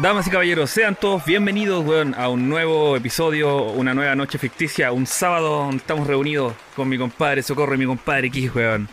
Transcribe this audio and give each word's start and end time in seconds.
Damas 0.00 0.26
y 0.26 0.30
caballeros, 0.30 0.70
sean 0.70 0.94
todos 0.94 1.24
bienvenidos 1.24 1.84
weón, 1.84 2.14
a 2.14 2.28
un 2.28 2.48
nuevo 2.48 2.96
episodio, 2.96 3.62
una 3.64 3.92
nueva 3.92 4.14
noche 4.14 4.38
ficticia, 4.38 4.90
un 4.90 5.06
sábado 5.06 5.50
donde 5.64 5.76
estamos 5.78 6.06
reunidos 6.06 6.54
con 6.74 6.88
mi 6.88 6.96
compadre 6.96 7.42
Socorro 7.42 7.74
y 7.74 7.78
mi 7.78 7.84
compadre 7.86 8.30
Kiss, 8.30 8.54
weón. 8.54 8.88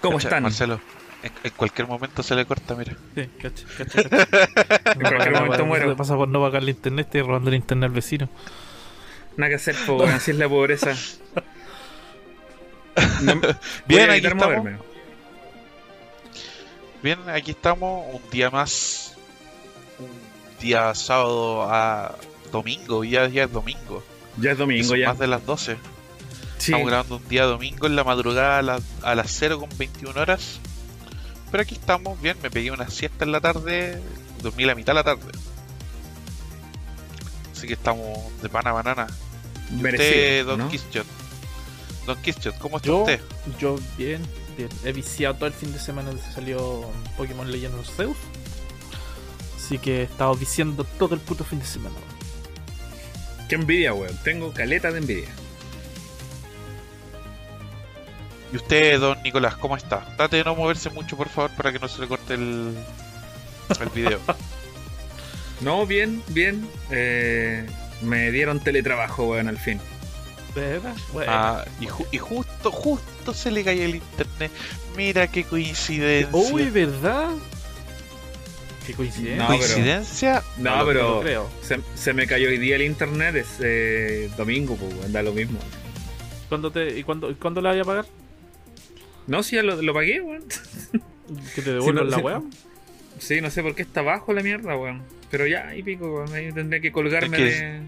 ¿Cómo 0.00 0.16
Cacha, 0.16 0.28
están? 0.28 0.42
Marcelo, 0.44 0.80
en, 1.22 1.32
en 1.44 1.50
cualquier 1.52 1.86
momento 1.88 2.22
se 2.22 2.34
le 2.34 2.46
corta, 2.46 2.74
mira. 2.74 2.94
Sí, 3.14 3.28
cacha, 3.40 3.64
cacha, 3.76 4.08
cacha. 4.08 4.48
En 4.94 5.00
cualquier 5.00 5.32
momento 5.32 5.66
muero. 5.66 5.96
Pasa 5.96 6.16
por 6.16 6.28
no 6.28 6.40
pagar 6.40 6.62
el 6.62 6.70
internet 6.70 7.08
y 7.14 7.20
robando 7.20 7.50
el 7.50 7.56
internet 7.56 7.88
al 7.88 7.94
vecino. 7.94 8.28
Nada 9.36 9.50
que 9.50 9.56
hacer, 9.56 9.76
po, 9.86 9.96
weón, 9.96 10.10
así 10.10 10.30
es 10.30 10.38
la 10.38 10.48
pobreza. 10.48 10.94
No- 13.22 13.34
voy 13.40 13.54
Bien, 13.86 14.08
a 14.10 14.14
aquí 14.14 14.26
evitar 14.26 14.32
estamos. 14.32 14.56
moverme. 14.58 14.89
Bien, 17.02 17.18
aquí 17.30 17.52
estamos, 17.52 18.04
un 18.14 18.20
día 18.30 18.50
más, 18.50 19.14
un 19.98 20.08
día 20.60 20.94
sábado 20.94 21.62
a 21.72 22.14
domingo, 22.52 23.04
ya, 23.04 23.26
ya 23.28 23.44
es 23.44 23.52
domingo. 23.52 24.02
Ya 24.38 24.52
es 24.52 24.58
domingo, 24.58 24.84
Son 24.88 24.98
ya. 24.98 25.08
más 25.08 25.18
de 25.18 25.26
las 25.26 25.44
12. 25.46 25.76
Sí. 26.58 26.72
Estamos 26.72 26.88
grabando 26.88 27.16
un 27.16 27.28
día 27.28 27.44
domingo 27.44 27.86
en 27.86 27.96
la 27.96 28.04
madrugada 28.04 28.58
a, 28.58 28.62
las- 28.62 28.82
a 29.02 29.14
las 29.14 29.30
0 29.30 29.60
con 29.60 29.70
21 29.78 30.20
horas. 30.20 30.60
Pero 31.50 31.62
aquí 31.62 31.74
estamos, 31.74 32.20
bien, 32.20 32.36
me 32.42 32.50
pegué 32.50 32.70
una 32.70 32.88
siesta 32.90 33.24
en 33.24 33.32
la 33.32 33.40
tarde, 33.40 34.00
dormí 34.42 34.64
la 34.64 34.74
mitad 34.74 34.92
de 34.92 34.96
la 34.96 35.04
tarde. 35.04 35.32
Así 37.56 37.66
que 37.66 37.72
estamos 37.74 38.06
de 38.42 38.48
pana 38.48 38.70
a 38.70 38.74
banana. 38.74 39.06
¿Y 39.70 39.76
usted, 39.76 39.82
Merecido, 39.82 40.44
Don 40.50 40.58
¿no? 40.60 40.68
Kischot? 40.68 41.06
Don 42.06 42.22
Kischot, 42.22 42.58
¿cómo 42.58 42.76
está 42.76 42.86
Yo, 42.88 42.98
usted? 43.00 43.20
yo 43.58 43.78
bien. 43.96 44.22
He 44.84 44.92
viciado 44.92 45.34
todo 45.34 45.46
el 45.46 45.52
fin 45.52 45.72
de 45.72 45.78
semana 45.78 46.10
desde 46.10 46.26
que 46.26 46.32
salió 46.34 46.84
Pokémon 47.16 47.50
Legends 47.50 47.90
Zeus. 47.94 48.16
Así 49.56 49.78
que 49.78 50.00
he 50.00 50.02
estado 50.02 50.34
viciando 50.34 50.84
todo 50.84 51.14
el 51.14 51.20
puto 51.20 51.44
fin 51.44 51.58
de 51.58 51.64
semana. 51.64 51.94
weón. 51.94 53.48
Qué 53.48 53.54
envidia, 53.54 53.94
weón. 53.94 54.16
Tengo 54.24 54.52
caleta 54.52 54.90
de 54.90 54.98
envidia. 54.98 55.28
¿Y 58.52 58.56
usted, 58.56 58.98
don 58.98 59.22
Nicolás, 59.22 59.56
cómo 59.56 59.76
está? 59.76 60.04
Trate 60.16 60.38
de 60.38 60.44
no 60.44 60.56
moverse 60.56 60.90
mucho, 60.90 61.16
por 61.16 61.28
favor, 61.28 61.50
para 61.52 61.72
que 61.72 61.78
no 61.78 61.86
se 61.86 62.00
le 62.00 62.08
corte 62.08 62.34
el, 62.34 62.74
el 63.80 63.88
video. 63.90 64.20
No, 65.60 65.84
bien, 65.86 66.22
bien. 66.28 66.66
Eh, 66.90 67.66
me 68.00 68.30
dieron 68.30 68.60
teletrabajo, 68.60 69.26
weón, 69.26 69.46
al 69.46 69.58
fin. 69.58 69.78
¿Verdad? 70.54 70.94
Bueno. 71.12 71.32
Ah, 71.34 71.64
y, 71.80 71.86
ju- 71.86 72.06
y 72.10 72.18
justo, 72.18 72.70
justo 72.70 73.34
se 73.34 73.50
le 73.50 73.62
cayó 73.64 73.84
el 73.84 73.96
internet. 73.96 74.50
Mira 74.96 75.26
qué 75.30 75.44
coincidencia. 75.44 76.30
Uy, 76.54 76.70
¿verdad? 76.70 77.30
Qué 78.86 78.94
coincidencia. 78.94 79.36
No, 79.42 79.48
pero- 79.48 79.58
¿Coincidencia? 79.58 80.42
No, 80.58 80.84
pero 80.86 81.14
no 81.16 81.20
creo. 81.20 81.50
se, 81.62 81.80
se 81.94 82.12
me 82.12 82.26
cayó 82.26 82.48
hoy 82.48 82.58
día 82.58 82.76
el 82.76 82.82
internet, 82.82 83.36
es 83.36 83.46
eh, 83.60 84.30
domingo, 84.36 84.76
pues, 84.76 84.92
weón, 84.94 85.12
da 85.12 85.22
lo 85.22 85.32
mismo. 85.32 85.58
¿Cuándo, 86.48 86.72
te, 86.72 86.98
y 86.98 87.04
cuándo, 87.04 87.30
y 87.30 87.34
cuándo 87.34 87.60
la 87.60 87.70
voy 87.70 87.80
a 87.80 87.84
pagar? 87.84 88.06
No, 89.28 89.42
sí, 89.42 89.56
ya 89.56 89.62
lo, 89.62 89.80
lo 89.80 89.94
pagué, 89.94 90.20
weón. 90.20 90.42
¿Que 91.54 91.62
te 91.62 91.72
devuelvan 91.74 92.06
no, 92.06 92.10
la 92.10 92.18
weá? 92.18 92.42
Sí, 93.20 93.40
no 93.40 93.50
sé 93.50 93.62
por 93.62 93.74
qué 93.76 93.82
está 93.82 94.02
bajo 94.02 94.32
la 94.32 94.42
mierda, 94.42 94.76
weón. 94.76 95.02
Pero 95.30 95.46
ya, 95.46 95.68
ahí 95.68 95.82
pico, 95.84 96.12
weón. 96.12 96.32
Ahí 96.34 96.50
tendré 96.52 96.80
que 96.80 96.90
colgarme 96.90 97.36
Es 97.48 97.54
que 97.54 97.62
de, 97.64 97.80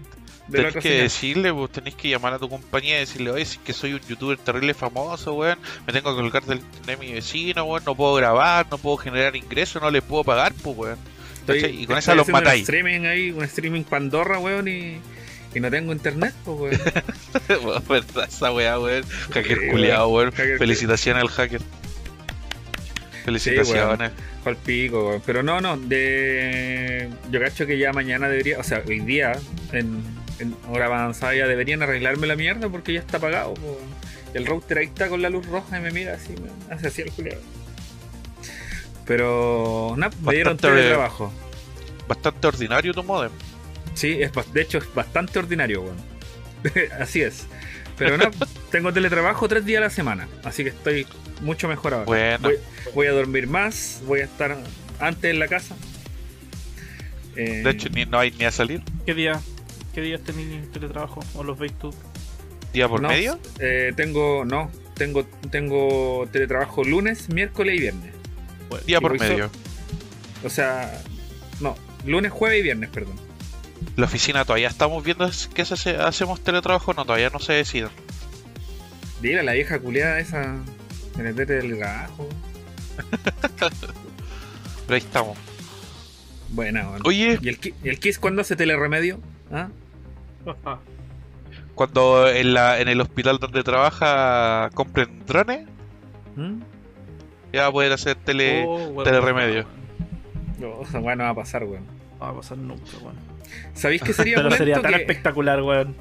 de 0.47 0.57
la 0.57 0.63
Tenés 0.63 0.69
otra 0.71 0.81
que 0.81 1.01
decirle, 1.03 1.51
vos 1.51 1.71
tenés 1.71 1.95
que 1.95 2.09
llamar 2.09 2.33
a 2.33 2.39
tu 2.39 2.49
compañía 2.49 2.97
y 2.97 2.99
decirle, 3.01 3.31
oye, 3.31 3.45
si 3.45 3.57
es 3.57 3.63
que 3.63 3.73
soy 3.73 3.93
un 3.93 4.01
youtuber 4.01 4.37
terrible 4.37 4.73
famoso, 4.73 5.33
weón, 5.33 5.57
me 5.87 5.93
tengo 5.93 6.13
que 6.15 6.21
colgar 6.21 6.43
del 6.43 6.59
internet 6.59 6.99
de 6.99 7.05
mi 7.05 7.13
vecino, 7.13 7.63
weón, 7.63 7.83
no 7.85 7.95
puedo 7.95 8.15
grabar, 8.15 8.67
no 8.69 8.77
puedo 8.77 8.97
generar 8.97 9.35
ingresos, 9.35 9.81
no 9.81 9.89
les 9.89 10.01
puedo 10.03 10.23
pagar, 10.23 10.53
pues, 10.61 10.77
weón. 10.77 10.97
Estoy- 11.47 11.81
y 11.81 11.85
con 11.87 11.97
esa 11.97 12.13
los 12.15 12.23
haciendo 12.23 12.39
un 12.39 12.43
matáis. 12.43 12.61
streaming 12.63 13.05
ahí, 13.05 13.31
un 13.31 13.43
streaming 13.45 13.83
Pandorra, 13.83 14.39
weón, 14.39 14.67
y, 14.67 14.97
y 15.55 15.59
no 15.61 15.69
tengo 15.71 15.91
internet, 15.93 16.33
pues, 16.43 16.59
weón. 17.49 17.83
Verdad, 17.87 18.27
esa 18.27 18.51
weá, 18.51 18.77
weón. 18.79 19.03
Hacker 19.31 19.59
Sí, 19.59 19.67
culiado, 19.71 20.09
weón. 20.09 20.31
Hacker- 20.33 20.57
Felicitaciones 20.57 21.21
al 21.23 21.29
hacker. 21.29 21.61
Felicitaciones. 23.25 24.11
Al 24.45 24.57
pico, 24.57 25.07
weón. 25.07 25.21
Pero 25.25 25.41
no, 25.43 25.61
no, 25.61 25.77
de... 25.77 27.07
Yo 27.31 27.39
cacho 27.39 27.65
que 27.65 27.77
ya 27.77 27.93
mañana 27.93 28.27
debería, 28.27 28.59
o 28.59 28.63
sea, 28.63 28.83
hoy 28.85 28.99
día, 28.99 29.33
en 29.71 30.03
hora 30.69 30.85
avanzada 30.85 31.35
ya 31.35 31.47
deberían 31.47 31.81
arreglarme 31.83 32.27
la 32.27 32.35
mierda 32.35 32.69
porque 32.69 32.93
ya 32.93 32.99
está 32.99 33.17
apagado, 33.17 33.53
po. 33.55 33.79
El 34.33 34.45
router 34.45 34.79
ahí 34.79 34.85
está 34.85 35.09
con 35.09 35.21
la 35.21 35.29
luz 35.29 35.45
roja 35.45 35.77
y 35.77 35.81
me 35.81 35.91
mira 35.91 36.15
así, 36.15 36.33
me 36.33 36.73
hace 36.73 36.87
así 36.87 37.01
el 37.03 37.11
culiado. 37.11 37.41
Pero, 39.05 39.95
nada, 39.97 40.15
me 40.21 40.33
dieron 40.35 40.55
Bastante- 40.55 40.75
teletrabajo. 40.77 41.33
Bastante 42.07 42.47
ordinario 42.47 42.93
tu 42.93 43.03
modem. 43.03 43.31
Sí, 43.93 44.17
es, 44.21 44.31
de 44.53 44.61
hecho 44.61 44.77
es 44.79 44.93
bastante 44.93 45.39
ordinario, 45.39 45.81
weón. 45.83 45.97
así 46.99 47.21
es. 47.21 47.45
Pero 47.97 48.17
no, 48.17 48.25
tengo 48.71 48.91
teletrabajo 48.93 49.47
tres 49.47 49.65
días 49.65 49.79
a 49.79 49.85
la 49.85 49.89
semana, 49.89 50.27
así 50.43 50.63
que 50.63 50.69
estoy 50.69 51.05
mucho 51.41 51.67
mejor 51.67 51.93
ahora. 51.93 52.05
Bueno. 52.05 52.49
Voy, 52.49 52.55
voy 52.95 53.07
a 53.07 53.11
dormir 53.11 53.47
más, 53.47 54.01
voy 54.07 54.21
a 54.21 54.23
estar 54.25 54.57
antes 54.99 55.31
en 55.31 55.39
la 55.39 55.47
casa. 55.47 55.75
Eh, 57.35 57.61
De 57.63 57.69
hecho, 57.71 57.89
ni, 57.89 58.05
no 58.05 58.19
hay 58.19 58.31
ni 58.31 58.45
a 58.45 58.51
salir. 58.51 58.81
¿Qué 59.05 59.13
día? 59.13 59.41
¿Qué 59.93 60.01
días 60.01 60.21
tenéis 60.21 60.71
teletrabajo? 60.71 61.19
¿O 61.35 61.43
los 61.43 61.57
veis 61.57 61.73
tú? 61.79 61.93
Día 62.73 62.87
por 62.87 63.01
no, 63.01 63.09
medio. 63.09 63.37
eh, 63.59 63.93
tengo, 63.95 64.43
no, 64.45 64.71
tengo, 64.95 65.23
tengo 65.51 66.27
teletrabajo 66.31 66.83
lunes, 66.83 67.29
miércoles 67.29 67.75
y 67.75 67.79
viernes. 67.81 68.11
Bueno, 68.69 68.85
Día 68.85 68.97
y 68.97 69.01
por 69.01 69.17
so- 69.17 69.23
medio. 69.23 69.51
O 70.43 70.49
sea, 70.49 71.01
no, 71.61 71.75
lunes, 72.05 72.31
jueves 72.31 72.59
y 72.59 72.63
viernes, 72.63 72.89
perdón. 72.89 73.15
La 73.95 74.05
oficina 74.05 74.43
todavía 74.43 74.69
estamos 74.69 75.03
viendo 75.03 75.29
que 75.53 75.65
se 75.65 75.73
hace- 75.75 75.97
hacemos 75.97 76.41
teletrabajo, 76.43 76.93
no, 76.93 77.05
todavía 77.05 77.29
no 77.29 77.39
se 77.39 77.53
decide. 77.53 77.89
Dile 79.21 79.41
a 79.41 79.43
la 79.43 79.53
vieja 79.53 79.77
culiada 79.79 80.19
esa 80.19 80.55
en 81.19 81.27
el 81.27 81.35
teletrabajo. 81.35 82.27
Pero 83.59 83.69
ahí 84.89 84.97
estamos. 84.97 85.37
Weón. 86.55 86.77
Oye, 87.05 87.39
¿Y 87.41 87.49
el, 87.49 87.59
el 87.83 87.99
Kiss 87.99 88.19
cuándo 88.19 88.41
hace 88.41 88.55
teleremedio? 88.55 89.19
¿Ah? 89.51 89.69
cuando 91.75 92.27
en, 92.29 92.53
la, 92.53 92.79
en 92.79 92.87
el 92.87 93.01
hospital 93.01 93.37
donde 93.39 93.63
trabaja 93.63 94.69
compren 94.73 95.25
drones, 95.25 95.67
¿Mm? 96.35 96.59
ya 97.51 97.61
va 97.63 97.67
a 97.67 97.71
poder 97.71 97.91
hacer 97.93 98.15
tele, 98.15 98.63
Oh, 98.67 98.77
bueno, 98.91 99.03
teleremedio. 99.03 99.65
No, 100.59 100.81
esa 100.87 100.99
weá 100.99 101.15
no 101.15 101.23
va 101.23 101.29
a 101.29 101.35
pasar, 101.35 101.63
weón. 101.63 101.85
No 102.19 102.25
va 102.25 102.29
a 102.29 102.35
pasar 102.35 102.57
nunca, 102.57 102.97
weón. 103.01 103.15
¿Sabéis 103.73 104.01
que 104.01 104.13
sería 104.13 104.35
Pero 104.37 104.51
sería 104.51 104.81
tan 104.81 104.93
que, 104.93 105.01
espectacular, 105.01 105.61
weón. 105.61 105.95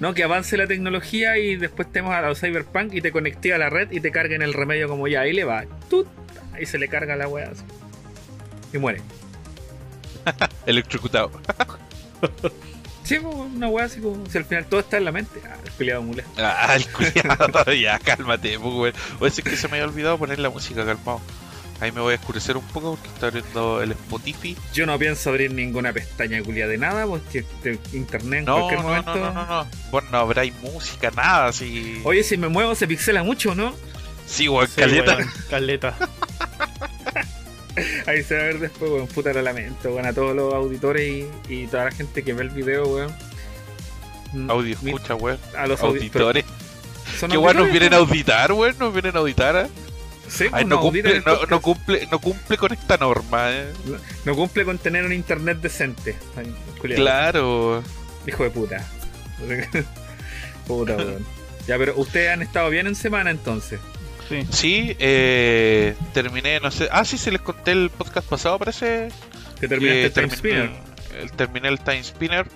no, 0.00 0.14
que 0.14 0.24
avance 0.24 0.56
la 0.56 0.66
tecnología 0.66 1.38
y 1.38 1.56
después 1.56 1.90
tenemos 1.90 2.14
a 2.14 2.22
los 2.22 2.40
Cyberpunk 2.40 2.94
y 2.94 3.00
te 3.00 3.12
conecté 3.12 3.52
a 3.54 3.58
la 3.58 3.70
red 3.70 3.90
y 3.90 4.00
te 4.00 4.10
carguen 4.10 4.42
el 4.42 4.52
remedio 4.52 4.88
como 4.88 5.08
ya, 5.08 5.20
ahí 5.22 5.32
le 5.32 5.44
va. 5.44 5.64
¡Tut! 5.88 6.06
Ahí 6.52 6.66
se 6.66 6.78
le 6.78 6.88
carga 6.88 7.16
la 7.16 7.28
weá. 7.28 7.50
Y 8.72 8.78
muere. 8.78 9.02
Electrocutado. 10.66 11.30
Sí, 13.04 13.18
pues, 13.20 13.34
una 13.36 13.68
weá 13.68 13.84
así 13.84 14.00
como 14.00 14.24
si 14.26 14.38
al 14.38 14.44
final 14.46 14.64
todo 14.66 14.80
está 14.80 14.96
en 14.96 15.04
la 15.04 15.12
mente. 15.12 15.40
Ah, 15.46 15.56
el 15.64 15.70
peleado 15.72 16.02
mula. 16.02 16.24
Ah, 16.38 16.74
el 16.74 16.88
culiado, 16.90 17.72
ya, 17.80 17.98
cálmate, 17.98 18.58
pues, 18.58 18.74
weón. 18.74 18.94
O 19.20 19.26
es 19.26 19.40
que 19.42 19.56
se 19.56 19.68
me 19.68 19.74
había 19.76 19.86
olvidado 19.88 20.18
poner 20.18 20.38
la 20.38 20.50
música, 20.50 20.84
calmado. 20.86 21.20
Ahí 21.80 21.90
me 21.92 22.00
voy 22.00 22.14
a 22.14 22.16
oscurecer 22.16 22.56
un 22.56 22.64
poco 22.68 22.92
porque 22.96 23.08
está 23.08 23.26
abriendo 23.26 23.82
el 23.82 23.90
Spotify. 23.92 24.56
Yo 24.72 24.86
no 24.86 24.96
pienso 24.98 25.28
abrir 25.28 25.52
ninguna 25.52 25.92
pestaña 25.92 26.40
culia 26.42 26.66
de 26.68 26.78
nada 26.78 27.04
porque 27.04 27.40
este 27.40 27.78
internet 27.92 28.38
en 28.40 28.44
No, 28.46 28.54
cualquier 28.54 28.80
no, 28.80 28.86
momento. 28.88 29.14
no, 29.16 29.32
no, 29.34 29.46
no, 29.46 29.64
no. 29.64 29.70
Bueno, 29.90 30.08
no 30.12 30.18
habrá 30.18 30.44
música, 30.62 31.10
nada, 31.10 31.48
así. 31.48 32.00
Oye, 32.04 32.22
si 32.22 32.36
me 32.38 32.48
muevo 32.48 32.74
se 32.74 32.86
pixela 32.86 33.22
mucho, 33.24 33.54
¿no? 33.54 33.74
Sí, 34.24 34.48
weón, 34.48 34.68
Sí, 34.68 34.76
caleta. 34.80 35.16
weón, 35.16 35.30
caleta. 35.50 35.94
Ahí 38.06 38.22
se 38.22 38.36
va 38.36 38.42
a 38.42 38.44
ver 38.46 38.58
después, 38.60 38.90
weón. 38.90 39.06
Puta 39.08 39.32
lo 39.32 39.42
lamento, 39.42 39.90
weón. 39.90 40.06
A 40.06 40.12
todos 40.12 40.34
los 40.34 40.52
auditores 40.54 41.26
y, 41.48 41.52
y 41.52 41.66
toda 41.66 41.84
la 41.86 41.90
gente 41.90 42.22
que 42.22 42.32
ve 42.32 42.42
el 42.42 42.50
video, 42.50 42.86
weón. 42.86 43.12
Mm, 44.32 44.50
Audio 44.50 44.74
escucha, 44.74 45.14
weón. 45.14 45.38
A 45.56 45.66
los 45.66 45.80
audi- 45.80 45.96
Auditores. 45.98 46.44
Qué 47.30 47.36
weón 47.38 47.56
nos 47.56 47.70
vienen 47.70 47.94
a 47.94 47.98
auditar, 47.98 48.52
weón. 48.52 48.76
Nos 48.78 48.92
vienen 48.92 49.16
a 49.16 49.20
auditar. 49.20 49.56
¿eh? 49.56 49.66
Sí, 50.28 50.44
Ay, 50.44 50.50
pues, 50.50 50.66
no 50.66 50.80
cumple, 50.80 51.22
no, 51.24 51.46
no 51.50 51.60
cumple, 51.60 52.08
no 52.10 52.18
cumple 52.18 52.56
con 52.56 52.72
esta 52.72 52.96
norma, 52.96 53.50
eh. 53.52 53.66
No 54.24 54.34
cumple 54.34 54.64
con 54.64 54.78
tener 54.78 55.04
un 55.04 55.12
internet 55.12 55.58
decente. 55.60 56.16
Claro. 56.96 57.82
Hijo 58.26 58.42
de 58.44 58.50
puta. 58.50 58.88
puta, 60.66 60.96
weón. 60.96 61.24
Ya, 61.66 61.78
pero 61.78 61.94
ustedes 61.96 62.30
han 62.30 62.42
estado 62.42 62.70
bien 62.70 62.86
en 62.86 62.94
semana 62.94 63.30
entonces. 63.30 63.80
Sí. 64.28 64.46
Sí, 64.50 64.96
eh, 64.98 65.94
terminé, 66.12 66.60
no 66.60 66.70
sé. 66.70 66.88
Ah, 66.90 67.04
sí, 67.04 67.18
se 67.18 67.30
les 67.30 67.40
conté 67.40 67.72
el 67.72 67.90
podcast 67.90 68.28
pasado, 68.28 68.58
parece. 68.58 69.10
Que 69.60 69.68
terminaste 69.68 70.00
que 70.00 70.06
el 70.06 70.12
Time 70.12 70.36
Spinner. 70.36 70.70
el, 71.20 71.32
terminé 71.32 71.68
el 71.68 71.80
Time 71.80 72.02
Spinner. 72.02 72.46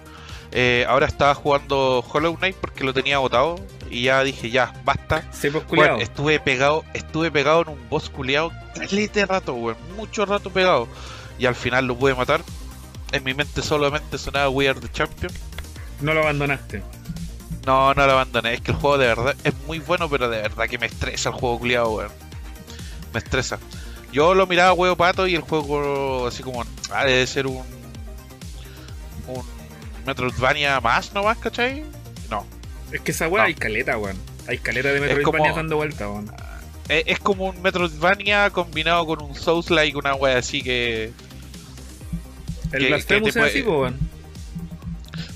Eh, 0.51 0.87
ahora 0.89 1.07
estaba 1.07 1.35
jugando 1.35 2.03
Hollow 2.11 2.37
Knight 2.37 2.57
porque 2.57 2.83
lo 2.83 2.95
tenía 2.95 3.17
agotado 3.17 3.57
y 3.91 4.05
ya 4.05 4.23
dije, 4.25 4.51
ya, 4.51 4.73
basta. 4.85 5.31
Sí, 5.31 5.51
pues 5.51 5.91
estuve 6.01 6.41
pegado, 6.41 6.85
estuve 6.95 7.31
pegado 7.31 7.63
en 7.63 7.69
un 7.69 7.89
boss 7.91 8.09
culiado 8.09 8.51
calete 8.79 9.27
rato, 9.27 9.55
weón, 9.55 9.77
mucho 9.97 10.25
rato 10.25 10.51
pegado. 10.51 10.89
Y 11.39 11.47
al 11.47 11.55
final 11.55 11.87
lo 11.87 11.97
pude 11.97 12.15
matar. 12.15 12.43
En 13.13 13.25
mi 13.25 13.35
mente 13.35 13.63
solamente 13.63 14.19
sonaba 14.19 14.49
We 14.49 14.69
Are 14.69 14.81
the 14.81 14.91
Champion. 14.91 15.33
No 16.01 16.15
lo 16.15 16.23
abandonaste. 16.23 16.83
No, 17.69 17.93
no 17.93 18.07
lo 18.07 18.13
abandoné. 18.13 18.55
Es 18.55 18.61
que 18.63 18.71
el 18.71 18.79
juego 18.79 18.97
de 18.97 19.07
verdad 19.09 19.37
es 19.45 19.53
muy 19.67 19.79
bueno, 19.79 20.09
pero 20.09 20.29
de 20.31 20.41
verdad 20.41 20.67
que 20.69 20.79
me 20.79 20.87
estresa 20.87 21.29
el 21.29 21.35
juego 21.35 21.59
culiado, 21.59 21.91
weón. 21.97 22.11
Me 23.13 23.19
estresa. 23.19 23.59
Yo 24.11 24.35
lo 24.35 24.47
miraba 24.47 24.73
huevo 24.73 24.97
pato 24.97 25.27
y 25.27 25.35
el 25.35 25.43
juego 25.43 26.27
así 26.27 26.43
como, 26.43 26.65
ah, 26.91 27.05
debe 27.05 27.27
ser 27.27 27.47
un 27.47 27.63
un 29.27 29.43
Metroidvania 30.07 30.81
más 30.81 31.13
nomás, 31.13 31.37
¿cachai? 31.37 31.85
No. 32.31 32.47
Es 32.91 33.03
que 33.03 33.11
esa 33.11 33.29
weá 33.29 33.43
No. 33.43 33.47
hay 33.49 33.55
caleta, 33.55 33.99
weón. 33.99 34.17
Hay 34.47 34.57
caleta 34.57 34.89
de 34.89 35.01
Metroidvania 35.01 35.23
como- 35.51 35.57
dando 35.57 35.77
vuelta, 35.77 36.09
weón. 36.09 36.33
Es, 36.89 37.03
es 37.07 37.19
como 37.21 37.49
un 37.51 37.61
Metroidvania 37.61 38.49
combinado 38.49 39.05
con 39.05 39.23
un 39.23 39.35
Souls-like, 39.35 39.95
una 39.99 40.15
wea 40.15 40.39
así 40.39 40.63
que... 40.63 41.13
El 42.73 42.79
que- 42.81 42.87
Blasphemous 42.89 43.35
que 43.35 43.41
es 43.41 43.45
así, 43.47 43.63
puede- 43.63 43.65
po, 43.65 43.81
weón. 43.83 43.99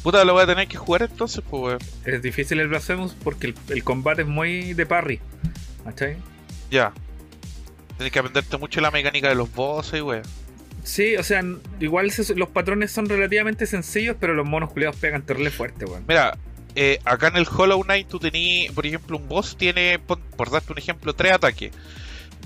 Puta, 0.03 0.25
lo 0.25 0.33
voy 0.33 0.43
a 0.43 0.47
tener 0.47 0.67
que 0.67 0.77
jugar 0.77 1.03
entonces, 1.03 1.43
pues 1.49 1.63
weón. 1.63 1.79
Es 2.05 2.23
difícil 2.23 2.59
el 2.61 2.69
Blasphemous 2.69 3.15
porque 3.23 3.49
el, 3.49 3.55
el 3.69 3.85
combate 3.85 4.23
es 4.23 4.29
muy 4.29 4.75
de 4.75 4.85
parry. 4.87 5.21
¿Cachai? 5.85 6.17
Ya. 6.71 6.93
Tienes 7.97 8.13
que 8.13 8.19
aprenderte 8.19 8.57
mucho 8.59 8.81
la 8.81 8.91
mecánica 8.91 9.29
de 9.29 9.35
los 9.37 9.53
bosses, 9.55 10.03
weón. 10.03 10.23
Sí, 10.83 11.15
o 11.17 11.23
sea, 11.23 11.45
igual 11.79 12.11
se- 12.11 12.35
los 12.35 12.49
patrones 12.49 12.91
son 12.91 13.09
relativamente 13.09 13.67
sencillos, 13.67 14.17
pero 14.19 14.35
los 14.35 14.45
monos 14.47 14.73
culiados 14.73 14.97
pegan 14.97 15.23
terrible 15.23 15.51
fuerte, 15.51 15.85
weón. 15.85 16.05
Mira, 16.09 16.37
eh, 16.75 16.99
acá 17.05 17.29
en 17.29 17.37
el 17.37 17.47
Hollow 17.47 17.83
Knight 17.85 18.09
tú 18.09 18.19
tenías, 18.19 18.73
por 18.75 18.85
ejemplo, 18.87 19.17
un 19.19 19.29
boss 19.29 19.57
tiene, 19.57 20.01
por 20.01 20.51
darte 20.51 20.73
un 20.73 20.79
ejemplo, 20.79 21.15
tres 21.15 21.33
ataques. 21.33 21.71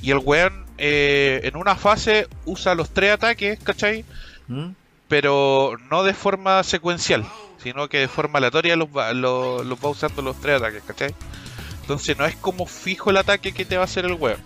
Y 0.03 0.11
el 0.11 0.19
weón 0.19 0.67
eh, 0.77 1.41
en 1.45 1.57
una 1.57 1.75
fase 1.77 2.29
usa 2.45 2.75
los 2.75 2.91
tres 2.91 3.13
ataques, 3.13 3.59
¿cachai? 3.63 4.05
¿Mm? 4.49 4.73
Pero 5.09 5.79
no 5.91 6.03
de 6.03 6.13
forma 6.13 6.63
secuencial, 6.65 7.25
sino 7.67 7.89
que 7.89 7.99
de 7.99 8.09
forma 8.09 8.39
aleatoria 8.39 8.77
los 8.77 8.89
va, 8.89 9.13
lo- 9.13 9.65
los 9.65 9.79
va 9.79 9.89
usando 9.91 10.23
los 10.23 10.41
tres 10.41 10.57
ataques, 10.57 10.83
¿cachai? 10.87 11.15
Entonces 11.83 12.17
no 12.17 12.25
es 12.25 12.37
como 12.37 12.67
fijo 12.67 13.11
el 13.11 13.17
ataque 13.17 13.53
que 13.53 13.65
te 13.65 13.77
va 13.77 13.83
a 13.83 13.85
hacer 13.87 14.05
el 14.05 14.13
weón. 14.15 14.41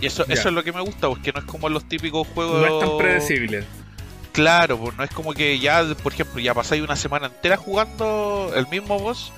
Y 0.00 0.06
eso, 0.06 0.24
eso 0.28 0.48
es 0.48 0.54
lo 0.54 0.62
que 0.62 0.72
me 0.72 0.80
gusta, 0.82 1.08
porque 1.08 1.32
no 1.32 1.38
es 1.38 1.46
como 1.46 1.68
los 1.70 1.88
típicos 1.88 2.26
juegos... 2.34 2.60
No 2.60 2.80
es 2.80 2.86
tan 2.86 2.98
predecible. 2.98 3.64
Claro, 4.32 4.78
pues 4.78 4.94
no 4.98 5.04
es 5.04 5.10
como 5.10 5.32
que 5.32 5.58
ya, 5.58 5.82
por 6.02 6.12
ejemplo, 6.12 6.38
ya 6.38 6.52
pasáis 6.52 6.82
una 6.82 6.96
semana 6.96 7.28
entera 7.28 7.56
jugando 7.56 8.52
el 8.54 8.66
mismo 8.68 8.98
boss, 8.98 9.32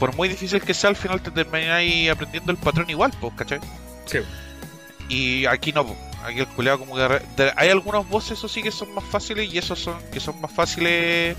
por 0.00 0.16
muy 0.16 0.28
difícil 0.28 0.60
que 0.62 0.74
sea, 0.74 0.90
al 0.90 0.96
final 0.96 1.22
te 1.22 1.30
termináis 1.30 2.10
aprendiendo 2.10 2.50
el 2.50 2.58
patrón 2.58 2.90
igual, 2.90 3.12
pues, 3.20 3.32
¿cachai? 3.36 3.60
Sí. 4.06 4.18
Y 5.08 5.46
aquí 5.46 5.72
no, 5.72 5.86
pues, 5.86 5.98
aquí 6.24 6.40
el 6.40 6.48
culeado 6.48 6.80
como 6.80 6.96
que... 6.96 7.52
hay 7.56 7.68
algunos 7.68 8.08
bosses, 8.08 8.32
eso 8.38 8.48
sí 8.48 8.62
que 8.62 8.72
son 8.72 8.92
más 8.92 9.04
fáciles, 9.04 9.52
y 9.52 9.58
esos 9.58 9.78
son 9.78 9.94
que 10.12 10.18
son 10.18 10.40
más 10.40 10.50
fáciles, 10.50 11.36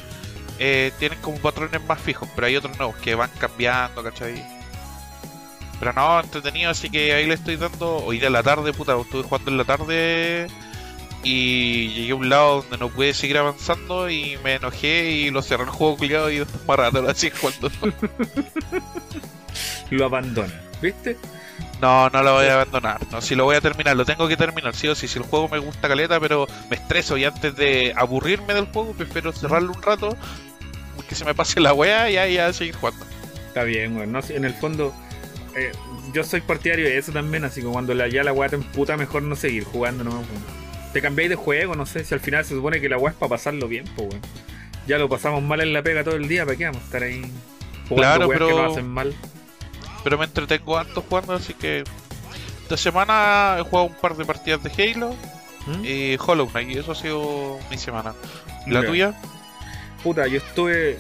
eh, 0.63 0.91
tienen 0.99 1.19
como 1.21 1.37
patrones 1.37 1.83
más 1.85 1.99
fijos, 1.99 2.29
pero 2.35 2.45
hay 2.45 2.55
otros 2.55 2.77
nuevos 2.77 2.95
que 2.97 3.15
van 3.15 3.31
cambiando, 3.39 4.03
¿cachai? 4.03 4.45
Pero 5.79 5.91
no, 5.93 6.19
entretenido, 6.19 6.69
así 6.69 6.91
que 6.91 7.13
ahí 7.13 7.25
le 7.25 7.33
estoy 7.33 7.55
dando, 7.55 7.97
hoy 7.97 8.19
de 8.19 8.29
la 8.29 8.43
tarde, 8.43 8.71
puta, 8.71 8.95
estuve 8.95 9.23
jugando 9.23 9.49
en 9.49 9.57
la 9.57 9.63
tarde 9.63 10.45
y 11.23 11.87
llegué 11.95 12.11
a 12.11 12.15
un 12.15 12.29
lado 12.29 12.61
donde 12.61 12.77
no 12.77 12.89
pude 12.89 13.15
seguir 13.15 13.39
avanzando 13.39 14.07
y 14.07 14.37
me 14.43 14.53
enojé 14.55 15.09
y 15.09 15.31
lo 15.31 15.41
cerré 15.41 15.63
el 15.63 15.71
juego 15.71 15.97
culiado 15.97 16.29
y 16.29 16.37
después 16.37 16.63
más 16.67 16.77
rato 16.77 17.01
lo 17.01 17.09
así 17.11 17.31
jugando. 17.31 17.71
Lo 19.89 20.05
abandona. 20.05 20.61
¿Viste? 20.79 21.17
No, 21.81 22.09
no 22.09 22.23
lo 22.23 22.35
voy 22.35 22.45
a 22.45 22.53
abandonar. 22.53 23.01
No, 23.11 23.19
si 23.19 23.35
lo 23.35 23.43
voy 23.43 23.57
a 23.57 23.61
terminar, 23.61 23.97
lo 23.97 24.05
tengo 24.05 24.27
que 24.27 24.37
terminar, 24.37 24.73
sí 24.73 24.87
o 24.87 24.95
sí. 24.95 25.07
Si 25.07 25.19
el 25.19 25.25
juego 25.25 25.49
me 25.49 25.57
gusta 25.57 25.89
caleta, 25.89 26.19
pero 26.19 26.47
me 26.69 26.77
estreso 26.77 27.17
y 27.17 27.25
antes 27.25 27.55
de 27.55 27.93
aburrirme 27.97 28.53
del 28.53 28.67
juego, 28.67 28.93
prefiero 28.93 29.33
cerrarlo 29.33 29.73
un 29.73 29.81
rato, 29.81 30.15
que 31.11 31.15
se 31.15 31.25
me 31.25 31.35
pase 31.35 31.59
la 31.59 31.73
wea 31.73 32.09
y 32.09 32.15
ahí 32.15 32.35
ya 32.35 32.53
seguir 32.53 32.73
jugando. 32.75 33.05
Está 33.49 33.63
bien, 33.65 33.97
weón. 33.97 34.13
No, 34.13 34.21
si- 34.21 34.33
en 34.33 34.45
el 34.45 34.53
fondo, 34.53 34.93
eh, 35.57 35.73
yo 36.13 36.23
soy 36.23 36.39
partidario 36.39 36.85
de 36.85 36.97
eso 36.97 37.11
también, 37.11 37.43
así 37.43 37.59
que 37.61 37.67
cuando 37.67 37.93
la, 37.93 38.07
ya 38.07 38.23
la 38.23 38.31
weá 38.31 38.47
te 38.47 38.55
emputa, 38.55 38.95
mejor 38.95 39.23
no 39.23 39.35
seguir 39.35 39.65
jugando, 39.65 40.05
¿no? 40.05 40.23
Te 40.93 41.01
cambiáis 41.01 41.29
de 41.29 41.35
juego, 41.35 41.75
no 41.75 41.85
sé, 41.85 42.05
si 42.05 42.13
al 42.13 42.21
final 42.21 42.45
se 42.45 42.55
supone 42.55 42.79
que 42.79 42.87
la 42.87 42.97
weá 42.97 43.11
es 43.11 43.17
para 43.17 43.31
pasarlo 43.31 43.67
bien, 43.67 43.83
pues, 43.97 44.07
weón. 44.09 44.21
Ya 44.87 44.97
lo 44.97 45.09
pasamos 45.09 45.43
mal 45.43 45.59
en 45.59 45.73
la 45.73 45.83
pega 45.83 46.03
todo 46.05 46.15
el 46.15 46.29
día, 46.29 46.45
¿para 46.45 46.57
qué 46.57 46.63
vamos 46.65 46.81
a 46.81 46.85
estar 46.85 47.03
ahí 47.03 47.21
jugando 47.89 47.95
Claro, 47.95 48.27
weas 48.27 48.39
que 48.39 48.45
pero- 48.45 48.61
nos 48.63 48.71
hacen 48.71 48.87
mal? 48.87 49.13
Pero 50.05 50.17
me 50.17 50.23
entretengo 50.25 50.77
harto 50.77 51.01
jugando, 51.07 51.33
así 51.33 51.53
que 51.53 51.83
esta 52.63 52.77
semana 52.77 53.57
he 53.59 53.63
jugado 53.63 53.89
un 53.89 53.95
par 53.95 54.15
de 54.15 54.23
partidas 54.25 54.63
de 54.63 54.71
Halo 54.93 55.13
¿Mm? 55.67 55.85
y 55.85 56.17
Hollow 56.25 56.47
Knight, 56.49 56.69
y 56.71 56.77
eso 56.79 56.93
ha 56.93 56.95
sido 56.95 57.59
mi 57.69 57.77
semana. 57.77 58.13
¿Y 58.65 58.71
la 58.71 58.81
Ya. 58.81 58.87
tuya? 58.87 59.21
Puta, 60.03 60.27
yo 60.27 60.38
estuve. 60.38 60.98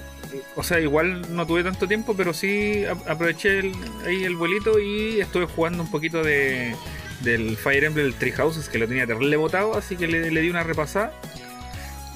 O 0.55 0.63
sea, 0.63 0.79
igual 0.79 1.35
no 1.35 1.45
tuve 1.45 1.63
tanto 1.63 1.87
tiempo, 1.87 2.15
pero 2.15 2.33
sí 2.33 2.83
aproveché 2.85 3.59
el- 3.59 3.75
ahí 4.05 4.23
el 4.23 4.35
vuelito 4.35 4.79
y 4.79 5.19
estuve 5.19 5.45
jugando 5.45 5.83
un 5.83 5.91
poquito 5.91 6.23
de 6.23 6.75
del 7.21 7.55
Fire 7.57 7.83
Emblem 7.83 8.05
del 8.07 8.15
Three 8.15 8.31
Houses, 8.31 8.67
que 8.67 8.79
lo 8.79 8.87
tenía 8.87 9.05
terrible 9.05 9.37
botado, 9.37 9.75
así 9.77 9.95
que 9.95 10.07
le, 10.07 10.31
le 10.31 10.41
di 10.41 10.49
una 10.49 10.63
repasada. 10.63 11.13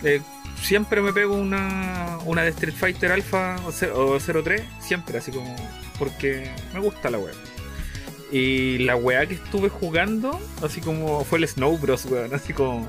Eh, 0.03 0.19
siempre 0.61 0.99
me 1.01 1.13
pego 1.13 1.35
una, 1.35 2.17
una 2.25 2.41
de 2.43 2.49
Street 2.49 2.73
Fighter 2.75 3.11
Alpha 3.11 3.57
o, 3.67 3.71
ce- 3.71 3.91
o 3.91 4.17
03, 4.19 4.63
siempre, 4.79 5.17
así 5.19 5.31
como. 5.31 5.55
Porque 5.99 6.49
me 6.73 6.79
gusta 6.79 7.09
la 7.11 7.19
wea. 7.19 7.33
Y 8.31 8.79
la 8.79 8.95
weá 8.95 9.25
que 9.27 9.35
estuve 9.35 9.69
jugando, 9.69 10.39
así 10.63 10.81
como 10.81 11.23
fue 11.23 11.37
el 11.39 11.47
Snow 11.47 11.77
Bros, 11.77 12.05
weón, 12.05 12.33
así 12.33 12.53
como. 12.53 12.87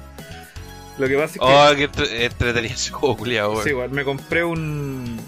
Lo 0.98 1.06
que 1.08 1.14
pasa 1.16 1.26
es 1.26 1.32
que. 1.32 1.38
Oh, 1.40 1.76
que 1.76 1.84
entre- 1.84 2.24
entretenido 2.24 2.74
ese 2.74 2.90
juego, 2.90 3.16
culiado, 3.16 3.52
weón. 3.52 3.64
Sí, 3.64 3.72
weón, 3.72 3.92
me 3.92 4.04
compré 4.04 4.44
un. 4.44 5.20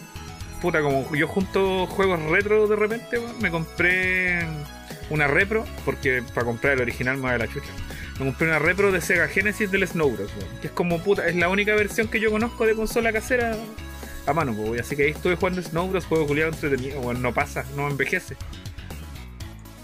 Puta, 0.63 0.83
como 0.83 1.15
yo 1.15 1.29
junto 1.29 1.87
juegos 1.87 2.21
retro 2.23 2.67
de 2.67 2.77
repente, 2.77 3.19
weón, 3.19 3.39
me 3.41 3.51
compré 3.51 4.41
una 5.11 5.27
repro, 5.27 5.65
porque 5.85 6.23
para 6.35 6.45
comprar 6.47 6.75
el 6.75 6.81
original 6.81 7.17
me 7.17 7.31
de 7.33 7.39
la 7.39 7.47
chucha. 7.49 7.69
Me 8.19 8.27
compré 8.27 8.49
una 8.49 8.59
repro 8.59 8.91
de 8.91 9.01
Sega 9.01 9.29
Genesis 9.29 9.71
del 9.71 9.87
Snow 9.87 10.11
Bros, 10.11 10.31
weón, 10.37 10.61
que 10.61 10.67
es 10.67 10.73
como 10.73 11.03
puta, 11.03 11.27
es 11.29 11.37
la 11.37 11.49
única 11.49 11.75
versión 11.75 12.09
que 12.09 12.19
yo 12.21 12.31
conozco 12.31 12.67
de 12.67 12.75
consola 12.75 13.13
casera 13.13 13.57
a 14.27 14.33
mano, 14.33 14.53
weón. 14.53 14.81
así 14.81 14.97
que 14.97 15.05
ahí 15.05 15.11
estuve 15.11 15.37
jugando 15.37 15.63
Snow 15.63 15.89
Bros, 15.89 16.05
juego 16.07 16.27
culiado 16.27 16.51
entretenido, 16.51 17.01
weón, 17.01 17.23
no 17.23 17.33
pasa, 17.33 17.65
no 17.77 17.87
envejece. 17.89 18.37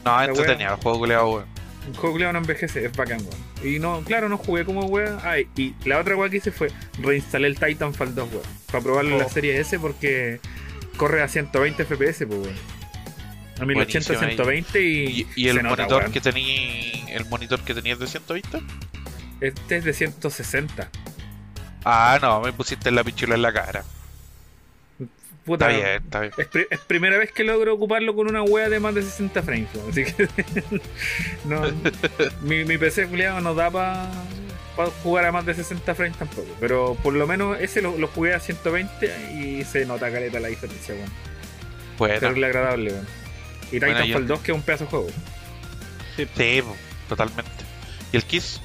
No, 0.04 0.22
entretenido 0.22 0.74
el 0.74 0.80
juego, 0.80 0.98
culiado, 0.98 1.30
weón. 1.30 1.44
Un 1.86 1.94
juego 1.94 2.12
culiado 2.12 2.32
no 2.32 2.38
envejece, 2.38 2.84
es 2.84 2.92
bacán, 2.96 3.20
weón. 3.20 3.74
Y 3.74 3.78
no, 3.78 4.00
claro, 4.02 4.28
no 4.28 4.38
jugué 4.38 4.64
como 4.64 4.86
weón. 4.86 5.18
Ah, 5.22 5.38
y 5.38 5.74
la 5.84 5.98
otra 6.00 6.16
weón 6.16 6.30
que 6.30 6.38
hice 6.38 6.50
fue 6.50 6.68
reinstalé 6.98 7.46
el 7.48 7.58
Titanfall 7.58 8.14
2, 8.14 8.28
weón. 8.32 8.42
Para 8.70 8.82
probarlo 8.82 9.12
en 9.12 9.18
la 9.18 9.26
Oh. 9.26 9.30
serie 9.30 9.58
S 9.60 9.78
porque 9.78 10.40
corre 10.96 11.22
a 11.22 11.28
120 11.28 11.84
FPS, 11.84 12.26
pues 12.26 12.40
weón. 12.40 12.54
A 13.60 13.64
1080, 13.66 14.14
Buenísimo, 14.14 14.18
ahí. 14.20 14.36
120 14.36 14.80
y, 14.82 14.86
¿Y, 15.36 15.42
y 15.44 15.48
el 15.48 15.62
nota, 15.62 15.82
monitor 15.86 16.10
que 16.10 16.20
tení 16.20 17.04
el 17.10 17.24
monitor 17.26 17.60
que 17.60 17.74
tenías 17.74 17.98
de 17.98 18.06
120? 18.06 18.60
Este 19.40 19.76
es 19.76 19.84
de 19.84 19.92
160. 19.92 20.90
Ah, 21.84 22.18
no, 22.22 22.40
me 22.40 22.52
pusiste 22.52 22.90
la 22.90 23.04
pichula 23.04 23.34
en 23.34 23.42
la 23.42 23.52
cara. 23.52 23.84
Puta, 25.44 25.70
Está 25.70 25.78
bien, 25.86 26.02
está 26.02 26.20
bien. 26.20 26.32
Es, 26.38 26.46
pri- 26.46 26.66
es 26.70 26.80
primera 26.80 27.18
vez 27.18 27.30
que 27.32 27.44
logro 27.44 27.74
ocuparlo 27.74 28.14
con 28.14 28.28
una 28.28 28.42
wea 28.42 28.68
de 28.70 28.80
más 28.80 28.94
de 28.94 29.02
60 29.02 29.42
frames, 29.42 29.68
así 29.90 30.04
que 30.04 30.26
no, 31.44 31.60
mi, 32.42 32.64
mi 32.64 32.78
PC 32.78 33.06
culiado 33.08 33.40
no 33.42 33.54
da 33.54 33.70
para 33.70 34.10
jugar 35.02 35.26
a 35.26 35.32
más 35.32 35.44
de 35.44 35.54
60 35.54 35.94
frames 35.94 36.16
tampoco, 36.16 36.48
pero 36.60 36.96
por 37.02 37.12
lo 37.12 37.26
menos 37.26 37.60
ese 37.60 37.82
lo, 37.82 37.96
lo 37.98 38.08
jugué 38.08 38.32
a 38.34 38.40
120 38.40 39.32
y 39.34 39.64
se 39.64 39.84
nota 39.84 40.10
caleta 40.10 40.40
la 40.40 40.48
diferencia, 40.48 40.94
weón. 40.94 41.10
Bueno, 41.98 42.18
Terrible 42.20 42.46
agradable, 42.46 42.92
weón. 42.92 43.06
Y 43.70 43.78
Bueno, 43.80 43.94
Titanfall 43.96 44.22
yo- 44.22 44.34
2 44.36 44.40
que 44.40 44.52
es 44.52 44.56
un 44.56 44.62
pedazo 44.62 44.84
de 44.84 44.90
juego. 44.90 45.06
sí, 46.16 46.62
totalmente. 47.08 47.50
¿Y 48.12 48.16
el 48.16 48.24
Kiss? 48.24 48.60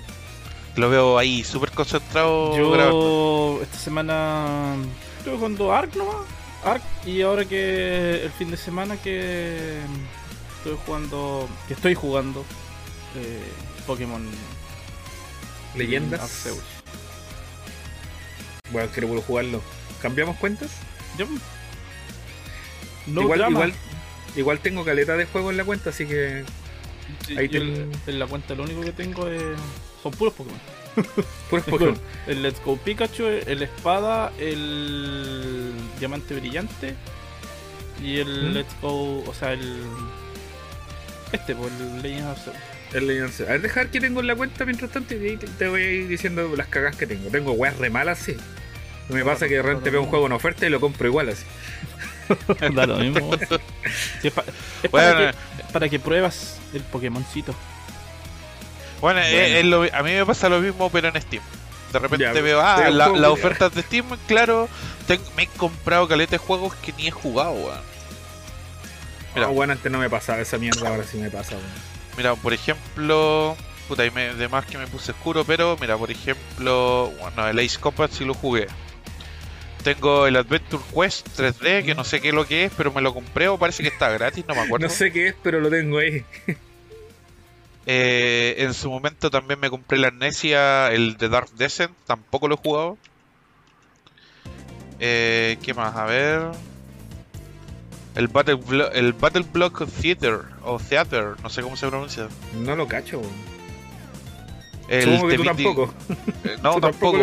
Lo 0.78 0.90
veo 0.90 1.18
ahí 1.18 1.44
súper 1.44 1.72
concentrado 1.72 2.52
grabando. 2.54 3.58
Yo 3.58 3.60
esta 3.64 3.78
semana 3.78 4.76
estuve 5.18 5.36
jugando 5.36 5.74
Ark 5.74 5.96
nomás. 5.96 6.16
Ark 6.64 6.82
y 7.06 7.22
ahora 7.22 7.46
que 7.46 8.24
el 8.24 8.32
fin 8.32 8.52
de 8.52 8.58
semana 8.58 8.98
que 8.98 9.80
estoy 10.58 10.78
jugando, 10.86 11.48
que 11.68 11.74
estoy 11.74 11.94
jugando 11.96 12.46
eh, 13.16 13.44
Pokémon 13.88 14.28
Leyendas. 15.76 16.22
Arceus. 16.22 16.64
Bueno, 18.72 18.90
quiero 18.92 19.08
volver 19.08 19.24
a 19.24 19.28
jugarlo. 19.28 19.62
¿Cambiamos 20.02 20.38
cuentas? 20.38 20.72
Ya, 21.18 21.26
pues. 21.26 21.42
No 23.08 23.22
igual, 23.24 23.40
drama. 23.40 23.54
igual, 23.54 23.74
igual 24.36 24.60
tengo 24.60 24.86
caleta 24.86 25.18
de 25.18 25.26
juego 25.26 25.52
en 25.52 25.58
la 25.58 25.64
cuenta, 25.64 25.90
así 25.90 26.06
que 26.06 26.44
Sí, 27.26 27.38
ahí 27.38 27.48
yo 27.48 27.62
en 27.62 28.20
la 28.20 28.28
cuenta 28.28 28.56
lo 28.56 28.64
único 28.64 28.82
que 28.82 28.92
tengo 28.92 29.28
es, 29.28 29.42
son 30.02 30.12
puros 30.12 30.34
Pokémon. 30.34 30.60
puros 31.50 31.66
Pokémon. 31.66 31.98
el 32.28 32.42
Let's 32.44 32.62
Go 32.64 32.78
Pikachu, 32.78 33.26
el 33.26 33.62
Espada, 33.64 34.32
el 34.40 35.72
Diamante 36.00 36.36
Brillante 36.36 36.96
Y 38.04 38.20
el 38.20 38.50
¿Mm? 38.52 38.54
Let's 38.54 38.76
Go, 38.82 39.24
o 39.26 39.34
sea, 39.34 39.54
el. 39.54 39.82
Este, 41.32 41.56
pues 41.56 41.72
el 41.80 42.02
Legend 42.02 42.28
of 42.32 42.44
Zelda. 42.44 42.60
El 42.94 43.08
Legend 43.08 43.26
of 43.30 43.36
Zelda. 43.36 43.50
A 43.52 43.54
ver, 43.54 43.62
dejar 43.62 43.88
que 43.90 44.00
tengo 44.00 44.20
en 44.22 44.28
la 44.28 44.36
cuenta 44.36 44.66
mientras 44.66 44.92
tanto 44.92 45.14
y 45.16 45.38
te, 45.38 45.48
te 45.48 45.68
voy 45.68 45.82
a 45.82 45.92
ir 45.92 46.08
diciendo 46.08 46.52
las 46.56 46.68
cagas 46.68 46.96
que 46.96 47.06
tengo. 47.06 47.30
Tengo 47.30 47.52
weas 47.54 47.78
re 47.78 47.90
malas, 47.90 48.20
sí. 48.20 48.36
Me 49.10 49.24
pasa 49.26 49.48
que 49.48 49.56
de 49.56 49.62
repente 49.64 49.90
veo 49.90 50.02
un 50.04 50.08
juego 50.08 50.28
en 50.28 50.34
oferta 50.34 50.66
y 50.66 50.70
lo 50.70 50.80
compro 50.80 51.08
igual 51.08 51.30
así. 51.30 51.44
da 52.76 52.86
lo 52.86 52.98
mismo. 52.98 53.30
weón. 53.30 53.40
Sí, 54.22 54.28
es, 54.28 54.34
pa- 54.34 54.44
es 54.84 54.92
Bueno, 54.92 55.14
para, 55.14 55.32
que, 55.32 55.38
para 55.74 55.90
que 55.90 56.00
pruebas 56.00 56.60
el 56.74 56.82
Pokémoncito. 56.84 57.56
Bueno, 59.02 59.20
Bueno. 59.22 59.38
eh, 59.38 59.64
lo- 59.64 59.84
a 59.84 60.04
mí 60.04 60.12
me 60.12 60.26
pasa 60.26 60.50
lo 60.50 60.60
mismo, 60.60 60.90
pero 60.90 61.08
en 61.10 61.22
Steam. 61.22 61.42
De 61.94 62.00
repente 62.00 62.24
Ya, 62.26 62.34
veo, 62.34 62.62
ah, 62.62 62.90
la- 62.90 63.10
las 63.10 63.30
ofertas 63.32 63.74
de 63.74 63.82
Steam, 63.82 64.06
claro, 64.28 64.70
me 65.36 65.44
he 65.44 65.48
comprado 65.48 66.08
caleta 66.08 66.32
de 66.32 66.38
juegos 66.38 66.76
que 66.76 66.94
ni 66.94 67.08
he 67.08 67.12
jugado, 67.12 67.52
weón. 67.54 67.80
Mira. 69.34 69.34
Mira, 69.36 69.48
bueno, 69.48 69.74
antes 69.74 69.92
no 69.92 69.98
me 70.00 70.10
pasaba 70.10 70.40
esa 70.40 70.58
mierda, 70.58 70.88
ahora 70.90 71.04
sí 71.04 71.18
me 71.18 71.30
pasa, 71.30 71.52
weón. 71.56 71.90
Mira, 72.18 72.36
por 72.36 72.54
ejemplo, 72.54 73.56
puta, 73.88 74.06
y 74.06 74.12
me, 74.12 74.34
de 74.36 74.48
más 74.50 74.66
que 74.66 74.78
me 74.78 74.86
puse 74.88 75.12
oscuro, 75.12 75.44
pero 75.46 75.78
mira, 75.80 75.98
por 75.98 76.12
ejemplo, 76.12 77.12
bueno, 77.20 77.48
el 77.48 77.58
Ace 77.60 77.80
Combat 77.80 78.12
sí 78.12 78.26
lo 78.26 78.34
jugué. 78.34 78.68
Tengo 79.84 80.28
el 80.28 80.36
Adventure 80.36 80.84
Quest 80.94 81.26
3D, 81.40 81.86
que 81.86 81.96
no 81.96 82.04
sé 82.04 82.20
qué 82.20 82.30
es 82.30 82.34
lo 82.34 82.46
que 82.46 82.66
es, 82.66 82.72
pero 82.76 82.92
me 82.92 83.02
lo 83.02 83.14
compré 83.14 83.48
o 83.48 83.58
parece 83.58 83.82
que 83.82 83.90
está 83.90 84.10
gratis, 84.10 84.46
no 84.48 84.54
me 84.54 84.62
acuerdo. 84.66 84.88
No 84.88 84.94
sé 84.94 85.12
qué 85.12 85.30
es, 85.30 85.36
pero 85.42 85.60
lo 85.62 85.70
tengo 85.70 85.98
ahí. 86.00 86.24
Eh, 87.92 88.54
en 88.60 88.76
su 88.76 88.88
momento 88.92 89.32
también 89.32 89.60
me 89.60 89.72
compré 89.72 89.98
la 89.98 90.10
Amnesia, 90.10 90.92
el 90.92 91.18
de 91.18 91.28
Dark 91.28 91.50
Descent, 91.56 91.92
tampoco 92.06 92.48
lo 92.48 92.54
he 92.54 92.58
jugado. 92.60 92.98
Eh, 95.00 95.58
¿Qué 95.64 95.74
más? 95.74 95.96
A 95.96 96.06
ver. 96.06 96.42
El 98.14 98.28
Battle, 98.28 98.58
Blo- 98.58 98.92
el 98.94 99.14
Battle 99.14 99.44
Block 99.52 99.88
Theater, 100.02 100.42
o 100.64 100.78
Theater, 100.78 101.30
no 101.42 101.50
sé 101.50 101.64
cómo 101.64 101.76
se 101.76 101.88
pronuncia. 101.88 102.28
No 102.64 102.76
lo 102.76 102.88
cacho. 102.88 103.24
El 104.88 105.06
Supongo 105.06 105.28
que 105.30 105.38
tú 105.38 105.44
tampoco. 105.46 105.94
Eh, 106.44 106.58
No, 106.62 106.74
Tú 106.76 106.82
tampoco. 106.82 107.18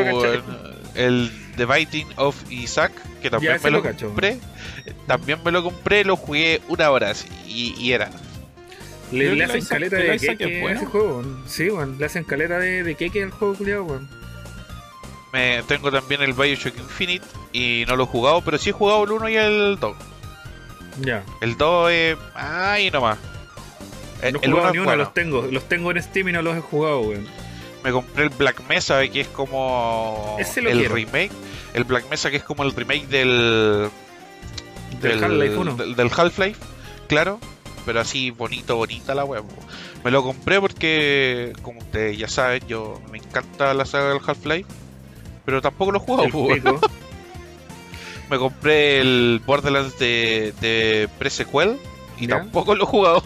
El 0.96 1.30
The 1.56 1.64
Biting 1.66 2.08
of 2.16 2.50
Isaac, 2.50 2.90
que 3.22 3.30
también 3.30 3.58
me 3.62 3.70
lo, 3.70 3.82
compré. 3.84 4.40
También 5.06 5.38
me 5.44 5.52
lo 5.52 5.62
compré, 5.62 6.04
lo 6.04 6.16
jugué 6.16 6.60
una 6.66 6.90
hora 6.90 7.10
así, 7.10 7.28
y, 7.46 7.72
y 7.78 7.92
era. 7.92 8.10
Le, 9.12 9.34
le 9.36 9.44
hacen 9.44 9.56
el 9.56 9.62
Isaac- 9.62 9.68
caleta 9.78 9.98
el 9.98 10.18
de 10.18 10.18
queque 10.18 10.60
bueno. 10.60 10.76
ese 10.80 10.86
juego, 10.86 11.08
weón. 11.18 11.42
Sí, 11.46 11.70
weón. 11.70 11.96
Le 11.98 12.06
hacen 12.06 12.24
caleta 12.24 12.58
de, 12.58 12.82
de 12.82 12.94
queque 12.94 13.22
al 13.22 13.30
juego, 13.30 13.54
culiado, 13.54 13.84
weón. 13.84 14.08
Me, 15.32 15.62
tengo 15.68 15.90
también 15.92 16.22
el 16.22 16.32
Bioshock 16.32 16.76
Infinite 16.78 17.24
y 17.52 17.84
no 17.86 17.96
lo 17.96 18.04
he 18.04 18.06
jugado, 18.06 18.40
pero 18.42 18.58
sí 18.58 18.70
he 18.70 18.72
jugado 18.72 19.04
el 19.04 19.12
1 19.12 19.28
y 19.28 19.36
el 19.36 19.78
2. 19.80 19.96
Ya. 21.02 21.22
El 21.42 21.56
2 21.56 21.90
es. 21.92 22.16
Ay, 22.34 22.90
nomás. 22.90 23.18
Eh, 24.22 24.32
No 24.32 24.40
he 24.40 24.46
el 24.46 24.50
jugado 24.52 24.70
1 24.70 24.72
ni 24.72 24.78
uno, 24.78 24.84
bueno. 24.86 25.02
los 25.04 25.14
tengo. 25.14 25.42
Los 25.50 25.68
tengo 25.68 25.90
en 25.90 26.02
Steam 26.02 26.28
y 26.28 26.32
no 26.32 26.42
los 26.42 26.56
he 26.56 26.60
jugado, 26.60 27.00
weón. 27.00 27.26
Me 27.84 27.92
compré 27.92 28.24
el 28.24 28.30
Black 28.30 28.62
Mesa, 28.68 29.06
que 29.08 29.20
es 29.20 29.28
como. 29.28 30.36
Ese 30.40 30.62
lo 30.62 30.70
el 30.70 30.78
quiero. 30.78 30.94
remake. 30.94 31.30
El 31.74 31.84
Black 31.84 32.08
Mesa, 32.10 32.30
que 32.30 32.38
es 32.38 32.42
como 32.42 32.64
el 32.64 32.72
remake 32.74 33.06
del. 33.06 33.88
Del 35.00 35.22
Half-Life 35.22 35.56
1. 35.56 35.76
Del, 35.76 35.94
del 35.96 36.10
Half-Life, 36.16 36.58
claro. 37.08 37.38
Pero 37.86 38.00
así 38.00 38.30
bonito, 38.32 38.76
bonita 38.76 39.14
la 39.14 39.24
web. 39.24 39.44
Me 40.04 40.10
lo 40.10 40.22
compré 40.22 40.60
porque, 40.60 41.52
como 41.62 41.78
ustedes 41.78 42.18
ya 42.18 42.28
saben, 42.28 42.62
yo 42.68 43.00
me 43.10 43.18
encanta 43.18 43.72
la 43.74 43.84
saga 43.86 44.08
del 44.10 44.18
Half-Life. 44.26 44.68
Pero 45.46 45.62
tampoco 45.62 45.92
lo 45.92 45.98
he 45.98 46.30
jugado. 46.30 46.80
Me 48.28 48.38
compré 48.38 48.98
el 49.00 49.40
Borderlands 49.46 49.96
de, 50.00 50.52
de 50.60 51.08
pre-sequel 51.16 51.78
y 52.18 52.26
¿Ya? 52.26 52.38
tampoco 52.38 52.74
lo 52.74 52.82
he 52.82 52.86
jugado. 52.86 53.22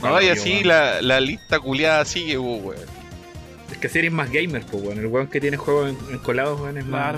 No, 0.00 0.10
Bueno, 0.10 0.22
y 0.22 0.28
así 0.28 0.62
la, 0.62 1.02
la 1.02 1.18
lista 1.18 1.58
culiada 1.58 2.04
sigue, 2.04 2.38
weón. 2.38 2.76
Es 3.72 3.78
que 3.78 3.88
si 3.88 3.98
eres 3.98 4.12
más 4.12 4.30
gamer, 4.30 4.64
pues, 4.66 4.84
weón. 4.84 4.98
El 4.98 5.06
weón 5.06 5.26
que 5.26 5.40
tiene 5.40 5.56
juegos 5.56 5.90
en- 5.90 6.14
encolados, 6.14 6.60
weón, 6.60 6.78
es 6.78 6.86
más. 6.86 7.16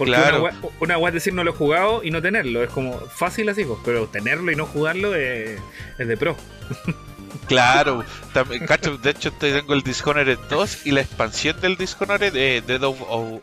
Porque 0.00 0.12
Claro. 0.14 0.42
una 0.44 0.50
weá- 0.60 0.98
una 0.98 1.08
es 1.08 1.14
decir 1.14 1.34
no 1.34 1.44
lo 1.44 1.50
he 1.50 1.54
jugado 1.54 2.02
y 2.02 2.10
no 2.10 2.20
tenerlo. 2.22 2.64
Es 2.64 2.70
como 2.70 2.98
fácil 2.98 3.48
así, 3.50 3.64
pues. 3.64 3.78
Pero 3.84 4.06
tenerlo 4.08 4.50
y 4.50 4.56
no 4.56 4.64
jugarlo 4.66 5.14
es, 5.14 5.60
es 5.98 6.08
de 6.08 6.16
pro. 6.16 6.36
Claro, 7.46 8.04
también, 8.32 8.64
cacho, 8.66 8.96
de 8.96 9.10
hecho 9.10 9.32
te 9.32 9.52
tengo 9.52 9.74
el 9.74 9.82
Dishonored 9.82 10.38
2 10.48 10.86
y 10.86 10.90
la 10.92 11.00
expansión 11.00 11.60
del 11.60 11.76
Dishonored 11.76 12.32
de 12.32 12.60
Dead 12.66 12.82
of, 12.82 12.96
of- 13.08 13.40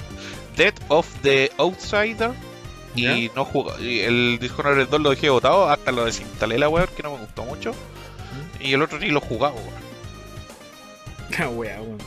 Dead 0.55 0.73
of 0.89 1.07
the 1.23 1.51
Outsider. 1.57 2.31
Y 2.95 3.27
¿Ya? 3.27 3.33
no 3.35 3.45
jugué, 3.45 3.73
y 3.83 3.99
el 4.01 4.39
Dishonored 4.39 4.87
2 4.87 5.01
lo 5.01 5.09
dejé 5.11 5.29
botado, 5.29 5.69
hasta 5.69 5.91
lo 5.91 6.05
desinstalé 6.05 6.57
la 6.57 6.67
weón, 6.69 6.87
que 6.95 7.03
no 7.03 7.11
me 7.13 7.19
gustó 7.19 7.43
mucho. 7.43 7.71
Y 8.59 8.73
el 8.73 8.81
otro 8.81 8.97
ni 8.99 9.09
lo 9.09 9.19
jugaba, 9.21 9.55
weón. 9.55 9.87
La 11.37 11.49
weá, 11.49 11.81
weón. 11.81 11.97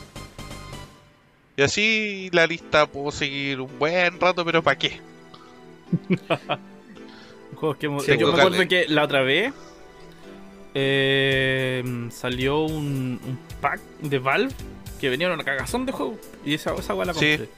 Y 1.61 1.62
así 1.62 2.31
la 2.33 2.47
lista 2.47 2.87
puedo 2.87 3.11
seguir 3.11 3.61
un 3.61 3.79
buen 3.79 4.19
rato, 4.19 4.47
pero 4.47 4.62
¿para 4.62 4.79
qué? 4.79 4.99
Juegos 7.55 7.76
que 7.76 7.85
hemos- 7.85 8.02
Sí, 8.02 8.17
yo 8.17 8.33
me 8.33 8.38
acuerdo 8.38 8.59
que- 8.61 8.69
que 8.69 8.88
la 8.88 9.05
otra 9.05 9.21
vez 9.21 9.52
eh, 10.73 11.85
salió 12.11 12.61
un, 12.61 13.21
un 13.23 13.38
pack 13.61 13.79
de 14.00 14.19
Valve 14.19 14.55
que 14.99 15.11
venía 15.11 15.31
una 15.31 15.45
cagazón 15.45 15.85
de 15.85 15.93
juegos 15.93 16.17
y 16.47 16.55
esa, 16.55 16.75
esa 16.76 16.95
la 16.95 17.12
Sí. 17.12 17.37
compré. 17.37 17.49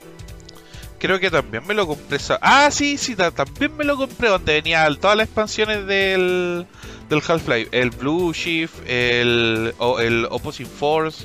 Creo 0.99 1.21
que 1.21 1.31
también 1.31 1.65
me 1.65 1.73
lo 1.75 1.87
compré. 1.87 2.19
Ah, 2.41 2.71
sí, 2.73 2.99
sí, 2.99 3.15
ta- 3.15 3.31
también 3.31 3.77
me 3.77 3.85
lo 3.85 3.97
compré 3.97 4.31
donde 4.31 4.55
venían 4.55 4.97
todas 4.97 5.17
las 5.17 5.27
expansiones 5.27 5.87
del, 5.87 6.67
del 7.09 7.23
Half-Life. 7.25 7.69
El 7.71 7.91
Blue 7.91 8.33
Shift, 8.33 8.75
el, 8.85 9.73
el 10.01 10.27
Opposing 10.29 10.67
Force. 10.67 11.25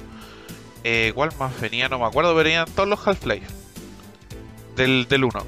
Eh, 0.83 1.11
¿Cuál 1.15 1.31
más 1.39 1.59
venía? 1.59 1.89
No 1.89 1.99
me 1.99 2.05
acuerdo, 2.05 2.31
pero 2.33 2.43
venían 2.43 2.65
todos 2.73 2.87
los 2.87 3.05
Half-Life. 3.05 3.47
Del, 4.75 5.07
del 5.09 5.23
1. 5.23 5.39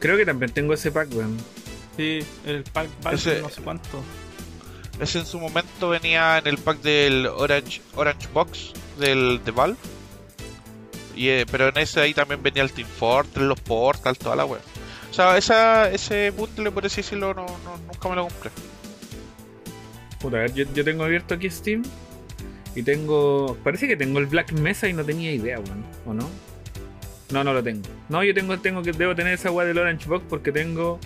Creo 0.00 0.16
que 0.16 0.24
también 0.26 0.52
tengo 0.52 0.72
ese 0.74 0.90
pack, 0.90 1.08
weón. 1.14 1.36
Sí, 1.96 2.20
el 2.44 2.62
pack 2.64 2.88
Valve 3.02 3.16
Ese- 3.18 3.40
no 3.42 3.48
sé 3.48 3.62
cuánto. 3.62 4.02
Ese 5.00 5.18
en 5.18 5.26
su 5.26 5.38
momento 5.38 5.90
venía 5.90 6.38
en 6.38 6.46
el 6.46 6.56
pack 6.58 6.80
del 6.80 7.26
Orange, 7.26 7.82
Orange 7.94 8.28
Box 8.32 8.72
del, 8.98 9.40
de 9.44 9.50
Valve. 9.50 9.76
Y, 11.14 11.28
eh, 11.28 11.46
pero 11.50 11.68
en 11.68 11.78
ese 11.78 12.00
ahí 12.00 12.14
también 12.14 12.42
venía 12.42 12.62
el 12.62 12.72
Team 12.72 12.88
Fortress, 12.88 13.44
los 13.46 13.60
Portal, 13.60 14.16
toda 14.18 14.36
la 14.36 14.44
web. 14.46 14.60
O 15.10 15.14
sea, 15.14 15.36
esa, 15.38 15.90
ese 15.90 16.30
bundle, 16.30 16.70
por 16.70 16.84
así 16.84 16.96
decirlo, 17.02 17.32
no, 17.34 17.46
no- 17.46 17.78
nunca 17.86 18.08
me 18.08 18.16
lo 18.16 18.22
compré. 18.28 18.50
Puta, 20.20 20.36
a 20.38 20.40
ver, 20.40 20.54
yo, 20.54 20.64
yo 20.74 20.84
tengo 20.84 21.04
abierto 21.04 21.34
aquí 21.34 21.50
Steam 21.50 21.82
y 22.76 22.82
tengo. 22.84 23.56
Parece 23.64 23.88
que 23.88 23.96
tengo 23.96 24.18
el 24.20 24.26
Black 24.26 24.52
Mesa 24.52 24.86
y 24.88 24.92
no 24.92 25.04
tenía 25.04 25.32
idea, 25.32 25.58
weón. 25.58 25.84
¿O 26.06 26.14
no? 26.14 26.28
No, 27.32 27.42
no 27.42 27.52
lo 27.52 27.62
tengo. 27.64 27.82
No, 28.08 28.22
yo 28.22 28.32
tengo, 28.34 28.56
tengo 28.60 28.82
que 28.82 28.92
debo 28.92 29.16
tener 29.16 29.34
esa 29.34 29.50
weá 29.50 29.66
del 29.66 29.78
Orange 29.78 30.08
Box 30.08 30.24
porque 30.28 30.52
tengo 30.52 31.00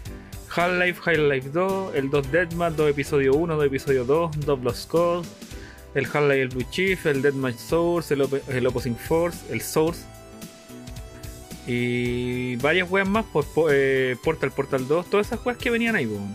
Half-Life, 0.55 1.01
Half-Life 1.05 1.49
2, 1.51 1.95
el 1.95 2.11
2 2.11 2.31
Deathmatch, 2.33 2.75
2 2.75 2.91
episodio 2.91 3.33
1, 3.35 3.57
2 3.57 3.65
episodio 3.67 4.05
2, 4.05 4.31
2 4.45 4.61
Lost 4.63 4.91
Cause, 4.91 5.29
el 5.95 6.05
Half-Life 6.05 6.43
el 6.43 6.49
Blue 6.49 6.67
Chief, 6.71 7.07
el 7.07 7.23
Deathmatch 7.23 7.57
Source, 7.57 8.13
el, 8.13 8.23
Op- 8.23 8.49
el 8.51 8.67
Opposing 8.67 8.97
Force, 8.97 9.39
el 9.51 9.63
Source. 9.63 10.03
Y 11.67 12.57
varias 12.57 12.91
weas 12.91 13.09
más 13.09 13.25
por 13.27 13.45
po- 13.47 13.69
eh, 13.71 14.17
Portal, 14.25 14.51
Portal 14.51 14.89
2, 14.89 15.09
todas 15.09 15.27
esas 15.29 15.45
weas 15.45 15.59
que 15.59 15.71
venían 15.71 15.95
ahí, 15.95 16.07
weón. 16.07 16.35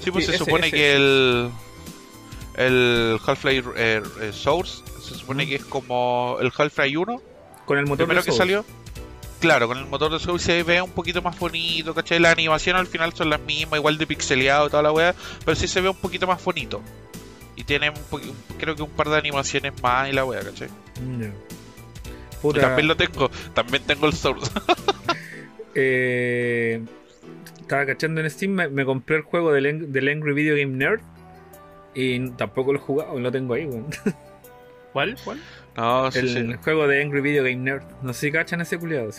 Sí, 0.00 0.10
pues 0.10 0.24
Sí, 0.24 0.30
se 0.32 0.36
ese- 0.36 0.44
supone 0.44 0.66
ese, 0.66 0.76
que 0.76 0.96
el. 0.96 1.50
El 2.56 3.18
Half-Life 3.24 3.70
eh, 3.76 4.02
eh, 4.20 4.32
Source 4.32 4.82
se 5.00 5.14
supone 5.14 5.46
que 5.46 5.56
es 5.56 5.64
como 5.64 6.36
el 6.40 6.52
Half-Life 6.56 6.96
1, 6.96 7.22
Con 7.64 7.78
el 7.78 7.84
motor 7.84 8.06
primero 8.06 8.20
de 8.20 8.26
que 8.26 8.32
Source. 8.32 8.38
salió. 8.38 8.64
Claro, 9.40 9.66
con 9.66 9.78
el 9.78 9.86
motor 9.86 10.12
de 10.12 10.20
Source 10.20 10.44
se 10.44 10.62
ve 10.62 10.80
un 10.80 10.90
poquito 10.90 11.20
más 11.20 11.36
bonito, 11.38 11.94
¿cachai? 11.94 12.20
La 12.20 12.30
animación 12.30 12.76
al 12.76 12.86
final 12.86 13.12
son 13.12 13.30
las 13.30 13.40
mismas, 13.40 13.78
igual 13.78 13.98
de 13.98 14.06
pixeleado 14.06 14.66
y 14.66 14.70
toda 14.70 14.82
la 14.82 14.92
weá, 14.92 15.14
pero 15.44 15.56
sí 15.56 15.66
se 15.66 15.80
ve 15.80 15.88
un 15.88 15.96
poquito 15.96 16.26
más 16.26 16.42
bonito. 16.44 16.80
Y 17.56 17.64
tiene 17.64 17.90
un 17.90 17.96
creo 18.58 18.76
que 18.76 18.82
un 18.82 18.90
par 18.90 19.08
de 19.08 19.18
animaciones 19.18 19.72
más 19.82 20.08
y 20.08 20.12
la 20.12 20.24
weá, 20.24 20.42
¿cachai? 20.42 20.68
Y 22.44 22.52
también 22.60 22.86
lo 22.88 22.96
tengo, 22.96 23.30
también 23.54 23.82
tengo 23.84 24.06
el 24.06 24.12
Source. 24.12 24.50
eh, 25.74 26.82
estaba 27.60 27.86
cachando 27.86 28.20
en 28.20 28.30
Steam, 28.30 28.52
me, 28.52 28.68
me 28.68 28.84
compré 28.84 29.16
el 29.16 29.22
juego 29.22 29.52
del, 29.52 29.90
del 29.90 30.08
Angry 30.08 30.34
Video 30.34 30.56
Game 30.56 30.76
Nerd 30.76 31.00
y 31.94 32.30
tampoco 32.30 32.72
lo 32.72 32.78
he 32.78 32.82
jugado, 32.82 33.18
lo 33.18 33.30
tengo 33.30 33.54
ahí, 33.54 33.66
weón. 33.66 33.86
¿Cuál? 34.92 35.16
¿Cuál? 35.24 35.40
no, 35.76 36.10
sí, 36.10 36.18
El 36.18 36.28
sí. 36.28 36.58
juego 36.62 36.86
de 36.86 37.02
Angry 37.02 37.20
Video 37.20 37.44
Game 37.44 37.56
Nerd. 37.56 37.82
No 38.02 38.12
sé 38.12 38.26
si 38.26 38.32
cachan 38.32 38.60
ese 38.60 38.78
culiado. 38.78 39.10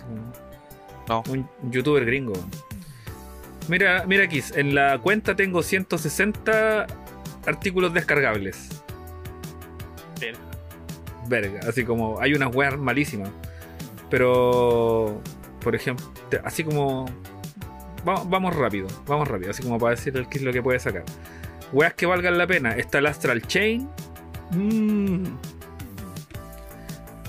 No. 1.08 1.24
Un 1.30 1.50
youtuber 1.72 2.06
gringo. 2.06 2.34
Mira, 3.68 4.06
mira 4.08 4.26
aquí, 4.26 4.42
en 4.56 4.76
la 4.76 5.00
cuenta 5.00 5.36
tengo 5.36 5.64
160 5.64 6.86
artículos 7.46 7.94
descargables. 7.94 8.84
Verga. 10.20 10.40
verga. 11.28 11.60
Así 11.68 11.84
como 11.84 12.20
hay 12.20 12.34
unas 12.34 12.54
weas 12.56 12.78
malísimas. 12.78 13.30
Pero, 14.10 15.22
por 15.62 15.76
ejemplo, 15.76 16.06
así 16.44 16.64
como 16.64 17.06
vamos, 18.06 18.30
vamos 18.30 18.56
rápido, 18.56 18.88
vamos 19.08 19.28
rápido, 19.28 19.52
así 19.52 19.64
como 19.64 19.80
para 19.80 19.92
decir 19.96 20.14
qué 20.30 20.38
es 20.38 20.44
lo 20.44 20.54
que 20.54 20.62
puede 20.62 20.80
sacar. 20.80 21.04
Weas 21.74 21.94
que 21.96 22.06
valgan 22.06 22.38
la 22.38 22.48
pena. 22.48 22.76
Está 22.78 23.00
el 23.00 23.08
Astral 23.08 23.42
Chain. 23.48 23.90
Mm, 24.52 25.24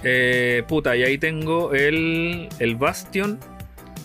Eh, 0.07 0.63
puta, 0.69 0.95
y 0.95 1.03
ahí 1.03 1.17
tengo 1.17 1.73
el, 1.73 2.51
el 2.59 2.77
Bastion, 2.77 3.41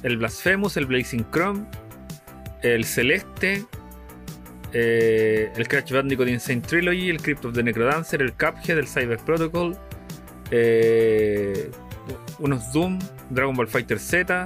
el 0.03 0.15
Blasphemous, 0.17 0.77
el 0.77 0.85
Blazing 0.85 1.29
Chrome, 1.29 1.65
el 2.61 2.85
Celeste, 2.85 3.65
eh, 4.71 5.51
el 5.57 5.67
Crash 5.67 5.91
Bandicoot 5.91 6.29
Insane 6.29 6.61
Trilogy, 6.61 7.09
el 7.09 7.21
Crypt 7.21 7.43
of 7.43 7.53
the 7.53 7.61
Necrodancer, 7.63 8.21
el 8.21 8.31
Cuphead, 8.31 8.77
el 8.77 8.87
Cyber 8.87 9.17
Protocol, 9.19 9.77
eh, 10.51 11.69
unos 12.39 12.71
Doom, 12.71 12.97
Dragon 13.29 13.53
Ball 13.53 13.67
Fighter 13.67 13.99
Z, 13.99 14.45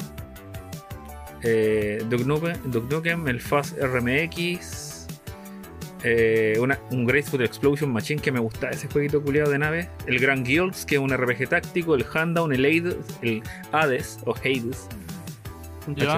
eh, 1.43 2.01
Duke 2.09 2.25
Nukem, 2.25 3.27
el 3.27 3.39
Fast 3.39 3.77
RMX, 3.79 4.92
eh, 6.03 6.57
una- 6.59 6.79
un 6.91 7.05
Graceful 7.05 7.41
Explosion 7.43 7.91
Machine 7.91 8.21
que 8.21 8.31
me 8.31 8.39
gusta 8.39 8.69
ese 8.69 8.87
jueguito 8.87 9.21
culiado 9.21 9.49
de 9.51 9.57
naves. 9.59 9.87
El 10.05 10.19
Grand 10.19 10.45
Guilds, 10.45 10.85
que 10.85 10.95
es 10.95 11.01
un 11.01 11.11
RPG 11.11 11.47
táctico. 11.49 11.95
El 11.95 12.05
Handown, 12.13 12.51
el 12.53 12.65
Hades, 12.65 12.95
el 13.21 13.41
Hades 13.71 14.19
o 14.25 14.35
Hades. 14.35 14.87
ya. 15.95 16.17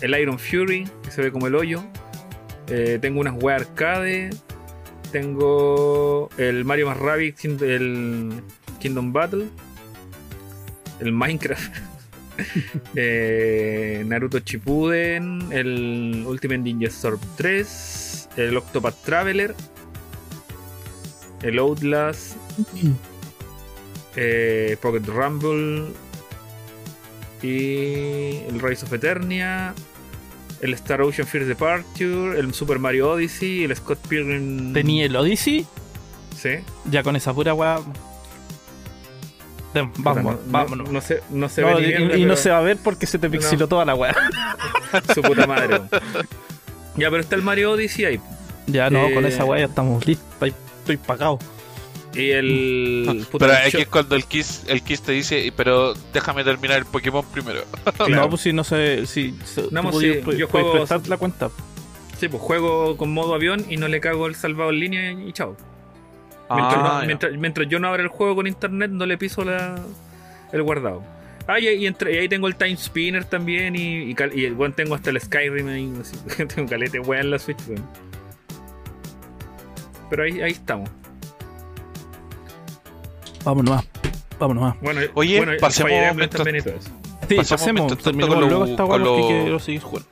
El 0.00 0.18
Iron 0.18 0.38
Fury, 0.38 0.88
que 1.02 1.10
se 1.10 1.22
ve 1.22 1.30
como 1.32 1.46
el 1.46 1.54
hoyo. 1.54 1.82
Eh, 2.68 2.98
tengo 3.00 3.20
unas 3.20 3.34
weas 3.42 3.62
arcade. 3.62 4.30
Tengo 5.12 6.30
el 6.38 6.64
Mario 6.64 6.86
más 6.86 6.98
King- 7.34 7.58
el 7.62 8.42
Kingdom 8.78 9.12
Battle. 9.12 9.46
El 11.00 11.12
Minecraft. 11.12 11.76
Eh, 12.96 14.02
Naruto 14.06 14.38
Shippuden, 14.38 15.48
el 15.52 16.24
Ultimate 16.26 16.58
Ninja 16.58 16.88
Storm 16.88 17.18
3, 17.36 18.28
el 18.36 18.56
Octopath 18.56 18.96
Traveler, 19.04 19.54
el 21.42 21.58
Outlast, 21.58 22.36
eh, 24.16 24.76
Pocket 24.80 25.06
Rumble 25.06 25.86
y 27.42 28.36
el 28.48 28.60
Rise 28.60 28.84
of 28.84 28.92
Eternia, 28.92 29.74
el 30.60 30.74
Star 30.74 31.00
Ocean 31.02 31.26
First 31.26 31.46
Departure, 31.48 32.38
el 32.38 32.52
Super 32.52 32.78
Mario 32.78 33.12
Odyssey, 33.12 33.64
el 33.64 33.74
Scott 33.76 33.98
Pilgrim. 34.08 34.72
Tenía 34.72 35.06
el 35.06 35.16
Odyssey, 35.16 35.66
Sí. 36.36 36.50
ya 36.90 37.02
con 37.02 37.16
esa 37.16 37.32
pura 37.32 37.54
weá. 37.54 37.80
Vamos, 39.74 40.22
no, 40.24 40.30
no- 40.32 40.38
vámonos. 40.46 40.90
No, 40.90 41.00
se, 41.00 41.22
no 41.30 41.48
se 41.48 41.62
No, 41.62 41.76
ve 41.76 41.82
y, 41.82 41.86
mierda, 41.98 42.16
y 42.16 42.24
no 42.24 42.36
se 42.36 42.50
va 42.50 42.58
a 42.58 42.62
ver 42.62 42.76
porque 42.82 43.06
se 43.06 43.18
te 43.18 43.30
pixiló 43.30 43.60
No. 43.62 43.68
toda 43.68 43.84
la 43.84 43.94
weá. 43.94 44.14
Su 45.14 45.22
puta 45.22 45.46
madre. 45.46 45.80
ya, 46.96 47.10
pero 47.10 47.18
está 47.18 47.36
el 47.36 47.42
Mario 47.42 47.72
Odyssey 47.72 48.04
ahí. 48.04 48.20
Ya 48.66 48.90
no, 48.90 49.10
con 49.14 49.24
Eh, 49.24 49.28
esa 49.28 49.44
weá 49.44 49.60
ya 49.60 49.66
estamos 49.66 50.06
listos. 50.06 50.26
Estoy, 50.34 50.54
estoy 50.80 50.96
pagado. 50.96 51.38
Y 52.14 52.30
el. 52.30 53.26
puta, 53.30 53.46
Pero 53.46 53.58
aquí 53.66 53.76
es 53.82 53.88
cuando 53.88 54.16
el 54.16 54.24
Kiss, 54.24 54.64
el 54.66 54.82
Kiss 54.82 55.02
te 55.02 55.12
dice, 55.12 55.52
pero 55.56 55.94
déjame 56.12 56.42
terminar 56.42 56.78
el 56.78 56.84
Pokémon 56.86 57.24
primero. 57.32 57.62
claro. 57.96 58.14
No, 58.14 58.28
pues 58.30 58.42
si 58.42 58.52
no 58.52 58.64
sé. 58.64 59.06
Si, 59.06 59.34
si 59.44 59.62
No, 59.70 59.82
pues, 59.82 59.94
podías- 59.94 60.24
sí, 60.24 60.36
yo 60.36 60.48
juego- 60.48 60.84
la 61.08 61.16
cuenta. 61.16 61.50
Sí, 62.18 62.28
pues 62.28 62.42
juego 62.42 62.96
con 62.96 63.12
modo 63.14 63.34
avión 63.34 63.64
y 63.70 63.76
no 63.76 63.86
le 63.88 64.00
cago 64.00 64.26
el 64.26 64.34
salvado 64.34 64.70
en 64.70 64.80
línea 64.80 65.12
y 65.12 65.32
chao. 65.32 65.56
Mientras, 66.54 66.80
Ah, 66.84 66.98
no- 67.00 67.06
mientras, 67.06 67.32
mientras 67.36 67.68
yo 67.68 67.78
no 67.78 67.88
abra 67.88 68.02
el 68.02 68.08
juego 68.08 68.36
con 68.36 68.46
internet, 68.46 68.90
no 68.90 69.06
le 69.06 69.16
piso 69.18 69.44
la, 69.44 69.76
el 70.52 70.62
guardado. 70.62 71.02
Ah, 71.46 71.58
y, 71.58 71.68
y 71.68 71.86
entre- 71.86 72.14
y 72.14 72.18
ahí 72.18 72.28
tengo 72.28 72.46
el 72.48 72.56
Time 72.56 72.76
Spinner 72.76 73.24
también. 73.24 73.74
Y, 73.76 74.02
y, 74.10 74.14
cal- 74.14 74.36
y, 74.36 74.48
bueno, 74.50 74.74
tengo 74.74 74.94
hasta 74.94 75.10
el 75.10 75.20
Skyrim 75.20 75.68
ahí. 75.68 75.92
así, 76.00 76.16
tengo 76.54 76.68
calete 76.68 77.00
weá 77.00 77.20
en 77.20 77.30
la 77.30 77.38
Switch. 77.38 77.58
Pero 80.10 80.22
ahí, 80.24 80.40
ahí 80.42 80.52
estamos. 80.52 80.90
Vámonos 83.44 83.74
más. 83.76 83.84
Vámonos 84.38 84.62
más. 84.62 84.80
Bueno, 84.80 85.00
Oye, 85.14 85.36
bueno, 85.38 85.52
pasemos 85.60 85.92
mientras- 86.16 86.30
también 86.44 86.56
y 86.56 86.62
todo 86.62 86.74
eso. 86.74 86.90
Sí, 87.28 87.36
Pasemos 87.36 87.96
Terminemos 87.98 88.34
con 88.34 88.48
luego 88.48 88.64
lo- 88.64 88.70
esta 88.70 88.84
con 88.84 89.02
lo- 89.04 89.26
quiero 89.28 89.58
seguir 89.60 89.80
jugando. 89.82 90.08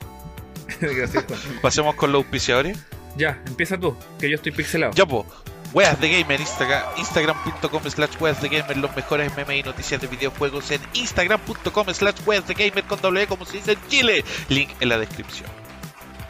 Gracias, 0.81 1.25
Juan. 1.25 1.39
Pasemos 1.63 1.95
con 1.97 2.13
los 2.13 2.23
auspiciadores. 2.23 2.79
Ya, 3.17 3.43
empieza 3.47 3.77
tú, 3.79 3.97
que 4.21 4.31
yo 4.31 4.37
estoy 4.37 4.53
pixelado. 4.53 4.93
Ya, 4.93 5.05
po. 5.05 5.27
Weas 5.73 6.01
de 6.01 6.09
Gamer, 6.09 6.41
Instagram, 6.41 6.83
instagram.com 6.97 7.83
slash 7.85 8.17
weas 8.21 8.41
de 8.41 8.49
Gamer, 8.49 8.77
los 8.79 8.95
mejores 8.97 9.37
memes 9.37 9.61
y 9.61 9.63
noticias 9.63 10.01
de 10.01 10.07
videojuegos 10.07 10.71
en 10.71 10.81
instagram.com 10.95 11.87
slash 11.93 12.17
weas 12.27 12.47
de 12.47 12.55
Gamer 12.55 12.85
con 12.85 13.01
doble 13.01 13.23
E 13.23 13.27
como 13.27 13.45
se 13.45 13.59
dice 13.59 13.73
en 13.73 13.79
Chile. 13.89 14.25
Link 14.49 14.71
en 14.81 14.89
la 14.89 14.99
descripción. 14.99 15.51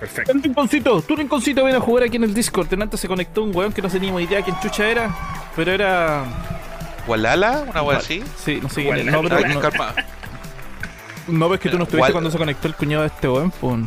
Perfecto. 0.00 0.32
El 0.32 0.42
rinconcito, 0.42 1.02
tu 1.02 1.16
rinconcito 1.16 1.62
viene 1.64 1.78
a 1.78 1.80
jugar 1.80 2.04
aquí 2.04 2.16
en 2.16 2.24
el 2.24 2.34
Discord. 2.34 2.72
En 2.72 2.82
antes 2.82 3.00
se 3.00 3.08
conectó 3.08 3.42
un 3.42 3.54
weón 3.54 3.72
que 3.72 3.82
no 3.82 3.88
teníamos 3.88 4.22
idea 4.22 4.42
quién 4.42 4.58
chucha 4.60 4.88
era, 4.88 5.14
pero 5.54 5.72
era. 5.72 6.24
¿Walala? 7.06 7.64
¿Una 7.68 7.82
wea 7.82 7.98
así? 7.98 8.22
Sí, 8.36 8.58
no 8.60 8.68
sé 8.68 8.82
quién. 8.82 9.06
No, 9.06 9.22
pero 9.22 9.40
no, 9.40 9.60
calma. 9.60 9.94
no 11.26 11.48
ves 11.48 11.60
que 11.60 11.68
tú 11.68 11.78
no 11.78 11.84
estuviste 11.84 12.12
cuando 12.12 12.30
se 12.30 12.38
conectó 12.38 12.68
el 12.68 12.74
cuñado 12.74 13.02
de 13.02 13.08
este 13.08 13.28
weón, 13.28 13.50
pues. 13.50 13.80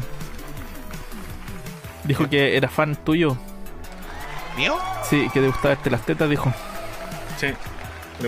Dijo 2.03 2.27
que 2.29 2.57
era 2.57 2.67
fan 2.67 2.95
tuyo. 2.95 3.37
¿Mío? 4.57 4.77
Sí, 5.09 5.29
que 5.33 5.39
te 5.39 5.47
gustaba 5.47 5.69
verte 5.75 5.89
las 5.89 6.05
tetas, 6.05 6.29
dijo. 6.29 6.53
Sí. 7.39 7.47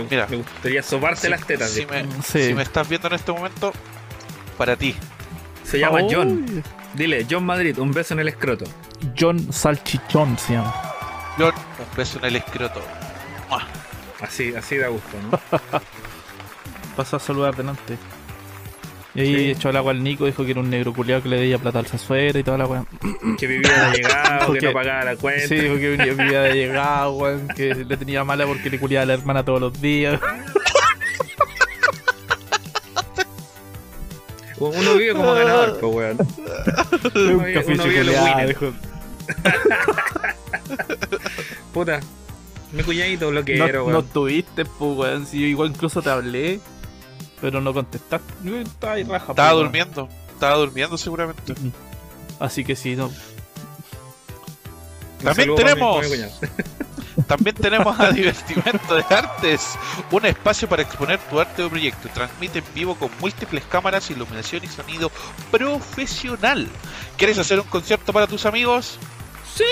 Mira. 0.09 0.25
le 0.27 0.37
gustaría 0.37 0.81
sobarte 0.81 1.21
Si- 1.21 1.29
las 1.29 1.45
tetas. 1.45 1.69
Si 1.69 1.85
me, 1.85 2.03
Sí. 2.23 2.47
si 2.47 2.53
me 2.55 2.63
estás 2.63 2.89
viendo 2.89 3.07
en 3.09 3.13
este 3.13 3.31
momento, 3.31 3.71
para 4.57 4.75
ti. 4.75 4.95
Se 5.63 5.77
llama 5.79 5.99
Oh, 6.01 6.07
John. 6.11 6.63
Dile, 6.95 7.25
John 7.29 7.45
Madrid, 7.45 7.77
un 7.79 7.91
beso 7.91 8.13
en 8.15 8.19
el 8.21 8.27
escroto. 8.29 8.65
John 9.19 9.51
Salchichón 9.53 10.37
se 10.39 10.53
llama. 10.53 10.73
John, 11.37 11.53
un 11.79 11.97
beso 11.97 12.17
en 12.19 12.25
el 12.25 12.35
escroto. 12.37 12.81
¡Mua! 13.49 13.67
Así, 14.21 14.53
así 14.55 14.77
da 14.77 14.87
gusto, 14.87 15.17
¿no? 15.31 15.39
Pasó 16.95 17.17
a 17.17 17.19
saludar 17.19 17.55
delante. 17.55 17.97
Y 19.15 19.21
ahí 19.21 19.35
Sí. 19.35 19.51
echó 19.51 19.69
el 19.69 19.77
agua 19.77 19.91
al 19.91 20.03
Nico, 20.03 20.25
dijo 20.25 20.43
que 20.43 20.51
era 20.51 20.59
un 20.59 20.69
negro 20.71 20.91
culiado 20.93 21.21
que 21.21 21.29
le 21.29 21.35
debía 21.37 21.59
plata 21.59 21.77
al 21.79 21.85
Sazuera 21.85 22.39
y 22.39 22.43
toda 22.43 22.57
la 22.57 22.65
weá. 22.65 22.83
que 23.37 23.45
vivía 23.47 23.89
de 23.91 23.97
llegado, 23.97 24.53
que 24.53 24.61
no 24.61 24.73
pagaba 24.73 25.03
la 25.05 25.15
cuenta. 25.17 25.47
Sí, 25.47 25.55
porque 25.67 25.89
vivía, 25.89 26.13
vivía 26.17 26.41
de 26.41 26.53
llegado, 26.55 27.11
weón, 27.13 27.47
que 27.49 27.75
le 27.75 27.97
tenía 27.97 28.23
mala 28.23 28.45
porque 28.47 28.69
le 28.71 28.79
culiaba 28.79 29.03
a 29.03 29.05
la 29.05 29.13
hermana 29.13 29.43
todos 29.45 29.61
los 29.61 29.79
días. 29.81 30.19
Uno 34.59 34.93
vive 34.95 35.13
como 35.13 35.33
ganador, 35.33 35.77
pues, 35.79 35.93
weón. 35.93 36.17
un 37.15 37.43
vive- 37.43 37.63
uno 37.67 37.83
vive 37.83 38.03
lo 38.03 38.11
culiado, 38.13 38.25
winner. 38.25 38.47
dijo. 38.47 38.73
Puta. 41.73 41.99
Mi 42.71 42.81
cuñadito 42.83 43.25
No, 43.25 43.31
bloqueero, 43.31 43.79
no 43.81 43.85
weón. 43.85 44.05
estuviste, 44.05 44.65
pues, 44.65 44.97
weón. 44.97 45.25
Si 45.27 45.39
yo 45.41 45.47
igual 45.47 45.69
incluso 45.69 46.01
te 46.01 46.09
hablé, 46.09 46.59
pero 47.43 47.59
no 47.59 47.73
contestaste. 47.73 48.33
Yo 48.41 48.57
Estaba 48.57 48.93
ahí 48.93 49.03
raja, 49.03 49.33
Estaba 49.33 49.51
pues, 49.51 49.63
durmiendo. 49.63 50.07
Estaba 50.29 50.55
durmiendo 50.55 50.97
seguramente. 50.97 51.53
Así 52.39 52.63
que 52.63 52.73
sí, 52.73 52.95
no. 52.95 53.11
También 55.21 55.53
tenemos-. 55.53 56.05
También 57.27 57.53
tenemos 57.53 57.99
a 57.99 58.11
Divertimento 58.11 58.95
de 58.95 59.03
Artes, 59.09 59.77
un 60.09 60.25
espacio 60.25 60.69
para 60.69 60.83
exponer 60.83 61.19
tu 61.29 61.37
arte 61.37 61.63
o 61.63 61.69
proyecto. 61.69 62.07
Transmite 62.13 62.59
en 62.59 62.65
vivo 62.73 62.95
con 62.95 63.09
múltiples 63.19 63.65
cámaras, 63.65 64.09
iluminación 64.09 64.63
y 64.63 64.67
sonido 64.67 65.11
profesional. 65.51 66.69
¿Quieres 67.17 67.37
hacer 67.39 67.59
un 67.59 67.67
concierto 67.67 68.13
para 68.13 68.25
tus 68.25 68.45
amigos? 68.45 68.97
Sí. 69.53 69.65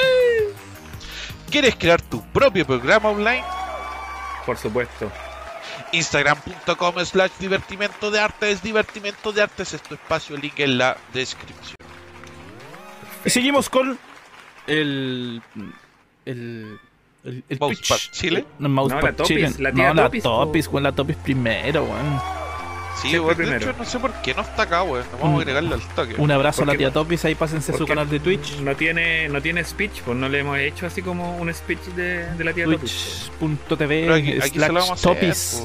¿Quieres 1.49 1.77
crear 1.77 2.01
tu 2.01 2.21
propio 2.34 2.67
programa 2.67 3.10
online? 3.10 3.45
Por 4.45 4.57
supuesto. 4.57 5.10
Instagram.com 5.91 7.06
slash 7.06 7.32
divertimento 7.39 8.12
de 8.12 8.19
artes, 8.19 8.62
divertimento 8.63 9.32
de 9.32 9.41
artes 9.41 9.73
es 9.73 9.82
tu 9.82 9.95
espacio, 9.95 10.38
link 10.38 10.60
en 10.60 10.77
la 10.77 10.97
descripción. 11.13 11.75
Y 13.25 13.30
seguimos 13.30 13.69
con 13.69 13.97
el. 14.67 15.41
El. 16.25 16.80
El, 17.23 17.43
el 17.49 17.60
Mousepad. 17.60 17.97
Chile. 18.12 18.45
No, 18.58 18.67
Mousepad 18.69 19.01
No, 19.01 19.08
la 19.10 19.15
Topis, 19.15 19.27
Chile. 19.27 19.51
la 19.60 19.71
tía 19.71 19.88
no, 19.93 19.93
la 19.93 20.10
Topis, 20.10 20.67
weón, 20.67 20.84
la 20.84 20.91
Topis 20.91 21.17
primero, 21.17 21.84
weón. 21.84 22.40
Sí, 23.01 23.17
weón, 23.19 23.37
de 23.37 23.57
hecho 23.57 23.73
no 23.77 23.85
sé 23.85 23.99
por 23.99 24.11
qué 24.21 24.33
no 24.33 24.41
está 24.41 24.63
acá, 24.63 24.83
weón. 24.83 25.05
No 25.11 25.17
vamos 25.17 25.33
Mm. 25.33 25.37
a 25.37 25.41
agregarle 25.41 25.73
al 25.75 25.81
toque. 25.95 26.15
Un 26.17 26.31
abrazo 26.31 26.63
a 26.63 26.65
la 26.65 26.75
tía 26.75 26.91
Topis, 26.91 27.25
ahí 27.25 27.35
pásense 27.35 27.75
su 27.77 27.85
canal 27.87 28.09
de 28.09 28.19
Twitch. 28.19 28.57
No 28.59 28.75
tiene, 28.75 29.27
no 29.29 29.41
tiene 29.41 29.63
speech, 29.63 30.01
pues 30.03 30.17
no 30.17 30.29
le 30.29 30.39
hemos 30.39 30.57
hecho 30.59 30.85
así 30.85 31.01
como 31.01 31.37
un 31.37 31.53
speech 31.53 31.79
de, 31.95 32.25
de 32.35 32.43
la 32.43 32.53
tía 32.53 32.65
Topis. 32.65 33.31
Twitch.tv 33.39 34.39
Topis 35.01 35.63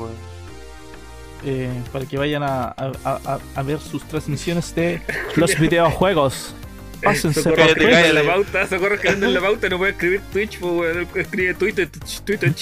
eh, 1.45 1.71
para 1.93 2.05
que 2.07 2.17
vayan 2.19 2.43
a, 2.43 2.65
a- 2.69 2.93
a- 3.05 3.39
a 3.55 3.63
ver 3.63 3.79
sus 3.79 4.03
transmisiones 4.09 4.75
de 4.75 5.01
los 5.37 5.59
videojuegos. 5.59 6.55
Pásense 7.03 7.43
Socorro 7.43 7.57
por 7.67 7.75
Twitch. 7.75 7.89
escribiendo 7.89 8.21
en 8.21 8.27
la 8.27 8.33
pauta, 8.33 8.67
Socorro 8.67 8.95
escribiendo 8.95 9.27
en 9.27 9.35
la 9.35 9.41
pauta, 9.41 9.69
no 9.69 9.79
puede 9.79 9.93
escribir 9.93 10.21
Twitch, 10.33 10.59
pues 10.59 10.73
weón, 10.73 11.09
escribe 11.15 11.55
Twitter, 11.55 11.89
Twitter, 12.25 12.53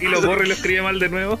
y 0.00 0.04
lo 0.06 0.20
borra 0.20 0.44
y 0.44 0.48
lo 0.48 0.54
escribe 0.54 0.82
mal 0.82 0.98
de 1.00 1.08
nuevo. 1.08 1.40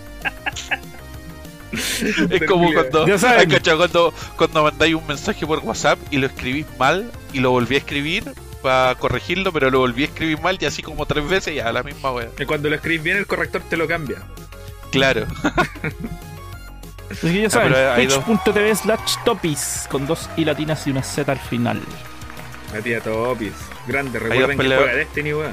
Es 2.30 2.42
como 2.46 2.72
cuando, 2.72 3.06
Ya 3.06 3.18
saben. 3.18 3.48
cachado 3.50 3.78
cuando, 3.78 4.14
cuando 4.36 4.62
mandáis 4.64 4.94
un 4.94 5.06
mensaje 5.06 5.46
por 5.46 5.58
WhatsApp 5.60 5.98
y 6.10 6.18
lo 6.18 6.26
escribís 6.26 6.66
mal 6.78 7.10
y 7.32 7.40
lo 7.40 7.50
volví 7.50 7.74
a 7.74 7.78
escribir 7.78 8.24
para 8.62 8.94
corregirlo, 8.94 9.52
pero 9.52 9.70
lo 9.70 9.80
volví 9.80 10.02
a 10.02 10.06
escribir 10.06 10.40
mal 10.40 10.56
y 10.60 10.64
así 10.64 10.82
como 10.82 11.04
tres 11.06 11.28
veces 11.28 11.54
ya 11.54 11.70
la 11.72 11.82
misma 11.82 12.12
wea. 12.12 12.28
Y 12.38 12.44
cuando 12.46 12.68
lo 12.70 12.76
escribís 12.76 13.02
bien, 13.02 13.16
el 13.18 13.26
corrector 13.26 13.62
te 13.68 13.76
lo 13.76 13.86
cambia. 13.86 14.18
Claro. 14.90 15.26
Así 17.10 17.32
que 17.32 17.42
ya 17.42 17.50
saben, 17.50 17.74
hay 17.74 18.06
dos. 18.06 18.24
twitch.tv 18.24 18.74
slash 18.74 19.16
topis 19.24 19.86
con 19.90 20.06
dos 20.06 20.28
i 20.36 20.44
latinas 20.44 20.86
y 20.86 20.90
una 20.90 21.02
z 21.02 21.30
al 21.30 21.38
final. 21.38 21.80
La 22.72 22.80
tía 22.80 23.00
Topis. 23.00 23.52
Grande, 23.86 24.18
recuerden 24.18 24.58
que 24.58 24.66
juega 24.66 24.94
Destiny, 24.94 25.34
weón. 25.34 25.52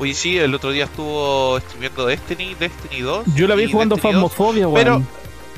Oye, 0.00 0.14
sí, 0.14 0.38
el 0.38 0.54
otro 0.54 0.70
día 0.70 0.84
estuvo 0.84 1.58
streamiendo 1.60 2.06
Destiny, 2.06 2.54
Destiny 2.54 3.00
2. 3.00 3.26
Yo 3.34 3.48
la 3.48 3.54
vi 3.56 3.70
jugando 3.70 3.96
Destiny 3.96 4.14
2. 4.14 4.22
Phasmophobia, 4.32 4.68
Pero, 4.72 5.02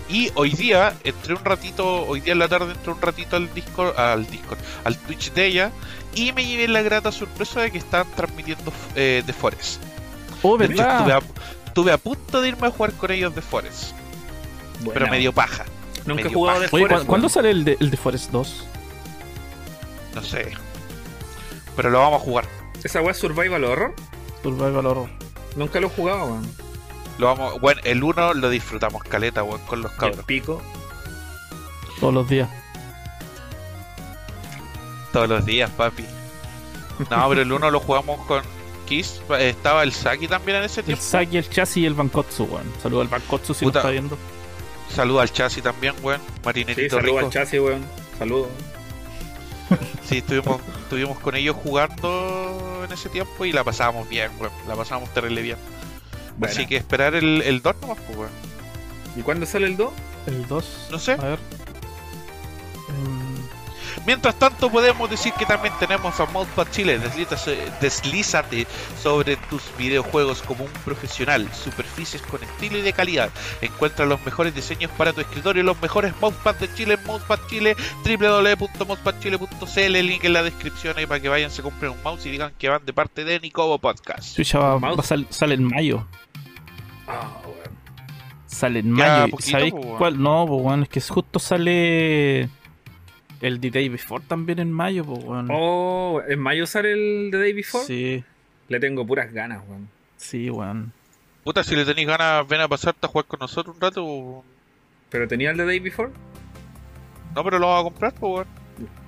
y 0.09 0.31
hoy 0.35 0.51
día, 0.51 0.95
entré 1.05 1.35
un 1.35 1.45
ratito, 1.45 2.07
hoy 2.07 2.21
día 2.21 2.33
en 2.33 2.39
la 2.39 2.49
tarde 2.49 2.73
entré 2.73 2.91
un 2.93 3.01
ratito 3.01 3.37
al 3.37 3.53
Discord, 3.53 3.99
al 3.99 4.27
Discord, 4.27 4.59
al 4.85 4.97
Twitch 4.97 5.33
de 5.33 5.47
ella, 5.47 5.73
y 6.15 6.33
me 6.33 6.45
llevé 6.47 6.69
la 6.69 6.83
grata 6.83 7.13
sorpresa 7.13 7.61
de 7.61 7.71
que 7.71 7.79
estaban 7.79 8.07
transmitiendo 8.17 8.73
eh, 8.97 9.23
The 9.27 9.33
Forest. 9.33 9.83
Oh, 10.43 10.57
De 10.57 10.65
hecho, 10.65 10.83
estuve 10.83 11.13
a, 11.13 11.21
estuve 11.67 11.93
a 11.93 11.99
punto 11.99 12.41
de 12.41 12.49
irme 12.49 12.67
a 12.67 12.71
jugar 12.71 12.93
con 12.95 13.11
ellos 13.11 13.35
The 13.35 13.43
Forest, 13.43 13.93
pero 14.95 15.07
me 15.09 15.19
dio 15.19 15.33
paja. 15.33 15.65
Nunca 16.07 16.23
he 16.29 16.33
jugado 16.33 16.61
Oye, 16.61 16.69
Forest, 16.69 17.01
¿cu- 17.03 17.07
¿cuándo 17.07 17.29
sale 17.29 17.51
el 17.51 17.65
de, 17.65 17.77
el 17.79 17.91
de 17.91 17.97
Forest 17.99 18.31
2? 18.31 18.67
No 20.15 20.23
sé. 20.23 20.51
Pero 21.77 21.91
lo 21.91 21.99
vamos 21.99 22.23
a 22.23 22.25
jugar. 22.25 22.47
¿Esa 22.83 23.01
weá 23.03 23.11
es 23.13 23.19
Survival 23.19 23.63
Horror? 23.65 23.95
Survival 24.43 24.87
Horror. 24.87 25.09
Nunca 25.57 25.81
lo 25.81 25.87
he 25.89 25.91
jugado, 25.91 26.25
weón. 26.27 26.49
Lo 27.19 27.27
vamos, 27.27 27.61
bueno, 27.61 27.81
el 27.85 28.03
1 28.03 28.35
lo 28.35 28.49
disfrutamos 28.49 29.03
caleta, 29.05 29.43
weón, 29.43 29.61
con 29.67 29.83
los 29.83 29.91
Y 29.91 29.95
el 29.95 30.01
cabros. 30.01 30.25
pico. 30.25 30.63
Todos 32.01 32.15
los 32.15 32.29
días. 32.29 32.49
Todos 35.13 35.29
los 35.29 35.45
días, 35.45 35.71
papi. 35.71 36.05
No, 37.11 37.29
pero 37.29 37.43
el 37.43 37.53
1 37.53 37.71
lo 37.71 37.81
jugamos 37.81 38.25
con 38.27 38.43
Kiss. 38.87 39.21
Estaba 39.39 39.83
el 39.83 39.93
Saki 39.93 40.29
también 40.29 40.59
en 40.59 40.65
ese 40.65 40.81
El 40.81 40.87
tiempo. 40.87 41.03
Saki, 41.05 41.37
el 41.39 41.49
Chasis 41.51 41.77
y 41.79 41.87
el 41.87 41.95
Bankotsu, 41.95 42.45
weón. 42.45 42.73
Saludos 42.83 43.03
al 43.03 43.09
Bankotsu 43.09 43.55
si 43.55 43.65
Puta. 43.65 43.79
lo 43.79 43.81
está 43.81 43.91
viendo. 43.91 44.19
Saluda 44.95 45.23
al 45.23 45.33
Chasi 45.33 45.63
también, 45.63 45.95
weón. 46.03 46.21
Sí, 46.21 46.33
Marinetito 46.45 46.97
saludos 46.97 47.15
rico. 47.17 47.27
al 47.27 47.33
chasis, 47.33 47.61
weón. 47.61 47.85
Saludos. 48.19 48.49
Sí, 50.05 50.19
estuvimos, 50.19 50.61
estuvimos 50.83 51.19
con 51.21 51.37
ellos 51.37 51.57
jugando 51.57 52.83
en 52.85 52.93
ese 52.93 53.09
tiempo 53.09 53.45
y 53.45 53.53
la 53.53 53.65
pasábamos 53.65 54.09
bien, 54.09 54.31
weón. 54.41 54.53
La 54.67 54.75
pasábamos 54.75 55.13
terrible 55.15 55.43
bien. 55.43 55.59
Buena. 56.37 56.53
Así 56.53 56.67
que 56.67 56.77
esperar 56.77 57.15
el, 57.15 57.43
el 57.43 57.63
2 57.63 57.77
nomás, 57.81 57.99
pues, 58.07 58.19
weón. 58.19 58.31
¿Y 59.17 59.23
cuándo 59.23 59.47
sale 59.47 59.67
el 59.67 59.77
2? 59.77 59.93
El 60.27 60.47
2. 60.47 60.89
No 60.91 60.99
sé. 60.99 61.13
A 61.13 61.17
ver. 61.17 61.39
Mientras 64.07 64.35
tanto, 64.37 64.71
podemos 64.71 65.09
decir 65.11 65.33
que 65.35 65.45
también 65.47 65.75
tenemos 65.79 66.19
a 66.21 66.27
Modpad 66.27 66.69
Chile. 66.71 66.99
Deslízate, 66.99 67.59
deslízate 67.81 68.67
sobre 69.01 69.37
tus 69.37 69.63
videojuegos 69.79 70.43
como 70.43 70.65
un 70.65 70.71
profesional. 70.85 71.49
Superficies 71.53 72.23
con 72.23 72.43
estilo 72.43 72.79
y 72.79 72.83
de 72.83 72.93
calidad. 72.93 73.31
Encuentra 73.61 74.07
los 74.07 74.25
mejores 74.25 74.55
diseños 74.55 74.91
para 74.97 75.13
tu 75.13 75.21
escritorio. 75.21 75.63
Los 75.63 75.81
mejores 75.83 76.13
Mousepad 76.21 76.55
de 76.57 76.73
Chile 76.75 76.95
en 77.01 77.07
Mousepad 77.07 77.39
Chile. 77.49 77.77
www.mousepadchile.cl. 78.05 79.97
El 79.97 80.07
link 80.07 80.25
en 80.25 80.33
la 80.33 80.43
descripción 80.43 80.97
ahí 80.99 81.07
para 81.07 81.21
que 81.21 81.29
vayan, 81.29 81.51
se 81.51 81.63
compren 81.63 81.93
un 81.93 82.03
mouse 82.03 82.25
y 82.27 82.31
digan 82.31 82.53
que 82.59 82.69
van 82.69 82.85
de 82.85 82.93
parte 82.93 83.25
de 83.25 83.39
Nicobo 83.41 83.79
Podcast. 83.79 84.35
Chucha 84.37 84.59
va, 84.59 84.79
Mouse. 84.79 84.99
va 84.99 85.03
a 85.03 85.07
sal- 85.07 85.27
sale 85.31 85.55
en 85.55 85.65
mayo. 85.65 86.07
Ah, 87.07 87.29
weón. 87.45 87.59
Sale 88.47 88.79
en 88.81 88.97
Ya, 88.97 89.19
mayo. 89.21 89.31
poquito, 89.31 89.51
¿Sabéis 89.51 89.73
po, 89.75 89.97
cuál? 89.99 90.21
No, 90.23 90.47
pues 90.49 90.63
weón, 90.63 90.83
es 90.85 90.89
que 90.89 91.01
justo 91.01 91.39
sale 91.39 92.49
el 93.41 93.61
The 93.61 93.71
Day 93.71 93.89
Before 93.89 94.23
también 94.27 94.59
en 94.59 94.71
mayo, 94.73 95.05
pues 95.05 95.25
weón. 95.25 95.49
Oh, 95.51 96.21
¿en 96.29 96.39
mayo 96.39 96.67
sale 96.67 96.93
el 96.93 97.29
The 97.31 97.39
Day 97.39 97.53
Before? 97.53 97.85
sí, 97.85 98.23
Le 98.69 98.81
tengo 98.81 99.07
puras 99.07 99.33
ganas, 99.33 99.63
weón. 99.69 99.89
sí, 100.17 100.51
weón. 100.51 100.93
Puta, 101.45 101.65
si 101.65 101.75
le 101.75 101.85
tenéis 101.87 102.07
ganas, 102.07 102.47
ven 102.47 102.61
a 102.61 102.69
pasarte 102.69 103.07
a 103.07 103.09
jugar 103.09 103.25
con 103.27 103.41
nosotros 103.41 103.75
un 103.75 103.81
rato. 103.81 104.45
¿Pero 105.09 105.27
tenía 105.27 105.51
el 105.51 105.57
The 105.57 105.65
Day 105.65 105.81
Before? 105.81 106.11
No, 107.35 107.43
pero 107.45 107.59
lo 107.59 107.67
vamos 107.69 107.81
a 107.81 107.85
comprar, 107.85 108.13
pues, 108.15 108.33
weón. 108.33 108.47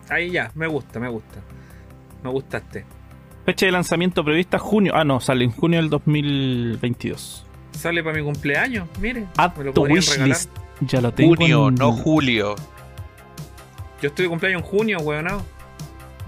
Ahí 0.09 0.31
ya, 0.31 0.51
me 0.55 0.67
gusta, 0.67 0.99
me 0.99 1.09
gusta. 1.09 1.41
Me 2.25 2.31
gustaste. 2.31 2.85
Fecha 3.45 3.67
de 3.67 3.73
lanzamiento 3.73 4.25
prevista 4.25 4.59
junio. 4.59 4.93
Ah, 4.95 5.05
no, 5.05 5.21
sale 5.21 5.45
en 5.45 5.51
junio 5.51 5.81
del 5.81 5.91
2022. 5.91 7.45
Sale 7.73 8.03
para 8.03 8.17
mi 8.17 8.23
cumpleaños, 8.25 8.89
mire. 9.01 9.27
Add 9.37 9.57
me 9.59 9.65
lo 9.65 9.73
to 9.73 9.83
wishlist. 9.83 10.51
Ya 10.81 11.01
lo 11.01 11.13
tengo. 11.13 11.35
Junio, 11.37 11.69
en- 11.69 11.75
no 11.77 11.93
julio. 11.93 12.55
Yo 14.03 14.09
estoy 14.09 14.25
de 14.25 14.29
cumpleaños 14.29 14.63
en 14.63 14.67
junio, 14.69 14.99
weón. 15.01 15.25
¿no? 15.25 15.47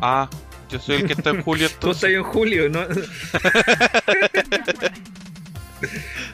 Ah, 0.00 0.28
yo 0.70 0.78
soy 0.78 0.96
el 0.96 1.06
que 1.06 1.12
está 1.14 1.30
en 1.30 1.42
julio 1.42 1.68
Tú 1.80 1.90
estás 1.90 2.10
en 2.10 2.22
julio, 2.22 2.68
¿no? 2.70 2.80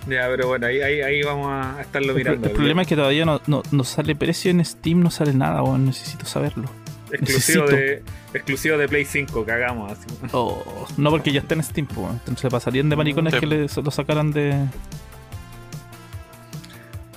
ya, 0.09 0.27
pero 0.29 0.49
bueno, 0.49 0.67
ahí, 0.67 0.81
ahí, 0.81 1.01
ahí 1.01 1.23
vamos 1.23 1.49
a 1.51 1.81
estarlo 1.81 2.11
El, 2.13 2.17
mirando. 2.19 2.47
el 2.49 2.53
problema 2.55 2.83
es 2.83 2.89
que 2.89 2.97
todavía 2.97 3.25
no, 3.25 3.41
no, 3.47 3.63
no 3.71 3.85
sale 3.85 4.15
precio 4.15 4.51
en 4.51 4.65
Steam, 4.65 5.03
no 5.03 5.11
sale 5.11 5.33
nada, 5.35 5.63
weón. 5.63 5.87
Necesito 5.87 6.27
saberlo. 6.27 6.69
exclusivo, 7.11 7.65
necesito. 7.65 7.77
de, 7.77 8.03
exclusivo 8.35 8.77
de 8.79 8.89
Play 8.89 9.05
5, 9.05 9.45
cagamos 9.45 9.93
así. 9.93 10.07
Oh, 10.33 10.87
no, 10.97 11.11
porque 11.11 11.33
ya 11.33 11.41
está 11.41 11.55
en 11.55 11.63
Steam, 11.63 11.87
pues. 11.87 12.11
Entonces 12.11 12.51
pasarían 12.51 12.89
de 12.89 12.97
maricones 12.97 13.35
Sí. 13.35 13.41
que 13.41 13.47
le, 13.47 13.67
lo 13.83 13.91
sacaran 13.91 14.31
de. 14.33 14.55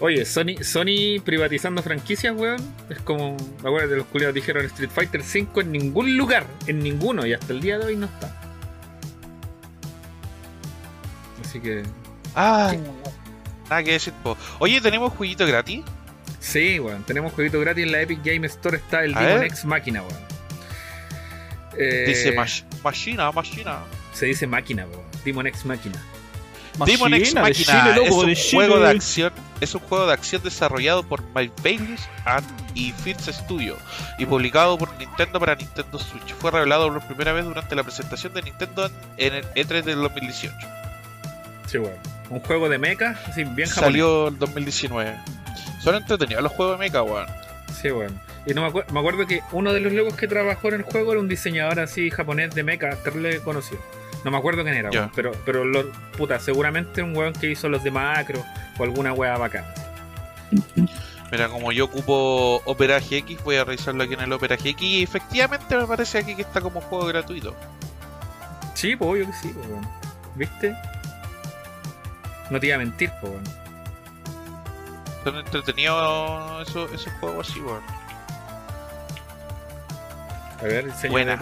Oye, 0.06 0.26
Sony, 0.26 0.62
Sony 0.62 1.22
privatizando 1.24 1.82
franquicias, 1.82 2.36
weón. 2.36 2.60
Es 2.90 3.00
como, 3.00 3.38
acuérdate, 3.60 3.92
de 3.92 3.98
los 3.98 4.08
culiados 4.08 4.36
dijeron 4.36 4.66
Street 4.66 4.90
Fighter 4.94 5.24
5 5.24 5.62
en 5.62 5.72
ningún 5.72 6.18
lugar, 6.18 6.46
en 6.68 6.80
ninguno, 6.80 7.26
y 7.26 7.32
hasta 7.32 7.54
el 7.54 7.62
día 7.62 7.80
de 7.80 7.86
hoy 7.86 7.96
no 7.96 8.08
está. 8.08 8.36
Así 11.44 11.60
que, 11.62 11.84
Ah, 12.36 12.74
nada 13.70 13.84
que 13.84 13.94
decir, 13.94 14.12
po. 14.24 14.36
Oye, 14.60 14.82
¿tenemos 14.82 15.14
jueguito 15.14 15.46
gratis? 15.48 15.84
sí, 16.42 16.80
weón. 16.82 17.04
Tenemos 17.06 17.32
jueguito 17.32 17.62
gratis 17.62 17.86
en 17.86 17.92
la 17.94 18.02
Epic 18.02 18.20
Game 18.26 18.46
Store. 18.48 18.76
Está 18.76 19.06
el 19.06 19.14
Demon. 19.14 19.44
X 19.44 19.64
Máquina, 19.64 20.02
weón. 20.02 20.20
Eh, 21.78 22.04
Dice 22.08 22.36
mach- 22.36 22.66
Machina, 22.84 23.32
Machina. 23.32 23.80
Se 24.14 24.26
dice 24.26 24.46
máquina, 24.48 24.86
weón. 24.86 25.02
Demon 25.24 25.48
X 25.48 25.64
Máquina. 25.66 25.96
Demon 26.86 27.14
X 27.14 27.34
Machina, 27.36 27.42
de 27.42 27.50
Machina 27.50 27.82
Chile, 27.84 27.96
loco, 27.96 28.06
es 28.08 28.12
un 28.14 28.26
de 28.34 28.58
juego 28.58 28.80
de 28.80 28.90
acción. 28.90 29.34
Es 29.62 29.76
un 29.76 29.82
juego 29.82 30.08
de 30.08 30.14
acción 30.14 30.42
desarrollado 30.44 31.04
por 31.04 31.22
Mike 31.34 31.88
and- 32.26 32.44
y 32.76 32.92
Fitz 32.92 33.28
Studio 33.32 33.78
y 34.18 34.26
publicado 34.26 34.78
por 34.78 34.92
Nintendo 34.98 35.40
para 35.40 35.56
Nintendo 35.56 36.00
Switch. 36.00 36.34
Fue 36.34 36.52
revelado 36.52 36.92
por 36.92 37.02
primera 37.06 37.32
vez 37.34 37.46
durante 37.46 37.76
la 37.76 37.84
presentación 37.84 38.34
de 38.34 38.42
Nintendo 38.42 38.90
en 39.18 39.34
el 39.36 39.46
E3 39.54 39.84
del 39.84 40.02
2018. 40.02 40.54
Sí, 41.68 41.78
weón. 41.78 41.94
Un 42.30 42.40
juego 42.42 42.68
de 42.70 42.78
mecha, 42.78 43.12
así 43.28 43.44
bien 43.44 43.68
japonés. 43.70 43.74
Salió 43.74 44.28
el 44.30 44.40
2019. 44.40 45.16
Son 45.82 45.96
entretenidos 45.96 46.44
los 46.44 46.52
juegos 46.52 46.80
de 46.80 46.86
mecha, 46.86 47.04
weón. 47.04 47.28
Sí, 47.82 47.92
weón. 47.92 48.20
Y 48.46 48.54
no 48.54 48.62
me, 48.64 48.68
acuer- 48.70 48.90
me 48.92 49.00
acuerdo 49.00 49.26
que 49.28 49.42
uno 49.52 49.72
de 49.72 49.80
los 49.80 49.94
locos 49.94 50.16
que 50.16 50.28
trabajó 50.28 50.68
en 50.70 50.74
el 50.76 50.82
juego 50.84 51.12
era 51.12 51.22
un 51.22 51.28
diseñador 51.30 51.80
así 51.80 52.10
japonés 52.10 52.54
de 52.56 52.64
mecha, 52.64 52.90
terrible 53.04 53.40
conocido. 53.40 53.82
No 54.24 54.32
me 54.32 54.38
acuerdo 54.38 54.64
quién 54.64 54.76
era, 54.76 54.90
weón, 54.90 55.12
pero, 55.16 55.32
pero 55.46 55.66
lo- 55.66 55.92
puta, 56.18 56.40
seguramente 56.40 57.02
un 57.04 57.16
weón 57.16 57.34
que 57.34 57.48
hizo 57.52 57.68
los 57.70 57.84
de 57.84 57.92
macro 57.92 58.44
o 58.80 58.84
alguna 58.84 59.12
wea 59.14 59.38
bacana. 59.38 59.68
Mira, 61.32 61.50
como 61.50 61.72
yo 61.72 61.86
ocupo 61.86 62.62
Opera 62.66 63.00
GX, 63.00 63.44
voy 63.44 63.56
a 63.58 63.64
revisarlo 63.66 64.04
aquí 64.04 64.14
en 64.14 64.22
el 64.22 64.32
Opera 64.34 64.56
GX 64.56 64.82
y 64.82 65.04
efectivamente 65.04 65.76
me 65.76 65.86
parece 65.88 66.20
aquí 66.20 66.36
que 66.36 66.44
está 66.44 66.62
como 66.62 66.80
juego 66.80 67.06
gratuito. 67.08 67.56
Sí, 68.76 68.96
pues 68.96 69.10
obvio 69.12 69.26
que 69.28 69.34
sí, 69.34 69.54
pues. 69.54 69.68
¿Viste? 70.36 70.76
No 72.50 72.60
te 72.60 72.68
iba 72.68 72.76
a 72.76 72.80
mentir, 72.80 73.12
pues, 73.20 73.34
weón. 73.34 73.44
Son 75.24 75.36
entretenidos 75.38 76.68
esos, 76.68 76.92
esos 76.92 77.12
juegos 77.20 77.50
así, 77.50 77.60
weón. 77.62 77.82
A 80.60 80.64
ver, 80.64 80.86
enséñame, 80.86 81.10
Buena. 81.10 81.40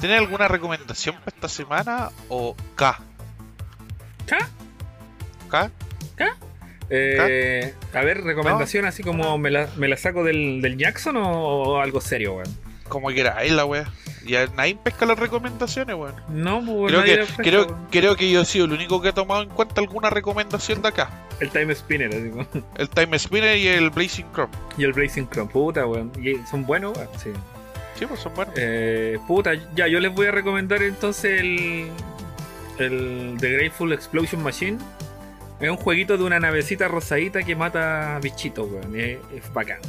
¿Tienes 0.00 0.18
alguna 0.20 0.48
recomendación 0.48 1.16
para 1.16 1.28
esta 1.34 1.48
semana 1.48 2.10
o 2.28 2.54
K? 2.76 2.98
¿K? 4.26 4.38
¿K? 5.48 5.70
Eh, 6.90 7.74
a 7.92 8.00
ver, 8.00 8.22
recomendación 8.22 8.86
así 8.86 9.02
como 9.02 9.36
me 9.36 9.50
la, 9.50 9.68
me 9.76 9.88
la 9.88 9.96
saco 9.96 10.24
del, 10.24 10.62
del 10.62 10.78
Jackson 10.78 11.16
o, 11.18 11.30
o 11.30 11.80
algo 11.80 12.00
serio, 12.00 12.34
weón. 12.34 12.56
Como 12.88 13.08
que 13.08 13.20
era 13.20 13.36
ahí 13.36 13.50
la 13.50 13.66
wea. 13.66 13.84
Y 14.24 14.32
nadie 14.56 14.76
pesca 14.82 15.04
las 15.04 15.18
recomendaciones, 15.18 15.94
weón. 15.96 16.14
No, 16.28 16.64
pues 16.64 16.92
Creo 16.92 17.04
que, 17.04 17.16
pesca, 17.18 17.42
creo, 17.42 17.66
weón. 17.66 17.86
creo 17.90 18.16
que 18.16 18.30
yo 18.30 18.40
he 18.42 18.44
sido 18.44 18.64
el 18.66 18.72
único 18.72 19.02
que 19.02 19.08
ha 19.08 19.12
tomado 19.12 19.42
en 19.42 19.48
cuenta 19.50 19.80
alguna 19.80 20.08
recomendación 20.10 20.80
de 20.80 20.88
acá. 20.88 21.10
El 21.40 21.50
Time 21.50 21.74
Spinner, 21.74 22.08
así 22.08 22.30
como. 22.30 22.46
El 22.78 22.88
Time 22.88 23.18
Spinner 23.18 23.56
y 23.58 23.66
el 23.68 23.90
Blazing 23.90 24.26
Chrome. 24.32 24.52
Y 24.78 24.84
el 24.84 24.92
Blazing 24.92 25.28
Chrome, 25.28 25.50
puta, 25.50 25.86
weón. 25.86 26.12
Y 26.22 26.36
son 26.46 26.64
buenos, 26.64 26.96
weón. 26.96 27.08
Sí. 27.22 27.30
Sí, 27.98 28.06
pues 28.06 28.20
son 28.20 28.34
buenos. 28.34 28.54
Eh, 28.56 29.18
puta, 29.26 29.52
ya, 29.74 29.88
yo 29.88 29.98
les 30.00 30.14
voy 30.14 30.26
a 30.26 30.30
recomendar 30.30 30.82
entonces 30.82 31.40
el. 31.40 31.90
El 32.78 33.36
The 33.40 33.50
Grateful 33.54 33.92
Explosion 33.92 34.40
Machine. 34.42 34.78
Es 35.58 35.68
un 35.68 35.76
jueguito 35.76 36.16
de 36.16 36.22
una 36.22 36.38
navecita 36.38 36.86
rosadita 36.86 37.42
que 37.42 37.56
mata 37.56 38.20
bichitos, 38.22 38.70
weón. 38.70 38.94
Es, 38.98 39.18
es 39.34 39.52
bacán. 39.52 39.80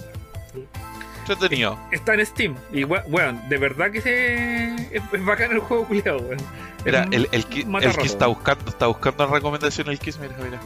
Entretenido. 1.20 1.78
Está 1.92 2.16
en 2.16 2.26
Steam. 2.26 2.56
Y 2.74 2.84
we- 2.86 3.04
weón, 3.08 3.48
de 3.48 3.58
verdad 3.60 3.92
que 3.92 4.02
se- 4.02 4.74
es, 4.96 5.04
es 5.14 5.26
bacán 5.26 5.52
el 5.52 5.60
juego 5.60 5.86
culiado, 5.86 6.18
weón. 6.18 6.40
Mira, 6.84 7.06
el, 7.12 7.30
el, 7.32 7.46
que 7.46 7.66
está 8.04 8.26
buscando, 8.26 8.70
está 8.72 8.88
buscando 8.88 9.28
la 9.28 9.34
recomendación 9.34 9.88
el 9.90 10.00
Kiss, 10.00 10.18
mira, 10.18 10.34
mira. 10.44 10.60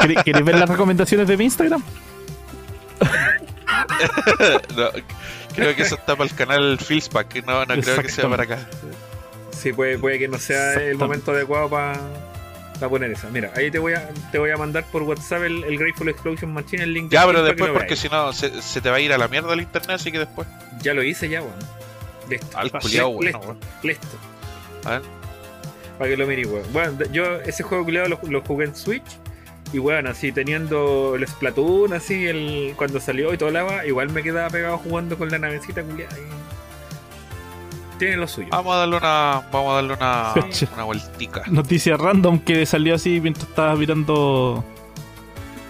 ¿Queréis 0.00 0.22
queréis 0.22 0.44
ver 0.46 0.54
las 0.58 0.68
recomendaciones 0.70 1.28
de 1.28 1.36
mi 1.36 1.44
Instagram? 1.44 1.82
No, 4.76 4.90
creo 5.54 5.76
que 5.76 5.82
eso 5.82 5.94
está 5.96 6.16
para 6.16 6.28
el 6.30 6.36
canal 6.36 6.78
Feelspack, 6.78 7.44
no, 7.44 7.64
no 7.64 7.80
creo 7.80 8.02
que 8.02 8.08
sea 8.08 8.28
para 8.28 8.44
acá. 8.44 8.58
Sí, 9.50 9.72
puede, 9.72 9.98
puede 9.98 10.18
que 10.18 10.28
no 10.28 10.38
sea 10.38 10.74
el 10.74 10.96
momento 10.96 11.30
adecuado 11.32 11.68
para 11.68 12.00
poner 12.88 13.12
esa. 13.12 13.28
Mira, 13.30 13.52
ahí 13.54 13.70
te 13.70 13.78
voy 13.78 13.92
a, 13.92 14.08
te 14.32 14.38
voy 14.38 14.50
a 14.50 14.56
mandar 14.56 14.84
por 14.90 15.02
WhatsApp 15.02 15.42
el, 15.42 15.62
el 15.64 15.78
Grateful 15.78 16.08
Explosion 16.08 16.52
Machine, 16.52 16.82
el 16.82 16.92
link. 16.94 17.10
de 17.10 17.16
Ya, 17.16 17.26
pero 17.26 17.42
después, 17.42 17.70
porque 17.70 17.96
si 17.96 18.08
no, 18.08 18.32
se, 18.32 18.60
se 18.60 18.80
te 18.80 18.90
va 18.90 18.96
a 18.96 19.00
ir 19.00 19.12
a 19.12 19.18
la 19.18 19.28
mierda 19.28 19.52
el 19.54 19.60
internet, 19.60 19.90
así 19.90 20.10
que 20.10 20.18
después. 20.18 20.48
Ya 20.80 20.94
lo 20.94 21.02
hice 21.02 21.28
ya, 21.28 21.42
weón. 21.42 21.54
Listo. 22.28 22.58
Al 22.58 22.70
culiao, 22.72 23.12
bueno, 23.12 23.30
listo. 23.30 23.38
weón. 23.40 23.58
Listo. 23.82 24.06
A 24.84 24.90
ver. 24.90 25.02
Para 25.98 26.10
que 26.10 26.16
lo 26.16 26.26
mire, 26.26 26.46
weón. 26.46 26.72
Bueno, 26.72 26.98
yo 27.12 27.36
ese 27.42 27.62
juego 27.62 27.84
culiado 27.84 28.08
lo, 28.08 28.18
lo 28.28 28.40
jugué 28.42 28.64
en 28.64 28.74
Switch. 28.74 29.04
Y 29.72 29.78
bueno, 29.78 30.10
así 30.10 30.32
teniendo 30.32 31.14
el 31.14 31.26
Splatoon, 31.26 31.92
así, 31.94 32.26
el, 32.26 32.74
cuando 32.76 33.00
salió 33.00 33.32
y 33.32 33.38
todo 33.38 33.50
lava, 33.50 33.86
igual 33.86 34.10
me 34.10 34.22
quedaba 34.22 34.50
pegado 34.50 34.76
jugando 34.78 35.16
con 35.18 35.30
la 35.30 35.38
navecita 35.38 35.82
culiada. 35.82 36.14
y- 36.18 37.98
Tiene 37.98 38.16
lo 38.16 38.26
suyo. 38.28 38.48
Vamos 38.50 38.74
a 38.74 38.78
darle 38.78 38.96
una, 38.98 39.42
vamos 39.52 39.70
a 39.70 39.74
darle 39.76 39.94
una, 39.94 40.34
una 40.74 40.84
vueltica. 40.84 41.42
Noticia 41.46 41.96
random 41.96 42.40
que 42.40 42.66
salió 42.66 42.94
así 42.96 43.20
mientras 43.20 43.48
estaba 43.48 43.74
mirando 43.76 44.62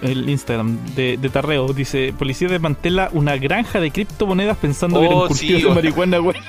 el 0.01 0.29
Instagram 0.29 0.95
de, 0.97 1.17
de 1.17 1.29
Tarreo. 1.29 1.73
Dice, 1.73 2.13
policía 2.19 2.49
desmantela 2.49 3.09
una 3.13 3.37
granja 3.37 3.79
de 3.79 3.93
criptomonedas 3.93 4.57
pensando 4.57 4.99
que 4.99 5.07
era 5.07 5.15
Oh, 5.15 5.23
un 5.23 5.29
cultivo 5.29 5.59
sí, 5.61 5.65
de 5.65 5.71
marihuana, 5.75 6.19
güey. 6.19 6.37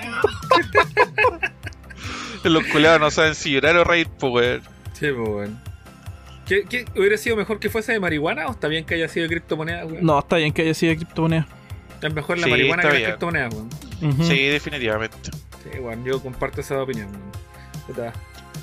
Los 2.44 2.64
culiados 2.66 3.00
no 3.00 3.12
saben 3.12 3.36
si 3.36 3.52
llorar 3.52 3.78
o 3.78 3.84
reír, 3.84 4.08
pues. 4.20 4.62
Sí, 4.94 5.08
pues. 5.16 5.50
¿Qué, 6.46 6.64
qué- 6.70 6.86
hubiera 6.96 7.18
sido 7.18 7.36
mejor 7.36 7.60
que 7.60 7.70
fuese 7.70 7.94
de 7.94 8.00
marihuana 8.00 8.48
o 8.48 8.52
está 8.52 8.68
bien 8.68 8.86
que 8.86 8.96
haya 8.96 9.08
sido 9.08 9.24
de 9.24 9.30
criptomoneda, 9.30 9.86
weón? 9.86 10.06
No, 10.06 10.20
está 10.20 10.36
bien 10.38 10.52
que 10.54 10.62
haya 10.64 10.74
sido 10.74 10.92
de 10.92 10.98
criptomonedas. 10.98 11.46
Es 12.02 12.14
mejor 12.14 12.38
la 12.38 12.46
Sí, 12.46 12.50
marihuana 12.52 12.84
que 12.84 13.04
criptomonedas, 13.04 13.54
weón. 13.54 13.70
Ujú. 14.02 14.24
Sí, 14.26 14.38
definitivamente. 14.48 15.18
Sí, 15.64 15.80
weón, 15.80 16.04
yo 16.04 16.22
comparto 16.22 16.62
esa 16.62 16.82
opinión, 16.82 17.08
weón. 17.10 17.32
Puta. 17.88 18.14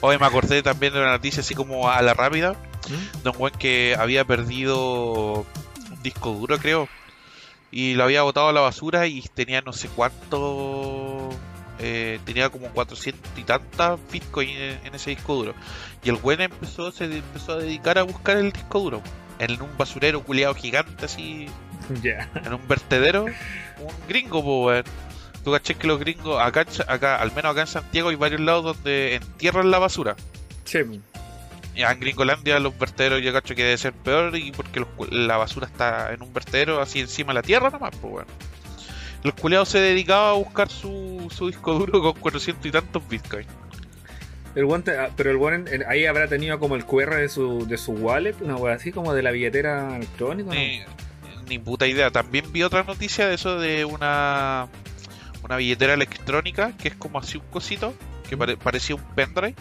Hoy 0.03 0.19
me 0.19 0.27
acordé 0.27 0.63
también 0.63 0.93
de 0.93 0.99
una 1.01 1.11
noticia 1.13 1.41
así 1.41 1.55
como 1.55 1.91
a 1.91 2.01
la 2.03 2.15
rápida, 2.15 2.53
¿Mm? 2.89 3.23
de 3.23 3.31
un 3.31 3.37
weón 3.39 3.59
que 3.59 3.97
había 3.99 4.25
perdido 4.25 5.41
un 5.91 6.03
disco 6.03 6.33
duro, 6.33 6.59
creo, 6.59 6.89
y 7.71 7.95
lo 7.95 8.05
había 8.05 8.23
botado 8.23 8.49
a 8.49 8.53
la 8.53 8.61
basura 8.61 9.07
y 9.07 9.23
tenía 9.35 9.61
no 9.63 9.73
sé 9.73 9.89
cuánto, 9.89 11.31
eh, 11.81 12.21
tenía 12.25 12.51
como 12.51 12.69
400 12.69 13.31
y 13.37 13.43
tantas 13.43 13.99
bitcoins 14.13 14.51
en, 14.51 14.87
en 14.87 14.95
ese 14.95 15.11
disco 15.11 15.35
duro. 15.35 15.55
Y 16.05 16.11
el 16.11 16.19
weón 16.23 16.43
empezó, 16.43 16.93
se 16.93 17.05
empezó 17.05 17.53
a 17.53 17.57
dedicar 17.57 17.99
a 17.99 18.03
buscar 18.03 18.37
el 18.37 18.53
disco 18.53 18.81
duro, 18.81 19.03
en 19.39 19.61
un 19.61 19.77
basurero 19.79 20.23
culiado 20.23 20.55
gigante 20.55 21.07
así, 21.07 21.47
en 22.45 22.53
un 22.53 22.69
vertedero, 22.69 23.25
un 23.25 23.95
gringo, 24.09 24.41
weón. 24.41 24.85
Tú 25.43 25.53
caché 25.53 25.75
que 25.75 25.87
los 25.87 25.99
gringos, 25.99 26.39
acá, 26.39 26.67
acá, 26.87 27.17
al 27.17 27.33
menos 27.33 27.53
acá 27.53 27.63
en 27.63 27.67
Santiago, 27.67 28.11
hay 28.11 28.17
varios 28.17 28.43
lados 28.43 28.63
donde 28.77 29.15
entierran 29.15 29.71
la 29.71 29.79
basura. 29.79 30.15
Sí. 30.65 30.81
Ya 31.75 31.91
en 31.93 32.01
Gringolandia 32.01 32.59
los 32.59 32.79
vertederos 32.79 33.23
yo 33.23 33.33
cacho 33.33 33.55
que 33.55 33.65
debe 33.65 33.79
ser 33.79 33.93
peor 33.93 34.37
y 34.37 34.53
porque 34.53 34.81
los 34.81 34.89
la 35.11 35.37
basura 35.37 35.67
está 35.67 36.13
en 36.13 36.21
un 36.21 36.33
vertedero 36.33 36.81
así 36.83 37.01
encima 37.01 37.33
de 37.33 37.35
la 37.35 37.43
tierra 37.43 37.71
nomás, 37.71 37.93
pues 37.97 38.13
bueno. 38.13 38.29
Los 39.23 39.35
culeados 39.35 39.69
se 39.69 39.79
dedicaban 39.79 40.31
a 40.31 40.33
buscar 40.33 40.69
su, 40.71 41.29
su 41.35 41.49
disco 41.49 41.75
duro 41.79 42.01
con 42.01 42.13
400 42.15 42.65
y 42.67 42.71
tantos 42.71 43.07
bitcoins. 43.09 43.47
El 44.55 44.65
guante, 44.67 44.99
ah, 44.99 45.11
pero 45.17 45.31
el 45.31 45.37
guante 45.37 45.75
en- 45.75 45.85
ahí 45.89 46.07
habrá 46.07 46.27
tenido 46.27 46.59
como 46.59 46.75
el 46.75 46.85
QR 46.85 47.17
de 47.17 47.29
su, 47.29 47.67
de 47.69 47.77
su 47.77 47.93
wallet, 47.93 48.35
una 48.41 48.57
wea 48.57 48.75
así 48.75 48.91
como 48.93 49.13
de 49.15 49.23
la 49.23 49.31
billetera 49.31 49.97
electrónica. 49.97 50.49
¿no? 50.49 50.55
Ni, 50.57 50.83
ni 51.49 51.59
puta 51.59 51.87
idea. 51.87 52.11
También 52.11 52.51
vi 52.53 52.63
otra 52.63 52.83
noticia 52.83 53.29
de 53.29 53.35
eso 53.35 53.61
de 53.61 53.85
una, 53.85 54.67
una 55.45 55.57
billetera 55.57 55.95
electrónica 55.95 56.73
que 56.77 56.89
es 56.89 56.95
como 56.97 57.19
así 57.21 57.39
un 57.39 57.45
cosito 57.51 57.95
que 58.29 58.37
pare- 58.37 58.57
parecía 58.57 58.97
un 58.97 59.03
pendrive, 59.15 59.55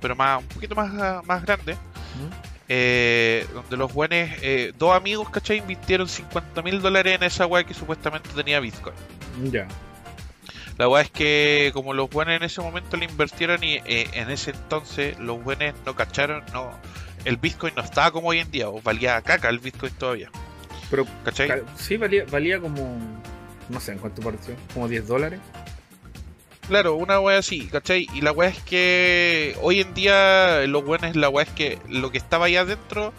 pero 0.00 0.16
más 0.16 0.40
un 0.42 0.48
poquito 0.48 0.74
más, 0.74 1.24
más 1.24 1.42
grande. 1.44 1.74
¿Mm? 1.74 2.53
Eh, 2.68 3.46
donde 3.52 3.76
los 3.76 3.92
buenos, 3.92 4.28
eh, 4.42 4.72
dos 4.78 4.96
amigos, 4.96 5.28
¿cachai? 5.30 5.58
Invirtieron 5.58 6.08
50 6.08 6.62
mil 6.62 6.80
dólares 6.80 7.16
en 7.16 7.22
esa 7.22 7.46
weá 7.46 7.64
que 7.64 7.74
supuestamente 7.74 8.28
tenía 8.34 8.60
Bitcoin. 8.60 8.94
Ya. 9.50 9.66
La 10.78 10.88
weá 10.88 11.02
es 11.02 11.10
que 11.10 11.70
como 11.72 11.92
los 11.94 12.10
buenos 12.10 12.34
en 12.34 12.42
ese 12.42 12.60
momento 12.60 12.96
le 12.96 13.04
invirtieron 13.04 13.62
y 13.62 13.74
eh, 13.84 14.08
en 14.14 14.30
ese 14.30 14.50
entonces 14.50 15.18
los 15.18 15.42
buenos 15.44 15.74
no 15.86 15.94
cacharon, 15.94 16.42
no, 16.52 16.70
el 17.24 17.36
Bitcoin 17.36 17.74
no 17.76 17.82
estaba 17.82 18.10
como 18.10 18.28
hoy 18.28 18.40
en 18.40 18.50
día, 18.50 18.68
o 18.68 18.80
valía 18.82 19.20
caca 19.22 19.48
el 19.50 19.60
Bitcoin 19.60 19.92
todavía, 19.94 20.30
Pero 20.90 21.06
¿cachai? 21.24 21.48
ca- 21.48 21.60
sí 21.76 21.96
valía, 21.96 22.24
valía 22.30 22.58
como. 22.60 22.98
No 23.68 23.80
sé 23.80 23.92
en 23.92 23.98
cuánto 23.98 24.20
pareció. 24.20 24.54
Como 24.74 24.88
10 24.88 25.06
dólares. 25.06 25.40
Claro, 26.68 26.94
una 26.94 27.20
weá 27.20 27.38
así, 27.38 27.66
¿cachai? 27.66 28.06
Y 28.14 28.22
la 28.22 28.32
weá 28.32 28.48
es 28.48 28.58
que 28.62 29.56
hoy 29.60 29.80
en 29.80 29.92
día 29.92 30.66
lo 30.66 30.82
bueno 30.82 31.06
es 31.06 31.14
la 31.16 31.28
weá 31.28 31.44
es 31.44 31.50
que 31.50 31.78
lo 31.88 32.10
que 32.10 32.18
estaba 32.18 32.46
ahí 32.46 32.56
adentro 32.56 33.12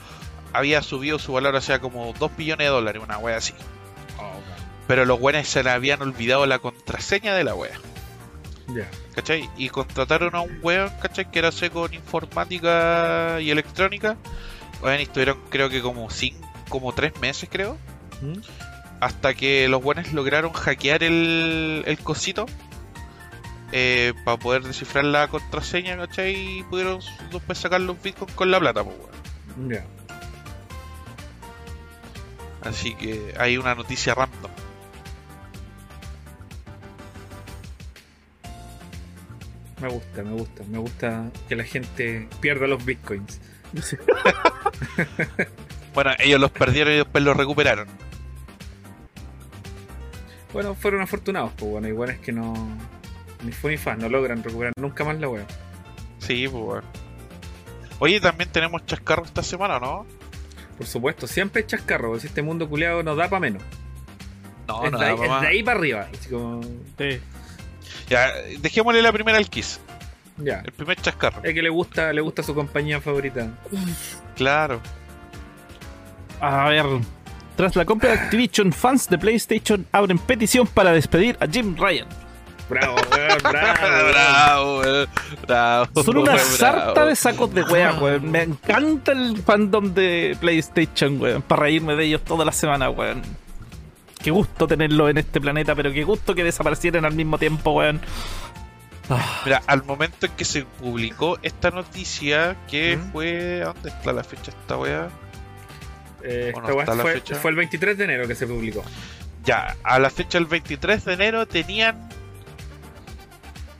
había 0.52 0.82
subido 0.82 1.20
su 1.20 1.34
valor 1.34 1.56
hacia 1.56 1.80
como 1.80 2.14
2 2.18 2.38
billones 2.38 2.66
de 2.66 2.72
dólares, 2.72 3.02
una 3.04 3.18
weá 3.18 3.38
así. 3.38 3.54
Pero 4.88 5.06
los 5.06 5.20
buenos 5.20 5.48
se 5.48 5.64
le 5.64 5.72
habían 5.72 6.02
olvidado 6.02 6.46
la 6.46 6.60
contraseña 6.60 7.34
de 7.36 7.44
la 7.44 7.56
wea, 7.56 7.74
Ya. 8.68 8.88
¿cachai? 9.16 9.50
Y 9.58 9.70
contrataron 9.70 10.36
a 10.36 10.42
un 10.42 10.60
weón, 10.62 10.92
¿cachai? 11.02 11.30
Que 11.30 11.40
era 11.40 11.52
seco 11.52 11.86
en 11.88 11.96
informática 11.96 13.38
y 13.42 13.50
electrónica. 13.50 14.16
Bueno, 14.82 15.00
y 15.00 15.04
estuvieron 15.04 15.40
creo 15.50 15.70
que 15.70 15.82
como 15.82 16.10
cinco, 16.12 16.48
como 16.70 16.94
tres 16.94 17.20
meses 17.20 17.50
creo. 17.52 17.78
¿Mm? 18.22 18.40
Hasta 19.00 19.34
que 19.34 19.68
los 19.68 19.82
buenos 19.82 20.14
lograron 20.14 20.54
hackear 20.54 21.04
el, 21.04 21.84
el 21.86 21.98
cosito. 22.00 22.46
Eh, 23.72 24.14
para 24.24 24.38
poder 24.38 24.64
descifrar 24.64 25.06
la 25.06 25.28
contraseña, 25.28 25.98
¿cachai? 25.98 26.60
Y 26.60 26.64
pudieron 26.64 27.00
después 27.32 27.58
sacar 27.58 27.82
los 27.82 28.02
bitcoins 28.02 28.34
con 28.34 28.52
la 28.52 28.60
plata, 28.60 28.84
pues, 28.84 28.96
weón. 28.98 29.70
Ya. 29.70 29.86
Así 32.62 32.96
que 32.96 33.34
hay 33.38 33.58
una 33.58 33.76
noticia 33.76 34.16
random. 34.16 34.52
Me 39.82 39.90
gusta, 39.90 40.24
me 40.24 40.32
gusta. 40.32 40.64
Me 40.64 40.78
gusta 40.80 41.32
que 41.48 41.56
la 41.56 41.64
gente 41.64 42.28
pierda 42.40 42.68
los 42.68 42.84
bitcoins. 42.84 43.40
Bueno, 45.96 46.12
ellos 46.20 46.42
los 46.42 46.52
perdieron 46.52 46.94
y 46.94 46.98
después 46.98 47.24
los 47.24 47.38
recuperaron. 47.38 47.88
Bueno, 50.52 50.76
fueron 50.76 51.02
afortunados, 51.02 51.54
pues 51.58 51.72
bueno, 51.72 51.88
igual 51.88 52.10
es 52.10 52.20
que 52.20 52.34
no. 52.34 52.54
Ni 53.44 53.52
fue 53.52 53.72
ni 53.72 53.78
fa, 53.78 53.96
no 53.96 54.10
logran 54.10 54.44
recuperar 54.44 54.74
nunca 54.80 55.04
más 55.04 55.20
la 55.20 55.28
wea. 55.30 55.46
Sí, 56.20 56.48
pues. 56.48 56.84
Oye, 58.00 58.20
también 58.20 58.50
tenemos 58.52 58.86
chascarro 58.86 59.24
esta 59.26 59.44
semana, 59.44 59.80
¿no? 59.80 60.06
Por 60.78 60.88
supuesto, 60.88 61.28
siempre 61.28 61.62
hay 61.62 61.68
chascarro, 61.68 62.10
pues, 62.12 62.26
este 62.26 62.42
mundo 62.42 62.68
culiado 62.68 63.04
nos 63.04 63.16
da 63.18 63.30
para 63.30 63.40
menos. 63.40 63.64
No, 64.68 64.84
es, 64.86 64.92
no, 64.92 64.98
de 65.00 65.06
ahí, 65.06 65.12
nada 65.14 65.24
es 65.26 65.30
más. 65.30 65.42
de 65.42 65.48
ahí 65.48 65.64
para 65.64 65.80
arriba. 65.80 66.08
así 66.14 66.30
como- 66.30 66.62
Sí. 66.98 67.20
Ya, 68.10 68.32
dejémosle 68.60 69.02
la 69.02 69.12
primera 69.14 69.38
al 69.38 69.50
Kiss. 69.50 69.80
Ya. 70.38 70.62
El 70.66 70.72
primer 70.74 71.00
chascarro. 71.00 71.42
Es 71.44 71.54
que 71.54 71.62
le 71.62 71.70
gusta, 71.70 72.12
le 72.12 72.22
gusta 72.22 72.44
su 72.44 72.54
compañía 72.54 73.00
favorita. 73.00 73.48
Claro. 74.36 74.82
A 76.42 76.70
ver. 76.70 76.86
Tras 77.56 77.76
la 77.78 77.86
compra 77.86 78.12
de 78.12 78.20
Activision, 78.20 78.74
fans 78.74 79.08
de 79.08 79.18
PlayStation 79.18 79.86
abren 79.94 80.18
petición 80.20 80.68
para 80.68 80.92
despedir 80.92 81.38
a 81.40 81.48
Jim 81.48 81.76
Ryan. 81.78 82.08
Bravo, 82.70 82.96
weón, 83.12 83.38
bravo. 83.44 84.10
bravo, 84.10 84.80
weón. 84.80 85.08
Bravo. 85.48 86.04
Son 86.04 86.18
una 86.18 86.38
sarta 86.40 87.06
de 87.06 87.16
sacos 87.16 87.54
de 87.54 87.64
wea, 87.64 87.94
weón. 87.94 88.32
Me 88.32 88.44
encanta 88.44 89.12
el 89.12 89.38
fandom 89.38 89.94
de 89.94 90.36
PlayStation, 90.40 91.22
weón. 91.22 91.42
Para 91.42 91.64
reírme 91.64 91.96
de 91.96 92.06
ellos 92.06 92.24
toda 92.24 92.44
la 92.46 92.52
semana, 92.52 92.90
weón. 92.90 93.22
Qué 94.22 94.32
gusto 94.32 94.68
tenerlo 94.68 95.08
en 95.10 95.20
este 95.20 95.40
planeta, 95.40 95.76
pero 95.76 95.92
qué 95.94 96.04
gusto 96.04 96.34
que 96.34 96.44
desaparecieran 96.44 97.06
al 97.06 97.14
mismo 97.14 97.38
tiempo, 97.38 97.72
weón. 97.72 98.02
Ah, 99.10 99.42
Mira, 99.46 99.62
al 99.68 99.84
momento 99.84 100.26
en 100.26 100.32
que 100.32 100.46
se 100.46 100.64
publicó 100.64 101.38
esta 101.44 101.70
noticia, 101.70 102.56
que 102.68 102.98
¿Mm? 102.98 103.12
fue. 103.12 103.60
¿Dónde 103.60 103.90
está 103.90 104.14
la 104.14 104.24
fecha 104.24 104.52
esta 104.52 104.78
weá? 104.78 105.10
Eh, 106.24 106.54
esta 106.56 106.74
weá 106.74 106.86
fue, 106.88 107.22
fue 107.22 107.52
el 107.52 107.58
23 107.58 107.98
de 108.00 108.04
enero 108.04 108.28
que 108.28 108.34
se 108.34 108.48
publicó. 108.48 108.84
Ya, 109.44 109.76
a 109.84 110.00
la 110.00 110.10
fecha 110.10 110.40
del 110.40 110.48
23 110.48 111.06
de 111.06 111.14
enero 111.14 111.46
tenían 111.46 112.10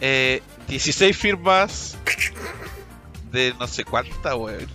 eh, 0.02 0.42
16 0.68 1.16
firmas 1.18 1.98
de 3.32 3.54
no 3.60 3.68
sé 3.68 3.84
cuánta, 3.84 4.36
weón. 4.36 4.68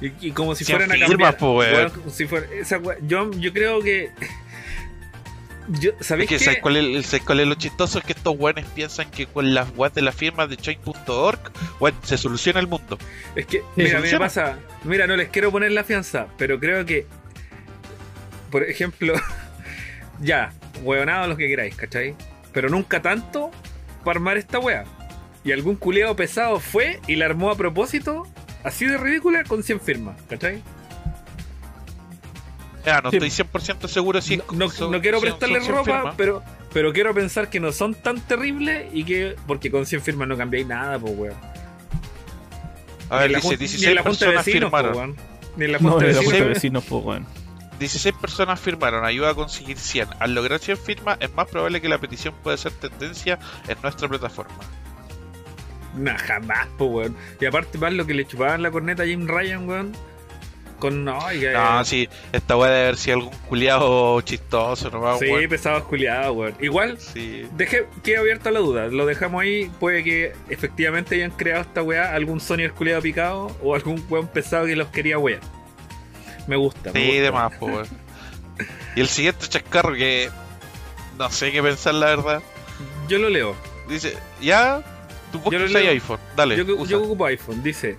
Y, 0.00 0.28
y 0.28 0.32
como 0.32 0.54
si 0.54 0.64
fueran 0.64 0.90
a 0.90 0.94
firmas, 0.94 1.08
cambiar. 1.10 1.36
po, 1.38 1.56
weón. 1.58 1.74
weón, 1.74 1.90
como 1.90 2.10
si 2.10 2.26
fuera- 2.26 2.46
esa 2.52 2.78
weá- 2.78 2.98
yo, 3.06 3.30
yo 3.32 3.52
creo 3.52 3.80
que. 3.80 4.10
Yo, 5.80 5.92
Es 5.98 6.06
¿Sabéis 6.08 6.28
que 6.28 6.60
cuál, 6.60 6.76
es, 6.76 7.06
¿sabes 7.06 7.24
cuál 7.24 7.40
es 7.40 7.46
lo 7.46 7.54
chistoso? 7.54 7.98
Es 7.98 8.04
que 8.04 8.12
estos 8.12 8.34
weones 8.38 8.66
piensan 8.74 9.10
que 9.10 9.24
con 9.26 9.54
las 9.54 9.68
weas 9.76 9.94
de 9.94 10.02
la 10.02 10.12
firma 10.12 10.46
de 10.46 10.58
chain.org, 10.58 11.38
weón, 11.80 11.96
se 12.02 12.18
soluciona 12.18 12.60
el 12.60 12.66
mundo. 12.66 12.98
Es 13.34 13.46
que, 13.46 13.62
mira, 13.76 13.98
a 13.98 14.00
mí 14.02 14.08
me 14.12 14.18
pasa. 14.18 14.58
Mira, 14.82 15.06
no 15.06 15.16
les 15.16 15.30
quiero 15.30 15.50
poner 15.50 15.72
la 15.72 15.82
fianza, 15.84 16.26
pero 16.36 16.60
creo 16.60 16.84
que. 16.84 17.06
Por 18.50 18.62
ejemplo. 18.64 19.14
ya, 20.20 20.52
hueonados 20.82 21.28
los 21.28 21.38
que 21.38 21.48
queráis, 21.48 21.74
¿cachai? 21.76 22.14
Pero 22.52 22.68
nunca 22.68 23.00
tanto 23.00 23.50
para 24.04 24.18
armar 24.18 24.36
esta 24.36 24.58
wea. 24.58 24.84
Y 25.44 25.52
algún 25.52 25.76
culeado 25.76 26.14
pesado 26.16 26.60
fue 26.60 27.00
y 27.06 27.16
la 27.16 27.26
armó 27.26 27.50
a 27.50 27.56
propósito, 27.56 28.26
así 28.62 28.86
de 28.86 28.96
ridícula, 28.96 29.44
con 29.44 29.62
100 29.62 29.80
firmas, 29.80 30.16
¿cachai? 30.28 30.62
Ya, 32.86 33.00
no 33.00 33.10
Sí. 33.10 33.16
estoy 33.16 33.30
100% 33.30 33.88
seguro 33.88 34.20
si 34.20 34.36
no, 34.36 34.44
no- 34.52 34.68
son- 34.70 34.90
no 34.92 35.00
quiero 35.00 35.18
son- 35.18 35.28
prestarle 35.28 35.56
son 35.56 35.64
100 35.64 35.76
ropa, 35.76 35.92
firmas. 35.98 36.14
pero, 36.16 36.42
pero 36.72 36.92
quiero 36.92 37.14
pensar 37.14 37.48
que 37.48 37.58
no 37.60 37.72
son 37.72 37.94
tan 37.94 38.20
terribles 38.20 38.86
y 38.92 39.04
que. 39.04 39.36
Porque 39.46 39.70
con 39.70 39.86
100 39.86 40.02
firmas 40.02 40.28
no 40.28 40.36
cambiáis 40.36 40.66
nada, 40.66 40.98
pues, 40.98 41.14
weón. 41.16 41.34
A 43.10 43.16
ver, 43.20 43.20
Ni 43.20 43.26
en 43.26 43.32
la 43.32 43.38
dice 43.38 43.48
jun- 43.48 43.50
ni 43.50 43.54
en 43.54 43.58
16 43.58 43.94
la 43.94 44.02
junta 44.02 44.18
de 44.26 44.32
personas 44.32 44.44
vecinos, 44.46 44.70
po, 44.70 44.76
firmaron. 44.76 44.96
weón. 44.98 45.16
Ni 45.56 45.64
en 45.64 45.72
la 45.72 45.78
junta 45.78 45.98
de 45.98 46.06
vecinos. 46.12 46.32
de 46.32 46.44
vecinos, 46.44 46.84
pues, 46.88 47.04
weón. 47.04 47.26
16 47.78 48.14
personas 48.20 48.60
firmaron, 48.60 49.04
ayuda 49.04 49.30
a 49.30 49.34
conseguir 49.34 49.78
100. 49.78 50.08
Al 50.20 50.34
lograr 50.34 50.58
100 50.60 50.76
firmas, 50.78 51.16
es 51.20 51.32
más 51.34 51.48
probable 51.48 51.80
que 51.80 51.88
la 51.88 51.98
petición 51.98 52.34
pueda 52.42 52.56
ser 52.56 52.72
tendencia 52.72 53.38
en 53.68 53.76
nuestra 53.82 54.08
plataforma. 54.08 54.54
Nah, 55.96 56.16
jamás, 56.18 56.66
po, 56.76 56.86
weón. 56.86 57.16
Y 57.40 57.46
aparte, 57.46 57.78
más 57.78 57.92
lo 57.92 58.04
que 58.06 58.14
le 58.14 58.26
chupaban 58.26 58.62
la 58.62 58.70
corneta 58.70 59.04
a 59.04 59.06
Jim 59.06 59.26
Ryan, 59.28 59.68
weón. 59.68 59.92
Con. 60.80 61.04
No, 61.04 61.32
y 61.32 61.38
que- 61.40 61.52
No, 61.52 61.84
sí, 61.84 62.08
esta 62.32 62.56
weá 62.56 62.68
debe 62.70 62.82
haber 62.82 62.96
sido 62.96 63.16
algún 63.18 63.32
culiado 63.48 64.20
chistoso, 64.22 64.90
nomás, 64.90 65.20
Sí, 65.20 65.26
weón. 65.30 65.48
pesados 65.48 65.84
culiados, 65.84 66.36
weón. 66.36 66.54
Igual, 66.60 66.98
Sí. 66.98 67.46
dejé, 67.56 67.86
queda 68.02 68.20
abierta 68.20 68.50
la 68.50 68.58
duda. 68.58 68.88
Lo 68.88 69.06
dejamos 69.06 69.42
ahí. 69.42 69.70
Puede 69.78 70.02
que 70.02 70.32
efectivamente 70.48 71.14
hayan 71.14 71.30
creado 71.30 71.62
esta 71.62 71.82
weá, 71.82 72.12
algún 72.12 72.40
Sony 72.40 72.68
culiado 72.76 73.00
picado 73.02 73.56
o 73.62 73.74
algún 73.76 74.04
weón 74.10 74.26
pesado 74.26 74.66
que 74.66 74.74
los 74.74 74.88
quería 74.88 75.16
wear. 75.18 75.40
Me 76.46 76.56
gusta. 76.56 76.92
me 76.92 77.00
Sí, 77.00 77.06
gusta. 77.06 77.22
de 77.22 77.32
más, 77.32 77.52
po, 77.54 77.66
weón. 77.66 77.88
Y 78.96 79.00
el 79.00 79.08
siguiente 79.08 79.48
chascarro 79.48 79.94
que 79.94 80.30
no 81.18 81.30
sé 81.30 81.50
qué 81.52 81.62
pensar, 81.62 81.94
la 81.94 82.06
verdad. 82.06 82.42
Yo 83.08 83.18
lo 83.18 83.28
leo. 83.28 83.56
Dice, 83.88 84.16
ya, 84.40 84.82
tú 85.32 85.42
leo. 85.50 85.90
iPhone, 85.90 86.20
dale. 86.36 86.56
Yo, 86.56 86.84
yo 86.86 87.02
ocupo 87.02 87.26
iPhone, 87.26 87.62
dice. 87.62 87.96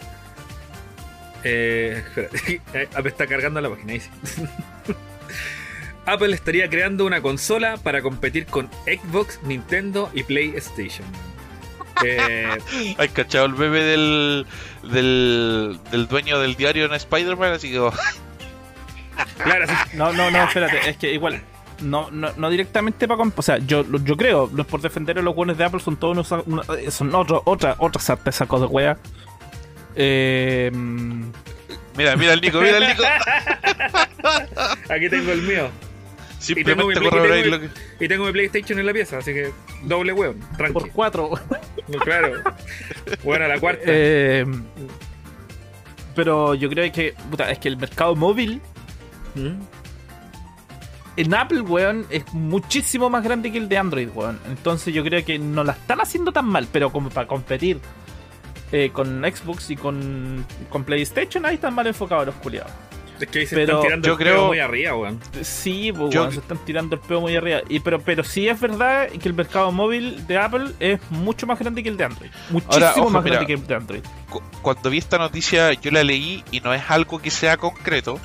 Eh, 1.44 2.04
espera, 2.06 2.30
eh, 2.74 2.88
me 3.04 3.10
está 3.10 3.28
cargando 3.28 3.62
la 3.62 3.70
página, 3.70 3.94
dice. 3.94 4.10
Apple 6.08 6.34
estaría 6.36 6.70
creando 6.70 7.06
una 7.06 7.22
consola 7.22 7.78
para 7.78 8.02
competir 8.02 8.46
con 8.46 8.70
Xbox, 8.86 9.40
Nintendo 9.44 10.12
y 10.14 10.24
PlayStation. 10.24 11.06
Eh, 12.04 12.58
Hay 12.98 13.10
cachado 13.10 13.46
el 13.46 13.54
bebé 13.54 13.84
del, 13.84 14.46
del, 14.84 15.80
del 15.92 16.08
dueño 16.08 16.40
del 16.40 16.56
diario 16.56 16.86
en 16.86 16.94
Spider-Man, 16.94 17.54
así 17.54 17.72
que 17.72 17.80
oh, 17.80 17.94
claro, 19.44 19.68
sí, 19.68 19.74
No, 19.98 20.14
no, 20.14 20.30
no, 20.32 20.44
espérate, 20.44 20.90
es 20.90 20.98
que 20.98 21.14
igual. 21.14 21.42
No, 21.82 22.10
no, 22.10 22.32
no 22.38 22.50
directamente 22.50 23.06
para 23.08 23.22
O 23.24 23.42
sea, 23.42 23.58
yo, 23.58 23.84
yo 24.04 24.16
creo, 24.16 24.50
los 24.54 24.66
por 24.66 24.80
defender 24.82 25.20
a 25.20 25.22
los 25.22 25.36
buenos 25.36 25.58
de 25.58 25.66
Apple 25.66 25.82
son 25.82 25.98
todos 25.98 26.14
unos, 26.30 26.44
una- 26.48 26.64
eh, 26.80 26.90
son 26.90 27.14
otro, 27.14 27.42
otra, 27.46 27.76
otras 27.80 28.10
artes 28.10 28.36
sacos 28.36 28.62
de 28.62 28.68
wea. 28.68 28.98
Eh, 29.96 30.72
mira, 31.98 32.16
mira 32.16 32.34
el 32.34 32.42
Nico, 32.42 32.60
mira 32.62 32.78
el 32.78 32.88
Nico. 32.88 33.04
aquí 34.90 35.10
tengo 35.10 35.32
el 35.32 35.42
mío. 35.42 35.70
Simplemente 36.40 36.74
tengo 36.74 36.88
mi- 36.88 36.94
y 36.94 37.10
tengo 37.10 37.46
lo 37.50 37.60
que. 37.60 37.70
Y 38.00 38.08
tengo 38.08 38.26
mi 38.26 38.32
PlayStation 38.32 38.80
en 38.80 38.86
la 38.86 38.94
pieza, 38.94 39.18
así 39.18 39.34
que 39.34 39.52
doble 39.84 40.14
hueón, 40.14 40.40
tranqui. 40.58 40.74
por 40.74 40.92
cuatro. 40.92 41.30
Claro. 42.04 42.42
Bueno, 43.24 43.48
la 43.48 43.60
cuarta. 43.60 43.84
Eh, 43.86 44.44
pero 46.16 46.56
yo 46.56 46.68
creo 46.70 46.92
que, 46.92 47.14
puta, 47.30 47.52
es 47.52 47.60
que 47.60 47.68
el 47.68 47.78
mercado 47.78 48.16
móvil 48.16 48.60
¿Mm? 49.36 49.62
en 51.18 51.34
Apple, 51.34 51.62
weón, 51.62 52.06
es 52.10 52.26
muchísimo 52.34 53.10
más 53.10 53.24
grande 53.24 53.50
que 53.52 53.58
el 53.58 53.70
de 53.70 53.78
Android, 53.78 54.10
weón. 54.14 54.38
Entonces 54.48 54.94
yo 54.94 55.02
creo 55.04 55.24
que 55.24 55.40
no 55.40 55.64
la 55.64 55.72
están 55.74 56.02
haciendo 56.02 56.32
tan 56.34 56.46
mal, 56.46 56.68
pero 56.72 56.92
como 56.92 57.10
para 57.10 57.26
competir 57.28 57.80
eh, 58.74 58.90
con 58.92 59.22
Xbox 59.24 59.70
y 59.72 59.78
con, 59.78 60.46
con 60.70 60.84
PlayStation, 60.84 61.46
ahí 61.46 61.56
están 61.56 61.74
mal 61.74 61.88
enfocados 61.88 62.26
los 62.26 62.36
culiados. 62.36 62.72
Es 63.18 63.30
que 63.30 63.40
ahí 63.40 63.46
se 63.46 63.56
Pero 63.56 63.76
están 63.76 63.82
tirando 63.84 64.08
yo 64.08 64.12
el 64.12 64.18
pelo 64.18 64.32
creo- 64.32 64.48
muy 64.48 64.60
arriba, 64.60 64.94
weón. 64.98 65.20
Sí, 65.42 65.94
pues, 65.96 66.14
Yo- 66.14 66.20
weón, 66.24 66.34
se 66.34 66.40
están 66.42 66.58
tirando 66.66 66.96
el 66.98 67.02
peo 67.02 67.22
muy 67.22 67.34
arriba. 67.38 67.62
Y, 67.70 67.80
pero, 67.80 68.02
pero 68.02 68.26
sí 68.26 68.50
es 68.50 68.60
verdad 68.60 69.08
que 69.08 69.30
el 69.30 69.34
mercado 69.34 69.72
móvil 69.72 70.28
de 70.28 70.38
Apple 70.38 70.72
es 70.82 71.00
mucho 71.12 71.48
más 71.48 71.58
grande 71.58 71.82
que 71.82 71.88
el 71.88 71.96
de 71.96 72.04
Android. 72.04 72.30
Muchísimo 72.50 72.92
ojo, 72.98 73.10
más 73.12 73.24
mira. 73.24 73.38
grande 73.38 73.56
que 73.56 73.62
el 73.62 73.66
de 73.66 73.74
Android. 73.76 74.02
cu- 74.30 74.42
Cuando 74.62 74.90
vi 74.90 74.98
esta 74.98 75.18
noticia, 75.18 75.72
yo 75.72 75.92
la 75.92 76.04
leí 76.04 76.44
y 76.52 76.60
no 76.60 76.74
es 76.74 76.84
algo 76.90 77.20
que 77.22 77.32
sea 77.32 77.56
concreto, 77.56 78.20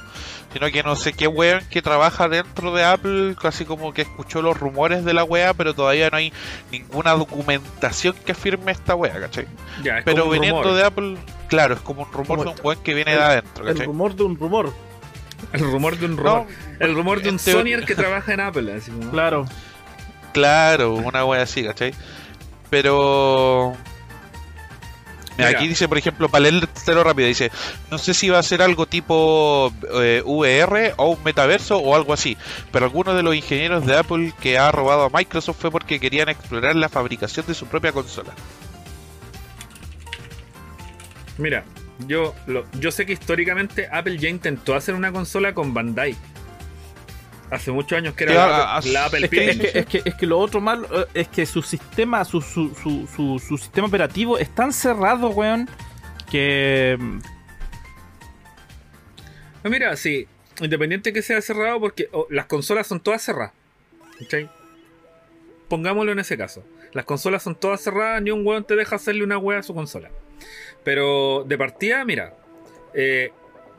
sino 0.52 0.68
que 0.70 0.82
no 0.82 0.96
sé 0.96 1.12
qué 1.12 1.26
weón 1.28 1.62
que 1.70 1.80
trabaja 1.82 2.28
dentro 2.28 2.72
de 2.74 2.84
Apple, 2.84 3.36
casi 3.40 3.64
como 3.64 3.92
que 3.94 4.02
escuchó 4.02 4.42
los 4.42 4.58
rumores 4.58 5.04
de 5.04 5.14
la 5.14 5.24
wea, 5.24 5.54
pero 5.54 5.74
todavía 5.74 6.10
no 6.10 6.16
hay 6.16 6.32
ninguna 6.72 7.12
documentación 7.12 8.14
que 8.24 8.32
afirme 8.32 8.72
esta 8.72 8.94
wea, 8.94 9.20
¿cachai? 9.20 9.46
Ya, 9.82 9.98
es 9.98 10.04
Pero 10.04 10.28
viniendo 10.28 10.62
rumor. 10.62 10.76
de 10.76 10.84
Apple, 10.84 11.16
claro, 11.48 11.74
es 11.74 11.80
como 11.80 12.02
un 12.02 12.12
rumor 12.12 12.26
Como 12.26 12.42
de 12.44 12.48
un 12.50 12.56
el- 12.56 12.64
weón 12.64 12.82
que 12.82 12.94
viene 12.94 13.10
de 13.12 13.16
el- 13.18 13.22
adentro, 13.22 13.64
El 13.66 13.72
¿cachai? 13.74 13.86
rumor 13.86 14.14
de 14.14 14.22
un 14.24 14.36
rumor. 14.38 14.72
El 15.52 15.60
rumor 15.60 15.96
de 15.96 16.04
un 16.06 16.16
rumor. 16.16 16.32
No, 16.42 16.46
el 16.84 16.94
rumor 16.94 17.22
de 17.22 17.28
un 17.30 17.34
en 17.36 17.40
teo- 17.40 17.58
Sonyer 17.58 17.84
que 17.84 17.94
trabaja 17.94 18.34
en 18.34 18.40
Apple, 18.40 18.72
así 18.74 18.90
como. 18.90 19.10
Claro. 19.10 19.46
Claro, 20.32 20.94
una 20.94 21.24
wea 21.24 21.42
así, 21.42 21.64
¿cachai? 21.64 21.94
Pero... 22.68 23.74
Mira, 25.46 25.58
aquí 25.58 25.68
dice, 25.68 25.88
por 25.88 25.98
ejemplo, 25.98 26.28
para 26.28 26.42
leértelo 26.50 27.02
rápido, 27.04 27.28
dice, 27.28 27.50
no 27.90 27.98
sé 27.98 28.14
si 28.14 28.28
va 28.28 28.38
a 28.38 28.42
ser 28.42 28.62
algo 28.62 28.86
tipo 28.86 29.72
eh, 30.00 30.22
VR 30.24 30.94
o 30.96 31.10
un 31.10 31.22
metaverso 31.24 31.78
o 31.78 31.94
algo 31.94 32.12
así, 32.12 32.36
pero 32.72 32.84
algunos 32.86 33.14
de 33.16 33.22
los 33.22 33.34
ingenieros 33.34 33.84
de 33.86 33.96
Apple 33.98 34.32
que 34.40 34.58
ha 34.58 34.70
robado 34.72 35.04
a 35.04 35.10
Microsoft 35.10 35.58
fue 35.60 35.70
porque 35.70 35.98
querían 36.00 36.28
explorar 36.28 36.76
la 36.76 36.88
fabricación 36.88 37.46
de 37.46 37.54
su 37.54 37.66
propia 37.66 37.92
consola. 37.92 38.32
Mira, 41.38 41.64
yo, 42.06 42.34
lo- 42.46 42.64
yo 42.78 42.90
sé 42.90 43.06
que 43.06 43.12
históricamente 43.14 43.88
Apple 43.90 44.18
ya 44.18 44.28
intentó 44.28 44.74
hacer 44.74 44.94
una 44.94 45.12
consola 45.12 45.54
con 45.54 45.72
Bandai. 45.72 46.14
Hace 47.50 47.72
muchos 47.72 47.98
años 47.98 48.14
que 48.14 48.24
era 48.24 48.34
la, 48.34 48.80
la 48.84 49.04
Apple 49.06 49.24
Es 49.24 49.30
que, 49.30 49.50
es, 49.50 49.58
que, 49.58 49.78
es, 49.80 49.86
que, 49.86 50.02
es 50.04 50.14
que 50.14 50.26
lo 50.26 50.38
otro 50.38 50.60
malo 50.60 50.86
eh, 50.92 51.06
es 51.14 51.28
que 51.28 51.44
su 51.46 51.62
sistema, 51.62 52.24
su, 52.24 52.40
su, 52.40 52.74
su, 52.76 53.08
su, 53.08 53.38
su 53.40 53.58
sistema 53.58 53.88
operativo 53.88 54.38
es 54.38 54.54
tan 54.54 54.72
cerrado, 54.72 55.30
weón, 55.30 55.68
que 56.30 56.96
No, 59.64 59.70
mira, 59.70 59.96
sí, 59.96 60.28
independiente 60.60 61.12
que 61.12 61.22
sea 61.22 61.40
cerrado, 61.40 61.80
porque 61.80 62.08
oh, 62.12 62.26
las 62.30 62.46
consolas 62.46 62.86
son 62.86 63.00
todas 63.00 63.22
cerradas. 63.22 63.52
¿cachai? 64.18 64.48
Pongámoslo 65.68 66.12
en 66.12 66.20
ese 66.20 66.36
caso. 66.38 66.64
Las 66.92 67.04
consolas 67.04 67.42
son 67.42 67.54
todas 67.56 67.80
cerradas, 67.80 68.22
ni 68.22 68.30
un 68.30 68.46
weón 68.46 68.64
te 68.64 68.76
deja 68.76 68.96
hacerle 68.96 69.24
una 69.24 69.38
wea 69.38 69.58
a 69.58 69.62
su 69.62 69.74
consola. 69.74 70.10
Pero 70.84 71.44
de 71.44 71.58
partida, 71.58 72.04
mira, 72.04 72.34
eh, 72.94 73.32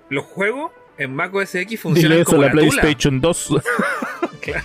los 0.09 0.25
juegos 0.25 0.71
en 1.03 1.15
Mac 1.15 1.33
OS 1.33 1.55
X 1.55 1.79
funcionan 1.79 2.11
dile 2.11 2.21
eso 2.21 2.31
como 2.31 2.41
la, 2.43 2.47
la 2.47 2.53
tula. 2.53 2.81
PlayStation 2.81 3.21
2. 3.21 3.49
Claro. 4.41 4.63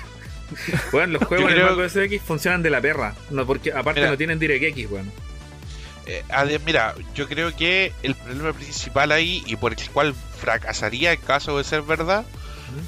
Weón, 0.93 1.13
los 1.13 1.23
juegos 1.25 1.45
Yo 1.51 1.51
en 1.51 1.55
creo- 1.65 1.77
Mac 1.77 1.87
OS 1.87 1.97
X 1.97 2.23
funcionan 2.25 2.63
de 2.63 2.71
la 2.71 2.81
perra. 2.81 3.15
No, 3.31 3.45
porque 3.45 3.73
aparte 3.73 4.01
Mira. 4.01 4.11
no 4.13 4.17
tienen 4.17 4.39
DirectX, 4.39 4.91
weón. 4.91 5.13
Eh, 6.07 6.23
mira, 6.65 6.95
yo 7.15 7.29
creo 7.29 7.55
que 7.55 7.93
el 8.03 8.15
problema 8.15 8.53
principal 8.53 9.11
ahí 9.13 9.43
y 9.45 9.57
por 9.57 9.73
el 9.73 9.91
cual 9.91 10.15
fracasaría 10.39 11.13
en 11.13 11.21
caso 11.21 11.59
de 11.59 11.65
ser 11.65 11.83
verdad 11.83 12.25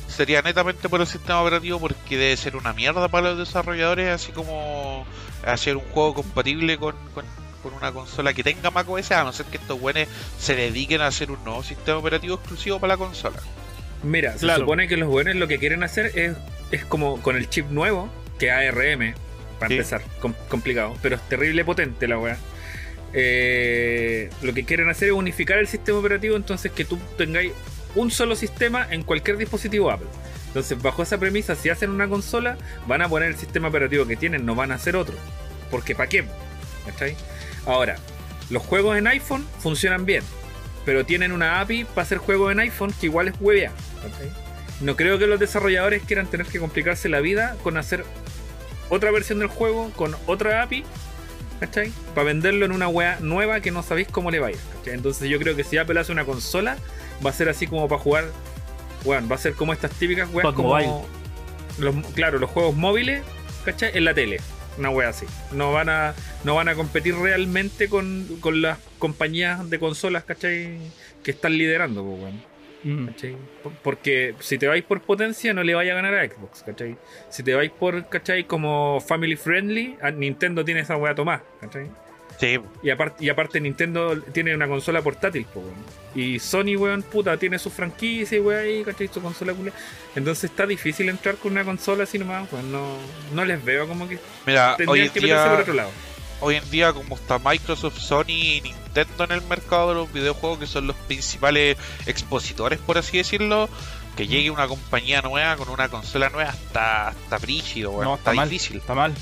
sería 0.06 0.40
netamente 0.42 0.88
por 0.88 1.00
el 1.00 1.06
sistema 1.06 1.40
operativo 1.42 1.80
porque 1.80 2.16
debe 2.16 2.36
ser 2.36 2.54
una 2.56 2.72
mierda 2.72 3.08
para 3.08 3.30
los 3.30 3.38
desarrolladores 3.38 4.08
así 4.08 4.30
como 4.32 5.04
hacer 5.44 5.76
un 5.76 5.82
juego 5.84 6.14
compatible 6.14 6.78
con, 6.78 6.94
con, 7.14 7.24
con 7.68 7.78
una 7.78 7.92
consola 7.92 8.32
que 8.32 8.42
tenga 8.42 8.70
macOS 8.70 9.10
a 9.12 9.24
no 9.24 9.32
ser 9.32 9.46
que 9.46 9.56
estos 9.58 9.78
buenos 9.80 10.08
se 10.38 10.54
dediquen 10.56 11.00
a 11.00 11.06
hacer 11.08 11.30
un 11.30 11.42
nuevo 11.44 11.62
sistema 11.62 11.98
operativo 11.98 12.34
exclusivo 12.36 12.78
para 12.80 12.94
la 12.94 12.98
consola. 12.98 13.36
Mira, 14.02 14.36
se 14.38 14.54
supone 14.54 14.86
que 14.88 14.96
los 14.96 15.08
buenos 15.08 15.34
lo 15.36 15.48
que 15.48 15.58
quieren 15.58 15.82
hacer 15.82 16.12
es, 16.18 16.36
es 16.70 16.84
como 16.84 17.20
con 17.22 17.36
el 17.36 17.48
chip 17.48 17.68
nuevo, 17.70 18.08
que 18.38 18.50
ARM, 18.50 19.14
para 19.58 19.68
Sí. 19.68 19.74
empezar, 19.74 20.02
com- 20.20 20.34
complicado, 20.48 20.96
pero 21.02 21.16
es 21.16 21.22
terrible 21.28 21.64
potente 21.64 22.06
la 22.06 22.18
weá. 22.18 22.36
Eh, 23.12 24.30
lo 24.42 24.52
que 24.54 24.64
quieren 24.64 24.88
hacer 24.88 25.08
es 25.08 25.14
unificar 25.14 25.58
el 25.58 25.66
sistema 25.66 25.98
operativo, 25.98 26.36
entonces 26.36 26.70
que 26.72 26.84
tú 26.84 26.98
tengáis 27.16 27.52
un 27.94 28.10
solo 28.10 28.36
sistema 28.36 28.86
en 28.90 29.02
cualquier 29.02 29.36
dispositivo 29.38 29.90
Apple. 29.90 30.06
Entonces, 30.48 30.80
bajo 30.80 31.02
esa 31.02 31.18
premisa, 31.18 31.54
si 31.56 31.68
hacen 31.68 31.90
una 31.90 32.08
consola, 32.08 32.56
van 32.86 33.02
a 33.02 33.08
poner 33.08 33.28
el 33.30 33.36
sistema 33.36 33.68
operativo 33.68 34.06
que 34.06 34.16
tienen, 34.16 34.46
no 34.46 34.54
van 34.54 34.72
a 34.72 34.76
hacer 34.76 34.94
otro. 34.96 35.14
Porque 35.70 35.94
¿para 35.94 36.08
qué? 36.08 36.24
¿Cachai? 36.86 37.16
Ahora, 37.66 37.96
Los 38.50 38.62
juegos 38.62 38.96
en 38.96 39.06
iPhone 39.06 39.46
funcionan 39.58 40.06
bien, 40.06 40.22
pero 40.86 41.04
tienen 41.04 41.32
una 41.32 41.60
API 41.60 41.84
para 41.84 42.02
hacer 42.02 42.16
juegos 42.16 42.50
en 42.50 42.60
iPhone 42.60 42.94
que 42.98 43.06
igual 43.06 43.28
es 43.28 43.34
huevea. 43.40 43.72
¿cachai? 44.02 44.30
No 44.80 44.96
creo 44.96 45.18
que 45.18 45.26
los 45.26 45.38
desarrolladores 45.38 46.02
quieran 46.04 46.26
tener 46.28 46.46
que 46.46 46.58
complicarse 46.58 47.08
la 47.10 47.20
vida 47.20 47.56
con 47.62 47.76
hacer 47.76 48.04
otra 48.88 49.10
versión 49.10 49.38
del 49.38 49.48
juego 49.48 49.90
con 49.96 50.16
otra 50.26 50.62
API, 50.62 50.84
¿cachai? 51.60 51.92
Para 52.14 52.24
venderlo 52.26 52.64
en 52.64 52.72
una 52.72 52.88
wea 52.88 53.18
nueva 53.20 53.60
que 53.60 53.70
no 53.70 53.82
sabéis 53.82 54.08
cómo 54.08 54.30
le 54.30 54.40
va 54.40 54.46
a 54.46 54.50
ir, 54.52 54.58
¿cachai? 54.78 54.94
Entonces 54.94 55.28
yo 55.28 55.38
creo 55.38 55.54
que 55.54 55.64
si 55.64 55.76
Apple 55.76 56.00
hace 56.00 56.12
una 56.12 56.24
consola, 56.24 56.78
va 57.24 57.30
a 57.30 57.32
ser 57.34 57.48
así 57.48 57.66
como 57.66 57.86
para 57.86 58.00
jugar, 58.00 58.24
weón, 59.04 59.30
va 59.30 59.34
a 59.34 59.38
ser 59.38 59.54
como 59.54 59.72
estas 59.72 59.90
típicas 59.90 60.28
weas 60.32 60.54
como... 60.54 60.70
Mobile. 60.70 60.90
Los, 61.78 61.94
claro, 62.14 62.38
los 62.38 62.50
juegos 62.50 62.74
móviles, 62.74 63.22
¿cachai? 63.64 63.90
En 63.94 64.04
la 64.04 64.14
tele. 64.14 64.40
Una 64.78 64.90
wea 64.90 65.08
así. 65.08 65.26
No 65.52 65.72
van 65.72 65.88
a, 65.88 66.14
no 66.44 66.54
van 66.54 66.68
a 66.68 66.74
competir 66.74 67.14
realmente 67.16 67.88
con, 67.88 68.38
con 68.40 68.62
las 68.62 68.78
compañías 68.98 69.68
de 69.68 69.78
consolas, 69.78 70.24
¿cachai? 70.24 70.78
Que 71.22 71.32
están 71.32 71.58
liderando, 71.58 72.04
pues, 72.04 72.22
weón. 72.22 72.58
Mm. 72.84 73.08
Porque 73.82 74.36
si 74.38 74.56
te 74.56 74.68
vais 74.68 74.84
por 74.84 75.00
potencia 75.00 75.52
no 75.52 75.64
le 75.64 75.74
vaya 75.74 75.92
a 75.92 75.96
ganar 75.96 76.14
a 76.14 76.24
Xbox, 76.24 76.62
¿cachai? 76.62 76.96
Si 77.28 77.42
te 77.42 77.54
vais 77.54 77.70
por, 77.70 78.08
¿cachai? 78.08 78.44
Como 78.44 79.00
family 79.00 79.36
friendly, 79.36 79.96
a 80.00 80.12
Nintendo 80.12 80.64
tiene 80.64 80.80
esa 80.80 80.96
wea 80.96 81.14
tomada, 81.14 81.42
¿cachai? 81.60 81.90
Sí, 82.40 82.56
Y 82.84 82.90
aparte, 82.90 83.24
y 83.24 83.28
aparte 83.30 83.60
Nintendo 83.60 84.16
tiene 84.32 84.54
una 84.54 84.68
consola 84.68 85.02
portátil, 85.02 85.44
po, 85.46 85.58
weón. 85.60 85.74
Y 86.14 86.38
Sony, 86.38 86.76
weón, 86.76 87.02
puta, 87.02 87.36
tiene 87.36 87.58
su 87.58 87.68
franquicia, 87.70 88.40
weón, 88.40 88.60
ahí, 88.64 88.84
¿cachai? 88.84 89.08
Su 89.08 89.20
consola 89.20 89.52
culia. 89.54 89.72
Entonces 90.14 90.44
está 90.50 90.64
difícil 90.66 91.08
entrar 91.08 91.34
con 91.36 91.52
una 91.52 91.64
consola 91.64 92.04
así 92.04 92.18
nomás, 92.18 92.50
weón. 92.52 92.70
No, 92.70 92.96
no 93.34 93.44
les 93.44 93.64
veo 93.64 93.88
como 93.88 94.08
que 94.08 94.18
mira, 94.46 94.76
hoy 94.86 95.00
tendrían 95.00 95.06
en, 95.06 95.12
que 95.12 95.20
meterse 95.20 95.42
por 95.48 95.50
día, 95.52 95.60
otro 95.62 95.74
lado. 95.74 95.90
hoy 96.40 96.54
en 96.56 96.70
día 96.70 96.92
como 96.92 97.16
está 97.16 97.38
Microsoft, 97.40 97.98
Sony 97.98 98.24
y 98.28 98.60
Nintendo 98.60 99.24
en 99.24 99.32
el 99.32 99.42
mercado 99.42 99.88
de 99.88 99.94
los 99.96 100.12
videojuegos, 100.12 100.58
que 100.60 100.66
son 100.68 100.86
los 100.86 100.96
principales 100.96 101.76
expositores, 102.06 102.78
por 102.78 102.98
así 102.98 103.16
decirlo, 103.18 103.68
que 104.16 104.26
llegue 104.28 104.50
una 104.50 104.66
compañía 104.68 105.22
nueva 105.22 105.56
con 105.56 105.68
una 105.70 105.88
consola 105.88 106.28
nueva 106.30 106.50
hasta, 106.50 107.08
hasta 107.08 107.38
brígido, 107.38 107.90
weón, 107.90 108.04
No, 108.04 108.14
está, 108.14 108.30
está 108.30 108.34
mal. 108.42 108.48
difícil. 108.48 108.76
Está 108.78 108.94
mal. 108.94 109.12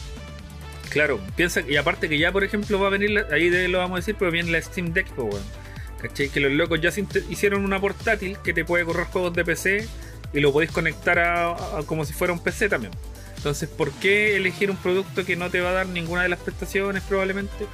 Claro, 0.90 1.20
piensa, 1.36 1.60
y 1.60 1.76
aparte 1.76 2.08
que 2.08 2.18
ya, 2.18 2.32
por 2.32 2.44
ejemplo, 2.44 2.78
va 2.80 2.86
a 2.86 2.90
venir, 2.90 3.10
la- 3.10 3.26
ahí 3.32 3.48
de, 3.50 3.68
lo 3.68 3.78
vamos 3.78 3.96
a 3.96 4.00
decir, 4.00 4.16
pero 4.18 4.30
viene 4.30 4.50
la 4.50 4.60
Steam 4.62 4.92
Deck, 4.92 5.08
po, 5.10 5.24
weón. 5.24 5.42
¿Cachai? 6.00 6.28
Que 6.28 6.40
los 6.40 6.52
locos 6.52 6.80
ya 6.80 6.90
hicieron 7.30 7.64
una 7.64 7.80
portátil 7.80 8.36
que 8.44 8.52
te 8.52 8.64
puede 8.64 8.84
correr 8.84 9.06
juegos 9.06 9.32
de 9.34 9.44
PC 9.44 9.88
y 10.32 10.40
lo 10.40 10.52
podéis 10.52 10.70
conectar 10.70 11.18
a, 11.18 11.50
a- 11.78 11.82
como 11.86 12.04
si 12.04 12.12
fuera 12.12 12.32
un 12.32 12.38
PC 12.42 12.68
también. 12.68 12.92
Entonces, 13.36 13.68
¿por 13.68 13.90
qué 13.92 14.36
elegir 14.36 14.70
un 14.70 14.76
producto 14.76 15.24
que 15.24 15.36
no 15.36 15.50
te 15.50 15.60
va 15.60 15.70
a 15.70 15.72
dar 15.72 15.86
ninguna 15.86 16.22
de 16.22 16.28
las 16.28 16.38
prestaciones 16.40 17.02
probablemente? 17.02 17.66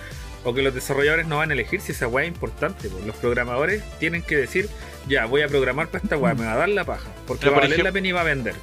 O 0.45 0.53
que 0.53 0.61
los 0.63 0.75
desarrolladores 0.75 1.27
no 1.27 1.37
van 1.39 1.51
a 1.51 1.53
elegir 1.55 1.81
si 1.81 1.93
esa 1.93 2.09
weá 2.09 2.25
es 2.25 2.29
importante. 2.33 2.89
po. 2.89 2.99
Los 3.07 3.17
programadores 3.17 3.83
tienen 3.99 4.23
que 4.23 4.37
decir, 4.37 4.69
ya, 5.09 5.25
voy 5.27 5.43
a 5.43 5.49
programar 5.49 5.89
para 5.89 6.03
esta 6.03 6.17
weá, 6.17 6.35
me 6.35 6.45
va 6.45 6.55
a 6.55 6.57
dar 6.57 6.69
la 6.69 6.85
paja. 6.85 7.09
Porque 7.27 7.43
Pero, 7.43 7.53
va 7.53 7.59
a 7.59 7.61
valer 7.63 7.83
la 7.85 7.93
pena 7.93 8.09
y 8.09 8.13
va 8.13 8.21
a 8.23 8.25
vender. 8.25 8.55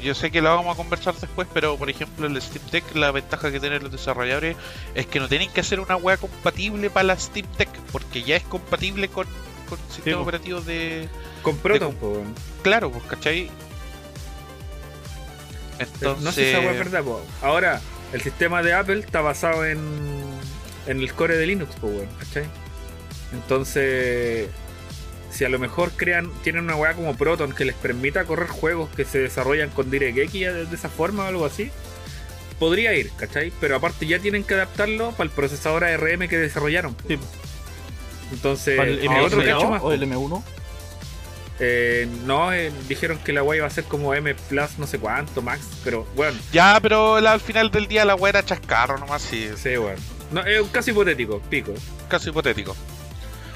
Yo 0.00 0.14
sé 0.14 0.30
que 0.30 0.40
la 0.40 0.50
vamos 0.50 0.74
a 0.74 0.76
conversar 0.76 1.14
después, 1.14 1.46
pero 1.52 1.76
por 1.76 1.90
ejemplo 1.90 2.26
el 2.26 2.40
Steam 2.40 2.64
Deck, 2.70 2.94
la 2.94 3.10
ventaja 3.10 3.50
que 3.50 3.60
tienen 3.60 3.82
los 3.82 3.92
desarrolladores 3.92 4.56
es 4.94 5.06
que 5.06 5.20
no 5.20 5.28
tienen 5.28 5.50
que 5.52 5.60
hacer 5.60 5.80
una 5.80 5.96
wea 5.96 6.16
compatible 6.16 6.90
para 6.90 7.04
la 7.04 7.18
Steam 7.18 7.46
Deck, 7.58 7.68
porque 7.92 8.22
ya 8.22 8.36
es 8.36 8.44
compatible 8.44 9.08
con, 9.08 9.26
con 9.68 9.78
sistemas 9.90 10.22
operativos 10.22 10.64
de... 10.66 11.08
Con 11.42 11.56
Proton, 11.58 11.96
weón. 12.00 12.34
Claro, 12.62 12.90
pues, 12.90 13.04
¿cachai? 13.04 13.50
Entonces... 15.78 16.24
No 16.24 16.32
sé 16.32 16.42
si 16.42 16.48
esa 16.48 16.70
es 16.70 16.78
verdad, 16.78 17.04
po. 17.04 17.20
Ahora, 17.42 17.80
el 18.12 18.20
sistema 18.22 18.62
de 18.62 18.72
Apple 18.74 19.00
está 19.00 19.20
basado 19.20 19.66
en, 19.66 19.78
en 20.86 21.00
el 21.00 21.12
core 21.12 21.36
de 21.36 21.46
Linux, 21.46 21.76
weón, 21.82 22.08
¿cachai? 22.18 22.46
Entonces, 23.32 24.48
si 25.30 25.44
a 25.44 25.48
lo 25.48 25.58
mejor 25.58 25.90
crean, 25.96 26.30
tienen 26.42 26.64
una 26.64 26.76
weá 26.76 26.94
como 26.94 27.16
Proton 27.16 27.52
que 27.52 27.64
les 27.64 27.74
permita 27.74 28.24
correr 28.24 28.48
juegos 28.48 28.88
que 28.94 29.04
se 29.04 29.18
desarrollan 29.18 29.70
con 29.70 29.90
DirectX 29.90 30.32
de, 30.32 30.64
de 30.66 30.74
esa 30.76 30.88
forma 30.88 31.24
o 31.24 31.26
algo 31.28 31.44
así, 31.46 31.70
podría 32.58 32.94
ir, 32.94 33.10
¿cachai? 33.16 33.52
Pero 33.60 33.76
aparte 33.76 34.06
ya 34.06 34.18
tienen 34.18 34.42
que 34.44 34.54
adaptarlo 34.54 35.12
para 35.12 35.24
el 35.24 35.30
procesador 35.30 35.84
ARM 35.84 36.28
que 36.28 36.38
desarrollaron. 36.38 36.96
Sí. 37.06 37.18
Entonces, 38.32 38.76
¿Para 38.76 38.90
el 38.90 38.98
es 38.98 39.04
M2 39.04 39.24
otro 39.26 39.38
cacho 39.44 39.70
más. 39.70 39.82
o 39.82 39.92
el 39.92 40.02
M1? 40.02 40.42
Eh, 41.60 42.06
no, 42.24 42.52
eh, 42.52 42.70
dijeron 42.88 43.18
que 43.18 43.32
la 43.32 43.42
weá 43.42 43.58
iba 43.58 43.66
a 43.66 43.70
ser 43.70 43.82
como 43.84 44.14
M 44.14 44.32
Plus 44.48 44.78
no 44.78 44.86
sé 44.86 44.98
cuánto, 45.00 45.42
Max, 45.42 45.60
pero 45.82 46.06
bueno, 46.14 46.38
Ya, 46.52 46.78
pero 46.80 47.20
la- 47.20 47.32
al 47.32 47.40
final 47.40 47.70
del 47.72 47.88
día 47.88 48.04
la 48.04 48.14
wea 48.14 48.30
era 48.30 48.44
chascarro 48.44 48.96
nomás, 48.98 49.22
sí, 49.22 49.50
sí, 49.60 49.76
bueno. 49.76 49.98
No, 50.30 50.42
es 50.44 50.60
un 50.60 50.68
caso 50.68 50.90
hipotético, 50.90 51.40
pico. 51.50 51.72
caso 52.08 52.30
hipotético. 52.30 52.76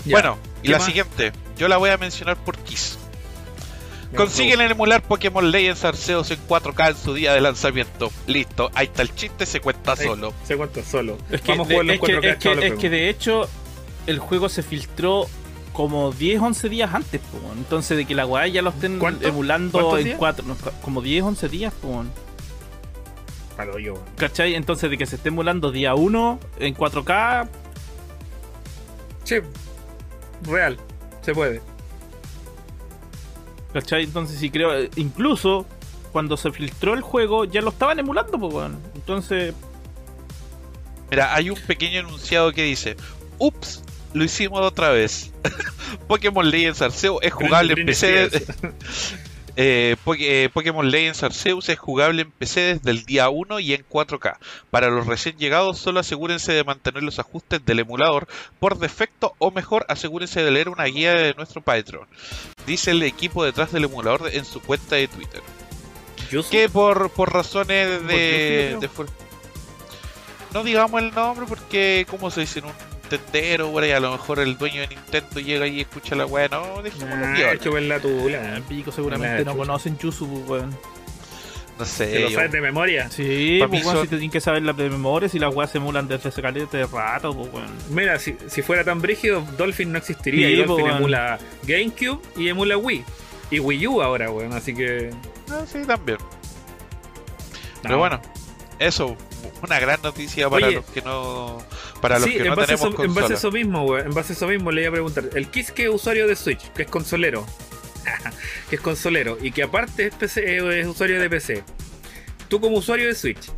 Ya. 0.05 0.13
Bueno, 0.13 0.39
y 0.63 0.67
¿Qué 0.67 0.73
la 0.73 0.79
más? 0.79 0.87
siguiente, 0.87 1.33
yo 1.57 1.69
la 1.69 1.77
voy 1.77 1.91
a 1.91 1.97
mencionar 1.97 2.37
por 2.37 2.57
Kiss. 2.59 2.99
Consiguen 4.17 4.61
emular 4.61 5.03
Pokémon 5.03 5.51
Legends 5.51 5.85
Arceus 5.85 6.31
en 6.31 6.39
4K 6.47 6.91
en 6.91 6.97
su 6.97 7.15
día 7.15 7.33
de 7.33 7.41
lanzamiento. 7.41 8.11
Listo, 8.27 8.71
ahí 8.75 8.87
está 8.87 9.03
el 9.03 9.15
chiste, 9.15 9.47
se 9.47 9.61
cuenta 9.61 9.97
solo. 9.97 10.35
Se 10.45 10.57
cuenta 10.57 10.83
solo. 10.85 11.17
Es 11.31 11.41
que, 11.41 11.53
Vamos 11.53 11.69
a 11.69 11.71
de, 11.71 11.85
los 11.85 11.95
es, 11.95 12.01
que, 12.01 12.21
4K, 12.21 12.25
es, 12.25 12.37
que, 12.37 12.67
es 12.67 12.75
que 12.75 12.91
de 12.91 13.09
hecho 13.09 13.49
el 14.07 14.19
juego 14.19 14.51
se 14.51 14.63
filtró 14.63 15.27
como 15.73 16.13
10, 16.13 16.41
11 16.43 16.69
días 16.69 16.93
antes, 16.93 17.21
po, 17.23 17.39
entonces 17.57 17.97
de 17.97 18.05
que 18.05 18.15
la 18.15 18.27
weá 18.27 18.47
ya 18.47 18.61
lo 18.61 18.71
estén 18.71 18.99
¿Cuánto? 18.99 19.27
emulando 19.27 19.79
¿Cuántos 19.79 20.01
en 20.01 20.05
días? 20.05 20.19
4, 20.19 20.45
como 20.83 21.01
10, 21.01 21.25
11 21.25 21.49
días, 21.49 21.73
po. 21.81 22.05
Palo 23.57 23.79
yo. 23.79 23.95
¿cachai? 24.17 24.55
Entonces 24.55 24.91
de 24.91 24.99
que 24.99 25.07
se 25.07 25.17
esté 25.17 25.29
emulando 25.29 25.71
día 25.71 25.95
1 25.95 26.39
en 26.59 26.75
4K, 26.75 27.49
Sí, 29.25 29.37
real. 30.45 30.77
Se 31.23 31.35
puede. 31.35 31.61
¿cachai? 33.73 34.05
Entonces 34.05 34.39
sí 34.39 34.51
creo, 34.51 34.71
incluso 34.97 35.67
cuando 36.13 36.37
se 36.37 36.53
filtró 36.53 36.95
el 36.95 37.01
juego 37.01 37.45
ya 37.45 37.63
lo 37.63 37.71
estaban 37.71 37.99
emulando, 37.99 38.39
po, 38.39 38.49
weón. 38.49 38.79
entonces 38.95 39.55
Mira, 41.11 41.35
hay 41.35 41.51
un 41.51 41.59
pequeño 41.67 42.01
enunciado 42.01 42.53
que 42.53 42.63
dice: 42.63 42.97
Ups, 43.39 43.83
lo 44.15 44.25
hicimos 44.25 44.61
otra 44.63 44.91
vez. 44.91 45.31
Pokémon 46.09 46.49
Legends 46.49 46.81
Arceus 46.81 47.19
es 47.21 47.33
jugable 47.35 47.75
en 47.77 47.85
PC. 47.85 48.31
Eh, 49.57 49.97
eh, 50.19 50.49
Pokémon 50.53 50.91
Legends 50.91 51.23
Arceus 51.23 51.69
es 51.69 51.79
jugable 51.79 52.23
en 52.23 52.31
PC 52.31 52.75
desde 52.75 52.91
el 52.91 53.05
día 53.05 53.29
1 53.29 53.61
y 53.61 53.75
en 53.75 53.85
4K. 53.87 54.39
Para 54.71 54.89
los 54.89 55.07
recién 55.07 55.37
llegados, 55.37 55.79
solo 55.79 56.01
asegúrense 56.01 56.53
de 56.53 56.65
mantener 56.65 57.03
los 57.03 57.19
ajustes 57.19 57.65
del 57.65 57.81
emulador 57.81 58.29
por 58.59 58.79
defecto 58.79 59.35
o 59.39 59.51
mejor, 59.51 59.85
asegúrense 59.89 60.43
de 60.43 60.51
leer 60.51 60.69
una 60.69 60.85
guía 60.85 61.13
de 61.13 61.35
nuestro 61.35 61.61
Patreon. 61.61 62.07
Dice 62.67 62.93
el 62.93 63.03
equipo 63.03 63.45
detrás 63.45 63.73
del 63.73 63.85
emulador 63.85 64.31
en 64.33 64.45
su 64.45 64.61
cuenta 64.61 64.97
de 64.97 65.09
Twitter. 65.09 65.43
Yuzu. 66.31 66.51
Que 66.51 66.69
por, 66.71 67.11
por 67.11 67.33
razones 67.33 67.99
Por 67.99 68.07
de, 68.07 68.79
de 68.81 68.91
No 70.55 70.65
digamos 70.65 71.03
el 71.03 71.13
nombre 71.15 71.45
porque, 71.47 72.07
como 72.09 72.31
se 72.31 72.41
dice 72.41 72.61
en 72.61 72.67
un 72.67 72.92
tendero, 73.19 73.71
por 73.71 73.83
ahí, 73.83 73.93
a 73.93 74.01
lo 74.01 74.13
mejor 74.13 74.39
el 74.41 74.57
dueño 74.59 74.81
de 74.83 74.89
Nintendo 74.89 75.41
llega 75.41 75.67
y 75.67 75.81
escucha 75.81 76.15
la 76.15 76.27
weá. 76.27 76.49
No, 76.49 76.83
dejémoslo 76.83 77.27
Ah, 77.27 77.33
piola. 77.37 77.59
chupen 77.59 77.89
la 77.89 78.01
tula. 78.01 78.59
eh, 78.59 78.63
Pico 78.69 78.91
seguramente 78.93 79.45
no 79.45 79.57
conocen 79.57 79.97
Yuzu, 79.99 80.27
po, 80.29 80.53
weón. 80.53 80.71
No 81.79 81.85
¿Te 81.85 81.91
sé. 81.91 82.21
lo 82.21 82.29
yo- 82.29 82.37
sabes 82.37 82.53
de 82.53 82.61
memoria? 82.61 83.09
Sí, 83.11 83.61
pues, 83.69 83.83
son- 83.83 83.97
si 84.03 84.03
te 84.03 84.09
tienen 84.17 84.31
que 84.31 84.41
saber 84.41 84.63
la 84.63 84.73
de 84.75 84.91
memoria, 84.91 85.29
si 85.29 85.39
las 85.39 85.55
weas 85.55 85.71
se 85.71 85.79
emulan 85.79 86.07
desde 86.07 86.29
ese 86.29 86.43
calete 86.43 86.77
de 86.77 86.87
rato, 86.87 87.35
pues 87.35 87.53
weón. 87.53 87.71
Mira, 87.91 88.19
si, 88.19 88.37
si 88.49 88.63
fuera 88.63 88.85
tan 88.85 89.01
brígido, 89.01 89.41
Dolphin 89.57 89.91
no 89.91 89.99
existiría. 89.99 90.49
Sí, 90.49 90.55
y 90.55 90.63
po, 90.63 90.69
Dolphin 90.69 90.85
weón. 90.87 90.97
emula 90.99 91.39
GameCube 91.65 92.21
y 92.37 92.49
emula 92.49 92.77
Wii. 92.77 93.05
Y 93.51 93.59
Wii 93.61 93.87
U 93.87 94.03
ahora, 94.03 94.31
weón. 94.31 94.53
Así 94.53 94.75
que. 94.75 95.11
Ah, 95.51 95.65
sí, 95.71 95.79
también. 95.87 96.19
no. 96.19 97.83
Pero 97.83 97.99
bueno, 97.99 98.21
eso, 98.79 99.17
una 99.63 99.81
gran 99.81 100.01
noticia 100.03 100.49
para 100.49 100.67
Oye. 100.67 100.77
los 100.77 100.85
que 100.87 101.03
no 101.03 101.59
para 102.03 102.19
los 102.19 102.29
Sí, 102.29 102.35
que 102.35 102.43
en 102.43 102.49
no 102.49 102.57
base, 102.57 102.75
a 102.75 102.77
tenemos 102.77 102.95
eso, 102.95 103.05
en 103.05 103.15
base 103.15 103.33
a 103.33 103.37
eso 103.37 103.51
mismo, 103.51 103.85
weón. 103.87 104.07
En 104.09 104.13
base 104.13 104.33
a 104.35 104.37
eso 104.37 104.47
mismo 104.49 104.71
le 104.71 104.83
iba 104.83 104.89
a 104.91 104.93
preguntar. 104.93 105.31
El 105.35 105.49
Kiss 105.49 105.73
que 105.73 105.85
es 105.85 105.89
usuario 105.89 106.27
de 106.27 106.37
Switch, 106.37 106.71
que 106.73 106.83
es 106.83 106.89
consolero. 106.89 107.47
que 108.69 108.77
es 108.77 108.83
consolero. 108.83 109.39
Y 109.41 109.53
que 109.53 109.63
aparte 109.63 110.07
es, 110.09 110.15
PC, 110.15 110.59
eh, 110.59 110.81
es 110.81 110.87
usuario 110.87 111.19
de 111.19 111.31
PC. 111.31 111.65
Tú 112.49 112.61
como 112.61 112.77
usuario 112.77 113.07
de 113.07 113.15
Switch, 113.15 113.51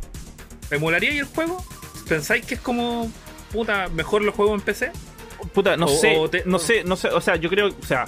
¿emularíais 0.71 1.17
el 1.19 1.25
juego? 1.25 1.61
¿Pensáis 2.07 2.45
que 2.45 2.53
es 2.55 2.61
como 2.61 3.11
puta 3.51 3.89
mejor 3.89 4.21
los 4.21 4.33
juegos 4.35 4.57
en 4.59 4.61
PC? 4.65 4.91
Puta, 5.53 5.75
no 5.75 5.87
O- 5.87 5.89
sé, 5.89 6.15
o 6.17 6.29
te- 6.29 6.43
no 6.45 6.59
sé, 6.59 6.83
no 6.85 6.95
sé, 6.95 7.09
o 7.09 7.19
sea, 7.19 7.35
yo 7.35 7.49
creo, 7.49 7.67
o 7.67 7.85
sea, 7.85 8.05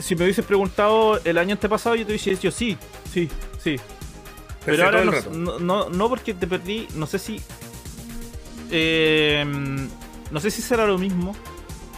si 0.00 0.14
me 0.16 0.24
hubieses 0.24 0.44
preguntado 0.44 1.20
el 1.24 1.38
año 1.38 1.52
antepasado, 1.52 1.94
yo 1.94 2.04
te 2.06 2.12
hubiese 2.12 2.30
dicho 2.30 2.50
sí, 2.50 2.76
sí, 3.12 3.28
sí. 3.62 3.76
Pero 4.64 4.76
PC 4.76 4.82
ahora 4.82 5.04
no, 5.30 5.58
no, 5.58 5.88
no 5.88 6.08
porque 6.08 6.34
te 6.34 6.46
perdí, 6.46 6.88
no 6.94 7.06
sé 7.06 7.18
si. 7.18 7.40
Eh, 8.70 9.44
no 10.30 10.40
sé 10.40 10.50
si 10.50 10.62
será 10.62 10.86
lo 10.86 10.98
mismo, 10.98 11.34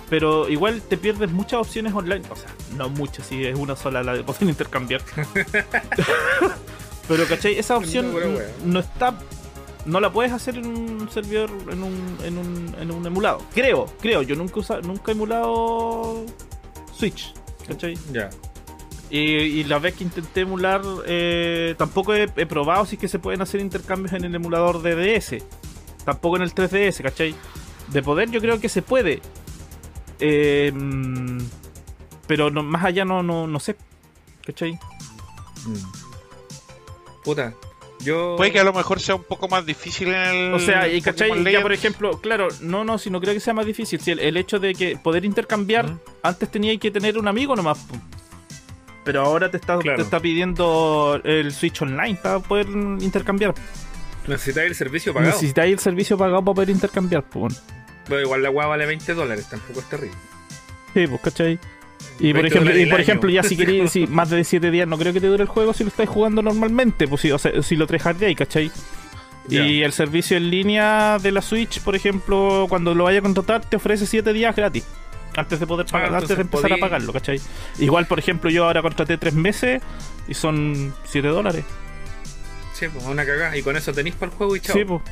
pero 0.09 0.49
igual 0.49 0.83
te 0.83 0.97
pierdes 0.97 1.31
muchas 1.31 1.61
opciones 1.61 1.95
online. 1.95 2.23
O 2.31 2.37
sea, 2.37 2.51
no 2.77 2.89
muchas, 2.89 3.27
si 3.27 3.45
es 3.45 3.57
una 3.59 3.77
sola 3.77 4.03
la 4.03 4.15
de 4.15 4.25
poder 4.25 4.43
intercambiar. 4.49 5.03
pero, 7.09 7.27
¿cachai? 7.27 7.59
Esa 7.59 7.77
opción 7.79 8.13
No, 8.13 8.39
no 8.65 8.81
está 8.81 9.19
no 9.87 10.01
la 10.01 10.13
puedes 10.13 10.33
hacer 10.33 10.59
en 10.59 10.67
un 10.67 11.11
servidor, 11.11 11.51
en 11.71 11.83
un, 11.83 12.19
en 12.23 12.39
un, 12.39 12.75
en 12.79 12.91
un 12.91 13.07
emulado. 13.07 13.43
Creo, 13.55 13.87
creo. 14.01 14.23
Yo 14.23 14.37
nunca, 14.37 14.61
usa, 14.61 14.81
nunca 14.81 15.11
he 15.11 15.15
emulado 15.15 16.25
Switch. 16.93 17.33
¿Cachai? 17.67 17.97
Ya. 18.13 18.31
Y, 19.11 19.21
y 19.21 19.65
la 19.65 19.79
vez 19.79 19.95
que 19.95 20.05
intenté 20.05 20.43
emular, 20.43 20.83
eh, 21.07 21.75
tampoco 21.77 22.15
he, 22.15 22.29
he 22.37 22.47
probado 22.47 22.87
si 22.87 22.97
es 22.97 23.01
que 23.01 23.09
se 23.09 23.19
pueden 23.19 23.43
hacer 23.43 23.61
intercambios 23.61 24.13
en 24.13 24.25
el 24.25 24.35
emulador 24.35 24.83
de 24.83 24.95
DS. 24.95 25.43
Tampoco 26.11 26.37
en 26.37 26.43
el 26.43 26.53
3DS, 26.53 27.03
¿cachai? 27.05 27.37
De 27.87 28.03
poder 28.03 28.31
yo 28.33 28.41
creo 28.41 28.59
que 28.59 28.69
se 28.69 28.83
puede. 28.83 29.21
Eh, 30.19 30.73
pero 32.27 32.51
no- 32.51 32.65
más 32.65 32.85
allá 32.85 33.05
no, 33.05 33.23
no, 33.23 33.47
no 33.47 33.61
sé. 33.61 33.77
¿Cachai? 34.45 34.73
Mm. 35.67 35.77
Puta. 37.23 37.55
Yo. 38.01 38.35
Puede 38.37 38.51
que 38.51 38.59
a 38.59 38.65
lo 38.65 38.73
mejor 38.73 38.99
sea 38.99 39.15
un 39.15 39.23
poco 39.23 39.47
más 39.47 39.65
difícil 39.65 40.09
en 40.09 40.15
el. 40.17 40.55
O 40.55 40.59
sea, 40.59 40.89
y 40.89 41.01
¿cachai? 41.01 41.31
Ya 41.53 41.63
por 41.63 41.73
ejemplo, 41.73 42.21
claro, 42.21 42.49
no, 42.61 42.83
no, 42.83 42.99
si 42.99 43.09
no 43.09 43.21
creo 43.21 43.35
que 43.35 43.41
sea 43.41 43.55
más 43.55 43.67
difícil. 43.67 44.01
Si 44.01 44.11
el, 44.11 44.19
el 44.19 44.37
hecho 44.37 44.59
de 44.59 44.75
que 44.75 44.97
poder 44.97 45.25
intercambiar, 45.25 45.95
antes 46.25 46.51
tenía 46.51 46.77
que 46.79 46.91
tener 46.91 47.19
un 47.19 47.29
amigo 47.29 47.55
nomás. 47.55 47.87
Pero 49.05 49.23
ahora 49.23 49.49
te 49.49 49.59
está, 49.59 49.79
Claro. 49.79 49.97
te 49.97 50.03
está 50.03 50.19
pidiendo 50.19 51.21
el 51.23 51.53
Switch 51.53 51.81
Online 51.83 52.17
para 52.21 52.41
poder 52.41 52.69
intercambiar. 52.69 53.55
Necesitáis 54.27 54.71
el 54.71 54.75
servicio 54.75 55.13
pagado. 55.15 55.33
Necesitáis 55.33 55.73
el 55.73 55.79
servicio 55.79 56.19
pagado 56.19 56.45
para 56.45 56.55
poder 56.55 56.71
intercambiar, 56.71 57.25
pues. 57.25 57.63
Pero 58.07 58.21
igual 58.21 58.43
la 58.43 58.51
weá 58.51 58.67
vale 58.67 58.87
20 58.87 59.15
dólares, 59.15 59.49
tampoco 59.49 59.81
es 59.81 59.89
terrible. 59.89 60.17
Sí, 60.95 61.07
pues, 61.07 61.21
¿cachai? 61.21 61.59
Y 62.19 62.33
por 62.33 62.43
20 62.43 62.49
ejemplo, 62.49 62.79
y 62.79 62.87
por 62.87 63.01
ejemplo 63.01 63.31
ya 63.31 63.43
si 63.43 63.57
queréis, 63.57 63.91
si 63.93 64.07
más 64.07 64.31
de 64.31 64.43
7 64.45 64.71
días, 64.71 64.89
no 64.89 64.99
creo 64.99 65.13
que 65.13 65.21
te 65.21 65.27
dure 65.27 65.43
el 65.43 65.49
juego 65.49 65.73
si 65.73 65.85
lo 65.85 65.89
estáis 65.89 66.09
jugando 66.09 66.43
normalmente, 66.43 67.09
pues 67.09 67.23
si, 67.23 67.31
o 67.31 67.39
sea, 67.39 67.63
si 67.63 67.77
lo 67.77 67.87
¿cachai? 67.87 68.71
Ya. 69.49 69.67
Y 69.67 69.83
el 69.83 69.93
servicio 69.93 70.37
en 70.37 70.51
línea 70.51 71.19
de 71.21 71.33
la 71.33 71.43
Switch, 71.43 71.81
por 71.81 71.97
ejemplo, 71.97 72.67
cuando 72.69 72.95
lo 72.95 73.05
vaya 73.05 73.19
a 73.19 73.23
contratar, 73.23 73.65
te 73.65 73.77
ofrece 73.77 74.07
7 74.07 74.33
días 74.33 74.55
gratis. 74.55 74.85
Antes 75.37 75.61
de 75.61 75.67
poder 75.67 75.87
pagar, 75.87 76.13
Ah, 76.13 76.19
antes 76.19 76.37
de 76.37 76.43
empezar 76.43 76.73
a 76.73 76.77
pagarlo, 76.77 77.13
¿cachai? 77.13 77.41
Igual, 77.79 78.07
por 78.07 78.19
ejemplo, 78.19 78.51
yo 78.51 78.65
ahora 78.65 78.83
contraté 78.83 79.17
3 79.17 79.35
meses 79.35 79.81
y 80.29 80.35
son 80.35 80.93
7 81.05 81.29
dólares. 81.29 81.65
Sí, 82.81 82.87
pues 82.93 83.05
una 83.05 83.25
cagada. 83.27 83.57
Y 83.57 83.63
con 83.63 83.77
eso 83.77 83.93
tenéis 83.93 84.15
para 84.17 84.33
el 84.33 84.37
juego 84.39 84.57
y 84.57 84.61
chao. 84.61 84.75
Sí, 84.75 84.85
pues. 84.85 85.03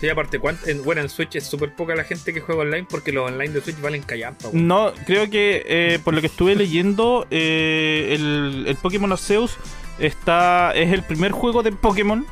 Sí, 0.00 0.08
aparte, 0.08 0.38
¿cuánto- 0.38 0.66
en, 0.68 0.82
bueno, 0.82 1.02
en 1.02 1.10
Switch 1.10 1.36
es 1.36 1.44
súper 1.44 1.74
poca 1.74 1.94
la 1.94 2.04
gente 2.04 2.32
que 2.32 2.40
juega 2.40 2.62
online 2.62 2.86
porque 2.88 3.12
los 3.12 3.30
online 3.30 3.52
de 3.52 3.60
Switch 3.60 3.78
valen 3.80 4.02
callampa. 4.02 4.48
No, 4.52 4.92
creo 5.04 5.28
que 5.28 5.62
eh, 5.66 5.98
por 6.02 6.14
lo 6.14 6.20
que 6.22 6.28
estuve 6.28 6.54
leyendo, 6.56 7.26
eh, 7.30 8.14
el, 8.18 8.64
el 8.66 8.76
Pokémon 8.76 9.12
Arceus 9.12 9.56
está 9.98 10.72
es 10.74 10.90
el 10.92 11.02
primer 11.02 11.32
juego 11.32 11.62
de 11.62 11.72
Pokémon, 11.72 12.24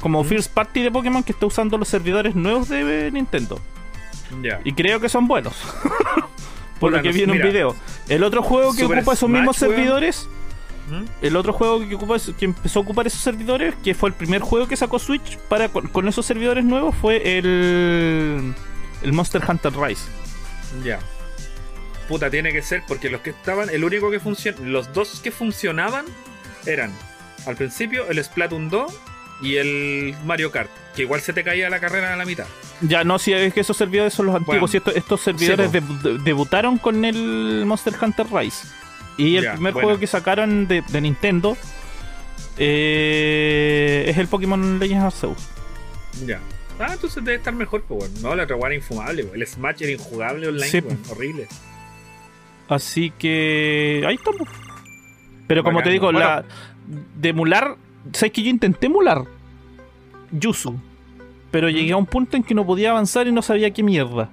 como 0.00 0.24
first 0.24 0.52
party 0.52 0.82
de 0.82 0.90
Pokémon, 0.90 1.22
que 1.22 1.30
está 1.32 1.46
usando 1.46 1.78
los 1.78 1.86
servidores 1.86 2.34
nuevos 2.34 2.68
de 2.68 3.10
Nintendo. 3.12 3.60
Ya. 4.42 4.60
Y 4.64 4.72
creo 4.72 4.98
que 4.98 5.08
son 5.08 5.28
buenos. 5.28 5.54
por 6.80 6.92
lo 6.92 7.00
que 7.02 7.08
no 7.08 7.14
vi 7.14 7.22
en 7.22 7.30
un 7.30 7.38
video. 7.42 7.76
El 8.08 8.22
otro 8.24 8.42
juego 8.42 8.72
que 8.72 8.82
Super 8.82 8.98
ocupa 8.98 9.12
esos 9.12 9.28
mismos 9.28 9.60
weón. 9.62 9.74
¿Mm? 10.88 11.04
el 11.20 11.36
otro 11.36 11.52
juego 11.52 11.80
que, 11.80 12.44
empezó 12.44 12.78
a 12.78 12.82
ocupar 12.82 13.06
esos 13.06 13.20
servidores, 13.20 13.74
que 13.84 13.94
fue 13.94 14.08
el 14.08 14.14
primer 14.14 14.40
juego 14.40 14.66
que 14.66 14.76
sacó 14.76 14.98
Switch 14.98 15.36
para 15.48 15.68
con, 15.68 16.08
esos 16.08 16.24
servidores 16.24 16.64
nuevos, 16.64 16.94
fue 16.96 17.38
el, 17.38 18.54
el 19.02 19.12
Monster 19.12 19.42
Hunter 19.46 19.72
Rise. 19.74 20.04
Ya. 20.84 20.98
Puta, 22.08 22.30
tiene 22.30 22.52
que 22.52 22.62
ser 22.62 22.82
porque 22.88 23.10
los 23.10 23.20
que 23.20 23.30
estaban, 23.30 23.68
el 23.68 23.84
único 23.84 24.10
que 24.10 24.18
funciona, 24.18 24.58
los 24.62 24.92
dos 24.94 25.20
que 25.20 25.30
funcionaban 25.30 26.06
eran 26.64 26.92
al 27.46 27.56
principio 27.56 28.08
el 28.08 28.22
Splatoon 28.22 28.70
2 28.70 28.92
y 29.42 29.56
el 29.56 30.14
Mario 30.24 30.50
Kart, 30.50 30.70
que 30.96 31.02
igual 31.02 31.20
se 31.20 31.32
te 31.32 31.44
caía 31.44 31.70
la 31.70 31.80
carrera 31.80 32.12
a 32.12 32.16
la 32.16 32.24
mitad. 32.24 32.46
Ya, 32.80 33.04
no, 33.04 33.18
si 33.18 33.32
es 33.32 33.52
que 33.52 33.60
esos 33.60 33.76
servidores 33.76 34.14
son 34.14 34.26
los 34.26 34.34
antiguos. 34.34 34.60
Bueno. 34.60 34.72
y 34.72 34.76
estos, 34.76 34.96
estos 34.96 35.20
servidores 35.20 35.70
Sí, 35.70 35.78
debutaron 36.24 36.78
con 36.78 37.04
el 37.04 37.64
Monster 37.66 37.94
Hunter 38.00 38.26
Rise. 38.32 38.66
Y 39.18 39.36
el 39.36 39.50
primer 39.52 39.72
bueno. 39.74 39.86
juego 39.88 40.00
que 40.00 40.06
sacaron 40.06 40.66
de, 40.68 40.80
de 40.82 41.00
Nintendo 41.00 41.56
eh, 42.56 44.04
es 44.08 44.16
el 44.18 44.28
Pokémon 44.28 44.78
Legends 44.78 45.04
Arceus. 45.04 45.48
Ya. 46.26 46.40
Ah, 46.78 46.90
entonces 46.92 47.24
debe 47.24 47.38
estar 47.38 47.52
mejor, 47.52 47.82
pues 47.82 48.00
bueno. 48.12 48.28
No, 48.30 48.36
la 48.36 48.44
otra 48.44 48.56
era 48.56 48.74
infumable. 48.74 49.26
El 49.34 49.46
Smash 49.46 49.82
era 49.82 49.92
injugable 49.92 50.48
online, 50.48 50.66
Sí. 50.68 50.78
weón. 50.80 50.98
Horrible. 51.10 51.48
Así 52.68 53.10
que 53.18 54.04
ahí 54.06 54.14
estamos. 54.14 54.48
Pero 55.46 55.64
como 55.64 55.82
te 55.82 55.90
digo, 55.90 56.06
Bueno. 56.06 56.18
la 56.20 56.44
de 56.86 57.28
emular, 57.30 57.76
¿sabes 58.12 58.32
que 58.32 58.42
yo 58.42 58.50
intenté 58.50 58.86
emular 58.86 59.24
Yuzu? 60.30 60.78
Pero 61.50 61.68
llegué 61.70 61.92
a 61.92 61.96
un 61.96 62.06
punto 62.06 62.36
en 62.36 62.42
que 62.44 62.54
no 62.54 62.64
podía 62.66 62.90
avanzar 62.90 63.26
y 63.26 63.32
no 63.32 63.42
sabía 63.42 63.70
qué 63.72 63.82
mierda. 63.82 64.30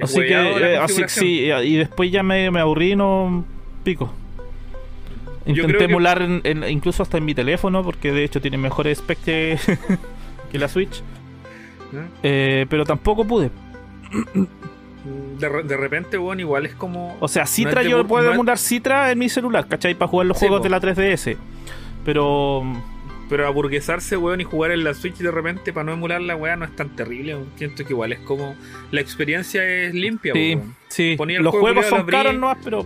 Así 0.00 0.18
que, 0.20 0.32
eh, 0.32 0.76
así 0.78 1.02
que 1.02 1.08
sí, 1.08 1.50
y 1.64 1.76
después 1.76 2.10
ya 2.12 2.22
me, 2.22 2.50
me 2.50 2.60
aburrí 2.60 2.92
y 2.92 2.96
no 2.96 3.44
pico. 3.82 4.12
Intenté 5.46 5.78
que- 5.78 5.84
emular 5.84 6.20
en- 6.22 6.40
en- 6.44 6.64
incluso 6.68 7.02
hasta 7.02 7.18
en 7.18 7.24
mi 7.24 7.34
teléfono, 7.34 7.82
porque 7.82 8.12
de 8.12 8.24
hecho 8.24 8.40
tiene 8.40 8.58
mejores 8.58 8.98
specs 8.98 9.20
que, 9.24 9.58
que 10.52 10.58
la 10.58 10.68
Switch. 10.68 11.02
¿Eh? 11.92 12.06
Eh, 12.22 12.66
pero 12.68 12.84
tampoco 12.84 13.24
pude. 13.26 13.50
De, 15.38 15.62
de 15.64 15.76
repente, 15.76 16.18
weón, 16.18 16.40
igual 16.40 16.66
es 16.66 16.74
como. 16.74 17.16
O 17.20 17.28
sea, 17.28 17.46
Citra 17.46 17.82
yo 17.82 18.06
puedo 18.06 18.24
no 18.24 18.30
es- 18.30 18.34
emular 18.34 18.58
Citra 18.58 19.10
en 19.10 19.18
mi 19.18 19.28
celular, 19.28 19.66
¿cachai? 19.66 19.94
Para 19.94 20.08
jugar 20.08 20.26
los 20.26 20.38
Sí, 20.38 20.46
juegos 20.46 20.58
po. 20.60 20.64
de 20.64 20.70
la 20.70 20.80
3DS. 20.80 21.36
Pero 22.04 22.62
Pero 23.30 23.46
aburguesarse, 23.46 24.16
weón, 24.16 24.40
y 24.40 24.44
jugar 24.44 24.72
en 24.72 24.84
la 24.84 24.92
Switch 24.92 25.16
de 25.16 25.30
repente 25.30 25.72
para 25.72 25.84
no 25.84 25.92
emular 25.92 26.20
la 26.20 26.36
weá 26.36 26.56
no 26.56 26.64
es 26.66 26.76
tan 26.76 26.90
terrible. 26.96 27.34
weón. 27.36 27.48
Siento 27.56 27.84
que 27.84 27.92
igual 27.94 28.12
es 28.12 28.18
como. 28.20 28.54
La 28.90 29.00
experiencia 29.00 29.64
es 29.64 29.94
limpia, 29.94 30.34
sí, 30.34 30.54
weón. 30.56 30.74
sí. 30.88 31.16
Los 31.16 31.50
juego, 31.50 31.60
juegos 31.60 31.86
son 31.86 32.04
caros 32.06 32.34
nomás, 32.34 32.58
pero 32.62 32.84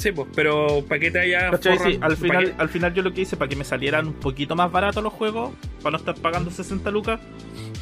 Sí, 0.00 0.12
pues, 0.12 0.28
pero 0.34 0.82
¿para 0.88 0.98
qué 0.98 1.10
te 1.10 1.20
haya 1.20 1.50
forran- 1.50 1.84
Sí, 1.84 1.98
al, 2.00 2.10
pa' 2.12 2.16
final, 2.16 2.54
al 2.56 2.68
final 2.70 2.94
yo 2.94 3.02
lo 3.02 3.12
que 3.12 3.20
hice 3.20 3.36
para 3.36 3.50
que 3.50 3.56
me 3.56 3.64
salieran 3.64 4.06
un 4.06 4.14
poquito 4.14 4.56
más 4.56 4.72
baratos 4.72 5.02
los 5.04 5.12
juegos, 5.12 5.50
para 5.82 5.90
no 5.92 5.98
estar 5.98 6.14
pagando 6.14 6.50
60 6.50 6.90
lucas, 6.90 7.20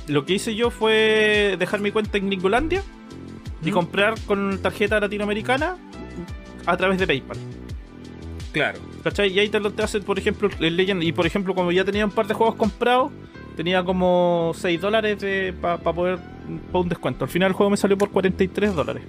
lo 0.08 0.24
que 0.24 0.34
hice 0.34 0.56
yo 0.56 0.70
fue 0.70 1.54
dejar 1.60 1.80
mi 1.80 1.92
cuenta 1.92 2.18
en 2.18 2.26
Gringolandia 2.26 2.82
y 3.62 3.70
¿Mm? 3.70 3.72
comprar 3.72 4.14
con 4.26 4.58
tarjeta 4.60 4.98
latinoamericana 4.98 5.76
a 6.66 6.76
través 6.76 6.98
de 6.98 7.06
PayPal. 7.06 7.36
Claro. 8.52 8.80
¿Cachai? 9.04 9.32
Y 9.32 9.38
ahí 9.38 9.48
te 9.48 9.60
lo 9.60 9.70
te 9.70 9.82
hacen, 9.84 10.02
por 10.02 10.18
ejemplo, 10.18 10.48
el 10.58 10.76
Legend. 10.76 11.02
Y 11.04 11.12
por 11.12 11.24
ejemplo, 11.24 11.54
como 11.54 11.70
ya 11.70 11.84
tenía 11.84 12.04
un 12.04 12.10
par 12.10 12.26
de 12.26 12.34
juegos 12.34 12.56
comprados, 12.56 13.12
tenía 13.56 13.84
como 13.84 14.52
6 14.56 14.80
dólares 14.80 15.18
para 15.60 15.78
poder 15.78 16.18
para 16.72 16.80
un 16.82 16.88
descuento. 16.88 17.24
Al 17.24 17.30
final 17.30 17.48
el 17.50 17.52
juego 17.54 17.70
me 17.70 17.76
salió 17.76 17.96
por 17.96 18.10
43 18.10 18.74
dólares. 18.74 19.04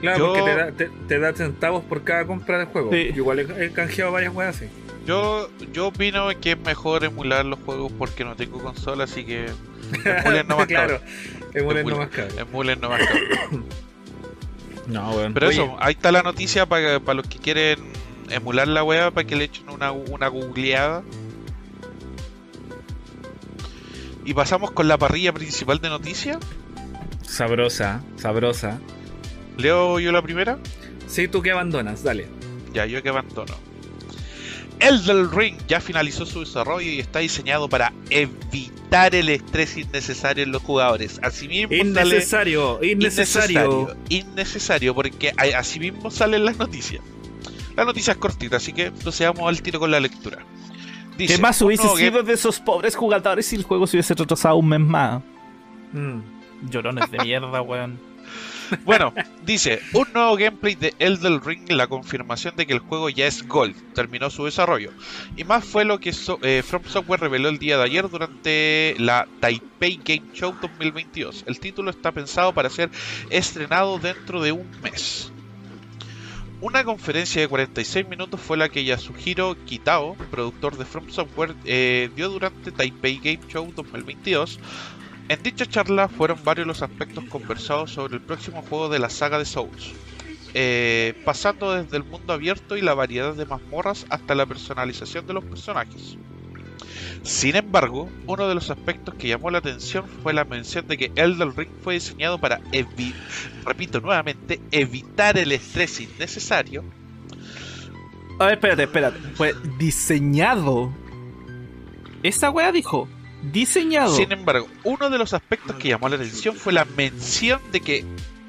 Claro, 0.00 0.18
Yo- 0.18 0.26
porque 0.32 0.42
te 0.50 0.56
da, 0.56 0.72
te, 0.72 0.90
te 1.08 1.18
da 1.18 1.32
centavos 1.34 1.84
por 1.84 2.02
cada 2.04 2.26
compra 2.26 2.58
de 2.58 2.64
juego. 2.66 2.90
Sí. 2.92 3.08
Yo 3.10 3.16
igual 3.16 3.38
he, 3.40 3.64
he 3.64 3.70
canjeado 3.72 4.12
varias 4.12 4.34
weas 4.34 4.56
así. 4.56 4.66
Yo, 5.06 5.48
yo 5.72 5.88
opino 5.88 6.28
que 6.40 6.52
es 6.52 6.58
mejor 6.60 7.02
emular 7.04 7.44
los 7.44 7.58
juegos 7.60 7.90
porque 7.98 8.24
no 8.24 8.36
tengo 8.36 8.58
consola, 8.62 9.04
así 9.04 9.24
que 9.24 9.46
emulen 10.04 10.46
nomás 10.48 10.66
claro. 10.66 10.98
cabrón. 11.00 11.08
Emulen 11.54 11.78
Emulen. 11.78 11.86
nomás 11.98 12.08
cabrón. 12.10 12.38
Emulen 12.38 12.80
nomás 12.80 13.00
cabrón. 13.06 13.64
No, 14.86 15.10
weón. 15.10 15.34
Pero 15.34 15.48
Oye, 15.48 15.62
eso, 15.62 15.76
ahí 15.80 15.92
está 15.92 16.10
la 16.12 16.22
noticia 16.22 16.64
para 16.64 16.98
los 17.12 17.26
que 17.26 17.38
quieren 17.38 17.78
emular 18.30 18.66
la 18.68 18.82
wea, 18.82 19.10
para 19.10 19.26
que 19.26 19.36
le 19.36 19.44
echen 19.44 19.68
una, 19.68 19.92
una 19.92 20.28
googleada. 20.28 21.02
Y 24.24 24.34
pasamos 24.34 24.70
con 24.70 24.88
la 24.88 24.96
parrilla 24.98 25.32
principal 25.32 25.78
de 25.80 25.88
noticias. 25.90 26.38
Sabrosa, 27.22 28.02
sabrosa. 28.16 28.78
Leo 29.58 29.98
yo 30.00 30.10
la 30.12 30.22
primera. 30.22 30.58
Sí, 31.06 31.28
tú 31.28 31.42
que 31.42 31.50
abandonas, 31.50 32.02
dale. 32.02 32.26
Ya, 32.72 32.86
yo 32.86 33.02
que 33.02 33.08
abandono. 33.10 33.54
Elden 34.80 35.32
Ring 35.32 35.56
ya 35.66 35.80
finalizó 35.80 36.24
su 36.24 36.40
desarrollo 36.40 36.88
y 36.88 37.00
está 37.00 37.18
diseñado 37.18 37.68
para 37.68 37.92
evitar 38.10 39.12
el 39.14 39.28
estrés 39.28 39.76
innecesario 39.76 40.44
en 40.44 40.52
los 40.52 40.62
jugadores. 40.62 41.18
Asimismo, 41.22 41.70
sale- 41.70 41.80
Innecesario, 41.88 42.78
innecesario. 42.84 43.70
innecesario, 43.80 43.96
innecesario, 44.08 44.94
porque 44.94 45.32
a- 45.36 45.58
asimismo 45.58 46.10
salen 46.12 46.44
las 46.44 46.58
noticias. 46.58 47.02
La 47.76 47.84
noticia 47.84 48.12
es 48.12 48.18
cortita, 48.18 48.58
así 48.58 48.72
que 48.72 48.92
procedamos 48.92 49.48
al 49.48 49.60
tiro 49.62 49.80
con 49.80 49.90
la 49.90 49.98
lectura. 49.98 50.38
Dice, 51.16 51.34
¿Qué 51.34 51.40
más 51.42 51.60
hubiese 51.62 51.88
sido 51.96 52.22
de 52.22 52.32
esos 52.34 52.60
pobres 52.60 52.94
jugadores 52.94 53.46
si 53.46 53.56
el 53.56 53.64
juego 53.64 53.88
se 53.88 53.96
hubiese 53.96 54.14
retrasado 54.14 54.54
un 54.56 54.68
mes 54.68 54.80
más? 54.80 55.20
Mm. 55.92 56.20
Llorones 56.70 57.10
de 57.10 57.18
mierda, 57.18 57.60
weón. 57.62 57.98
Bueno, 58.84 59.14
dice, 59.44 59.80
un 59.94 60.06
nuevo 60.12 60.36
gameplay 60.36 60.74
de 60.74 60.94
Elden 60.98 61.40
Ring, 61.42 61.70
la 61.70 61.86
confirmación 61.86 62.54
de 62.56 62.66
que 62.66 62.72
el 62.74 62.78
juego 62.80 63.08
ya 63.08 63.26
es 63.26 63.46
Gold, 63.46 63.74
terminó 63.94 64.30
su 64.30 64.44
desarrollo. 64.44 64.90
Y 65.36 65.44
más 65.44 65.64
fue 65.64 65.84
lo 65.84 65.98
que 66.00 66.12
so- 66.12 66.38
eh, 66.42 66.62
From 66.66 66.82
Software 66.84 67.20
reveló 67.20 67.48
el 67.48 67.58
día 67.58 67.78
de 67.78 67.84
ayer 67.84 68.08
durante 68.08 68.94
la 68.98 69.26
Taipei 69.40 70.00
Game 70.04 70.32
Show 70.34 70.54
2022. 70.60 71.44
El 71.46 71.60
título 71.60 71.90
está 71.90 72.12
pensado 72.12 72.52
para 72.52 72.70
ser 72.70 72.90
estrenado 73.30 73.98
dentro 73.98 74.42
de 74.42 74.52
un 74.52 74.66
mes. 74.82 75.32
Una 76.60 76.82
conferencia 76.82 77.40
de 77.40 77.46
46 77.46 78.08
minutos 78.08 78.40
fue 78.40 78.56
la 78.56 78.68
que 78.68 78.84
Yasuhiro 78.84 79.56
Kitao, 79.64 80.16
productor 80.28 80.76
de 80.76 80.84
From 80.84 81.08
Software, 81.08 81.54
eh, 81.64 82.10
dio 82.16 82.28
durante 82.30 82.72
Taipei 82.72 83.18
Game 83.22 83.38
Show 83.48 83.72
2022. 83.76 84.58
En 85.28 85.42
dicha 85.42 85.66
charla 85.66 86.08
fueron 86.08 86.38
varios 86.42 86.66
los 86.66 86.82
aspectos 86.82 87.24
conversados 87.24 87.92
sobre 87.92 88.14
el 88.14 88.22
próximo 88.22 88.62
juego 88.62 88.88
de 88.88 88.98
la 88.98 89.10
saga 89.10 89.38
de 89.38 89.44
Souls, 89.44 89.92
eh, 90.54 91.20
pasando 91.24 91.74
desde 91.74 91.98
el 91.98 92.04
mundo 92.04 92.32
abierto 92.32 92.78
y 92.78 92.80
la 92.80 92.94
variedad 92.94 93.34
de 93.34 93.44
mazmorras 93.44 94.06
hasta 94.08 94.34
la 94.34 94.46
personalización 94.46 95.26
de 95.26 95.34
los 95.34 95.44
personajes. 95.44 96.16
Sin 97.22 97.56
embargo, 97.56 98.08
uno 98.26 98.48
de 98.48 98.54
los 98.54 98.70
aspectos 98.70 99.14
que 99.16 99.28
llamó 99.28 99.50
la 99.50 99.58
atención 99.58 100.06
fue 100.22 100.32
la 100.32 100.44
mención 100.44 100.86
de 100.88 100.96
que 100.96 101.12
Elden 101.14 101.54
Ring 101.54 101.68
fue 101.82 101.94
diseñado 101.94 102.38
para, 102.38 102.60
repito 103.66 104.00
nuevamente, 104.00 104.60
evitar 104.70 105.36
el 105.36 105.52
estrés 105.52 106.00
innecesario. 106.00 106.84
A 108.38 108.46
ver, 108.46 108.54
espérate, 108.54 108.84
espérate. 108.84 109.18
Fue 109.34 109.54
diseñado. 109.78 110.90
Esa 112.22 112.50
wea 112.50 112.72
dijo. 112.72 113.08
Diseñado. 113.42 114.14
Sin 114.14 114.32
embargo, 114.32 114.68
uno 114.84 115.10
de 115.10 115.18
los 115.18 115.32
aspectos 115.32 115.76
que 115.76 115.88
llamó 115.88 116.08
la 116.08 116.16
atención 116.16 116.54
fue 116.56 116.72
la 116.72 116.84
mención 116.84 117.60
de 117.72 117.80
que 117.80 118.04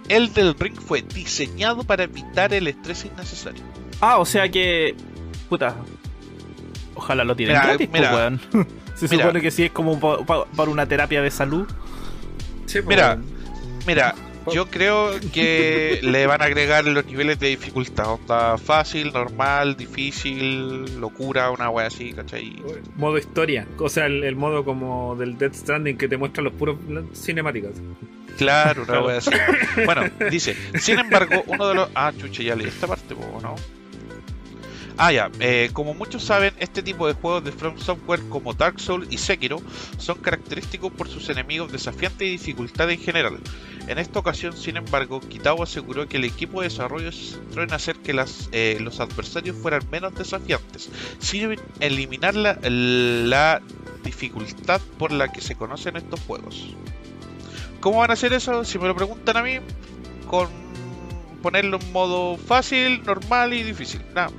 Elden 0.08 0.56
Ring 0.60 0.76
fue 0.80 1.02
diseñado 1.04 1.84
para 1.84 2.04
evitar 2.04 2.54
el 2.54 2.68
estrés 2.68 3.06
innecesario. 3.06 3.62
Ah, 4.02 4.18
o 4.18 4.26
sea 4.26 4.50
que. 4.50 4.96
Puta. 5.48 5.76
Ojalá 6.96 7.24
lo 7.24 7.36
tiren 7.36 7.54
Mira, 7.54 7.66
gratis, 7.68 7.88
po, 7.88 7.94
mira. 7.94 8.16
weón. 8.16 8.42
Se 8.96 9.08
Mira. 9.08 9.24
supone 9.26 9.42
que 9.42 9.52
sí 9.52 9.64
es 9.64 9.72
como 9.72 9.98
pa- 10.00 10.26
pa- 10.26 10.46
para 10.46 10.70
una 10.72 10.86
terapia 10.86 11.22
de 11.22 11.32
salud. 11.32 11.66
Sí, 12.66 12.82
pues, 12.82 12.88
Mira. 12.88 13.18
Mira, 13.88 14.14
yo 14.54 14.68
creo 14.68 15.12
que 15.34 16.00
le 16.04 16.28
van 16.28 16.42
a 16.42 16.46
agregar 16.46 16.86
los 16.86 17.06
niveles 17.06 17.40
de 17.40 17.48
dificultad. 17.48 18.14
Onda 18.14 18.58
fácil, 18.58 19.12
normal, 19.14 19.76
difícil, 19.76 21.00
locura, 21.00 21.52
una 21.52 21.70
wea 21.70 21.88
así, 21.88 22.14
¿cachai? 22.14 22.62
modo 22.96 23.18
historia. 23.18 23.68
O 23.78 23.90
sea, 23.90 24.06
el, 24.06 24.24
el 24.24 24.36
modo 24.36 24.64
como 24.64 25.16
del 25.16 25.38
Death 25.38 25.54
Stranding 25.54 25.98
que 25.98 26.08
te 26.08 26.18
muestra 26.18 26.44
los 26.44 26.54
puros 26.54 26.78
cinemáticas. 27.14 27.72
Claro, 28.38 28.84
una 28.84 29.02
wea 29.02 29.18
así. 29.20 29.32
Bueno, 29.86 30.04
dice, 30.32 30.56
sin 30.80 31.00
embargo, 31.00 31.44
uno 31.48 31.68
de 31.68 31.76
los... 31.76 31.90
Ah, 31.96 32.12
chucha, 32.18 32.44
ya 32.44 32.56
leí 32.56 32.68
esta 32.68 32.88
parte, 32.88 33.16
¿no? 33.42 33.56
Ah, 35.02 35.14
ya. 35.14 35.32
eh, 35.40 35.70
como 35.72 35.94
muchos 35.94 36.26
saben, 36.26 36.54
este 36.60 36.84
tipo 36.84 37.08
de 37.08 37.14
juegos 37.14 37.46
de 37.46 37.54
From 37.54 37.78
Software 37.80 38.20
como 38.28 38.54
Dark 38.54 38.82
Souls 38.82 39.08
y 39.10 39.18
Sekiro 39.18 39.62
son 39.98 40.18
característicos 40.18 40.92
por 40.92 41.08
sus 41.08 41.30
enemigos 41.30 41.72
desafiantes 41.72 42.28
y 42.28 42.32
dificultad 42.32 42.92
en 42.92 43.00
general. 43.00 43.40
En 43.88 43.98
esta 43.98 44.20
ocasión, 44.20 44.58
sin 44.58 44.76
embargo, 44.76 45.22
Kitao 45.22 45.64
aseguró 45.64 46.06
que 46.10 46.18
el 46.18 46.26
equipo 46.26 46.60
de 46.60 46.68
desarrollo 46.68 47.14
se 47.14 47.36
centró 47.36 47.64
en 47.64 47.72
hacer 47.72 47.96
que 47.96 48.12
las, 48.12 48.50
eh, 48.52 48.78
los 48.82 49.00
adversarios 49.00 49.56
fueran 49.56 49.90
menos 49.90 50.14
desafiantes, 50.16 50.90
sin 51.20 51.56
eliminar 51.80 52.36
la, 52.36 52.60
la 52.62 53.62
dificultad 54.04 54.82
por 54.98 55.14
la 55.14 55.32
que 55.32 55.40
se 55.40 55.56
conocen 55.56 55.96
estos 55.96 56.20
juegos. 56.20 56.76
¿Cómo 57.80 58.00
van 58.00 58.10
a 58.10 58.16
hacer 58.16 58.34
eso? 58.34 58.66
Si 58.66 58.78
me 58.78 58.88
lo 58.90 58.96
preguntan 58.98 59.38
a 59.38 59.44
mí, 59.44 59.60
con 60.28 60.50
ponerlo 61.42 61.80
en 61.82 61.92
modo 61.94 62.36
fácil, 62.36 63.02
normal 63.04 63.54
y 63.54 63.64
difícil. 63.64 64.02
Nada. 64.14 64.30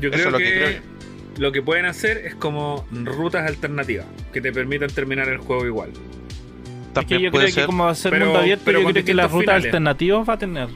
Yo 0.00 0.08
Eso 0.10 0.16
creo 0.18 0.26
es 0.26 0.32
lo 0.32 0.38
que, 0.38 0.44
que 0.44 0.50
creo 0.58 1.00
lo 1.38 1.52
que 1.52 1.62
pueden 1.62 1.86
hacer 1.86 2.18
es 2.18 2.34
como 2.34 2.86
rutas 2.92 3.46
alternativas 3.46 4.06
que 4.32 4.40
te 4.40 4.52
permitan 4.52 4.90
terminar 4.90 5.28
el 5.28 5.38
juego 5.38 5.64
igual. 5.66 5.90
Es 5.90 5.96
que 5.96 6.92
También 6.92 7.20
yo 7.22 7.30
puede 7.30 7.44
creo 7.46 7.54
ser. 7.54 7.62
que 7.62 7.66
como 7.66 7.84
va 7.84 7.90
a 7.90 7.94
ser 7.94 8.10
Pero- 8.12 8.24
mundo 8.26 8.40
abierto, 8.40 8.62
pero 8.64 8.78
yo 8.80 8.84
con 8.84 8.92
creo 8.92 9.04
que 9.04 9.14
las 9.14 9.30
rutas 9.30 9.42
finales. 9.44 9.64
alternativas 9.66 10.28
va 10.28 10.32
a 10.34 10.38
tener. 10.38 10.68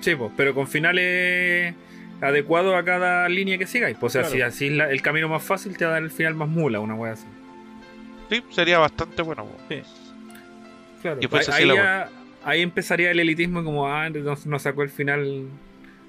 Sí, 0.00 0.14
pues, 0.14 0.32
pero 0.36 0.54
con 0.54 0.66
finales 0.66 1.74
adecuados 2.20 2.74
a 2.74 2.82
cada 2.84 3.28
línea 3.28 3.58
que 3.58 3.66
sigáis. 3.66 3.96
Pues, 3.98 4.12
o 4.12 4.12
sea, 4.14 4.22
Claro. 4.22 4.34
si 4.36 4.42
así 4.42 4.66
es 4.68 4.72
la- 4.72 4.90
el 4.90 5.02
camino 5.02 5.28
más 5.28 5.42
fácil 5.42 5.76
te 5.76 5.84
va 5.84 5.90
a 5.90 5.94
dar 5.94 6.02
el 6.02 6.10
final 6.10 6.34
más 6.34 6.48
mula, 6.48 6.80
una 6.80 6.94
wea 6.94 7.12
así. 7.12 7.26
Sí, 8.30 8.42
sería 8.50 8.78
bastante 8.78 9.20
bueno. 9.22 9.44
po. 9.44 9.56
Claro. 11.02 11.18
Y 11.20 11.26
pues 11.28 11.48
ahí, 11.48 11.52
así 11.54 11.62
ahí 11.62 11.68
la 11.68 11.74
ya- 11.74 12.10
ahí 12.44 12.62
empezaría 12.62 13.10
el 13.10 13.20
elitismo 13.20 13.62
como, 13.62 13.86
ah, 13.88 14.08
nos, 14.10 14.46
nos 14.46 14.62
sacó 14.62 14.82
el 14.82 14.90
final, 14.90 15.48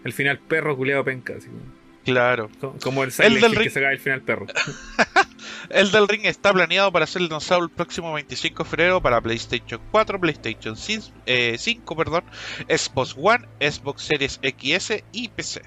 el 0.03 0.13
final 0.13 0.39
perro 0.39 0.75
culeado 0.77 1.03
penca. 1.03 1.33
Así, 1.37 1.47
como- 1.47 1.76
Claro. 2.11 2.49
como, 2.81 3.03
el 3.03 3.11
El 3.19 3.33
del 3.41 3.51
Hill 3.51 3.57
que 3.57 3.59
Ring- 3.65 3.69
sacaba 3.71 3.91
el 3.91 3.99
final 3.99 4.21
perro. 4.21 4.47
El 5.69 5.91
del 5.91 6.07
Ring 6.07 6.25
está 6.25 6.53
planeado 6.53 6.91
para 6.93 7.05
ser 7.05 7.23
lanzado 7.23 7.61
el 7.61 7.69
próximo 7.69 8.13
25 8.13 8.63
de 8.63 8.69
febrero 8.69 9.01
para 9.01 9.19
PlayStation 9.19 9.81
4, 9.91 10.19
PlayStation 10.19 10.77
5, 10.77 11.07
eh, 11.25 11.55
5, 11.57 11.95
perdón, 11.95 12.23
Xbox 12.69 13.15
One, 13.17 13.45
Xbox 13.59 14.01
Series 14.03 14.39
XS 14.41 15.03
y 15.11 15.27
PC. 15.27 15.61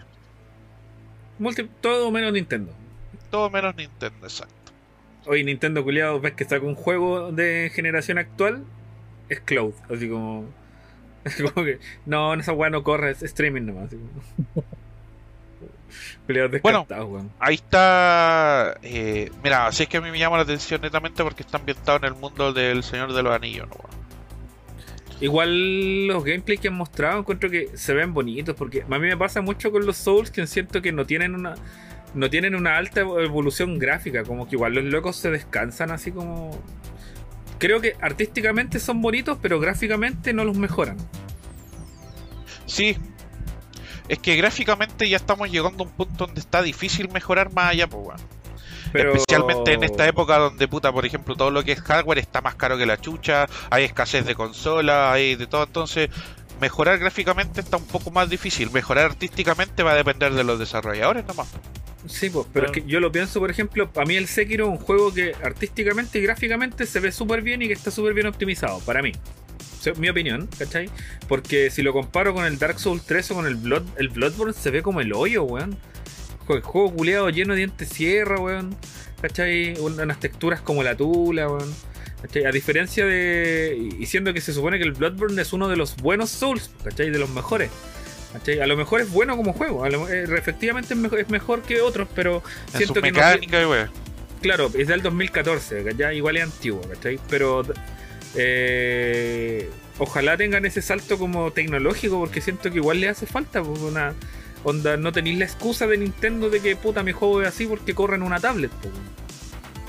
Multi- 1.38 1.68
todo 1.82 2.10
menos 2.10 2.32
Nintendo. 2.32 2.72
Todo 3.30 3.50
menos 3.50 3.76
Nintendo, 3.76 4.26
exacto. 4.26 4.54
Oye, 5.26 5.44
Nintendo 5.44 5.84
culiado, 5.84 6.18
ves 6.20 6.32
que 6.32 6.44
saca 6.44 6.64
un 6.64 6.74
juego 6.74 7.30
de 7.32 7.70
generación 7.74 8.16
actual, 8.18 8.64
es 9.28 9.40
Cloud, 9.40 9.74
así 9.94 10.08
como. 10.08 10.46
como 11.54 11.64
que, 11.66 11.78
no, 12.06 12.32
esa 12.34 12.52
weá 12.54 12.70
no 12.70 12.82
corre, 12.82 13.10
es 13.10 13.22
streaming 13.22 13.62
nomás. 13.66 13.88
Así 13.88 13.96
como. 13.96 14.64
Bueno. 16.62 16.86
weón. 16.88 17.30
Ahí 17.38 17.54
está. 17.56 18.76
eh, 18.82 19.30
mira, 19.42 19.66
así 19.66 19.84
es 19.84 19.88
que 19.88 19.96
a 19.96 20.00
mí 20.00 20.10
me 20.10 20.18
llama 20.18 20.36
la 20.36 20.42
atención 20.42 20.80
netamente 20.80 21.22
porque 21.22 21.42
está 21.42 21.58
ambientado 21.58 21.98
en 21.98 22.04
el 22.04 22.14
mundo 22.14 22.52
del 22.52 22.82
Señor 22.82 23.12
de 23.12 23.22
los 23.22 23.34
Anillos. 23.34 23.68
¿no? 23.68 23.76
Igual 25.20 26.06
los 26.06 26.24
gameplays 26.24 26.60
que 26.60 26.68
han 26.68 26.74
mostrado 26.74 27.20
encuentro 27.20 27.50
que 27.50 27.70
se 27.74 27.92
ven 27.92 28.14
bonitos 28.14 28.56
porque 28.56 28.82
a 28.82 28.98
mí 28.98 29.06
me 29.06 29.16
pasa 29.16 29.42
mucho 29.42 29.70
con 29.70 29.84
los 29.84 29.96
Souls 29.96 30.30
que 30.30 30.46
siento 30.46 30.80
que 30.80 30.92
no 30.92 31.04
tienen 31.04 31.34
una 31.34 31.54
no 32.14 32.28
tienen 32.28 32.56
una 32.56 32.76
alta 32.76 33.02
evolución 33.02 33.78
gráfica, 33.78 34.24
como 34.24 34.48
que 34.48 34.56
igual 34.56 34.74
los 34.74 34.84
locos 34.84 35.16
se 35.16 35.30
descansan 35.30 35.92
así 35.92 36.10
como 36.10 36.60
creo 37.58 37.80
que 37.80 37.94
artísticamente 38.00 38.80
son 38.80 39.00
bonitos, 39.00 39.38
pero 39.40 39.60
gráficamente 39.60 40.32
no 40.32 40.44
los 40.44 40.56
mejoran. 40.56 40.96
Sí. 42.66 42.96
Es 44.10 44.18
que 44.18 44.34
gráficamente 44.34 45.08
ya 45.08 45.18
estamos 45.18 45.48
llegando 45.48 45.84
a 45.84 45.86
un 45.86 45.92
punto 45.92 46.26
donde 46.26 46.40
está 46.40 46.62
difícil 46.62 47.08
mejorar 47.10 47.52
más 47.52 47.70
allá, 47.70 47.86
pues. 47.86 48.20
Pero 48.92 49.14
Especialmente 49.14 49.72
en 49.72 49.84
esta 49.84 50.04
época 50.08 50.36
donde, 50.36 50.66
puta, 50.66 50.92
por 50.92 51.06
ejemplo, 51.06 51.36
todo 51.36 51.52
lo 51.52 51.62
que 51.62 51.70
es 51.70 51.80
hardware 51.80 52.18
está 52.18 52.40
más 52.40 52.56
caro 52.56 52.76
que 52.76 52.86
la 52.86 53.00
chucha, 53.00 53.46
hay 53.70 53.84
escasez 53.84 54.26
de 54.26 54.34
consolas, 54.34 55.14
hay 55.14 55.36
de 55.36 55.46
todo, 55.46 55.62
entonces 55.62 56.10
mejorar 56.60 56.98
gráficamente 56.98 57.60
está 57.60 57.76
un 57.76 57.86
poco 57.86 58.10
más 58.10 58.28
difícil, 58.28 58.72
mejorar 58.72 59.06
artísticamente 59.06 59.84
va 59.84 59.92
a 59.92 59.94
depender 59.94 60.34
de 60.34 60.42
los 60.42 60.58
desarrolladores 60.58 61.24
nomás. 61.24 61.46
Sí, 62.08 62.30
pues, 62.30 62.48
pero 62.52 62.66
es 62.66 62.72
que 62.72 62.82
yo 62.84 62.98
lo 62.98 63.12
pienso, 63.12 63.38
por 63.38 63.52
ejemplo, 63.52 63.88
a 63.94 64.04
mí 64.04 64.16
el 64.16 64.26
Sekiro 64.26 64.64
es 64.64 64.70
un 64.70 64.78
juego 64.78 65.14
que 65.14 65.34
artísticamente 65.40 66.18
y 66.18 66.22
gráficamente 66.22 66.84
se 66.84 66.98
ve 66.98 67.12
súper 67.12 67.42
bien 67.42 67.62
y 67.62 67.68
que 67.68 67.74
está 67.74 67.92
súper 67.92 68.12
bien 68.12 68.26
optimizado, 68.26 68.80
para 68.80 69.02
mí. 69.02 69.12
Mi 69.96 70.08
opinión, 70.08 70.48
¿cachai? 70.58 70.90
Porque 71.28 71.70
si 71.70 71.82
lo 71.82 71.92
comparo 71.92 72.34
con 72.34 72.44
el 72.44 72.58
Dark 72.58 72.78
Souls 72.78 73.02
3 73.06 73.30
o 73.30 73.34
con 73.36 73.46
el 73.46 73.54
Blood, 73.56 73.82
el 73.96 74.08
Bloodborne 74.08 74.52
se 74.52 74.70
ve 74.70 74.82
como 74.82 75.00
el 75.00 75.12
hoyo, 75.12 75.44
weón. 75.44 75.76
El 76.48 76.60
juego 76.62 76.92
culeado 76.92 77.30
lleno 77.30 77.54
de 77.54 77.58
dientes 77.58 77.88
sierra, 77.88 78.38
weón. 78.38 78.76
¿Cachai? 79.22 79.74
Un- 79.78 80.00
Unas 80.00 80.18
texturas 80.20 80.60
como 80.60 80.82
la 80.82 80.96
tula, 80.96 81.48
weón. 81.48 81.72
¿Cachai? 82.22 82.44
A 82.44 82.50
diferencia 82.50 83.06
de. 83.06 83.90
Y 83.98 84.06
siendo 84.06 84.34
que 84.34 84.40
se 84.40 84.52
supone 84.52 84.78
que 84.78 84.84
el 84.84 84.92
Bloodborne 84.92 85.40
es 85.40 85.52
uno 85.52 85.68
de 85.68 85.76
los 85.76 85.96
buenos 85.96 86.30
Souls, 86.30 86.70
¿cachai? 86.84 87.10
De 87.10 87.18
los 87.18 87.30
mejores. 87.30 87.70
¿cachai? 88.32 88.60
A 88.60 88.66
lo 88.66 88.76
mejor 88.76 89.00
es 89.00 89.10
bueno 89.10 89.36
como 89.36 89.52
juego. 89.52 89.84
A 89.84 89.88
lo- 89.90 90.08
eh, 90.08 90.24
efectivamente 90.36 90.94
es 90.94 91.00
mejor, 91.00 91.20
es 91.20 91.28
mejor 91.30 91.62
que 91.62 91.80
otros, 91.80 92.08
pero 92.14 92.42
En 92.66 92.72
su 92.72 92.76
siento 92.78 92.94
que 93.00 93.12
no. 93.12 93.18
mecánica 93.18 93.68
weón. 93.68 93.90
Claro, 94.42 94.70
es 94.76 94.88
del 94.88 95.02
2014, 95.02 95.84
¿cachai? 95.84 96.16
Igual 96.16 96.36
es 96.38 96.44
antiguo, 96.44 96.80
¿cachai? 96.82 97.18
Pero 97.28 97.62
eh, 98.34 99.70
ojalá 99.98 100.36
tengan 100.36 100.64
ese 100.64 100.82
salto 100.82 101.18
como 101.18 101.52
tecnológico, 101.52 102.18
porque 102.18 102.40
siento 102.40 102.70
que 102.70 102.76
igual 102.76 103.00
le 103.00 103.08
hace 103.08 103.26
falta 103.26 103.62
pues, 103.62 103.80
una 103.80 104.14
onda. 104.64 104.96
No 104.96 105.12
tenéis 105.12 105.38
la 105.38 105.44
excusa 105.44 105.86
de 105.86 105.98
Nintendo 105.98 106.50
de 106.50 106.60
que 106.60 106.76
puta 106.76 107.02
mi 107.02 107.12
juego 107.12 107.42
es 107.42 107.48
así 107.48 107.66
porque 107.66 107.94
corre 107.94 108.16
en 108.16 108.22
una 108.22 108.40
tablet. 108.40 108.70
pues. 108.82 108.94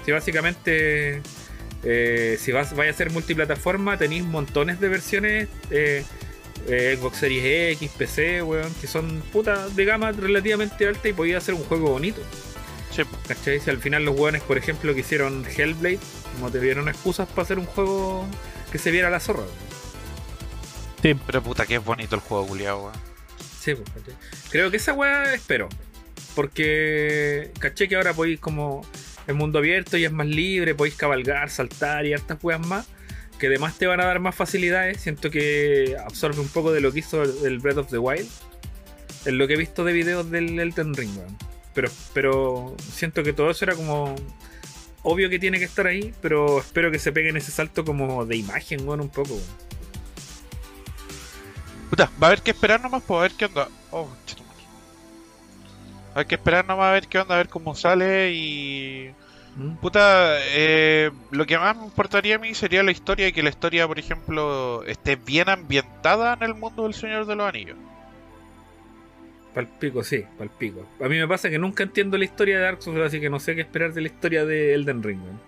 Si 0.06 0.12
básicamente, 0.12 1.22
eh, 1.84 2.38
si 2.40 2.52
vas, 2.52 2.76
vaya 2.76 2.92
a 2.92 2.94
ser 2.94 3.12
multiplataforma, 3.12 3.98
tenéis 3.98 4.24
montones 4.24 4.80
de 4.80 4.90
versiones. 4.90 5.50
eh, 5.70 6.04
Xbox 6.68 7.18
Series 7.18 7.76
X, 7.78 7.92
PC, 7.98 8.44
weón, 8.44 8.72
que 8.80 8.88
son 8.88 9.24
puta 9.34 9.68
de 9.70 9.86
gama 9.86 10.12
relativamente 10.12 10.88
alta 10.88 11.08
y 11.08 11.14
podía 11.14 11.38
hacer 11.40 11.56
un 11.56 11.64
juego 11.64 11.90
bonito. 11.90 12.22
Sí, 12.92 13.04
¿Cachai? 13.28 13.60
Si 13.60 13.70
al 13.70 13.78
final 13.78 14.04
los 14.04 14.18
hueones, 14.18 14.42
por 14.42 14.58
ejemplo, 14.58 14.94
que 14.94 15.00
hicieron 15.00 15.46
Hellblade, 15.46 16.00
no 16.42 16.52
te 16.52 16.60
dieron 16.60 16.90
excusas 16.90 17.28
para 17.30 17.44
hacer 17.44 17.58
un 17.58 17.66
juego 17.66 18.28
que 18.72 18.78
se 18.78 18.92
viera 18.92 19.10
la 19.10 19.20
zorra. 19.20 19.44
pero 21.02 21.42
puta 21.42 21.66
que 21.66 21.76
es 21.76 21.84
bonito 21.84 22.16
el 22.16 22.22
juego, 22.22 22.48
culiao, 22.48 22.84
weón. 22.84 22.96
Sí, 23.60 23.76
pues, 23.76 23.90
¿cachai? 23.90 24.14
Creo 24.50 24.72
que 24.72 24.78
esa 24.78 24.94
weá 24.94 25.34
espero. 25.34 25.70
Porque 26.36 27.52
caché 27.60 27.88
que 27.88 27.96
ahora 27.96 28.14
podéis 28.14 28.40
como 28.40 28.86
el 29.28 29.36
mundo 29.36 29.60
abierto 29.60 29.98
y 29.98 30.06
es 30.06 30.12
más 30.12 30.28
libre, 30.28 30.76
podéis 30.76 30.96
cabalgar, 30.96 31.50
saltar 31.50 32.06
y 32.06 32.14
hartas 32.14 32.38
weas 32.42 32.66
más. 32.66 32.88
Que 33.40 33.48
además 33.48 33.78
te 33.78 33.88
van 33.88 34.02
a 34.02 34.06
dar 34.06 34.20
más 34.20 34.36
facilidades. 34.36 35.02
Siento 35.02 35.32
que 35.32 35.96
absorbe 36.06 36.40
un 36.40 36.48
poco 36.50 36.72
de 36.72 36.82
lo 36.82 36.92
que 36.92 37.00
hizo 37.00 37.24
el 37.24 37.34
el 37.46 37.60
Breath 37.60 37.78
of 37.78 37.90
the 37.90 37.98
Wild. 37.98 38.30
Es 39.26 39.34
lo 39.34 39.48
que 39.48 39.54
he 39.54 39.58
visto 39.58 39.84
de 39.84 39.94
videos 39.94 40.30
del 40.30 40.60
Elden 40.60 40.94
Ring, 40.94 41.18
weón. 41.18 41.51
Pero, 41.74 41.90
pero 42.14 42.76
siento 42.80 43.24
que 43.24 43.34
todo 43.34 43.50
eso 43.50 43.66
era 43.66 43.76
como. 43.76 44.16
Obvio 45.04 45.30
que 45.30 45.40
tiene 45.40 45.58
que 45.58 45.66
estar 45.66 45.88
ahí, 45.88 46.14
pero 46.22 46.60
espero 46.60 46.92
que 46.92 47.00
se 47.00 47.12
peguen 47.12 47.36
ese 47.36 47.52
salto 47.52 47.84
como 47.84 48.26
de 48.26 48.38
imagen, 48.38 48.88
weón, 48.88 49.02
un 49.02 49.10
poco. 49.10 49.40
Puta, 51.90 52.12
va 52.22 52.28
a 52.28 52.30
haber 52.30 52.42
que 52.42 52.52
esperar 52.52 52.82
nomás 52.82 53.02
para 53.04 53.22
ver 53.22 53.32
qué 53.32 53.46
onda. 53.46 53.68
Oh, 53.90 54.08
a 56.12 56.16
haber 56.16 56.28
que 56.28 56.36
esperar 56.36 56.68
nomás 56.68 56.86
a 56.86 56.92
ver 56.92 57.08
qué 57.08 57.20
onda, 57.20 57.36
a 57.36 57.38
ver 57.38 57.50
cómo 57.50 57.76
sale 57.76 58.32
y. 58.34 59.12
¿Mm? 59.56 59.76
Puta, 59.76 60.38
eh, 60.40 61.12
lo 61.32 61.46
que 61.46 61.58
más 61.58 61.76
me 61.76 61.86
importaría 61.86 62.36
a 62.36 62.40
mí 62.40 62.54
sería 62.54 62.84
la 62.84 62.92
historia 62.92 63.28
y 63.28 63.34
que 63.34 63.44
la 63.44 63.50
historia, 63.50 63.88
por 63.88 64.00
ejemplo, 64.00 64.84
esté 64.84 65.16
bien 65.16 65.50
ambientada 65.50 66.34
en 66.34 66.44
el 66.44 66.56
mundo 66.56 66.84
del 66.84 66.94
Señor 66.94 67.26
de 67.26 67.36
los 67.36 67.48
Anillos. 67.48 67.78
Palpico, 69.54 70.04
sí, 70.04 70.24
palpico. 70.38 70.88
A 71.04 71.10
mí 71.10 71.18
me 71.18 71.28
pasa 71.28 71.50
que 71.50 71.60
nunca 71.60 71.84
entiendo 71.84 72.18
la 72.18 72.24
historia 72.24 72.58
de 72.58 72.64
Dark 72.64 72.82
Souls, 72.82 73.02
así 73.02 73.20
que 73.20 73.30
no 73.30 73.40
sé 73.40 73.54
qué 73.56 73.62
esperar 73.62 73.94
de 73.94 74.02
la 74.02 74.08
historia 74.08 74.46
de 74.46 74.74
Elden 74.74 75.04
Ring, 75.04 75.22
weón. 75.22 75.40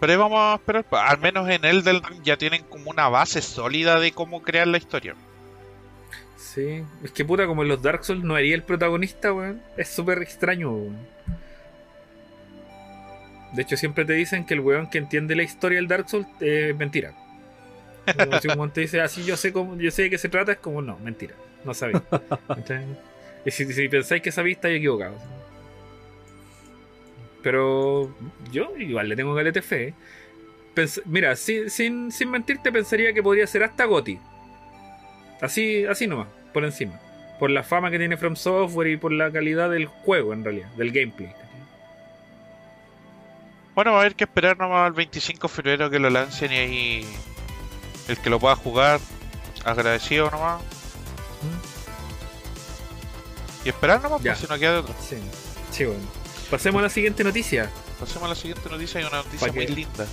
Pero 0.00 0.12
ahí 0.12 0.18
vamos 0.18 0.38
a 0.40 0.54
esperar, 0.54 0.84
al 0.92 1.18
menos 1.18 1.48
en 1.48 1.64
Elden 1.64 2.02
Ring 2.02 2.22
ya 2.24 2.36
tienen 2.36 2.64
como 2.64 2.90
una 2.90 3.08
base 3.08 3.40
sólida 3.40 4.00
de 4.00 4.10
cómo 4.10 4.42
crear 4.42 4.66
la 4.66 4.78
historia. 4.78 5.14
Sí, 6.36 6.82
es 7.04 7.12
que 7.12 7.24
puta, 7.24 7.46
como 7.46 7.62
en 7.62 7.68
los 7.68 7.80
Dark 7.80 8.04
Souls 8.04 8.24
no 8.24 8.34
haría 8.34 8.56
el 8.56 8.64
protagonista, 8.64 9.32
weón. 9.32 9.62
Es 9.76 9.88
súper 9.88 10.20
extraño, 10.22 10.72
weón. 10.72 10.98
De 13.52 13.62
hecho, 13.62 13.76
siempre 13.76 14.04
te 14.04 14.14
dicen 14.14 14.44
que 14.44 14.54
el 14.54 14.60
weón 14.60 14.90
que 14.90 14.98
entiende 14.98 15.36
la 15.36 15.44
historia 15.44 15.76
del 15.76 15.86
Dark 15.86 16.08
Souls 16.08 16.26
es 16.40 16.74
mentira. 16.76 17.14
Como 18.18 18.40
Si 18.40 18.48
un 18.48 18.58
weón 18.58 18.70
te 18.72 18.80
dice 18.82 19.00
así, 19.00 19.24
yo 19.24 19.36
sé 19.36 19.52
cómo, 19.52 19.76
yo 19.78 19.90
sé 19.90 20.02
de 20.02 20.10
qué 20.10 20.18
se 20.18 20.28
trata, 20.28 20.52
es 20.52 20.58
como 20.58 20.82
no, 20.82 20.98
mentira. 20.98 21.34
No 21.64 21.74
sabía. 21.74 22.02
¿Cachai? 22.48 22.84
Y 23.44 23.50
si, 23.50 23.72
si 23.72 23.88
pensáis 23.88 24.22
que 24.22 24.32
sabéis, 24.32 24.56
estáis 24.56 24.78
equivocados. 24.78 25.20
Pero 27.42 28.14
yo 28.50 28.72
igual 28.78 29.08
le 29.08 29.16
tengo 29.16 29.34
galete 29.34 29.62
fe. 29.62 29.88
¿eh? 29.88 29.94
Pens- 30.74 31.02
mira, 31.04 31.34
sin, 31.36 31.68
sin, 31.70 32.12
sin 32.12 32.30
mentirte, 32.30 32.70
pensaría 32.72 33.12
que 33.12 33.22
podría 33.22 33.46
ser 33.46 33.64
hasta 33.64 33.84
Goti. 33.84 34.18
Así, 35.40 35.84
así 35.86 36.06
nomás, 36.06 36.28
por 36.52 36.64
encima. 36.64 37.00
Por 37.40 37.50
la 37.50 37.64
fama 37.64 37.90
que 37.90 37.98
tiene 37.98 38.16
From 38.16 38.36
Software 38.36 38.88
y 38.88 38.96
por 38.96 39.10
la 39.12 39.30
calidad 39.32 39.70
del 39.70 39.86
juego, 39.86 40.32
en 40.32 40.44
realidad, 40.44 40.68
del 40.76 40.92
gameplay. 40.92 41.32
Bueno, 43.74 43.92
va 43.92 43.98
a 43.98 44.00
haber 44.02 44.14
que 44.14 44.24
esperar 44.24 44.56
nomás 44.58 44.86
al 44.86 44.92
25 44.92 45.48
de 45.48 45.52
febrero 45.54 45.90
que 45.90 45.98
lo 45.98 46.10
lancen 46.10 46.52
y 46.52 46.56
ahí 46.56 47.06
el 48.08 48.18
que 48.18 48.30
lo 48.30 48.38
pueda 48.38 48.56
jugar, 48.56 49.00
agradecido 49.64 50.30
nomás. 50.30 50.60
Y 53.64 53.68
esperar 53.68 54.02
nomás, 54.02 54.20
Ya. 54.22 54.32
pues, 54.32 54.40
si 54.44 54.52
no 54.52 54.58
queda 54.58 54.72
de 54.72 54.78
otra. 54.78 54.94
Sí, 55.08 55.16
sí, 55.70 55.84
bueno. 55.84 56.02
Pasemos 56.50 56.80
a 56.80 56.82
la 56.82 56.90
siguiente 56.90 57.22
noticia. 57.24 57.70
Pasemos 58.00 58.24
a 58.24 58.28
la 58.28 58.34
siguiente 58.34 58.68
noticia, 58.68 59.00
hay 59.00 59.06
una 59.06 59.18
noticia 59.18 59.52
muy 59.52 59.66
linda. 59.68 60.06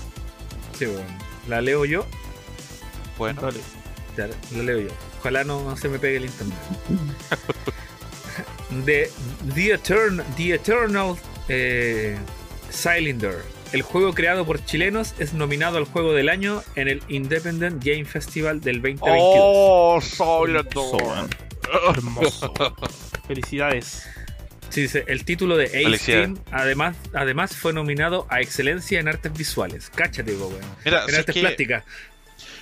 Sí, 0.77 0.85
bueno. 0.85 1.07
La 1.47 1.59
leo 1.61 1.83
yo. 1.85 2.05
Bueno, 3.17 3.41
Dale. 3.41 3.59
Ya, 4.15 4.27
la 4.55 4.63
leo 4.63 4.79
yo. 4.81 4.89
Ojalá 5.19 5.43
no 5.43 5.75
se 5.77 5.89
me 5.89 5.97
pegue 5.99 6.17
el 6.17 6.25
internet. 6.25 6.57
The, 8.85 9.11
The, 9.55 9.73
Etern- 9.79 10.23
The 10.37 10.53
Eternal 10.53 11.15
eh, 11.47 12.17
Cylinder. 12.71 13.43
El 13.71 13.83
juego 13.83 14.13
creado 14.13 14.45
por 14.45 14.63
chilenos 14.65 15.13
es 15.19 15.33
nominado 15.33 15.77
al 15.77 15.85
juego 15.85 16.13
del 16.13 16.29
año 16.29 16.63
en 16.75 16.87
el 16.87 17.03
Independent 17.07 17.83
Game 17.83 18.05
Festival 18.05 18.61
del 18.61 18.81
2022. 18.81 19.17
¡Oh, 19.21 19.99
Silent 20.01 20.67
Hermoso, 20.71 21.25
Hermoso. 21.93 22.53
Felicidades. 23.27 24.07
Sí, 24.69 24.81
dice, 24.81 25.03
el 25.07 25.23
título 25.23 25.55
de 25.55 25.65
Ace. 25.65 26.13
Team 26.13 26.37
además, 26.51 26.95
además 27.13 27.55
fue 27.55 27.73
nominado 27.73 28.25
a 28.29 28.41
Excelencia 28.41 28.99
en 28.99 29.07
Artes 29.07 29.33
Visuales. 29.33 29.91
Cáchate, 29.93 30.35
weón. 30.35 30.57
Mira, 30.83 31.01
En 31.03 31.05
si 31.05 31.11
es 31.11 31.19
artes 31.19 31.35
que, 31.35 31.41
plásticas. 31.41 31.83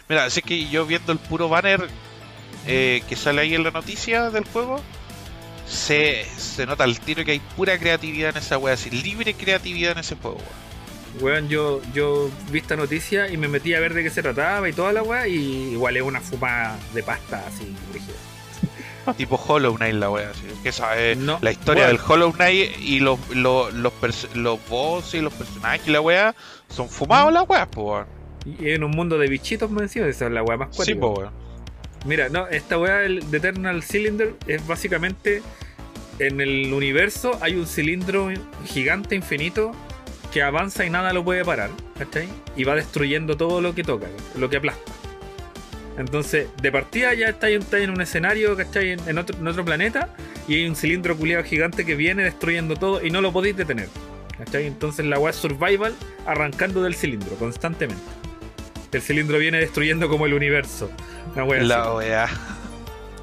mira, 0.10 0.26
así 0.26 0.42
que 0.42 0.68
yo 0.70 0.86
viendo 0.86 1.14
el 1.14 1.20
puro 1.20 1.48
banner 1.48 1.88
eh, 2.66 3.02
que 3.08 3.16
sale 3.16 3.42
ahí 3.42 3.56
en 3.56 3.64
la 3.64 3.72
noticia 3.72 4.30
del 4.30 4.44
juego, 4.44 4.82
se, 5.66 6.26
se 6.38 6.66
nota 6.66 6.84
al 6.84 7.00
tiro 7.00 7.24
que 7.24 7.32
hay 7.32 7.40
pura 7.56 7.78
creatividad 7.78 8.32
en 8.32 8.38
esa 8.38 8.58
wea, 8.58 8.74
así, 8.74 8.90
libre 8.90 9.34
creatividad 9.34 9.94
en 9.94 10.00
ese 10.00 10.16
juego, 10.16 10.38
weón. 10.38 10.67
Weón, 11.22 11.48
yo, 11.50 11.82
yo 11.94 12.30
vi 12.52 12.60
esta 12.60 12.76
noticia 12.76 13.30
y 13.30 13.38
me 13.38 13.48
metí 13.48 13.74
a 13.74 13.80
ver 13.80 13.94
de 13.94 14.04
qué 14.04 14.10
se 14.10 14.22
trataba 14.22 14.68
y 14.70 14.74
toda 14.74 14.94
la 14.94 15.04
weá, 15.04 15.28
y 15.28 15.72
igual 15.74 15.98
es 15.98 16.04
una 16.04 16.22
fumada 16.22 16.78
de 16.94 17.04
pasta 17.04 17.44
así, 17.48 17.74
brígida. 17.92 18.16
Tipo 19.18 19.36
Hollow 19.36 19.76
Knight 19.76 19.96
la 19.96 20.10
wea, 20.12 20.30
así. 20.32 20.42
Que 20.64 20.70
esa 20.70 20.98
es 21.00 21.18
No, 21.18 21.40
la 21.42 21.52
historia 21.52 21.88
del 21.88 21.98
Hollow 22.06 22.34
Knight 22.34 22.78
y 22.82 23.00
los, 23.00 23.18
los, 23.30 23.74
los, 23.74 23.94
los 24.36 24.60
boss 24.70 25.14
y 25.14 25.22
los 25.22 25.34
personajes 25.34 25.88
y 25.88 25.92
la 25.92 26.02
wea 26.02 26.36
son 26.70 26.90
fumados 26.90 27.32
las 27.32 27.48
weas, 27.48 27.68
po 27.68 27.84
weón. 27.94 28.06
Y 28.46 28.70
en 28.72 28.84
un 28.84 28.92
mundo 28.92 29.18
de 29.18 29.28
bichitos 29.28 29.70
me 29.72 29.82
decía, 29.84 30.06
esa 30.08 30.26
es 30.28 30.32
la 30.32 30.44
weá 30.44 30.58
más 30.58 30.70
Sí, 30.72 30.78
cuática. 30.78 31.00
po 31.00 31.10
weón. 31.12 31.32
Mira, 32.06 32.30
no, 32.30 32.48
esta 32.48 32.78
weá 32.78 33.04
el 33.04 33.30
de 33.32 33.38
Eternal 33.38 33.82
Cylinder 33.84 34.36
es 34.46 34.66
básicamente 34.68 35.42
en 36.20 36.42
el 36.42 36.74
universo 36.74 37.38
hay 37.42 37.56
un 37.56 37.68
cilindro 37.68 38.30
gigante 38.66 39.16
infinito 39.16 39.72
que 40.32 40.42
avanza 40.42 40.86
y 40.86 40.90
nada 40.90 41.14
lo 41.14 41.24
puede 41.24 41.44
parar, 41.46 41.72
¿cachai? 41.98 42.28
Y 42.56 42.64
va 42.64 42.76
destruyendo 42.76 43.38
todo 43.38 43.62
lo 43.62 43.74
que 43.74 43.84
toca, 43.84 44.08
lo 44.36 44.50
que 44.50 44.58
aplasta. 44.58 44.92
Entonces, 45.98 46.48
de 46.62 46.72
partida 46.72 47.14
ya 47.14 47.30
está 47.30 47.50
en, 47.50 47.66
en 47.72 47.90
un 47.90 48.02
escenario, 48.02 48.56
¿cachai? 48.56 48.92
En, 48.92 49.00
en 49.08 49.18
otro, 49.18 49.38
en 49.38 49.48
otro 49.48 49.66
planeta 49.66 50.10
y 50.48 50.56
hay 50.56 50.68
un 50.68 50.76
cilindro 50.76 51.18
culiado 51.18 51.44
gigante 51.44 51.86
que 51.86 51.96
viene 51.96 52.24
destruyendo 52.24 52.76
todo 52.76 53.06
y 53.06 53.10
no 53.10 53.22
lo 53.22 53.34
podéis 53.34 53.58
detener. 53.58 53.90
¿Cachai? 54.38 54.68
Entonces 54.68 55.06
la 55.06 55.18
weá 55.18 55.32
es 55.32 55.36
survival 55.36 55.96
arrancando 56.26 56.84
del 56.84 56.94
cilindro 56.94 57.36
constantemente. 57.36 58.02
El 58.92 59.02
cilindro 59.02 59.40
viene 59.40 59.60
destruyendo 59.60 60.08
como 60.08 60.28
el 60.28 60.34
universo. 60.34 60.92
Una 61.34 61.44
wea 61.44 61.60
así. 61.60 61.68
La 61.68 61.94
wea. 61.94 62.30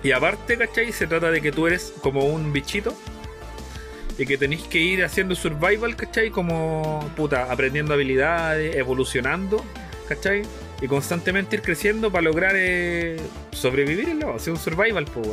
Y 0.02 0.12
aparte, 0.12 0.58
¿cachai? 0.58 0.92
Se 0.92 1.06
trata 1.06 1.30
de 1.30 1.40
que 1.40 1.52
tú 1.52 1.66
eres 1.66 1.94
como 2.02 2.26
un 2.26 2.52
bichito 2.52 2.94
y 4.18 4.26
que 4.26 4.38
tenéis 4.38 4.62
que 4.62 4.78
ir 4.78 5.04
haciendo 5.04 5.34
survival, 5.34 5.96
¿cachai? 5.96 6.30
Como 6.30 7.10
puta, 7.16 7.50
aprendiendo 7.50 7.94
habilidades, 7.94 8.76
evolucionando, 8.76 9.64
¿cachai? 10.08 10.42
Y 10.80 10.86
constantemente 10.86 11.56
ir 11.56 11.62
creciendo 11.62 12.10
para 12.10 12.22
lograr 12.22 12.52
eh, 12.54 13.16
sobrevivir 13.52 14.08
en 14.08 14.20
la 14.20 14.34
hacer 14.34 14.52
un 14.52 14.58
survival, 14.58 15.04
pues. 15.06 15.28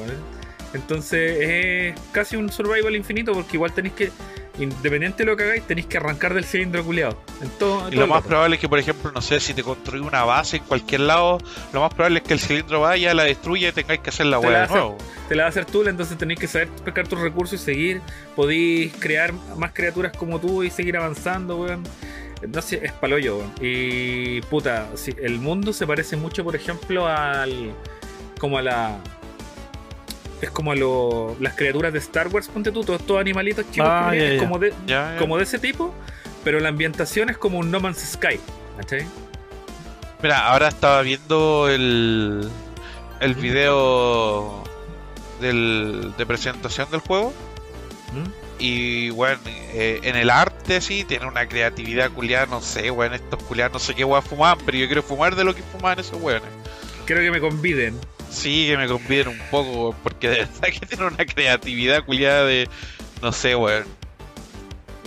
Entonces 0.73 1.37
es 1.41 1.99
casi 2.11 2.37
un 2.37 2.49
survival 2.51 2.95
infinito 2.95 3.33
porque 3.33 3.57
igual 3.57 3.73
tenéis 3.73 3.93
que, 3.93 4.11
independiente 4.61 5.23
de 5.23 5.25
lo 5.25 5.37
que 5.37 5.43
hagáis, 5.43 5.63
tenéis 5.63 5.87
que 5.87 5.97
arrancar 5.97 6.33
del 6.33 6.45
cilindro 6.45 6.83
culiado. 6.83 7.17
Y 7.91 7.95
lo 7.95 8.07
más 8.07 8.17
rato. 8.17 8.29
probable 8.29 8.55
es 8.55 8.61
que, 8.61 8.69
por 8.69 8.79
ejemplo, 8.79 9.11
no 9.11 9.21
sé, 9.21 9.39
si 9.39 9.53
te 9.53 9.63
construís 9.63 10.03
una 10.03 10.23
base 10.23 10.57
en 10.57 10.63
cualquier 10.63 11.01
lado, 11.01 11.39
lo 11.73 11.81
más 11.81 11.93
probable 11.93 12.19
es 12.19 12.23
que 12.23 12.33
el 12.33 12.39
cilindro 12.39 12.81
vaya, 12.81 13.13
la 13.13 13.23
destruya 13.23 13.69
y 13.69 13.71
tengáis 13.71 14.01
que 14.01 14.09
hacer 14.09 14.25
la 14.25 14.39
la 14.39 14.61
de 14.61 14.67
nuevo. 14.67 14.97
te 15.27 15.35
la 15.35 15.43
va 15.43 15.47
a 15.47 15.49
hacer 15.49 15.65
tú, 15.65 15.87
entonces 15.87 16.17
tenéis 16.17 16.39
que 16.39 16.47
saber 16.47 16.69
pescar 16.83 17.07
tus 17.07 17.19
recursos 17.19 17.61
y 17.61 17.63
seguir. 17.63 18.01
Podéis 18.35 18.93
crear 18.99 19.33
más 19.57 19.71
criaturas 19.71 20.15
como 20.15 20.39
tú 20.39 20.63
y 20.63 20.69
seguir 20.69 20.97
avanzando, 20.97 21.57
weón. 21.57 21.83
No 22.47 22.61
sé, 22.61 22.81
es 22.83 22.91
paloyo, 22.93 23.37
weón. 23.37 23.51
Y 23.61 24.41
puta, 24.41 24.87
sí, 24.95 25.15
el 25.21 25.39
mundo 25.39 25.73
se 25.73 25.85
parece 25.85 26.15
mucho, 26.15 26.43
por 26.43 26.55
ejemplo, 26.55 27.07
al. 27.07 27.73
como 28.39 28.57
a 28.57 28.61
la. 28.61 28.97
Es 30.41 30.49
como 30.49 30.71
a 30.71 30.75
lo, 30.75 31.35
las 31.39 31.55
criaturas 31.55 31.93
de 31.93 31.99
Star 31.99 32.27
Wars, 32.29 32.47
ponte 32.47 32.71
tú, 32.71 32.83
todos 32.83 33.01
estos 33.01 33.19
animalitos 33.19 33.65
chicos 33.71 33.87
Ah, 33.89 34.09
que 34.11 34.35
es 34.35 34.41
como 34.41 34.57
de, 34.57 34.73
como 35.19 35.37
de 35.37 35.43
ese 35.43 35.59
tipo, 35.59 35.93
pero 36.43 36.59
la 36.59 36.69
ambientación 36.69 37.29
es 37.29 37.37
como 37.37 37.59
un 37.59 37.69
No 37.69 37.79
Man's 37.79 37.99
Sky, 37.99 38.39
¿cachai? 38.77 39.05
Mira, 40.23 40.47
ahora 40.51 40.67
estaba 40.67 41.01
viendo 41.03 41.69
el, 41.69 42.49
el 43.19 43.35
video 43.35 44.63
del, 45.39 46.13
de 46.17 46.25
presentación 46.25 46.89
del 46.91 47.01
juego. 47.01 47.33
¿Mm? 48.13 48.29
Y 48.59 49.09
bueno, 49.11 49.39
eh, 49.45 49.99
en 50.03 50.15
el 50.15 50.29
arte 50.29 50.81
sí, 50.81 51.03
tiene 51.03 51.25
una 51.25 51.47
creatividad 51.47 52.11
culiada, 52.11 52.45
no 52.45 52.61
sé, 52.61 52.91
weón, 52.91 53.13
estos 53.13 53.41
culiados 53.43 53.73
no 53.73 53.79
sé 53.79 53.95
qué 53.95 54.03
weón 54.03 54.21
fumaban, 54.21 54.59
pero 54.65 54.77
yo 54.77 54.85
quiero 54.85 55.01
fumar 55.01 55.35
de 55.35 55.43
lo 55.43 55.55
que 55.55 55.63
fumaban 55.63 55.99
esos 55.99 56.21
weones. 56.21 56.49
Quiero 57.05 57.21
que 57.21 57.31
me 57.31 57.39
conviden. 57.39 57.99
Sí, 58.31 58.67
que 58.69 58.77
me 58.77 58.87
conviden 58.87 59.27
un 59.27 59.39
poco, 59.51 59.69
weón, 59.89 59.95
porque 60.03 60.29
de 60.29 60.35
verdad 60.37 60.67
que 60.79 60.85
tiene 60.85 61.05
una 61.05 61.25
creatividad 61.25 62.05
culiada 62.05 62.45
de, 62.45 62.67
no 63.21 63.31
sé, 63.31 63.55
weón. 63.55 63.83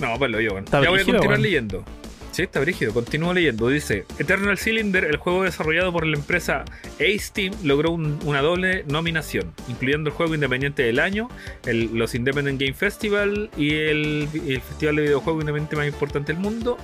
No, 0.00 0.18
pues 0.18 0.30
lo 0.30 0.40
yo, 0.40 0.52
weón. 0.52 0.66
Ya 0.66 0.78
voy 0.80 1.00
a 1.00 1.04
continuar 1.04 1.28
weón. 1.28 1.42
leyendo. 1.42 1.84
Sí, 2.32 2.42
está 2.42 2.58
brígido. 2.58 2.92
Continúo 2.92 3.32
leyendo. 3.32 3.68
Dice: 3.68 4.06
Eternal 4.18 4.58
Cylinder, 4.58 5.04
el 5.04 5.16
juego 5.18 5.44
desarrollado 5.44 5.92
por 5.92 6.04
la 6.04 6.16
empresa 6.16 6.64
Ace 6.96 7.30
Team, 7.32 7.54
logró 7.62 7.92
un- 7.92 8.18
una 8.24 8.42
doble 8.42 8.82
nominación, 8.88 9.54
incluyendo 9.68 10.10
el 10.10 10.16
juego 10.16 10.34
independiente 10.34 10.82
del 10.82 10.98
año, 10.98 11.28
el- 11.64 11.90
los 11.96 12.14
Independent 12.16 12.60
Game 12.60 12.74
Festival 12.74 13.50
y 13.56 13.74
el, 13.74 14.28
el 14.48 14.60
festival 14.60 14.96
de 14.96 15.02
videojuego 15.02 15.40
independiente 15.40 15.76
más 15.76 15.86
importante 15.86 16.32
del 16.32 16.42
mundo. 16.42 16.76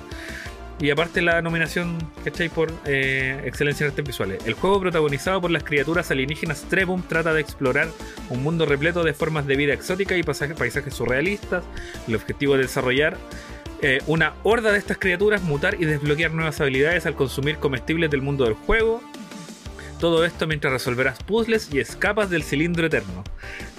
Y 0.81 0.91
aparte 0.91 1.21
la 1.21 1.43
nominación, 1.43 1.99
¿cachai? 2.25 2.49
Por 2.49 2.73
eh, 2.87 3.43
excelencia 3.45 3.85
en 3.85 3.91
artes 3.91 4.05
visuales. 4.05 4.47
El 4.47 4.55
juego 4.55 4.81
protagonizado 4.81 5.41
por 5.41 5.51
las 5.51 5.63
criaturas 5.63 6.11
alienígenas 6.11 6.63
Trebum 6.63 7.03
trata 7.03 7.35
de 7.35 7.41
explorar 7.41 7.89
un 8.31 8.43
mundo 8.43 8.65
repleto 8.65 9.05
de 9.05 9.13
formas 9.13 9.47
de 9.47 9.57
vida 9.57 9.75
exótica 9.75 10.17
y 10.17 10.23
paisajes 10.23 10.95
surrealistas. 10.95 11.65
El 12.09 12.15
objetivo 12.15 12.55
es 12.55 12.63
desarrollar 12.63 13.19
eh, 13.83 13.99
una 14.07 14.35
horda 14.43 14.73
de 14.73 14.79
estas 14.79 14.99
criaturas, 14.99 15.43
mutar 15.43 15.77
y 15.81 15.85
desbloquear 15.85 16.33
nuevas 16.33 16.61
habilidades 16.61 17.07
al 17.07 17.15
consumir 17.15 17.57
comestibles 17.57 18.11
del 18.11 18.23
mundo 18.23 18.45
del 18.45 18.55
juego. 18.55 19.03
Todo 20.01 20.25
esto 20.25 20.47
mientras 20.47 20.73
resolverás 20.73 21.23
puzzles 21.23 21.69
y 21.75 21.79
escapas 21.79 22.31
del 22.31 22.43
cilindro 22.43 22.87
eterno. 22.87 23.23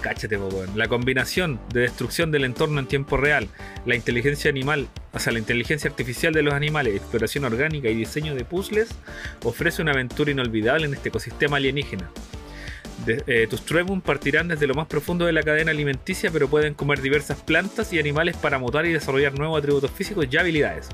Cáchate, 0.00 0.38
po, 0.38 0.46
weón. 0.46 0.70
La 0.78 0.86
combinación 0.86 1.58
de 1.72 1.80
destrucción 1.80 2.30
del 2.30 2.44
entorno 2.44 2.78
en 2.78 2.86
tiempo 2.86 3.16
real, 3.16 3.48
la 3.86 3.96
inteligencia 3.96 4.48
animal, 4.48 4.86
o 5.12 5.18
sea, 5.18 5.32
la 5.32 5.40
inteligencia 5.40 5.90
artificial 5.90 6.32
de 6.32 6.42
los 6.42 6.54
animales, 6.54 6.94
exploración 6.94 7.44
orgánica 7.44 7.88
y 7.88 7.96
diseño 7.96 8.36
de 8.36 8.44
puzzles 8.44 8.90
ofrece 9.42 9.82
una 9.82 9.90
aventura 9.90 10.30
inolvidable 10.30 10.86
en 10.86 10.94
este 10.94 11.08
ecosistema 11.08 11.56
alienígena. 11.56 12.08
Eh, 13.06 13.48
tus 13.50 13.64
Trebum 13.64 14.00
partirán 14.00 14.46
desde 14.46 14.68
lo 14.68 14.74
más 14.74 14.86
profundo 14.86 15.26
de 15.26 15.32
la 15.32 15.42
cadena 15.42 15.72
alimenticia, 15.72 16.30
pero 16.30 16.46
pueden 16.46 16.74
comer 16.74 17.02
diversas 17.02 17.40
plantas 17.40 17.92
y 17.92 17.98
animales 17.98 18.36
para 18.36 18.58
mutar 18.58 18.86
y 18.86 18.92
desarrollar 18.92 19.36
nuevos 19.36 19.58
atributos 19.58 19.90
físicos 19.90 20.28
y 20.30 20.36
habilidades. 20.36 20.88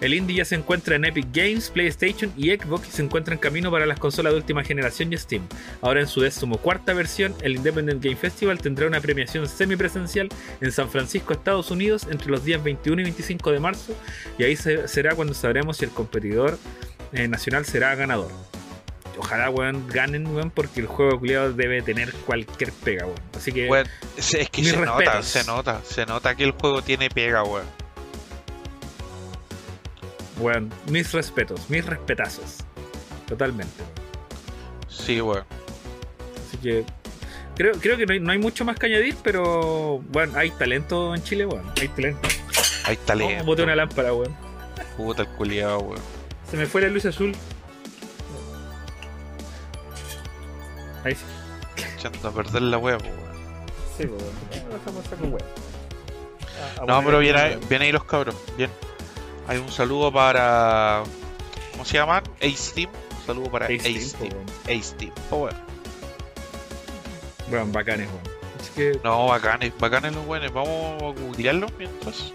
El 0.00 0.14
indie 0.14 0.36
ya 0.36 0.44
se 0.44 0.54
encuentra 0.54 0.94
en 0.96 1.04
Epic 1.04 1.26
Games, 1.32 1.70
PlayStation 1.70 2.32
y 2.36 2.50
Xbox 2.50 2.88
y 2.88 2.90
se 2.92 3.02
encuentra 3.02 3.34
en 3.34 3.40
camino 3.40 3.70
para 3.70 3.84
las 3.86 3.98
consolas 3.98 4.32
de 4.32 4.38
última 4.38 4.62
generación 4.62 5.12
y 5.12 5.16
Steam. 5.16 5.42
Ahora 5.82 6.00
en 6.00 6.06
su 6.06 6.20
decimocuarta 6.20 6.92
versión, 6.94 7.34
el 7.42 7.56
Independent 7.56 8.02
Game 8.02 8.16
Festival 8.16 8.58
tendrá 8.60 8.86
una 8.86 9.00
premiación 9.00 9.48
semipresencial 9.48 10.28
en 10.60 10.70
San 10.72 10.88
Francisco, 10.88 11.32
Estados 11.32 11.70
Unidos, 11.70 12.06
entre 12.10 12.30
los 12.30 12.44
días 12.44 12.62
21 12.62 13.00
y 13.00 13.04
25 13.04 13.50
de 13.50 13.60
marzo, 13.60 13.94
y 14.38 14.44
ahí 14.44 14.54
se- 14.56 14.86
será 14.88 15.14
cuando 15.16 15.34
sabremos 15.34 15.78
si 15.78 15.84
el 15.84 15.90
competidor 15.90 16.58
eh, 17.12 17.26
nacional 17.26 17.64
será 17.64 17.94
ganador. 17.94 18.30
Ojalá, 19.18 19.50
weón, 19.50 19.88
ganen, 19.88 20.28
weón, 20.28 20.50
porque 20.52 20.78
el 20.80 20.86
juego 20.86 21.18
culiado 21.18 21.52
debe 21.52 21.82
tener 21.82 22.12
cualquier 22.24 22.70
pega, 22.70 23.04
weón. 23.06 23.18
Así 23.36 23.50
que, 23.50 23.68
Weón, 23.68 23.88
es, 24.16 24.48
que 24.48 24.62
se 24.62 24.76
nota, 24.76 25.22
se 25.24 25.44
nota, 25.44 25.80
se 25.84 26.06
nota 26.06 26.36
que 26.36 26.44
el 26.44 26.52
juego 26.52 26.82
tiene 26.82 27.10
pega, 27.10 27.42
weón. 27.42 27.66
Weón, 30.38 30.70
mis 30.88 31.12
respetos, 31.12 31.68
mis 31.68 31.84
respetazos. 31.84 32.58
Totalmente. 33.26 33.82
Sí, 34.88 35.20
weón. 35.20 35.44
Así 36.46 36.56
que 36.58 36.84
creo, 37.56 37.74
creo 37.74 37.96
que 37.96 38.06
no 38.06 38.12
hay, 38.14 38.20
no 38.20 38.32
hay 38.32 38.38
mucho 38.38 38.64
más 38.64 38.78
que 38.78 38.86
añadir, 38.86 39.16
pero 39.22 39.98
bueno, 40.10 40.32
hay 40.38 40.50
talento 40.52 41.14
en 41.14 41.22
Chile, 41.22 41.46
weón. 41.46 41.70
Hay 41.80 41.88
talento. 41.88 42.28
Hay 42.86 42.96
Oh, 42.96 43.04
talento. 43.06 43.44
boté 43.44 43.62
una 43.62 43.76
lámpara, 43.76 44.12
weón. 44.14 44.34
Puta 44.96 45.22
el 45.22 45.28
culiado, 45.28 45.78
weón. 45.80 46.00
Se 46.50 46.56
me 46.56 46.66
fue 46.66 46.80
la 46.80 46.88
luz 46.88 47.04
azul. 47.04 47.34
Ahí 51.04 51.14
sí. 51.14 51.24
Echando 51.96 52.28
a 52.28 52.32
perder 52.32 52.62
la 52.62 52.78
weá, 52.78 52.96
weón. 52.96 53.12
Sí, 53.96 54.04
weón. 54.06 55.42
Ah, 56.60 56.80
No, 56.80 56.84
bueno, 56.86 57.02
pero 57.04 57.18
bien 57.20 57.36
ahí, 57.36 57.58
bien 57.68 57.82
ahí 57.82 57.92
los 57.92 58.04
cabros. 58.04 58.34
Bien. 58.56 58.70
Hay 59.48 59.58
un 59.58 59.70
saludo 59.72 60.12
para. 60.12 61.02
¿Cómo 61.72 61.84
se 61.84 61.94
llaman? 61.94 62.22
Ace 62.40 62.72
Team. 62.74 62.90
Un 63.20 63.26
saludo 63.26 63.50
para 63.50 63.66
Ace 63.66 63.76
Ace, 63.76 63.90
Team, 63.90 64.12
po, 64.12 64.18
Team. 64.18 64.34
weón. 64.34 64.78
Ace 64.80 64.94
Team. 64.96 65.12
Oh, 65.30 65.36
weón. 65.38 65.56
Weón, 67.50 67.72
bacanes. 67.72 68.08
Así 68.60 68.70
que, 68.76 69.00
No, 69.02 69.26
bacanes, 69.26 69.72
bacanes 69.78 70.14
los 70.14 70.26
buenos. 70.26 70.52
Vamos 70.52 71.02
a 71.02 71.06
googlearlos 71.20 71.72
mientras. 71.78 72.32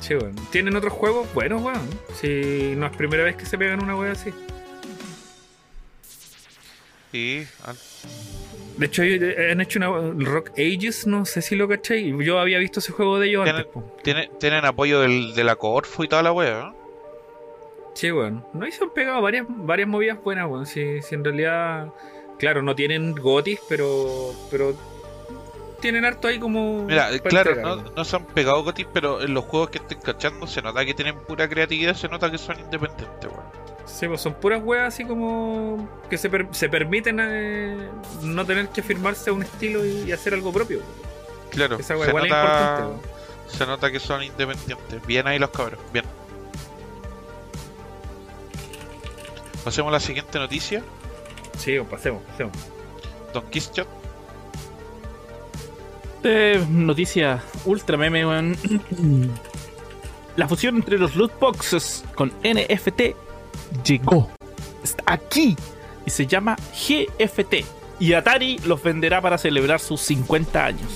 sí, 0.00 0.14
weón. 0.14 0.34
¿Tienen 0.50 0.76
otros 0.76 0.92
juegos? 0.92 1.26
Buenos, 1.34 1.62
weón. 1.62 1.88
Si 2.20 2.74
no 2.76 2.86
es 2.86 2.96
primera 2.96 3.24
vez 3.24 3.36
que 3.36 3.44
se 3.46 3.58
pegan 3.58 3.82
una 3.82 3.96
weón 3.96 4.12
así. 4.12 4.30
Sí, 7.12 7.46
De 8.76 8.86
hecho, 8.86 9.02
eh, 9.02 9.50
han 9.52 9.60
hecho 9.60 9.78
una 9.78 9.88
Rock 10.24 10.50
Ages, 10.58 11.06
no 11.06 11.24
sé 11.24 11.40
si 11.42 11.56
lo 11.56 11.66
cachai. 11.66 12.14
Yo 12.24 12.38
había 12.38 12.58
visto 12.58 12.80
ese 12.80 12.92
juego 12.92 13.18
de 13.18 13.28
ellos 13.28 13.44
Tienen- 13.44 13.60
antes, 13.60 13.72
po. 13.72 13.82
tienen, 14.02 14.30
tienen 14.38 14.64
apoyo 14.66 15.00
del, 15.00 15.34
de 15.34 15.44
la 15.44 15.56
Corfo 15.56 16.04
y 16.04 16.08
toda 16.08 16.22
la 16.22 16.32
weá, 16.32 16.64
¿no? 16.66 16.76
Sí, 17.94 18.12
weón. 18.12 18.44
No, 18.52 18.66
y 18.66 18.72
se 18.72 18.84
han 18.84 18.90
pegado 18.90 19.22
varias, 19.22 19.46
varias 19.48 19.88
movidas 19.88 20.22
buenas, 20.22 20.46
weón. 20.50 20.66
Si, 20.66 21.00
si 21.00 21.14
en 21.14 21.24
realidad, 21.24 21.88
claro, 22.38 22.60
no 22.62 22.74
tienen 22.74 23.14
gotis, 23.14 23.58
pero, 23.68 24.34
pero 24.50 24.74
tienen 25.80 26.04
harto 26.04 26.28
ahí 26.28 26.38
como. 26.38 26.82
Mira, 26.84 27.08
claro, 27.20 27.52
entregar, 27.52 27.76
no, 27.78 27.90
no 27.96 28.04
se 28.04 28.16
han 28.16 28.26
pegado 28.26 28.62
gotis, 28.62 28.86
pero 28.92 29.22
en 29.22 29.32
los 29.32 29.44
juegos 29.46 29.70
que 29.70 29.78
estoy 29.78 29.96
cachando 29.96 30.46
se 30.46 30.60
nota 30.60 30.84
que 30.84 30.92
tienen 30.92 31.18
pura 31.20 31.48
creatividad, 31.48 31.94
se 31.94 32.08
nota 32.08 32.30
que 32.30 32.36
son 32.36 32.60
independientes, 32.60 33.30
weón. 33.30 33.65
Sí, 33.86 34.06
pues 34.08 34.20
son 34.20 34.34
puras 34.34 34.60
weas 34.62 34.92
así 34.92 35.04
como 35.04 35.88
que 36.10 36.18
se, 36.18 36.28
per- 36.28 36.48
se 36.50 36.68
permiten 36.68 37.18
eh, 37.20 37.88
no 38.22 38.44
tener 38.44 38.68
que 38.68 38.82
firmarse 38.82 39.30
a 39.30 39.32
un 39.32 39.42
estilo 39.44 39.84
y, 39.86 40.02
y 40.08 40.12
hacer 40.12 40.34
algo 40.34 40.52
propio. 40.52 40.80
Claro, 41.50 41.78
Esa 41.78 41.94
wea 41.96 42.04
se 42.04 42.10
igual 42.10 42.24
es 42.26 42.30
nota, 42.32 42.42
importante, 42.80 43.08
se 43.48 43.66
nota 43.66 43.92
que 43.92 44.00
son 44.00 44.22
independientes. 44.22 45.06
Bien 45.06 45.26
ahí 45.26 45.38
los 45.38 45.50
cabros, 45.50 45.78
bien. 45.92 46.04
Pasemos 49.64 49.90
a 49.90 49.92
la 49.92 50.00
siguiente 50.00 50.38
noticia. 50.38 50.82
Sí, 51.58 51.78
pasemos, 51.90 52.22
pasemos. 52.24 52.56
Don 53.32 53.44
Kischot. 53.50 53.88
Eh, 56.22 56.64
noticia 56.68 57.40
ultra 57.64 57.96
meme, 57.96 58.26
weón. 58.26 58.56
La 60.36 60.46
fusión 60.46 60.76
entre 60.76 60.98
los 60.98 61.16
loot 61.16 61.38
boxes 61.40 62.04
con 62.14 62.28
NFT 62.44 63.16
llegó. 63.84 64.30
Está 64.82 65.04
aquí. 65.06 65.56
Y 66.06 66.10
se 66.10 66.26
llama 66.26 66.56
GFT. 66.72 67.64
Y 67.98 68.12
Atari 68.12 68.58
los 68.60 68.82
venderá 68.82 69.20
para 69.20 69.38
celebrar 69.38 69.80
sus 69.80 70.00
50 70.02 70.64
años. 70.64 70.90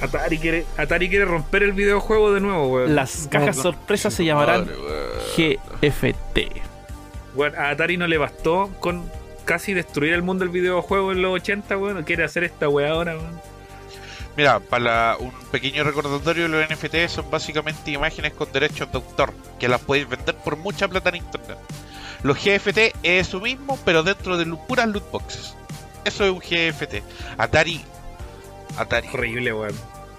Atari 0.00 0.38
quiere, 0.38 0.64
Atari 0.76 1.08
quiere 1.08 1.24
romper 1.24 1.62
el 1.62 1.72
videojuego 1.72 2.32
de 2.32 2.40
nuevo, 2.40 2.68
weón. 2.68 2.94
Las 2.94 3.28
cajas 3.30 3.56
No, 3.56 3.62
no. 3.62 3.70
sorpresas 3.70 4.12
se 4.12 4.24
llamarán 4.24 4.66
Madre. 4.66 5.58
GFT. 5.80 6.38
A 7.56 7.70
Atari 7.70 7.96
no 7.96 8.06
le 8.06 8.18
bastó 8.18 8.68
con 8.80 9.04
casi 9.44 9.74
destruir 9.74 10.12
el 10.12 10.22
mundo 10.22 10.44
del 10.44 10.52
videojuego 10.52 11.12
en 11.12 11.22
los 11.22 11.32
80, 11.34 11.78
weón. 11.78 12.02
Quiere 12.02 12.24
hacer 12.24 12.44
esta 12.44 12.68
wea 12.68 12.90
ahora, 12.90 13.16
weón. 13.16 13.40
Mira, 14.36 14.60
para 14.60 15.16
un 15.18 15.30
pequeño 15.50 15.84
recordatorio, 15.84 16.48
los 16.48 16.66
NFT 16.68 17.08
son 17.08 17.30
básicamente 17.30 17.90
imágenes 17.90 18.32
con 18.32 18.50
derechos 18.50 18.90
de 18.90 18.98
autor, 18.98 19.34
que 19.58 19.68
las 19.68 19.80
podéis 19.80 20.08
vender 20.08 20.34
por 20.36 20.56
mucha 20.56 20.88
plata 20.88 21.10
en 21.10 21.16
internet. 21.16 21.58
Los 22.22 22.38
GFT 22.38 22.78
es 23.02 23.28
eso 23.28 23.40
mismo, 23.40 23.78
pero 23.84 24.02
dentro 24.02 24.38
de 24.38 24.46
puras 24.46 24.88
loot 24.88 25.10
boxes. 25.10 25.54
Eso 26.04 26.24
es 26.24 26.30
un 26.30 26.38
GFT. 26.38 27.02
Atari. 27.36 27.84
Atari. 28.76 29.08
Horrible, 29.12 29.52
weón. 29.52 29.74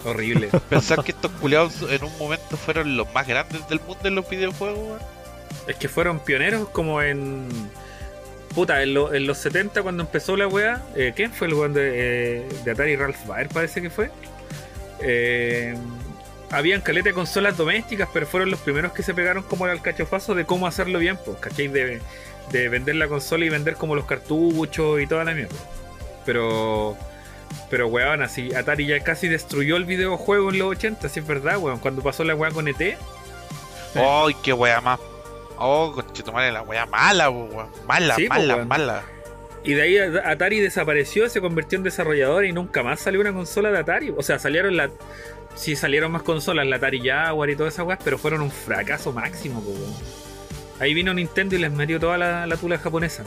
Horrible. 0.05 0.49
Pensar 0.69 1.03
que 1.03 1.11
estos 1.11 1.31
culiados 1.31 1.81
en 1.89 2.03
un 2.03 2.17
momento 2.17 2.57
fueron 2.57 2.97
los 2.97 3.11
más 3.13 3.27
grandes 3.27 3.67
del 3.67 3.79
mundo 3.79 4.07
en 4.07 4.15
los 4.15 4.29
videojuegos, 4.29 4.77
weón. 4.77 4.99
es 5.67 5.75
que 5.77 5.89
fueron 5.89 6.19
pioneros 6.19 6.69
como 6.69 7.01
en. 7.01 7.47
Puta, 8.53 8.83
en, 8.83 8.93
lo- 8.93 9.13
en 9.13 9.25
los 9.25 9.37
70 9.39 9.81
cuando 9.81 10.03
empezó 10.03 10.37
la 10.37 10.47
wea. 10.47 10.81
eh, 10.95 11.13
¿Quién 11.15 11.31
fue 11.31 11.47
el 11.47 11.53
weón 11.55 11.73
de, 11.73 12.41
eh, 12.41 12.47
de 12.63 12.71
Atari? 12.71 12.95
Ralph 12.95 13.25
Baer 13.25 13.49
parece 13.49 13.81
que 13.81 13.89
fue. 13.89 14.11
Eh, 15.01 15.75
habían 16.51 16.81
caleta 16.81 17.09
de 17.09 17.13
consolas 17.13 17.57
domésticas, 17.57 18.07
pero 18.13 18.27
fueron 18.27 18.51
los 18.51 18.59
primeros 18.59 18.91
que 18.93 19.01
se 19.01 19.13
pegaron 19.13 19.43
como 19.43 19.65
al 19.65 19.81
cachofazo 19.81 20.35
de 20.35 20.45
cómo 20.45 20.67
hacerlo 20.67 20.99
bien, 20.99 21.17
pues, 21.25 21.37
¿cachai? 21.39 21.67
De, 21.67 21.99
de 22.51 22.69
vender 22.69 22.95
la 22.95 23.07
consola 23.07 23.43
y 23.45 23.49
vender 23.49 23.75
como 23.75 23.95
los 23.95 24.05
cartuchos 24.05 25.01
y 25.01 25.07
toda 25.07 25.23
la 25.25 25.33
mierda. 25.33 25.55
Pero. 26.25 26.95
Pero 27.69 27.87
weón, 27.87 28.21
así, 28.23 28.53
Atari 28.53 28.85
ya 28.87 28.99
casi 29.01 29.27
destruyó 29.27 29.77
el 29.77 29.85
videojuego 29.85 30.49
en 30.51 30.59
los 30.59 30.69
80, 30.69 31.07
si 31.09 31.19
es 31.19 31.27
verdad, 31.27 31.57
weón. 31.57 31.79
Cuando 31.79 32.01
pasó 32.03 32.23
la 32.23 32.35
weá 32.35 32.51
con 32.51 32.67
ET, 32.67 32.97
¡Ay, 33.95 34.35
qué 34.43 34.53
wea 34.53 34.81
más! 34.81 34.99
¡Oh, 35.63 35.91
conchetumare, 35.93 36.51
la 36.51 36.61
wea 36.61 36.85
mala, 36.85 37.29
weón! 37.29 37.67
Mala, 37.87 38.15
Sí, 38.15 38.27
mala, 38.27 38.55
weón. 38.55 38.67
mala. 38.67 39.03
Y 39.63 39.73
de 39.73 39.81
ahí 39.81 39.97
Atari 40.25 40.59
desapareció, 40.59 41.29
se 41.29 41.39
convirtió 41.39 41.77
en 41.77 41.83
desarrollador 41.83 42.43
y 42.45 42.51
nunca 42.51 42.83
más 42.83 42.99
salió 42.99 43.21
una 43.21 43.31
consola 43.31 43.71
de 43.71 43.79
Atari. 43.79 44.13
O 44.15 44.21
sea, 44.21 44.37
salieron 44.39 44.75
la. 44.75 44.89
Sí, 45.55 45.75
salieron 45.75 46.11
más 46.11 46.23
consolas, 46.23 46.65
la 46.67 46.75
Atari 46.75 46.99
Jaguar 47.07 47.49
y 47.49 47.55
todas 47.55 47.73
esas 47.73 47.85
weas, 47.85 47.99
pero 48.03 48.17
fueron 48.17 48.41
un 48.41 48.51
fracaso 48.51 49.13
máximo, 49.13 49.59
weón. 49.59 49.93
Ahí 50.79 50.93
vino 50.93 51.13
Nintendo 51.13 51.55
y 51.55 51.59
les 51.59 51.71
metió 51.71 51.99
toda 51.99 52.17
la, 52.17 52.45
la 52.45 52.57
tula 52.57 52.77
japonesa. 52.77 53.23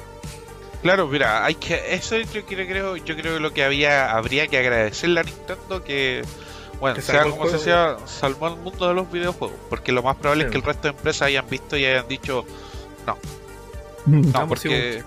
Claro, 0.83 1.07
mira, 1.09 1.45
hay 1.45 1.55
que 1.55 1.95
eso 1.95 2.17
yo 2.19 2.45
creo, 2.45 2.67
creo 2.67 2.97
yo 2.97 3.17
creo 3.17 3.35
que 3.35 3.41
lo 3.41 3.53
que 3.55 3.65
había 3.65 4.13
habría 4.13 4.47
que 4.47 4.59
agradecerle 4.59 5.21
a 5.21 5.23
Nintendo 5.23 5.83
que 5.83 6.23
bueno, 6.81 7.01
sea 7.01 7.25
como 7.25 7.49
se 7.49 7.59
sea, 7.59 7.97
salvó 8.07 8.49
el 8.49 8.57
mundo 8.57 8.89
de 8.89 8.95
los 8.95 9.11
videojuegos, 9.11 9.57
porque 9.69 9.93
lo 9.93 10.03
más 10.03 10.17
probable 10.17 10.45
Sí. 10.45 10.47
es 10.47 10.51
que 10.53 10.59
el 10.59 10.65
resto 10.65 10.83
de 10.83 10.89
empresas 10.91 11.23
hayan 11.23 11.49
visto 11.49 11.77
y 11.77 11.85
hayan 11.85 12.07
dicho, 12.09 12.45
no, 13.07 13.17
si 14.05 14.49
porque 14.49 15.03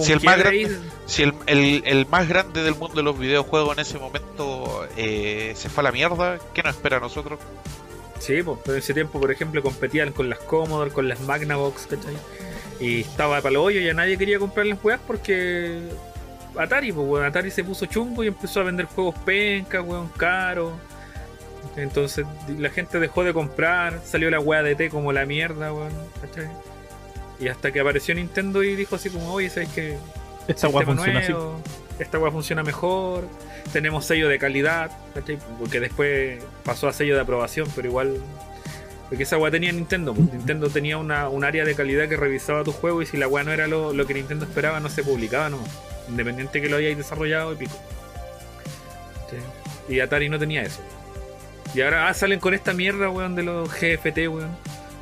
si 0.00 0.12
el 0.12 0.20
más 0.22 0.44
ahí, 0.44 0.66
si 1.06 1.22
el, 1.24 1.34
el, 1.46 1.82
el 1.84 2.06
más 2.06 2.28
grande 2.28 2.62
del 2.62 2.74
mundo 2.74 2.96
de 2.96 3.02
los 3.02 3.18
videojuegos 3.18 3.76
en 3.76 3.82
ese 3.82 3.98
momento 3.98 4.86
eh, 4.96 5.52
se 5.56 5.68
fue 5.68 5.82
a 5.82 5.84
la 5.84 5.92
mierda, 5.92 6.38
¿qué 6.54 6.62
nos 6.62 6.74
espera 6.76 6.96
a 6.96 7.00
nosotros? 7.00 7.38
Sí, 8.18 8.42
pues, 8.42 8.58
pero 8.64 8.74
en 8.74 8.78
ese 8.80 8.94
tiempo, 8.94 9.20
por 9.20 9.30
ejemplo, 9.30 9.62
competían 9.62 10.12
con 10.12 10.28
las 10.28 10.38
Commodore, 10.40 10.90
con 10.90 11.08
las 11.08 11.20
Magnavox, 11.20 11.86
¿cachai? 11.86 12.16
Y 12.80 13.00
estaba 13.02 13.40
para 13.40 13.52
lo 13.52 13.62
hoyo, 13.64 13.80
ya 13.80 13.92
nadie 13.94 14.16
quería 14.18 14.38
comprar 14.38 14.66
las 14.66 14.82
weas 14.82 15.00
porque 15.06 15.80
Atari, 16.56 16.90
pues, 16.92 17.06
weón. 17.06 17.24
Atari 17.26 17.50
se 17.50 17.62
puso 17.62 17.86
chumbo 17.86 18.24
y 18.24 18.28
empezó 18.28 18.60
a 18.60 18.64
vender 18.64 18.86
juegos 18.86 19.14
penca, 19.24 19.82
weón, 19.82 20.08
caro. 20.16 20.72
Entonces 21.76 22.26
la 22.58 22.70
gente 22.70 22.98
dejó 22.98 23.24
de 23.24 23.32
comprar, 23.32 24.00
salió 24.04 24.30
la 24.30 24.40
wea 24.40 24.62
de 24.62 24.74
T 24.74 24.90
como 24.90 25.12
la 25.12 25.26
mierda, 25.26 25.72
weón, 25.72 25.92
¿cachai? 26.20 26.48
Y 27.40 27.48
hasta 27.48 27.70
que 27.70 27.80
apareció 27.80 28.14
Nintendo 28.14 28.62
y 28.62 28.74
dijo 28.74 28.96
así 28.96 29.10
como, 29.10 29.32
oye, 29.32 29.48
¿sabes 29.48 29.68
qué? 29.70 29.96
Esta 30.48 30.68
weá 30.68 30.84
funciona 30.84 31.20
así. 31.20 31.32
Esta 31.98 32.18
weá 32.18 32.32
funciona 32.32 32.62
mejor. 32.62 33.28
Tenemos 33.72 34.06
sello 34.06 34.28
de 34.28 34.38
calidad, 34.38 34.90
¿cachai? 35.14 35.38
Porque 35.58 35.78
después 35.78 36.42
pasó 36.64 36.88
a 36.88 36.92
sello 36.92 37.14
de 37.14 37.20
aprobación, 37.20 37.68
pero 37.76 37.88
igual. 37.88 38.16
Porque 39.08 39.22
esa 39.22 39.38
weá 39.38 39.50
tenía 39.50 39.70
Nintendo. 39.72 40.14
pues. 40.14 40.32
Nintendo 40.32 40.68
tenía 40.68 40.98
una, 40.98 41.28
un 41.28 41.44
área 41.44 41.64
de 41.64 41.74
calidad 41.74 42.08
que 42.08 42.16
revisaba 42.16 42.64
tu 42.64 42.72
juego 42.72 43.02
y 43.02 43.06
si 43.06 43.16
la 43.16 43.28
weá 43.28 43.44
no 43.44 43.52
era 43.52 43.66
lo, 43.68 43.92
lo 43.92 44.06
que 44.06 44.14
Nintendo 44.14 44.44
esperaba, 44.44 44.80
no 44.80 44.88
se 44.88 45.04
publicaba 45.04 45.48
nomás. 45.48 45.70
Independiente 46.08 46.60
que 46.60 46.68
lo 46.68 46.76
hayáis 46.76 46.96
desarrollado 46.96 47.52
y 47.52 47.56
pico. 47.56 47.76
Y 49.88 50.00
Atari 50.00 50.28
no 50.28 50.38
tenía 50.38 50.62
eso. 50.62 50.80
Y 51.74 51.80
ahora 51.82 52.08
ah, 52.08 52.14
salen 52.14 52.40
con 52.40 52.54
esta 52.54 52.72
mierda, 52.72 53.10
weón, 53.10 53.34
de 53.34 53.42
los 53.42 53.68
GFT, 53.70 54.28
weón. 54.28 54.50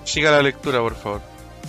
Siga 0.04 0.30
la 0.30 0.42
lectura, 0.42 0.80
por 0.80 0.94
favor. 0.94 1.20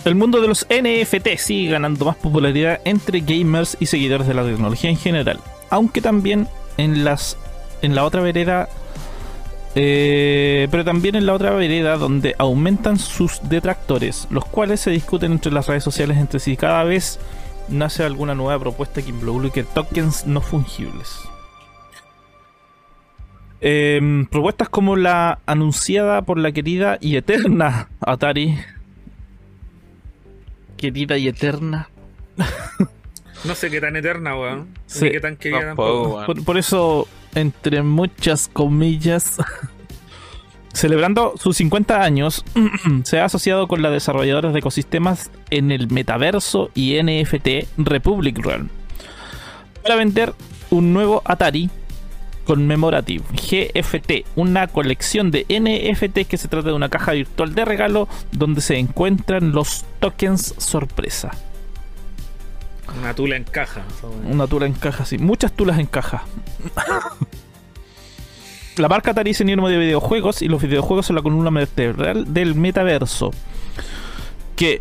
El 0.04 0.14
mundo 0.14 0.40
de 0.40 0.48
los 0.48 0.66
NFT 0.70 1.36
sigue 1.38 1.72
ganando 1.72 2.04
más 2.04 2.16
popularidad 2.16 2.80
entre 2.84 3.20
gamers 3.20 3.76
y 3.80 3.86
seguidores 3.86 4.26
de 4.26 4.34
la 4.34 4.44
tecnología 4.44 4.90
en 4.90 4.96
general, 4.96 5.40
aunque 5.70 6.00
también 6.00 6.48
en 6.76 7.04
las 7.04 7.36
en 7.82 7.94
la 7.94 8.04
otra 8.04 8.20
vereda 8.20 8.68
eh, 9.74 10.66
pero 10.70 10.84
también 10.84 11.14
en 11.14 11.26
la 11.26 11.34
otra 11.34 11.50
vereda 11.50 11.96
donde 11.96 12.34
aumentan 12.38 12.98
sus 12.98 13.40
detractores, 13.48 14.26
los 14.30 14.44
cuales 14.44 14.80
se 14.80 14.90
discuten 14.90 15.32
entre 15.32 15.52
las 15.52 15.66
redes 15.66 15.84
sociales 15.84 16.16
entre 16.16 16.40
sí. 16.40 16.56
Cada 16.56 16.84
vez 16.84 17.20
nace 17.68 18.02
alguna 18.02 18.34
nueva 18.34 18.58
propuesta 18.58 19.02
que 19.02 19.10
involucre 19.10 19.64
tokens 19.64 20.26
no 20.26 20.40
fungibles. 20.40 21.20
Em, 23.60 24.26
propuestas 24.26 24.68
como 24.68 24.94
la 24.96 25.40
anunciada 25.46 26.22
por 26.22 26.38
la 26.38 26.52
querida 26.52 26.98
y 27.00 27.16
eterna 27.16 27.88
Atari. 28.00 28.56
Querida 30.76 31.16
y 31.18 31.28
eterna. 31.28 31.88
No 33.44 33.54
sé 33.54 33.70
qué 33.70 33.80
tan 33.80 33.94
eterna, 33.94 34.34
weón. 34.36 34.66
Sí. 34.86 35.04
Ni 35.04 35.10
qué 35.12 35.20
tan 35.20 35.36
querida 35.36 35.60
Tampoco, 35.60 35.92
tampoco. 35.92 36.14
weón. 36.16 36.26
Por, 36.26 36.44
por 36.44 36.58
eso, 36.58 37.06
entre 37.36 37.84
muchas 37.84 38.48
comillas, 38.52 39.36
celebrando 40.72 41.34
sus 41.38 41.56
50 41.58 42.02
años, 42.02 42.44
se 43.04 43.20
ha 43.20 43.26
asociado 43.26 43.68
con 43.68 43.80
la 43.80 43.90
desarrolladora 43.90 44.50
de 44.50 44.58
ecosistemas 44.58 45.30
en 45.50 45.70
el 45.70 45.88
metaverso 45.88 46.70
y 46.74 47.00
NFT 47.00 47.68
Republic 47.76 48.44
Realm 48.44 48.70
para 49.82 49.94
vender 49.94 50.34
un 50.70 50.92
nuevo 50.92 51.22
Atari 51.24 51.70
Commemorative 52.48 53.22
GFT, 53.30 54.24
una 54.34 54.68
colección 54.68 55.30
de 55.30 55.44
NFT 55.50 56.26
que 56.26 56.38
se 56.38 56.48
trata 56.48 56.68
de 56.68 56.74
una 56.74 56.88
caja 56.88 57.12
virtual 57.12 57.54
de 57.54 57.66
regalo 57.66 58.08
donde 58.32 58.62
se 58.62 58.78
encuentran 58.78 59.52
los 59.52 59.84
tokens 60.00 60.54
sorpresa. 60.56 61.30
Una 62.98 63.12
tula 63.12 63.36
en 63.36 63.44
caja. 63.44 63.82
Una 64.24 64.46
tula 64.46 64.64
en 64.64 64.72
caja, 64.72 65.04
sí. 65.04 65.18
Muchas 65.18 65.52
tulas 65.52 65.78
en 65.78 65.84
caja. 65.84 66.24
La 68.78 68.88
marca 68.88 69.10
Atari 69.10 69.32
es 69.32 69.36
sinónimo 69.36 69.68
de 69.68 69.76
videojuegos 69.76 70.40
y 70.40 70.48
los 70.48 70.62
videojuegos 70.62 71.04
son 71.04 71.16
la 71.16 71.22
columna 71.22 71.50
vertebral 71.50 72.32
del 72.32 72.54
metaverso. 72.54 73.30
Que. 74.56 74.80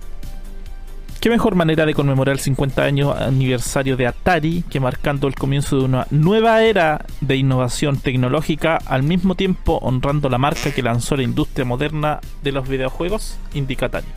¿Qué 1.20 1.32
mejor 1.32 1.56
manera 1.56 1.86
de 1.86 1.96
conmemorar 1.96 2.34
el 2.34 2.40
50 2.40 2.84
años 2.84 3.16
aniversario 3.20 3.98
de 3.98 4.06
Atari 4.06 4.64
que 4.70 4.80
marcando 4.80 5.28
el 5.28 5.34
comienzo 5.34 5.78
de 5.78 5.86
una 5.86 6.08
nueva 6.12 6.64
era 6.64 7.06
de 7.22 7.36
innovación 7.36 7.98
tecnológica 7.98 8.78
al 8.86 9.02
mismo 9.02 9.34
tiempo 9.34 9.80
honrando 9.82 10.30
la 10.30 10.38
marca 10.38 10.72
que 10.72 10.84
lanzó 10.84 11.16
la 11.16 11.24
industria 11.24 11.66
moderna 11.66 12.20
de 12.44 12.52
los 12.52 12.70
videojuegos? 12.70 13.40
Indica 13.56 13.88
Atari. 13.88 14.08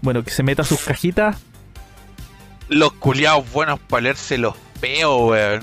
Bueno, 0.00 0.22
que 0.22 0.30
se 0.30 0.44
meta 0.44 0.62
sus 0.62 0.80
cajitas 0.80 1.36
Los 2.68 2.92
culiados 2.92 3.50
buenos 3.52 3.80
para 3.80 4.02
leerse 4.02 4.38
los 4.38 4.54
peos, 4.80 5.30
weón. 5.30 5.62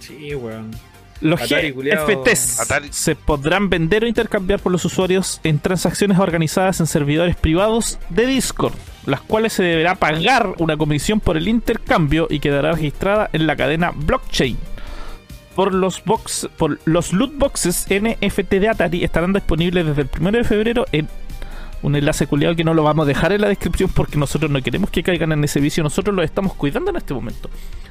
Sí, 0.00 0.34
weón. 0.34 0.72
Los 1.20 1.40
Atari. 1.42 1.72
GFTs 1.72 2.60
Atari. 2.60 2.88
se 2.90 3.14
podrán 3.14 3.70
vender 3.70 4.02
o 4.04 4.08
intercambiar 4.08 4.60
por 4.60 4.72
los 4.72 4.84
usuarios 4.84 5.40
en 5.44 5.60
transacciones 5.60 6.18
organizadas 6.18 6.80
en 6.80 6.86
servidores 6.86 7.36
privados 7.36 7.98
de 8.08 8.26
Discord, 8.26 8.74
las 9.08 9.22
cuales 9.22 9.54
se 9.54 9.62
deberá 9.62 9.94
pagar 9.94 10.54
una 10.58 10.76
comisión 10.76 11.18
por 11.18 11.38
el 11.38 11.48
intercambio 11.48 12.26
y 12.28 12.40
quedará 12.40 12.72
registrada 12.72 13.30
en 13.32 13.46
la 13.46 13.56
cadena 13.56 13.90
blockchain. 13.94 14.58
Por 15.56 15.72
los, 15.72 16.04
box, 16.04 16.48
por 16.58 16.78
los 16.84 17.12
loot 17.14 17.36
boxes 17.36 17.86
NFT 17.88 18.50
de 18.50 18.68
Atari 18.68 19.02
estarán 19.02 19.32
disponibles 19.32 19.86
desde 19.86 20.02
el 20.02 20.10
1 20.20 20.30
de 20.30 20.44
febrero 20.44 20.84
en 20.92 21.08
un 21.82 21.96
enlace 21.96 22.26
culiado 22.26 22.54
que 22.54 22.64
no 22.64 22.74
lo 22.74 22.82
vamos 22.82 23.04
a 23.04 23.08
dejar 23.08 23.32
en 23.32 23.40
la 23.40 23.48
descripción 23.48 23.90
porque 23.92 24.18
nosotros 24.18 24.50
no 24.50 24.60
queremos 24.62 24.90
que 24.90 25.02
caigan 25.02 25.32
en 25.32 25.42
ese 25.42 25.58
vicio, 25.58 25.82
nosotros 25.82 26.14
los 26.14 26.24
estamos 26.26 26.54
cuidando 26.54 26.90
en 26.90 26.96
este 26.96 27.14
momento. 27.14 27.48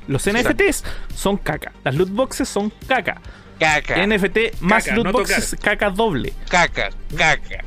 Los 0.07 0.29
NFTs 0.29 0.83
son 1.15 1.37
caca, 1.37 1.71
las 1.83 1.95
loot 1.95 2.09
boxes 2.11 2.47
son 2.47 2.71
caca. 2.87 3.19
Caca, 3.59 4.05
NFT 4.05 4.61
más 4.61 4.83
Caca, 4.83 4.95
loot 4.95 5.05
no 5.07 5.11
boxes 5.13 5.55
caca 5.59 5.89
doble. 5.89 6.31
caca, 6.47 6.89
caca. 7.17 7.63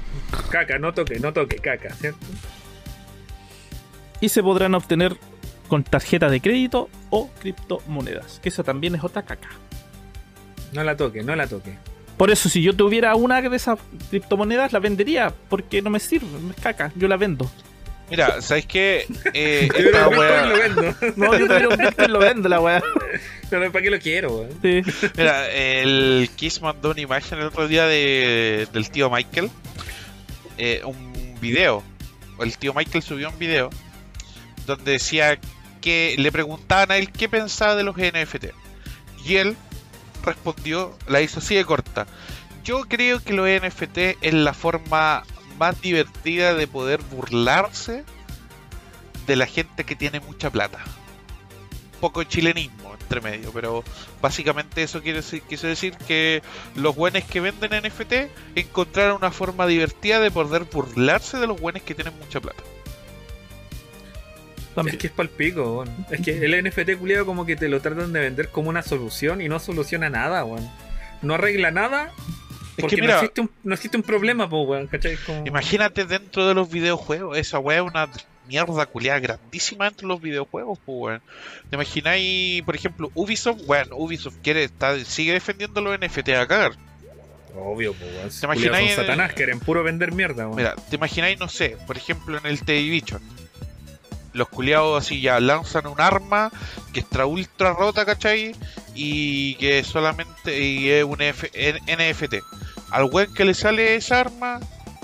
Caca, 0.51 0.79
no 0.79 0.95
toque, 0.95 1.19
no 1.19 1.33
toque, 1.33 1.57
caca, 1.57 1.93
¿cierto? 1.95 2.25
Y 4.21 4.29
se 4.29 4.43
podrán 4.43 4.75
obtener 4.75 5.17
con 5.69 5.85
tarjeta 5.85 6.29
de 6.29 6.41
crédito 6.41 6.89
o 7.11 7.31
criptomonedas. 7.41 8.41
Que 8.43 8.49
esa 8.49 8.63
también 8.63 8.95
es 8.95 9.05
otra 9.05 9.23
caca. 9.23 9.49
No 10.73 10.85
la 10.85 10.97
toque, 10.97 11.23
no 11.23 11.35
la 11.37 11.47
toque. 11.47 11.77
Por 12.17 12.31
eso, 12.31 12.49
si 12.49 12.61
yo 12.63 12.75
tuviera 12.77 13.15
una 13.15 13.41
de 13.41 13.57
esas 13.57 13.79
criptomonedas, 14.11 14.73
la 14.73 14.79
vendería. 14.79 15.33
Porque 15.49 15.81
no 15.81 15.91
me 15.91 16.01
sirve, 16.01 16.27
es 16.55 16.63
caca. 16.63 16.93
Yo 16.97 17.09
la 17.09 17.17
vendo. 17.17 17.51
Mira, 18.11 18.43
¿sabes 18.43 18.67
qué? 18.67 19.07
Eh, 19.33 19.69
Yo 19.79 19.79
esta 19.79 20.09
y 20.09 20.49
lo 20.49 20.59
vendo. 20.59 20.83
No, 21.17 21.39
yo 21.39 21.47
tuviera 21.47 21.69
un 21.69 21.77
Bitcoin, 21.77 22.13
lo 22.13 22.19
vendo 22.19 22.49
la 22.49 22.61
weá. 22.61 22.83
Pero 23.49 23.71
¿para 23.71 23.83
qué 23.85 23.91
lo 23.91 23.99
quiero, 24.01 24.37
weón? 24.37 24.51
Sí. 24.61 24.83
Mira, 25.17 25.49
el 25.49 26.29
Kiss 26.35 26.61
mandó 26.61 26.91
una 26.91 27.01
imagen 27.01 27.39
el 27.39 27.47
otro 27.47 27.69
día 27.69 27.87
de, 27.87 28.67
del 28.73 28.91
tío 28.91 29.09
Michael. 29.11 29.49
eh, 30.59 30.83
un 30.85 31.37
video. 31.41 31.85
El 32.41 32.59
tío 32.59 32.75
Michael 32.75 33.03
subió 33.05 33.31
un 33.31 33.39
video 33.39 33.71
donde 34.71 34.93
decía 34.93 35.39
que 35.81 36.15
le 36.19 36.33
preguntaban 36.33 36.91
a 36.91 36.97
él 36.97 37.11
qué 37.11 37.29
pensaba 37.29 37.75
de 37.75 37.85
los 37.85 37.97
NFT. 37.97 38.47
Y 39.25 39.37
él 39.37 39.57
respondió, 40.25 40.97
la 41.07 41.21
hizo 41.21 41.41
así 41.41 41.55
de 41.55 41.65
corta. 41.65 42.07
Yo 42.65 42.83
creo 42.83 43.23
que 43.23 43.33
los 43.33 43.49
NFT 43.49 43.99
es 44.21 44.35
la 44.35 44.55
forma 44.55 45.25
más 45.59 45.81
divertida 45.81 46.55
de 46.55 46.67
poder 46.67 47.01
burlarse 47.03 48.05
de 49.27 49.37
la 49.37 49.47
gente 49.47 49.85
que 49.85 49.97
tiene 49.97 50.21
mucha 50.21 50.51
plata. 50.51 50.79
Un 51.95 52.01
poco 52.01 52.25
chilenismo 52.25 52.95
entre 52.95 53.21
medio, 53.21 53.53
pero 53.53 53.85
básicamente 54.23 54.83
eso 54.83 55.03
quiere 55.03 55.19
decir, 55.19 55.43
quiso 55.43 55.67
decir 55.67 55.97
que 56.07 56.43
los 56.75 56.95
buenos 56.95 57.25
que 57.25 57.41
venden 57.41 57.83
NFT 57.83 58.13
encontraron 58.55 59.17
una 59.17 59.31
forma 59.31 59.67
divertida 59.67 60.21
de 60.21 60.31
poder 60.31 60.65
burlarse 60.65 61.39
de 61.39 61.47
los 61.47 61.61
buenos 61.61 61.83
que 61.83 61.95
tienen 61.95 62.17
mucha 62.19 62.41
plata. 62.41 62.63
También. 64.75 64.95
Es 64.97 65.01
que 65.01 65.07
es 65.09 65.13
palpico, 65.13 65.79
weón. 65.79 66.07
Es 66.11 66.21
que 66.21 66.45
el 66.45 66.65
NFT 66.65 66.97
culiado 66.99 67.27
como 67.27 67.45
que 67.45 67.57
te 67.57 67.69
lo 67.69 67.81
tratan 67.81 68.13
de 68.13 68.21
vender 68.21 68.49
como 68.51 68.69
una 68.69 68.83
solución 68.83 69.41
y 69.41 69.49
no 69.49 69.59
soluciona 69.59 70.09
nada, 70.11 70.45
weón. 70.45 70.69
No 71.23 71.35
arregla 71.35 71.71
nada 71.71 72.13
Es 72.77 72.81
porque 72.83 72.97
que 72.97 73.03
mira, 73.03 73.15
no, 73.15 73.21
existe 73.21 73.41
un, 73.43 73.51
no 73.65 73.75
existe 73.75 73.97
un 73.97 74.03
problema, 74.03 74.49
po, 74.49 74.63
weón. 74.63 74.87
¿Cachai? 74.87 75.17
Como- 75.27 75.47
imagínate 75.47 76.05
dentro 76.05 76.47
de 76.47 76.55
los 76.55 76.71
videojuegos, 76.71 77.37
esa 77.37 77.59
weá 77.59 77.79
es 77.79 77.83
una 77.83 78.09
mierda 78.47 78.87
culiada 78.87 79.19
grandísima 79.21 79.85
dentro 79.87 80.09
de 80.09 80.15
los 80.15 80.23
videojuegos, 80.23 80.79
pues 80.87 80.97
weón. 80.99 81.23
¿Te 81.69 81.77
imagináis, 81.77 82.63
por 82.63 82.75
ejemplo, 82.77 83.11
Ubisoft? 83.15 83.65
Bueno, 83.67 83.97
Ubisoft 83.97 84.37
quiere 84.43 84.65
estar, 84.65 84.99
sigue 85.05 85.33
defendiendo 85.33 85.81
los 85.81 85.99
NFT 85.99 86.29
a 86.31 86.47
cagar. 86.47 86.73
Obvio, 87.57 87.93
po, 87.93 88.05
weón. 88.07 88.31
¿Te 88.31 88.47
imagináis 88.47 88.95
satanás, 88.95 89.33
quieren 89.33 89.59
puro 89.59 89.83
vender 89.83 90.13
mierda, 90.13 90.45
weón. 90.45 90.57
Mira, 90.57 90.77
¿te 90.89 90.97
imagináis, 90.97 91.39
no 91.41 91.49
sé, 91.49 91.77
por 91.87 91.97
ejemplo 91.97 92.39
en 92.39 92.47
el 92.47 92.61
The 92.61 92.73
Division? 92.75 93.21
Los 94.33 94.49
culiados 94.49 95.05
así 95.05 95.21
ya 95.21 95.41
lanzan 95.41 95.87
un 95.87 96.01
arma 96.01 96.51
que 96.93 97.01
está 97.01 97.27
ultra 97.27 97.73
rota, 97.73 98.05
¿cachai? 98.07 98.55
Y 98.95 99.55
que 99.57 99.83
solamente 99.85 100.61
y 100.63 100.89
es 100.91 101.05
un 101.05 101.21
F- 101.21 101.51
NFT. 101.87 102.37
Al 102.91 103.05
weón 103.05 103.33
que 103.35 103.45
le 103.45 103.55
sale 103.55 103.95
esa 103.97 104.21
arma, 104.21 104.61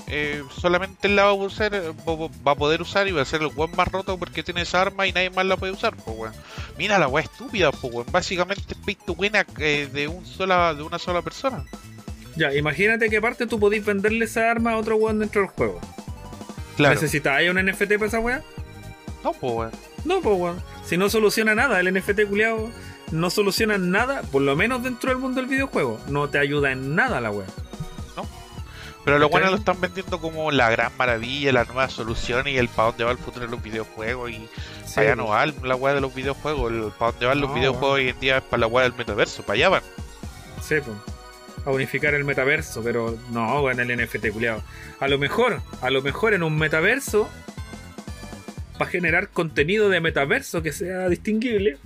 eh, 0.08 0.42
solamente 0.60 1.08
él 1.08 1.16
la 1.16 1.24
va 1.24 1.30
a, 1.30 1.34
usar, 1.34 1.72
va- 1.74 2.52
a 2.52 2.54
poder 2.54 2.82
usar 2.82 3.08
y 3.08 3.12
va 3.12 3.22
a 3.22 3.24
ser 3.24 3.42
el 3.42 3.48
weón 3.48 3.72
más 3.76 3.88
roto 3.88 4.16
porque 4.18 4.42
tiene 4.44 4.62
esa 4.62 4.82
arma 4.82 5.06
y 5.06 5.12
nadie 5.12 5.30
más 5.30 5.44
la 5.46 5.56
puede 5.56 5.72
usar, 5.72 5.96
pues 5.96 6.16
weón. 6.16 6.32
Mira 6.78 6.98
la 6.98 7.08
weá 7.08 7.24
estúpida, 7.24 7.72
pues 7.72 7.92
weón. 7.92 8.06
Básicamente 8.12 8.62
es 8.74 8.78
pay 8.84 8.94
to 9.06 9.16
eh, 9.58 9.88
de, 9.92 10.08
un 10.08 10.24
sola, 10.24 10.72
de 10.74 10.82
una 10.82 10.98
sola 10.98 11.22
persona. 11.22 11.64
Ya, 12.36 12.52
imagínate 12.54 13.08
que 13.08 13.16
aparte 13.16 13.46
tú 13.46 13.58
podís 13.58 13.84
venderle 13.84 14.24
esa 14.26 14.50
arma 14.50 14.72
a 14.72 14.76
otro 14.76 14.96
weón 14.96 15.18
dentro 15.18 15.40
del 15.40 15.50
juego. 15.50 15.80
Claro. 16.76 16.94
¿Necesitas 16.94 17.40
un 17.48 17.56
NFT 17.64 17.94
para 17.94 18.06
esa 18.06 18.20
weá? 18.20 18.42
No, 19.26 19.32
pues, 19.32 19.52
weón. 19.52 19.70
No, 20.04 20.20
pues 20.20 20.38
weón. 20.38 20.62
Si 20.84 20.96
no 20.96 21.10
soluciona 21.10 21.56
nada, 21.56 21.80
el 21.80 21.92
NFT 21.92 22.28
culiado 22.28 22.70
no 23.10 23.28
soluciona 23.28 23.76
nada, 23.76 24.22
por 24.22 24.40
lo 24.40 24.54
menos 24.54 24.84
dentro 24.84 25.10
del 25.10 25.18
mundo 25.18 25.40
del 25.40 25.50
videojuego. 25.50 25.98
No 26.06 26.28
te 26.28 26.38
ayuda 26.38 26.70
en 26.70 26.94
nada 26.94 27.20
la 27.20 27.32
weá. 27.32 27.46
Pero 29.04 29.18
los 29.18 29.30
buenos 29.30 29.50
lo 29.50 29.56
están 29.56 29.80
vendiendo 29.80 30.20
como 30.20 30.50
la 30.50 30.68
gran 30.70 30.96
maravilla, 30.96 31.52
la 31.52 31.64
nueva 31.64 31.88
solución 31.88 32.46
y 32.48 32.56
el 32.56 32.68
para 32.68 32.88
dónde 32.88 33.04
va 33.04 33.12
el 33.12 33.18
futuro 33.18 33.46
de 33.46 33.50
los 33.50 33.62
videojuegos. 33.62 34.30
Y 34.30 34.48
para 34.94 35.08
allá 35.08 35.16
no 35.16 35.28
va 35.28 35.46
la 35.46 35.74
weá 35.74 35.94
de 35.94 36.00
los 36.00 36.14
videojuegos. 36.14 36.72
El 36.72 36.92
para 36.92 37.10
dónde 37.10 37.26
van 37.26 37.40
los 37.40 37.50
No, 37.50 37.54
videojuegos 37.56 37.94
hoy 37.96 38.08
en 38.08 38.20
día 38.20 38.36
es 38.38 38.42
para 38.44 38.60
la 38.60 38.66
weá 38.68 38.84
del 38.84 38.94
metaverso. 38.94 39.42
Para 39.42 39.54
allá 39.54 39.68
van. 39.70 39.82
Sí, 40.62 40.76
pues. 40.84 40.96
A 41.64 41.70
unificar 41.70 42.14
el 42.14 42.24
metaverso, 42.24 42.80
pero 42.82 43.16
no, 43.30 43.68
en 43.70 43.80
el 43.80 44.04
NFT 44.04 44.30
culiado. 44.32 44.62
A 45.00 45.08
lo 45.08 45.18
mejor, 45.18 45.62
a 45.80 45.90
lo 45.90 46.00
mejor 46.00 46.34
en 46.34 46.44
un 46.44 46.56
metaverso, 46.56 47.28
para 48.78 48.90
generar 48.90 49.28
contenido 49.28 49.88
de 49.88 50.00
metaverso 50.00 50.62
que 50.62 50.72
sea 50.72 51.08
distinguible, 51.08 51.78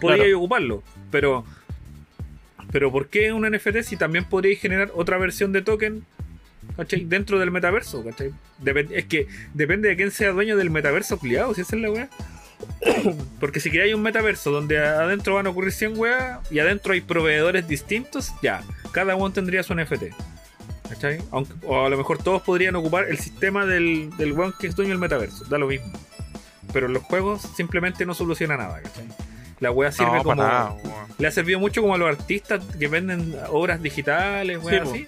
podría 0.00 0.24
Claro. 0.24 0.38
ocuparlo. 0.38 0.82
Pero, 1.10 1.44
pero 2.70 2.92
¿por 2.92 3.08
qué 3.08 3.32
un 3.32 3.48
NFT 3.50 3.82
si 3.82 3.96
también 3.96 4.24
podríais 4.24 4.60
generar 4.60 4.90
otra 4.94 5.18
versión 5.18 5.52
de 5.52 5.62
token 5.62 6.04
¿cachai? 6.76 7.04
dentro 7.04 7.38
del 7.38 7.50
metaverso? 7.50 8.04
¿cachai? 8.04 8.32
Es 8.90 9.04
que 9.06 9.26
depende 9.54 9.88
de 9.88 9.96
quién 9.96 10.10
sea 10.10 10.32
dueño 10.32 10.56
del 10.56 10.70
metaverso 10.70 11.18
culiado, 11.18 11.54
si 11.54 11.62
esa 11.62 11.76
es 11.76 11.82
la 11.82 11.90
weá. 11.90 12.08
Porque 13.40 13.60
si 13.60 13.70
creáis 13.70 13.94
un 13.94 14.02
metaverso 14.02 14.50
donde 14.50 14.78
adentro 14.78 15.34
van 15.36 15.46
a 15.46 15.50
ocurrir 15.50 15.72
100 15.72 15.96
weas 15.98 16.40
y 16.50 16.58
adentro 16.58 16.92
hay 16.92 17.00
proveedores 17.00 17.66
distintos, 17.68 18.32
ya, 18.42 18.62
cada 18.92 19.14
uno 19.14 19.30
tendría 19.32 19.62
su 19.62 19.74
NFT. 19.74 20.12
¿Cachai? 20.88 21.20
Aunque, 21.30 21.52
o 21.66 21.84
a 21.84 21.88
lo 21.88 21.96
mejor 21.96 22.18
todos 22.22 22.42
podrían 22.42 22.74
ocupar 22.76 23.04
el 23.08 23.18
sistema 23.18 23.66
del, 23.66 24.10
del 24.16 24.32
weón 24.32 24.54
que 24.58 24.66
es 24.68 24.74
dueño 24.76 24.90
del 24.90 24.98
metaverso, 24.98 25.44
da 25.44 25.58
lo 25.58 25.66
mismo. 25.66 25.92
Pero 26.72 26.86
en 26.86 26.92
los 26.94 27.02
juegos 27.02 27.42
simplemente 27.56 28.04
no 28.06 28.14
soluciona 28.14 28.56
nada, 28.56 28.80
¿cachai? 28.82 29.06
La 29.60 29.70
wea 29.70 29.90
sirve 29.90 30.18
No, 30.18 30.22
como. 30.22 30.42
nada. 30.42 30.76
Le 31.18 31.26
ha 31.26 31.30
servido 31.30 31.58
mucho 31.58 31.82
como 31.82 31.94
a 31.94 31.98
los 31.98 32.08
artistas 32.08 32.62
que 32.78 32.88
venden 32.88 33.34
obras 33.50 33.82
digitales, 33.82 34.62
weas 34.62 34.84
po. 34.84 34.90
así. 34.90 35.06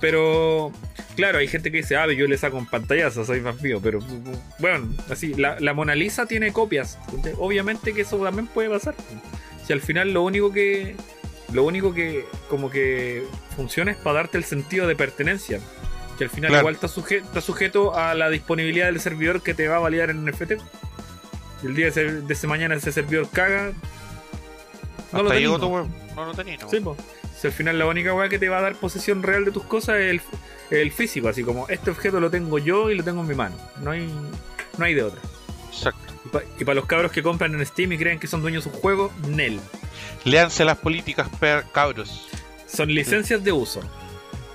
Pero, 0.00 0.72
claro, 1.14 1.38
hay 1.38 1.46
gente 1.48 1.70
que 1.70 1.78
dice, 1.78 1.96
ah, 1.96 2.06
yo 2.12 2.26
le 2.26 2.36
saco 2.36 2.56
un 2.56 2.66
pantallazo, 2.66 3.24
soy 3.24 3.40
más 3.40 3.62
mío. 3.62 3.80
Pero, 3.82 4.00
bueno, 4.58 4.88
así, 5.08 5.32
la, 5.34 5.58
la 5.60 5.72
Mona 5.74 5.94
Lisa 5.94 6.26
tiene 6.26 6.52
copias. 6.52 6.98
Obviamente 7.38 7.94
que 7.94 8.02
eso 8.02 8.18
también 8.18 8.46
puede 8.48 8.68
pasar. 8.68 8.94
Si 9.66 9.72
al 9.72 9.80
final 9.80 10.12
lo 10.12 10.22
único 10.22 10.52
que. 10.52 10.96
Lo 11.52 11.64
único 11.64 11.92
que 11.94 12.26
como 12.48 12.70
que 12.70 13.26
funciona 13.56 13.90
es 13.92 13.96
para 13.98 14.14
darte 14.16 14.38
el 14.38 14.44
sentido 14.44 14.86
de 14.86 14.96
pertenencia. 14.96 15.60
Que 16.18 16.24
al 16.24 16.30
final 16.30 16.50
Claro. 16.50 16.62
igual 16.62 16.74
está, 16.74 16.88
suje- 16.88 17.22
está 17.22 17.40
sujeto 17.40 17.94
a 17.96 18.14
la 18.14 18.28
disponibilidad 18.30 18.86
del 18.86 19.00
servidor 19.00 19.42
que 19.42 19.54
te 19.54 19.68
va 19.68 19.76
a 19.76 19.80
validar 19.80 20.10
en 20.10 20.24
NFT. 20.24 20.52
Y 21.62 21.66
el 21.66 21.74
día 21.74 21.86
de 21.86 21.90
ese, 21.90 22.04
de 22.22 22.32
ese 22.34 22.46
mañana 22.46 22.74
ese 22.74 22.92
servidor 22.92 23.28
caga. 23.30 23.72
No 25.12 25.22
lo 25.22 25.30
Hasta 25.30 25.40
¿no? 25.42 25.58
tu 25.58 25.66
weón. 25.66 25.94
No 26.16 26.24
lo 26.26 26.34
tenía, 26.34 26.56
no. 26.58 26.68
Sí, 26.68 26.80
po. 26.80 26.96
Si 27.38 27.46
al 27.46 27.52
final 27.52 27.78
la 27.78 27.86
única 27.86 28.14
weá 28.14 28.28
que 28.28 28.38
te 28.38 28.48
va 28.48 28.58
a 28.58 28.62
dar 28.62 28.74
posesión 28.76 29.22
real 29.22 29.44
de 29.44 29.50
tus 29.50 29.64
cosas 29.64 29.96
es 29.96 30.20
el, 30.70 30.92
físico, 30.92 31.28
así 31.28 31.42
como 31.42 31.68
este 31.68 31.90
objeto 31.90 32.20
lo 32.20 32.30
tengo 32.30 32.58
yo 32.58 32.90
y 32.90 32.94
lo 32.94 33.02
tengo 33.04 33.20
en 33.22 33.28
mi 33.28 33.34
mano. 33.34 33.56
No 33.82 33.90
hay, 33.90 34.08
no 34.78 34.84
hay 34.84 34.94
de 34.94 35.02
otra. 35.02 35.20
Exacto. 35.70 36.12
Y 36.58 36.64
para 36.64 36.76
los 36.76 36.86
cabros 36.86 37.10
que 37.12 37.22
compran 37.22 37.54
en 37.54 37.66
Steam 37.66 37.92
y 37.92 37.98
creen 37.98 38.18
que 38.18 38.26
son 38.26 38.42
dueños 38.42 38.64
de 38.64 38.70
su 38.70 38.76
juego, 38.78 39.10
Nel. 39.28 39.58
Léanse 40.24 40.64
las 40.64 40.78
políticas, 40.78 41.28
per 41.40 41.64
cabros. 41.72 42.28
Son 42.66 42.88
licencias 42.92 43.42
de 43.44 43.52
uso. 43.52 43.80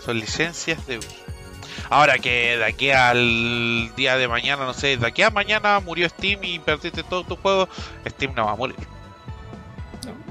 Son 0.04 0.20
licencias 0.20 0.86
de 0.88 0.98
uso. 1.00 1.10
Ahora 1.89 2.18
que 2.18 2.58
de 2.58 2.66
aquí 2.66 2.89
al 2.91 3.91
día 3.95 4.18
de 4.18 4.28
mañana, 4.28 4.66
no 4.66 4.74
sé, 4.74 4.98
de 4.98 5.08
aquí 5.08 5.22
a 5.22 5.30
mañana 5.30 5.80
murió 5.80 6.08
Steam 6.10 6.43
y 6.43 6.60
perdiste 6.60 7.04
todo 7.04 7.24
tu 7.24 7.36
juego, 7.36 7.70
Steam 8.08 8.34
no 8.36 8.45
va 8.45 8.52
a 8.52 8.56
morir. 8.56 8.76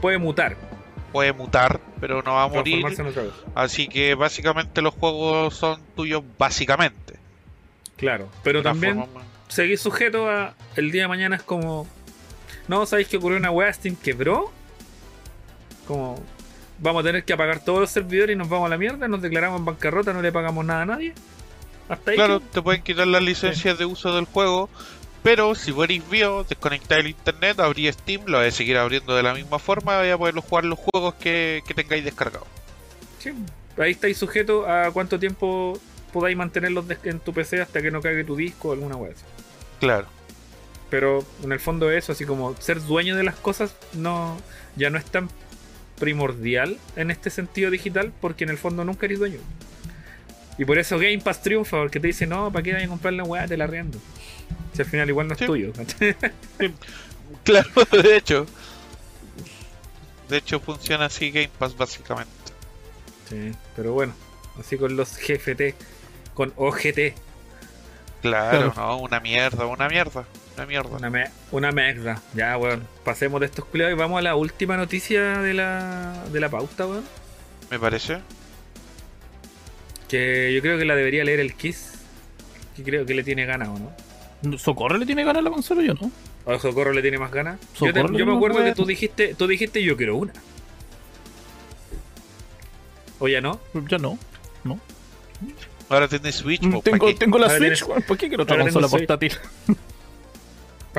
Puede 0.01 0.19
mutar, 0.19 0.57
Puede 1.13 1.33
mutar, 1.33 1.81
pero 1.99 2.21
no 2.23 2.35
va 2.35 2.43
a 2.43 2.49
morir. 2.49 2.85
Así 3.55 3.89
que 3.89 4.15
básicamente 4.15 4.83
los 4.83 4.93
juegos 4.93 5.55
son 5.55 5.81
tuyos, 5.95 6.23
básicamente. 6.37 7.15
Claro, 7.97 8.29
pero 8.43 8.63
también 8.63 8.99
forma- 8.99 9.23
seguir 9.49 9.79
sujeto 9.79 10.29
a 10.29 10.53
el 10.75 10.91
día 10.91 11.03
de 11.03 11.09
mañana 11.09 11.37
es 11.37 11.43
como. 11.43 11.87
No, 12.69 12.85
¿sabéis 12.85 13.09
que 13.09 13.17
ocurrió 13.17 13.39
una 13.39 13.51
weá? 13.51 13.73
Steam 13.73 13.97
quebró. 13.97 14.53
Como. 15.87 16.23
Vamos 16.79 17.01
a 17.01 17.07
tener 17.07 17.25
que 17.25 17.33
apagar 17.33 17.65
todos 17.65 17.81
los 17.81 17.91
servidores 17.91 18.35
y 18.35 18.37
nos 18.39 18.49
vamos 18.51 18.67
a 18.67 18.69
la 18.69 18.77
mierda, 18.77 19.09
nos 19.09 19.23
declaramos 19.23 19.59
en 19.61 19.65
bancarrota, 19.65 20.13
no 20.13 20.21
le 20.21 20.31
pagamos 20.31 20.63
nada 20.65 20.83
a 20.83 20.87
nadie. 20.87 21.15
Hasta 21.89 22.11
ahí. 22.11 22.17
Claro, 22.17 22.41
que- 22.41 22.47
te 22.53 22.63
pueden 22.63 22.83
quitar 22.83 23.07
las 23.07 23.23
licencias 23.23 23.79
de 23.79 23.87
uso 23.87 24.15
del 24.15 24.27
juego, 24.27 24.69
pero 25.23 25.55
si 25.55 25.73
fuerais 25.73 26.07
bio, 26.11 26.45
desconectáis 26.47 27.01
el 27.01 27.11
internet, 27.13 27.61
abrí 27.61 27.91
Steam, 27.91 28.23
lo 28.27 28.39
vais 28.39 28.53
a 28.53 28.57
seguir 28.57 28.77
abriendo 28.77 29.17
de 29.17 29.23
la 29.23 29.33
misma 29.33 29.59
forma, 29.59 29.97
vais 29.97 30.13
a 30.13 30.19
poder 30.19 30.35
jugar 30.35 30.65
los 30.67 30.79
juegos 30.79 31.15
que, 31.15 31.63
que 31.67 31.73
tengáis 31.73 32.05
descargados. 32.05 32.47
Sí, 33.21 33.33
ahí 33.79 33.93
estáis 33.93 34.19
sujeto 34.19 34.69
a 34.69 34.91
cuánto 34.93 35.19
tiempo 35.19 35.81
podáis 36.13 36.37
mantenerlos 36.37 36.85
en 37.05 37.21
tu 37.21 37.33
PC 37.33 37.63
hasta 37.63 37.81
que 37.81 37.91
no 37.91 38.03
cague 38.03 38.23
tu 38.25 38.37
disco 38.37 38.69
o 38.69 38.73
alguna 38.73 38.97
web. 38.97 39.15
Claro. 39.81 40.07
Pero 40.91 41.25
en 41.43 41.53
el 41.53 41.59
fondo 41.61 41.91
eso, 41.91 42.13
así 42.13 42.25
como 42.27 42.55
ser 42.61 42.83
dueño 42.83 43.17
de 43.17 43.25
las 43.25 43.37
cosas, 43.37 43.75
no 43.95 44.37
ya 44.77 44.91
no 44.91 44.99
es 44.99 45.05
tan 45.07 45.29
primordial 45.99 46.79
en 46.97 47.11
este 47.11 47.31
sentido 47.31 47.71
digital, 47.71 48.13
porque 48.21 48.45
en 48.45 48.51
el 48.51 48.59
fondo 48.59 48.85
nunca 48.85 49.07
eres 49.07 49.19
dueño. 49.19 49.39
Y 50.59 50.65
por 50.65 50.79
eso 50.79 50.97
Game 50.99 51.19
Pass 51.19 51.43
triunfa, 51.43 51.79
porque 51.79 52.01
te 52.01 52.07
dice, 52.07 52.27
no, 52.27 52.51
¿para 52.51 52.63
qué 52.63 52.73
vayas 52.73 52.87
a 52.87 52.91
comprar 52.91 53.13
la 53.15 53.25
weá? 53.25 53.47
Te 53.47 53.57
la 53.57 53.67
riendo. 53.67 53.99
Si 54.75 54.83
al 54.83 54.89
final 54.89 55.09
igual 55.09 55.29
no 55.29 55.35
es 55.35 55.39
Sí. 55.41 55.47
tuyo. 55.47 55.73
Claro, 57.45 57.69
de 58.03 58.17
hecho. 58.17 58.47
De 60.29 60.39
hecho 60.39 60.59
funciona 60.61 61.05
así 61.07 61.31
Game 61.31 61.51
Pass 61.59 61.77
básicamente. 61.77 62.33
sí, 63.29 63.53
pero 63.77 63.93
bueno, 63.93 64.13
así 64.59 64.77
con 64.77 64.97
los 64.97 65.17
GFT, 65.17 65.75
con 66.35 66.53
OGT, 66.57 67.15
Claro, 68.23 68.73
Claro. 68.73 68.75
no, 68.77 68.97
una 68.99 69.21
mierda, 69.21 69.67
una 69.67 69.89
mierda, 69.89 70.25
una 70.57 70.67
mierda. 70.67 70.97
Una, 70.97 71.11
me- 71.73 71.99
una. 72.01 72.23
Ya, 72.35 72.57
weón. 72.59 72.83
Pasemos 73.05 73.41
de 73.41 73.47
estos 73.47 73.65
culiados 73.67 73.95
y 73.95 73.99
vamos 73.99 74.19
a 74.19 74.23
la 74.23 74.35
última 74.37 74.77
noticia 74.77 75.39
de 75.43 75.55
la, 75.55 76.25
de 76.33 76.41
la 76.41 76.49
pauta, 76.49 76.87
weón. 76.87 77.05
Me 77.71 77.79
parece. 77.79 78.19
Que 80.09 80.53
yo 80.55 80.61
creo 80.63 80.79
que 80.79 80.85
la 80.85 80.95
debería 80.95 81.25
leer 81.25 81.41
el 81.41 81.55
Kiss. 81.55 81.93
Que 82.77 82.83
creo 82.83 83.05
que 83.07 83.15
le 83.15 83.25
tiene 83.25 83.45
ganas, 83.47 83.69
¿o 83.69 83.79
no? 83.79 84.59
¿Socorro 84.59 84.99
le 84.99 85.07
tiene 85.07 85.25
ganas 85.25 85.41
a 85.41 85.43
la 85.45 85.51
consola 85.51 85.83
yo 85.83 85.95
no? 85.95 86.11
¿O 86.45 86.59
Socorro 86.59 86.93
le 86.93 87.03
tiene 87.03 87.19
más 87.19 87.33
ganas? 87.33 87.59
Yo, 87.81 87.87
te- 87.93 88.01
Socorro 88.01 88.17
yo 88.19 88.27
me 88.27 88.33
no 88.33 88.37
acuerdo 88.37 88.63
que 88.63 88.75
tú 88.75 88.85
dijiste, 88.85 89.35
tú 89.35 89.47
dijiste 89.47 89.83
yo 89.83 89.97
quiero 89.97 90.17
una. 90.17 90.33
¿O 93.19 93.29
ya 93.29 93.41
no? 93.41 93.59
Yo 93.89 93.99
no. 93.99 94.19
Ahora 95.89 96.09
tenés 96.09 96.35
Switch, 96.37 96.61
po, 96.69 96.83
tengo, 96.83 97.15
tengo 97.15 97.39
la 97.39 97.47
Ahora 97.47 97.59
Switch, 97.59 97.79
tienes- 97.79 97.83
weón, 97.89 98.03
¿por 98.03 98.19
qué 98.19 98.29
quiero 98.29 98.43
otra 98.43 98.57
ahora 98.57 98.65
consola 98.65 98.89
portátil? 98.89 99.33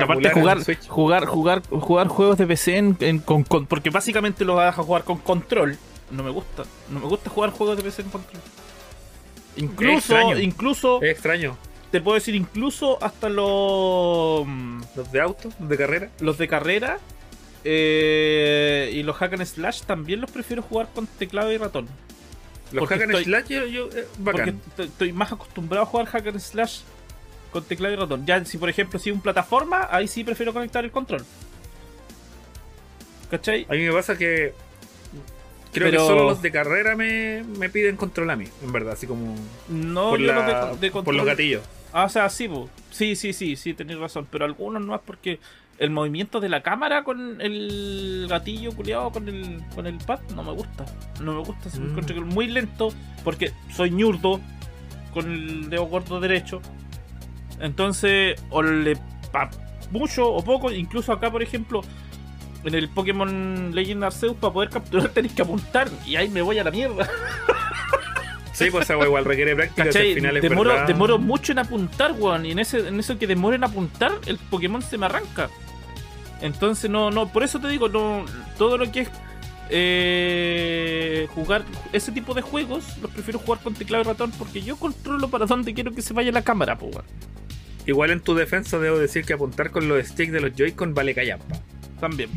Aparte 0.04 0.30
jugar, 0.30 0.58
jugar, 0.88 1.26
jugar, 1.26 1.62
jugar 1.68 2.08
juegos 2.08 2.38
de 2.38 2.46
PC 2.46 2.76
en, 2.76 2.96
en- 3.00 3.18
con, 3.18 3.44
con- 3.44 3.66
porque 3.66 3.90
básicamente 3.90 4.44
los 4.44 4.56
vas 4.56 4.78
a 4.78 4.82
jugar 4.82 5.04
con 5.04 5.18
control. 5.18 5.76
No 6.10 6.22
me 6.22 6.30
gusta. 6.30 6.64
No 6.90 7.00
me 7.00 7.06
gusta 7.06 7.28
jugar 7.30 7.50
juegos 7.50 7.76
de 7.76 7.82
PC 7.82 8.02
en 8.02 8.08
control. 8.10 8.42
Incluso, 9.56 10.16
extraño. 10.16 10.38
incluso, 10.38 11.02
Es 11.02 11.10
extraño. 11.10 11.56
te 11.90 12.00
puedo 12.00 12.14
decir 12.14 12.34
incluso 12.34 13.02
hasta 13.02 13.28
los 13.28 14.46
Los 14.96 15.10
de 15.12 15.20
auto, 15.20 15.48
los 15.58 15.68
de 15.68 15.76
carrera. 15.76 16.10
los 16.20 16.38
de 16.38 16.48
carrera 16.48 16.98
eh, 17.64 18.90
y 18.94 19.02
los 19.02 19.16
hack 19.16 19.32
and 19.34 19.44
slash 19.44 19.82
también 19.82 20.20
los 20.20 20.30
prefiero 20.30 20.62
jugar 20.62 20.88
con 20.94 21.06
teclado 21.06 21.52
y 21.52 21.58
ratón. 21.58 21.86
Los 22.72 22.80
Porque 22.82 22.94
hack 22.94 23.02
and 23.04 23.12
estoy- 23.12 23.24
slash, 23.24 23.46
yo, 23.48 23.66
yo, 23.66 23.86
eh, 23.98 24.06
Porque 24.24 24.40
bacán. 24.52 24.60
estoy 24.78 25.12
más 25.12 25.32
acostumbrado 25.32 25.82
a 25.84 25.86
jugar 25.86 26.06
hack 26.06 26.26
and 26.28 26.38
slash 26.38 26.80
con 27.60 27.68
teclado 27.68 27.94
y 27.94 27.96
ratón. 27.96 28.24
Ya 28.26 28.44
si 28.44 28.58
por 28.58 28.68
ejemplo 28.68 28.98
si 28.98 29.10
es 29.10 29.14
un 29.16 29.22
plataforma, 29.22 29.88
ahí 29.90 30.06
sí 30.08 30.24
prefiero 30.24 30.52
conectar 30.52 30.84
el 30.84 30.90
control. 30.90 31.24
¿Cachai? 33.30 33.66
A 33.68 33.72
mí 33.74 33.80
me 33.80 33.92
pasa 33.92 34.16
que. 34.16 34.54
Creo 35.72 35.90
Pero- 35.90 36.00
que 36.02 36.06
solo 36.08 36.24
los 36.24 36.40
de 36.40 36.50
carrera 36.50 36.96
me, 36.96 37.44
me 37.58 37.68
piden 37.68 37.96
control 37.96 38.30
a 38.30 38.36
mí, 38.36 38.46
en 38.62 38.72
verdad, 38.72 38.94
así 38.94 39.06
como. 39.06 39.34
No, 39.68 40.10
por, 40.10 40.18
yo 40.20 40.26
la- 40.26 40.34
los 40.70 40.80
de, 40.80 40.86
de 40.86 40.90
por 40.90 41.04
control. 41.04 41.16
los 41.18 41.26
gatillos. 41.26 41.62
Ah, 41.92 42.04
o 42.04 42.08
sea, 42.08 42.28
sí, 42.30 42.48
po. 42.48 42.68
sí, 42.90 43.16
sí, 43.16 43.32
sí, 43.32 43.54
sí, 43.56 43.74
tenéis 43.74 43.98
razón. 43.98 44.26
Pero 44.30 44.44
algunos 44.46 44.82
no 44.82 44.94
es 44.94 45.00
porque 45.04 45.40
el 45.78 45.90
movimiento 45.90 46.40
de 46.40 46.48
la 46.48 46.62
cámara 46.62 47.04
con 47.04 47.40
el 47.40 48.26
gatillo 48.28 48.72
culiado 48.72 49.10
con 49.12 49.28
el, 49.28 49.62
con 49.74 49.86
el 49.86 49.98
pad 49.98 50.20
no 50.34 50.42
me 50.42 50.52
gusta. 50.52 50.86
No 51.20 51.34
me 51.34 51.40
gusta, 51.44 51.68
se 51.70 51.78
me 51.80 51.86
Mm. 51.86 51.90
encuentro 51.90 52.20
muy 52.26 52.46
lento 52.48 52.88
porque 53.22 53.52
soy 53.74 53.90
ñurdo 53.90 54.40
con 55.12 55.30
el 55.30 55.68
dedo 55.70 55.84
gordo 55.84 56.18
derecho. 56.18 56.60
Entonces, 57.60 58.40
o 58.50 58.62
le 58.62 58.96
pa 59.32 59.50
mucho 59.90 60.30
o 60.30 60.44
poco, 60.44 60.70
incluso 60.70 61.12
acá, 61.12 61.30
por 61.30 61.42
ejemplo, 61.42 61.82
en 62.64 62.74
el 62.74 62.88
Pokémon 62.88 63.74
Legend 63.74 64.04
Arceus, 64.04 64.36
para 64.36 64.52
poder 64.52 64.70
capturar 64.70 65.08
tenéis 65.14 65.34
que 65.34 65.42
apuntar 65.42 65.88
y 66.06 66.16
ahí 66.16 66.28
me 66.28 66.42
voy 66.42 66.58
a 66.58 66.64
la 66.64 66.70
mierda. 66.70 67.08
Sí, 68.52 68.72
pues 68.72 68.88
weá 68.90 69.04
igual 69.04 69.24
requiere 69.24 69.54
práctica. 69.54 69.92
si 69.92 69.98
al 69.98 70.14
final 70.14 70.36
es 70.36 70.42
Demoro, 70.42 70.84
demoro 70.84 71.18
mucho 71.18 71.52
en 71.52 71.60
apuntar, 71.60 72.12
weón. 72.12 72.44
Y 72.44 72.50
en, 72.50 72.58
ese, 72.58 72.88
en 72.88 72.98
eso 72.98 73.16
que 73.16 73.28
demoro 73.28 73.54
en 73.54 73.62
apuntar, 73.62 74.10
el 74.26 74.36
Pokémon 74.36 74.82
se 74.82 74.98
me 74.98 75.06
arranca. 75.06 75.48
Entonces, 76.40 76.90
no, 76.90 77.12
no, 77.12 77.28
por 77.28 77.44
eso 77.44 77.60
te 77.60 77.68
digo, 77.68 77.88
no, 77.88 78.24
todo 78.56 78.76
lo 78.76 78.90
que 78.90 79.02
es 79.02 79.10
eh, 79.70 81.28
jugar 81.34 81.64
ese 81.92 82.12
tipo 82.12 82.34
de 82.34 82.42
juegos, 82.42 82.84
los 83.02 83.10
prefiero 83.10 83.38
jugar 83.38 83.60
con 83.62 83.74
teclado 83.74 84.02
y 84.04 84.06
ratón 84.06 84.30
porque 84.32 84.62
yo 84.62 84.76
controlo 84.76 85.28
para 85.28 85.46
dónde 85.46 85.74
quiero 85.74 85.92
que 85.92 86.02
se 86.02 86.14
vaya 86.14 86.32
la 86.32 86.42
cámara, 86.42 86.76
pues. 86.78 86.96
Igual 87.86 88.10
en 88.10 88.20
tu 88.20 88.34
defensa 88.34 88.78
debo 88.78 88.98
decir 88.98 89.24
que 89.24 89.32
apuntar 89.32 89.70
con 89.70 89.88
los 89.88 90.06
sticks 90.06 90.32
de 90.32 90.40
los 90.40 90.52
Joy-Con 90.54 90.92
vale 90.94 91.14
callampa. 91.14 91.58
También. 92.00 92.28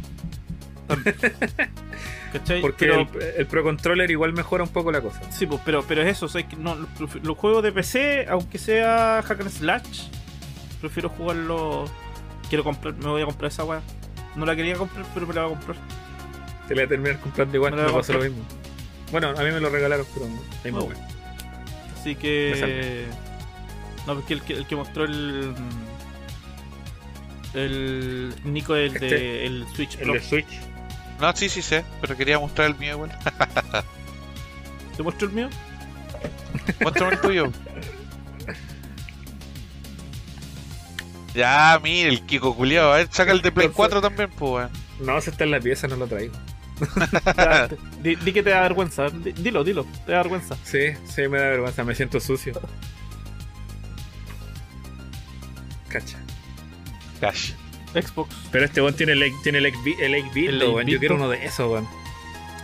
También. 0.87 1.15
¿Cachai? 2.33 2.61
Porque 2.61 2.85
Pero- 2.85 3.01
el, 3.01 3.21
el 3.39 3.45
Pro 3.47 3.61
Controller 3.63 4.09
igual 4.09 4.31
mejora 4.33 4.63
un 4.63 4.69
poco 4.69 4.91
la 4.91 5.01
cosa. 5.01 5.19
Sí, 5.31 5.45
pues, 5.45 5.59
pero, 5.65 5.83
pero 5.85 6.01
es 6.01 6.07
eso, 6.17 6.27
o 6.27 6.29
sea, 6.29 6.47
que 6.47 6.55
no, 6.55 6.75
los, 6.99 7.15
los 7.23 7.37
juegos 7.37 7.61
de 7.63 7.73
PC, 7.73 8.27
aunque 8.29 8.57
sea 8.57 9.21
Hack 9.25 9.41
and 9.41 9.49
Slash, 9.49 10.03
prefiero 10.79 11.09
jugarlo. 11.09 11.85
Quiero 12.47 12.63
comprar, 12.63 12.93
me 12.95 13.07
voy 13.07 13.21
a 13.21 13.25
comprar 13.25 13.51
esa 13.51 13.63
weá. 13.65 13.81
No 14.35 14.45
la 14.45 14.55
quería 14.55 14.75
comprar, 14.75 15.05
pero 15.13 15.27
me 15.27 15.33
la 15.33 15.43
voy 15.45 15.53
a 15.53 15.57
comprar. 15.57 15.77
Se 16.71 16.75
le 16.75 16.81
va 16.83 16.85
a 16.85 16.89
terminar 16.89 17.19
comprando 17.19 17.57
igual, 17.57 17.75
Me 17.75 17.83
me 17.83 17.91
pasó 17.91 18.13
lo 18.13 18.19
mismo. 18.19 18.43
Bueno, 19.11 19.27
a 19.31 19.33
mí 19.43 19.51
me 19.51 19.59
lo 19.59 19.69
regalaron, 19.69 20.05
pero 20.13 20.25
ahí 20.63 20.71
Oh. 20.73 20.89
Así 21.99 22.15
que. 22.15 23.05
No, 24.07 24.15
porque 24.15 24.35
el 24.35 24.41
que, 24.41 24.53
el 24.53 24.65
que 24.65 24.75
mostró 24.77 25.03
el. 25.03 25.53
El 27.53 28.33
Nico, 28.45 28.73
el 28.77 28.93
de 28.93 29.05
Este, 29.05 29.45
el 29.45 29.65
Switch 29.75 29.95
El 29.97 30.03
Pro. 30.03 30.13
de 30.13 30.21
Switch. 30.21 30.47
No, 31.19 31.35
sí, 31.35 31.49
sí 31.49 31.61
sé, 31.61 31.83
pero 31.99 32.15
quería 32.15 32.39
mostrar 32.39 32.67
el 32.69 32.77
mío 32.77 32.93
igual. 32.93 33.11
¿Te 34.95 35.03
mostró 35.03 35.27
el 35.27 35.33
mío? 35.33 35.49
Muéstrame 36.79 37.13
el 37.15 37.19
tuyo. 37.21 37.51
Ya, 41.35 41.79
mire, 41.83 42.09
el 42.09 42.21
Kiko 42.25 42.55
culiao. 42.55 42.91
A 42.93 42.97
ver, 42.97 43.07
saca 43.11 43.31
el 43.31 43.41
de 43.41 43.51
Play 43.51 43.67
Entonces- 43.67 43.75
4 43.75 44.01
también, 44.01 44.29
pues, 44.37 44.51
weón. 44.53 44.69
No, 45.01 45.19
si 45.21 45.29
está 45.29 45.43
en 45.43 45.51
la 45.51 45.59
pieza, 45.59 45.87
no 45.87 45.95
lo 45.95 46.07
traigo. 46.07 46.33
Ya, 47.37 47.67
di, 48.01 48.15
di 48.15 48.33
que 48.33 48.43
te 48.43 48.49
da 48.49 48.61
vergüenza. 48.61 49.09
di- 49.09 49.31
dilo, 49.33 49.63
dilo, 49.63 49.85
te 50.05 50.11
da 50.11 50.17
vergüenza. 50.19 50.55
Sí, 50.63 50.87
sí, 51.05 51.27
me 51.27 51.37
da 51.39 51.49
vergüenza, 51.49 51.83
me 51.83 51.95
siento 51.95 52.19
sucio. 52.19 52.53
Cacha. 55.89 56.17
Cash. 57.19 57.51
Xbox. 57.93 58.33
Pero 58.51 58.65
este 58.65 58.81
weón 58.81 58.93
tiene 58.95 59.11
el, 59.13 59.31
tiene 59.43 59.57
el, 59.59 59.65
el 59.65 60.15
El 60.35 60.63
weón. 60.63 60.87
Yo 60.87 60.99
quiero 60.99 61.17
¿no? 61.17 61.25
uno 61.25 61.31
de 61.31 61.45
esos, 61.45 61.69
weón. 61.71 61.87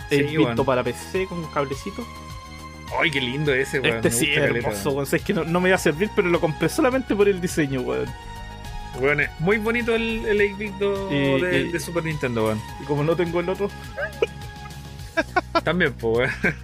El 0.09 0.29
Sí, 0.29 0.37
weón. 0.37 0.55
para 0.65 0.83
PC 0.83 1.25
con 1.27 1.45
cablecito. 1.51 2.07
Ay, 3.01 3.11
qué 3.11 3.19
lindo 3.19 3.53
ese, 3.53 3.79
weón. 3.81 3.97
este 3.97 4.09
me 4.09 4.15
sí 4.15 4.31
es 4.31 4.37
hermoso, 4.37 4.89
weón. 4.91 5.03
O 5.03 5.05
sea, 5.05 5.17
Es 5.17 5.25
que 5.25 5.33
no, 5.33 5.43
no 5.43 5.59
me 5.59 5.69
iba 5.69 5.75
a 5.75 5.79
servir, 5.79 6.09
pero 6.15 6.29
lo 6.29 6.39
compré 6.39 6.69
solamente 6.69 7.13
por 7.15 7.27
el 7.27 7.41
diseño, 7.41 7.81
weón. 7.81 8.07
Es 9.01 9.29
muy 9.39 9.57
bonito 9.57 9.93
el, 9.95 10.25
el 10.25 10.39
8-bit 10.39 10.73
do- 10.75 11.09
Y- 11.11 11.41
de, 11.41 11.59
y- 11.61 11.71
de 11.71 11.79
Super 11.79 12.03
Nintendo, 12.03 12.45
weón. 12.45 12.61
Y 12.81 12.85
como 12.85 13.03
no 13.03 13.15
tengo 13.15 13.39
el 13.39 13.49
otro. 13.49 13.69
También, 15.63 15.93
pues, 15.93 16.29
weón. 16.43 16.55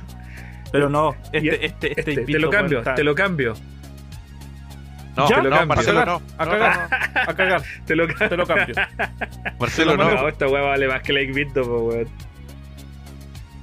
Pero 0.72 0.90
no, 0.90 1.16
este, 1.32 1.66
este, 1.66 2.00
este, 2.00 2.12
Este, 2.12 2.26
te 2.26 2.40
lo 2.40 2.50
cambio, 2.50 2.80
está- 2.80 2.96
te 2.96 3.04
lo 3.04 3.14
cambio, 3.14 3.54
No, 5.16 5.30
¿Ya? 5.30 5.36
Te 5.36 5.44
lo 5.44 5.50
no, 5.52 5.56
cambio. 5.58 5.76
Marcelo 5.76 6.00
a 6.00 6.06
no. 6.06 6.22
cagar, 6.22 6.32
a 6.40 6.46
No, 6.46 6.52
cagar, 6.52 7.28
a 7.30 7.34
cagar, 7.36 7.64
te 7.86 7.96
lo 7.96 8.08
cambio. 8.08 8.30
te 8.30 8.38
lo 8.38 8.46
cambio. 8.48 8.76
Marcelo 9.60 9.98
no. 9.98 10.10
No, 10.10 10.28
esta 10.28 10.48
weá 10.48 10.62
vale 10.64 10.88
más 10.88 11.02
que 11.04 11.12
el 11.12 11.30
8-bit, 11.30 11.50
do, 11.54 11.64
po, 11.64 11.80
weón. 11.90 12.08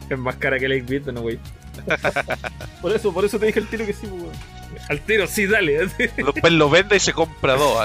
Es 0.09 0.19
más 0.19 0.37
cara 0.37 0.59
que 0.61 0.67
el 0.67 0.73
8-bit, 0.87 1.05
do, 1.07 1.13
no, 1.13 1.23
weón. 1.23 1.41
Por 2.81 2.93
eso, 2.95 3.13
por 3.13 3.25
eso 3.25 3.39
te 3.41 3.47
dije 3.47 3.59
el 3.59 3.67
tiro 3.67 3.85
que 3.85 3.93
sí, 3.93 4.07
weón. 4.07 4.31
Al 4.91 5.01
tiro, 5.01 5.27
sí, 5.27 5.47
dale. 5.47 5.87
Después 5.97 6.53
lo 6.53 6.69
vende 6.69 6.97
y 6.97 7.01
se 7.01 7.13
compra 7.13 7.55
dos. 7.55 7.79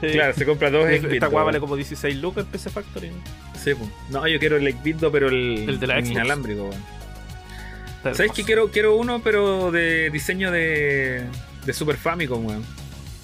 Sí. 0.00 0.08
claro, 0.12 0.32
se 0.34 0.46
compra 0.46 0.70
dos 0.70 0.86
8-bit. 0.86 1.12
Esta 1.12 1.28
weón. 1.28 1.44
vale 1.46 1.60
como 1.60 1.76
16 1.76 2.16
lucas 2.16 2.44
en 2.46 2.50
PC 2.50 2.70
Factory. 2.70 3.10
Sí, 3.62 3.74
po. 3.74 3.86
No, 4.10 4.26
yo 4.26 4.38
quiero 4.38 4.56
el 4.56 4.66
8-bit, 4.66 4.96
do, 4.96 5.12
pero 5.12 5.28
el, 5.28 5.68
El 5.68 5.78
de 5.78 5.86
la 5.86 5.96
Xbox. 5.96 6.10
inalámbrico, 6.10 6.62
weón. 6.64 6.82
Está 7.98 8.14
¿Sabes 8.14 8.32
que 8.32 8.42
quiero, 8.44 8.68
quiero 8.70 8.96
uno, 8.96 9.20
pero 9.22 9.70
de 9.70 10.08
diseño 10.10 10.50
de, 10.50 11.22
de 11.66 11.72
Super 11.72 11.96
Famicom, 11.96 12.44
weón? 12.46 12.64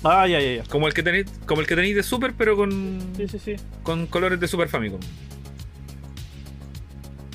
Ah, 0.04 0.28
ya, 0.28 0.38
ya, 0.38 0.56
ya. 0.56 0.62
Como 0.64 0.86
el 0.86 0.94
que 0.94 1.02
tenéis, 1.02 1.26
como 1.46 1.62
el 1.62 1.66
que 1.66 1.74
tenéis 1.74 1.96
de 1.96 2.02
Super, 2.04 2.34
pero 2.36 2.56
con, 2.56 3.00
Sí, 3.16 3.26
sí, 3.26 3.38
sí. 3.42 3.56
con 3.82 4.06
colores 4.06 4.38
de 4.38 4.46
Super 4.46 4.68
Famicom. 4.68 5.00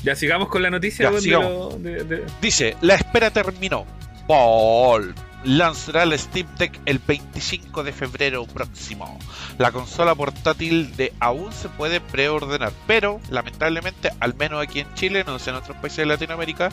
Ya 0.04 0.16
sigamos 0.16 0.50
con 0.50 0.62
la 0.62 0.70
noticia, 0.70 1.04
Ya, 1.04 1.10
weón, 1.10 1.16
de 1.16 1.22
sigamos. 1.24 1.74
lo- 1.74 1.80
de- 1.80 2.04
de- 2.04 2.24
Dice, 2.42 2.76
la 2.82 2.96
espera 2.96 3.32
terminó. 3.32 3.86
Ball 4.28 5.14
lanzará 5.44 6.04
el 6.04 6.18
Steam 6.18 6.48
Deck 6.58 6.80
el 6.86 7.00
25 7.00 7.84
de 7.84 7.94
febrero 7.94 8.46
próximo. 8.46 9.20
La 9.58 9.72
consola 9.72 10.16
portátil 10.16 10.96
de 10.96 11.14
aún 11.20 11.52
se 11.52 11.70
puede 11.70 12.02
preordenar, 12.02 12.72
pero 12.88 13.20
lamentablemente, 13.30 14.12
al 14.20 14.36
menos 14.36 14.62
aquí 14.62 14.80
en 14.80 14.94
Chile, 14.96 15.24
no 15.26 15.40
sé 15.40 15.50
en 15.50 15.58
otros 15.58 15.78
países 15.78 15.98
de 15.98 16.06
Latinoamérica, 16.06 16.72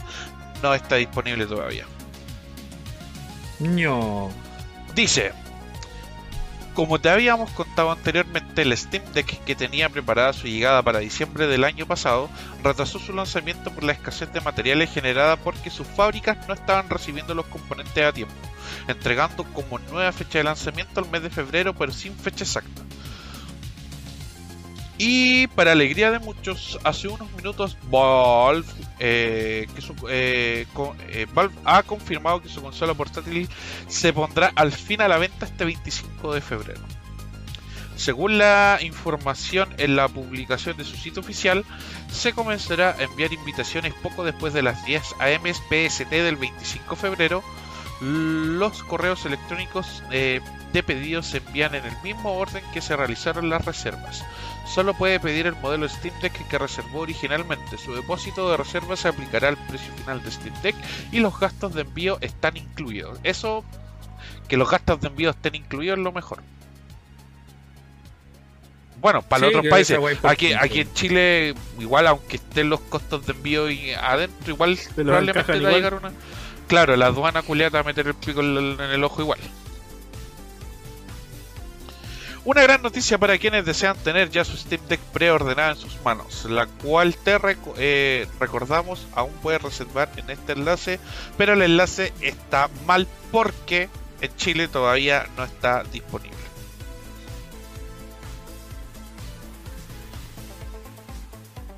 no 0.63 0.75
está 0.75 0.97
disponible 0.97 1.47
todavía. 1.47 1.85
ño. 3.61 4.29
Dice, 4.95 5.33
como 6.75 7.01
te 7.01 7.11
habíamos 7.11 7.51
contado 7.51 7.91
anteriormente, 7.91 8.63
el 8.63 8.77
Steam 8.77 9.03
Deck 9.13 9.45
que 9.45 9.55
tenía 9.55 9.89
preparada 9.89 10.33
su 10.33 10.47
llegada 10.47 10.83
para 10.83 11.01
diciembre 11.01 11.47
del 11.47 11.65
año 11.65 11.87
pasado 11.87 12.29
retrasó 12.63 12.99
su 12.99 13.13
lanzamiento 13.13 13.71
por 13.71 13.85
la 13.85 13.93
escasez 13.93 14.33
de 14.33 14.41
materiales 14.41 14.91
generada 14.91 15.37
porque 15.37 15.71
sus 15.71 15.87
fábricas 15.87 16.47
no 16.49 16.55
estaban 16.55 16.89
recibiendo 16.89 17.35
los 17.35 17.47
componentes 17.47 18.05
a 18.05 18.13
tiempo, 18.13 18.35
entregando 18.89 19.45
como 19.45 19.79
nueva 19.79 20.13
fecha 20.13 20.39
de 20.39 20.45
lanzamiento 20.45 21.01
el 21.01 21.11
mes 21.11 21.23
de 21.23 21.31
febrero 21.31 21.75
pero 21.75 21.93
sin 21.93 22.15
fecha 22.15 22.45
exacta. 22.45 22.83
Y 25.03 25.47
para 25.47 25.73
alegría 25.73 26.11
de 26.11 26.19
muchos, 26.19 26.79
hace 26.85 27.09
unos 27.09 27.33
minutos 27.33 27.75
Valve, 27.91 28.69
eh, 28.99 29.67
eh, 30.11 30.67
eh, 31.09 31.27
Valve 31.33 31.55
ha 31.65 31.83
confirmado 31.85 32.43
que 32.43 32.51
su 32.51 32.61
consola 32.61 32.93
portátil 32.93 33.49
se 33.89 34.13
pondrá 34.13 34.53
al 34.55 34.73
fin 34.73 35.01
a 35.01 35.09
la 35.09 35.17
venta 35.17 35.47
este 35.47 35.65
25 35.65 36.35
de 36.35 36.43
febrero. 36.43 36.83
Según 37.97 38.37
la 38.37 38.79
información 38.83 39.75
en 39.79 39.97
la 39.97 40.07
publicación 40.07 40.77
de 40.77 40.85
su 40.85 40.99
sitio 40.99 41.23
oficial, 41.23 41.65
se 42.13 42.35
comenzará 42.35 42.91
a 42.91 43.03
enviar 43.03 43.33
invitaciones 43.33 43.95
poco 44.03 44.23
después 44.23 44.53
de 44.53 44.61
las 44.61 44.85
10 44.85 45.03
am 45.19 45.47
PST 45.47 46.11
del 46.11 46.37
25 46.37 46.95
de 46.95 47.01
febrero. 47.01 47.43
Los 48.01 48.83
correos 48.83 49.27
electrónicos 49.27 50.03
eh, 50.11 50.41
de 50.73 50.83
pedido 50.83 51.23
se 51.23 51.39
envían 51.39 51.75
en 51.75 51.85
el 51.85 51.93
mismo 52.03 52.33
orden 52.33 52.63
que 52.73 52.81
se 52.81 52.97
realizaron 52.97 53.51
las 53.51 53.65
reservas. 53.65 54.25
Solo 54.67 54.95
puede 54.95 55.21
pedir 55.21 55.47
el 55.47 55.57
modelo 55.57 55.89
Steam 55.89 56.15
Deck 56.23 56.49
que 56.49 56.59
reservó 56.59 57.01
originalmente. 57.01 57.77
Su 57.77 57.95
depósito 57.95 58.51
de 58.51 58.57
reserva 58.57 58.97
se 58.97 59.09
aplicará 59.09 59.49
al 59.49 59.57
precio 59.57 59.93
final 59.95 60.23
de 60.23 60.31
Steam 60.31 60.55
Deck 60.63 60.77
y 61.13 61.19
los 61.19 61.39
gastos 61.39 61.75
de 61.75 61.83
envío 61.83 62.19
están 62.21 62.57
incluidos. 62.57 63.19
Eso, 63.23 63.65
que 64.49 64.57
los 64.57 64.71
gastos 64.71 65.01
de 65.01 65.09
envío 65.09 65.31
estén 65.31 65.57
incluidos 65.57 65.99
es 65.99 66.05
lo 66.05 66.13
mejor. 66.13 66.43
Bueno, 69.01 69.23
para 69.23 69.47
Sí, 69.47 69.53
los 69.53 69.59
otros 69.59 69.71
países, 69.71 69.99
aquí, 70.23 70.53
en 70.53 70.95
Chile, 70.95 71.55
igual 71.79 72.07
aunque 72.07 72.37
estén 72.37 72.69
los 72.69 72.81
costos 72.81 73.27
de 73.27 73.33
envío 73.33 73.71
y 73.71 73.93
adentro, 73.93 74.53
igual 74.53 74.79
probablemente 74.95 75.61
va 75.61 75.69
a 75.69 75.73
llegar 75.73 75.95
una. 75.95 76.13
Claro, 76.71 76.95
la 76.95 77.07
aduana 77.07 77.43
culiata 77.43 77.79
va 77.79 77.81
a 77.81 77.85
meter 77.85 78.07
el 78.07 78.15
pico 78.15 78.43
en 78.43 78.79
el, 78.79 79.03
ojo 79.03 79.23
igual. 79.23 79.41
Una 82.45 82.63
gran 82.63 82.81
noticia 82.81 83.19
para 83.19 83.37
quienes 83.39 83.65
desean 83.65 83.97
tener 83.97 84.31
ya 84.31 84.45
su 84.45 84.57
Steam 84.57 84.81
Deck 84.89 85.01
preordenada 85.13 85.73
en 85.73 85.77
sus 85.77 86.01
manos, 86.05 86.45
la 86.45 86.67
cual 86.67 87.17
te 87.17 87.37
eh, 87.77 88.29
recordamos 88.39 89.09
aún 89.17 89.33
puedes 89.43 89.61
reservar 89.61 90.13
en 90.17 90.31
este 90.31 90.53
enlace, 90.53 91.01
pero 91.37 91.55
el 91.55 91.63
enlace 91.63 92.13
está 92.21 92.71
mal 92.87 93.09
porque 93.33 93.89
en 94.21 94.37
Chile 94.37 94.69
todavía 94.69 95.27
no 95.37 95.43
está 95.43 95.83
disponible. 95.83 96.39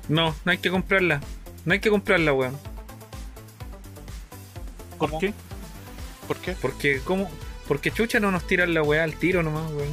No, 0.07 0.35
no 0.45 0.51
hay 0.51 0.59
que 0.59 0.69
comprarla. 0.69 1.19
No 1.65 1.73
hay 1.73 1.79
que 1.79 1.89
comprarla, 1.89 2.31
weón. 2.31 2.72
¿Por 4.97 5.09
¿Cómo? 5.09 5.19
qué? 5.19 5.33
¿Por 6.27 6.37
qué? 6.37 6.55
Porque, 6.61 7.01
¿cómo? 7.03 7.29
Porque 7.67 7.91
chucha 7.91 8.19
no 8.19 8.31
nos 8.31 8.45
tiran 8.47 8.73
la 8.73 8.81
weá 8.83 9.03
al 9.03 9.15
tiro 9.15 9.43
nomás, 9.43 9.71
weón. 9.71 9.89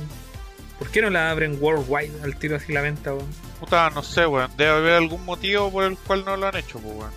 ¿Por 0.78 0.88
qué 0.90 1.02
no 1.02 1.10
la 1.10 1.30
abren 1.30 1.58
worldwide 1.60 2.22
al 2.22 2.36
tiro 2.36 2.56
así 2.56 2.72
la 2.72 2.80
venta, 2.80 3.12
weón? 3.14 3.28
Puta, 3.60 3.90
no 3.90 4.02
sé, 4.02 4.26
weón. 4.26 4.50
Debe 4.56 4.70
haber 4.70 4.92
algún 4.94 5.24
motivo 5.24 5.70
por 5.70 5.84
el 5.84 5.96
cual 5.98 6.24
no 6.24 6.36
lo 6.36 6.46
han 6.48 6.56
hecho, 6.56 6.78
pues, 6.78 6.94
weón. 6.96 7.10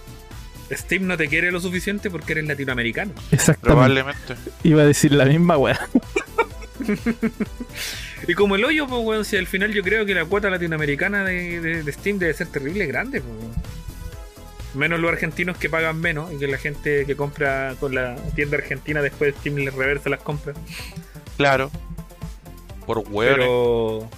Steam 0.72 1.05
no 1.05 1.18
te 1.18 1.27
quiere 1.27 1.51
lo 1.51 1.60
suficiente 1.60 2.10
porque 2.10 2.31
eres 2.34 2.45
latinoamericano. 2.47 3.11
Exactamente. 3.31 3.61
Probablemente. 3.61 4.35
Iba 4.64 4.81
a 4.81 4.85
decir 4.85 5.11
la 5.11 5.26
misma 5.26 5.57
weá. 5.57 5.80
Y 8.27 8.34
como 8.35 8.55
el 8.55 8.64
hoyo, 8.64 8.88
pues, 8.88 9.01
weón, 9.03 9.26
si 9.26 9.35
al 9.35 9.47
final 9.47 9.73
yo 9.73 9.84
creo 9.84 10.05
que 10.05 10.14
la 10.14 10.23
cuota 10.26 10.49
latinoamericana 10.49 11.26
de, 11.26 11.60
de- 11.60 11.84
de 11.84 11.91
Steam 11.91 12.19
debe 12.19 12.34
ser 12.34 12.47
terrible 12.47 12.85
grande, 12.85 13.19
pues, 13.22 13.34
weón. 13.38 13.53
Menos 14.74 15.00
los 15.00 15.12
argentinos 15.12 15.58
que 15.58 15.70
pagan 15.70 16.00
menos 16.00 16.32
y 16.34 16.38
que 16.38 16.48
la 16.48 16.58
gente 16.58 17.06
que 17.06 17.16
compra 17.16 17.76
con 17.80 17.94
la 17.94 18.16
tienda 18.36 18.58
argentina 18.58 19.02
después 19.02 19.36
Steam 19.40 19.58
les 19.58 19.74
reversa 19.74 20.10
las 20.10 20.22
compras. 20.22 20.56
Claro. 21.38 21.70
Por 22.86 23.00
hueones. 23.00 23.38
Pero. 23.45 24.10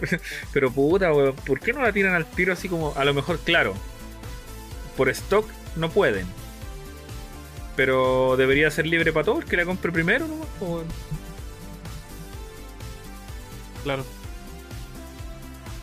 pero 0.52 0.70
puta, 0.70 1.12
weón. 1.12 1.34
¿Por 1.46 1.60
qué 1.60 1.72
no 1.72 1.82
la 1.82 1.92
tiran 1.92 2.14
al 2.14 2.24
tiro 2.26 2.52
así 2.52 2.68
como.? 2.68 2.94
A 2.96 3.04
lo 3.04 3.12
mejor, 3.14 3.38
claro. 3.40 3.74
Por 4.96 5.08
stock 5.10 5.46
no 5.76 5.90
pueden. 5.90 6.26
Pero 7.76 8.36
debería 8.36 8.70
ser 8.70 8.86
libre 8.86 9.12
para 9.12 9.24
todos, 9.26 9.44
que 9.44 9.56
la 9.56 9.64
compre 9.64 9.92
primero, 9.92 10.26
¿no? 10.26 10.34
O- 10.66 10.82
Claro. 13.84 14.04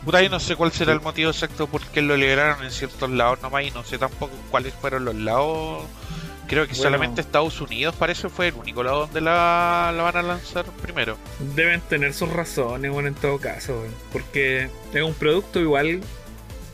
Puta, 0.05 0.21
yo 0.21 0.29
no 0.29 0.39
sé 0.39 0.55
cuál 0.55 0.71
será 0.71 0.93
el 0.93 1.01
motivo 1.01 1.31
exacto 1.31 1.65
por 1.67 1.81
qué 1.87 2.01
lo 2.01 2.15
liberaron 2.15 2.63
en 2.63 2.71
ciertos 2.71 3.09
lados 3.09 3.41
nomás 3.41 3.63
y 3.63 3.71
no 3.71 3.83
sé 3.83 3.97
tampoco 3.97 4.33
cuáles 4.51 4.73
fueron 4.75 5.03
los 5.03 5.15
lados. 5.15 5.83
Creo 6.47 6.65
que 6.67 6.73
Bueno. 6.73 6.83
solamente 6.83 7.21
Estados 7.21 7.59
Unidos 7.59 7.95
parece 7.97 8.29
fue 8.29 8.49
el 8.49 8.53
único 8.53 8.83
lado 8.83 8.99
donde 9.07 9.19
la, 9.19 9.91
la 9.95 10.03
van 10.03 10.17
a 10.17 10.21
lanzar 10.21 10.65
primero. 10.81 11.17
Deben 11.55 11.81
tener 11.81 12.13
sus 12.13 12.29
razones, 12.29 12.91
bueno, 12.91 13.07
en 13.07 13.15
todo 13.15 13.39
caso. 13.39 13.83
Porque 14.13 14.69
es 14.93 15.01
un 15.01 15.15
producto 15.15 15.59
igual. 15.59 16.01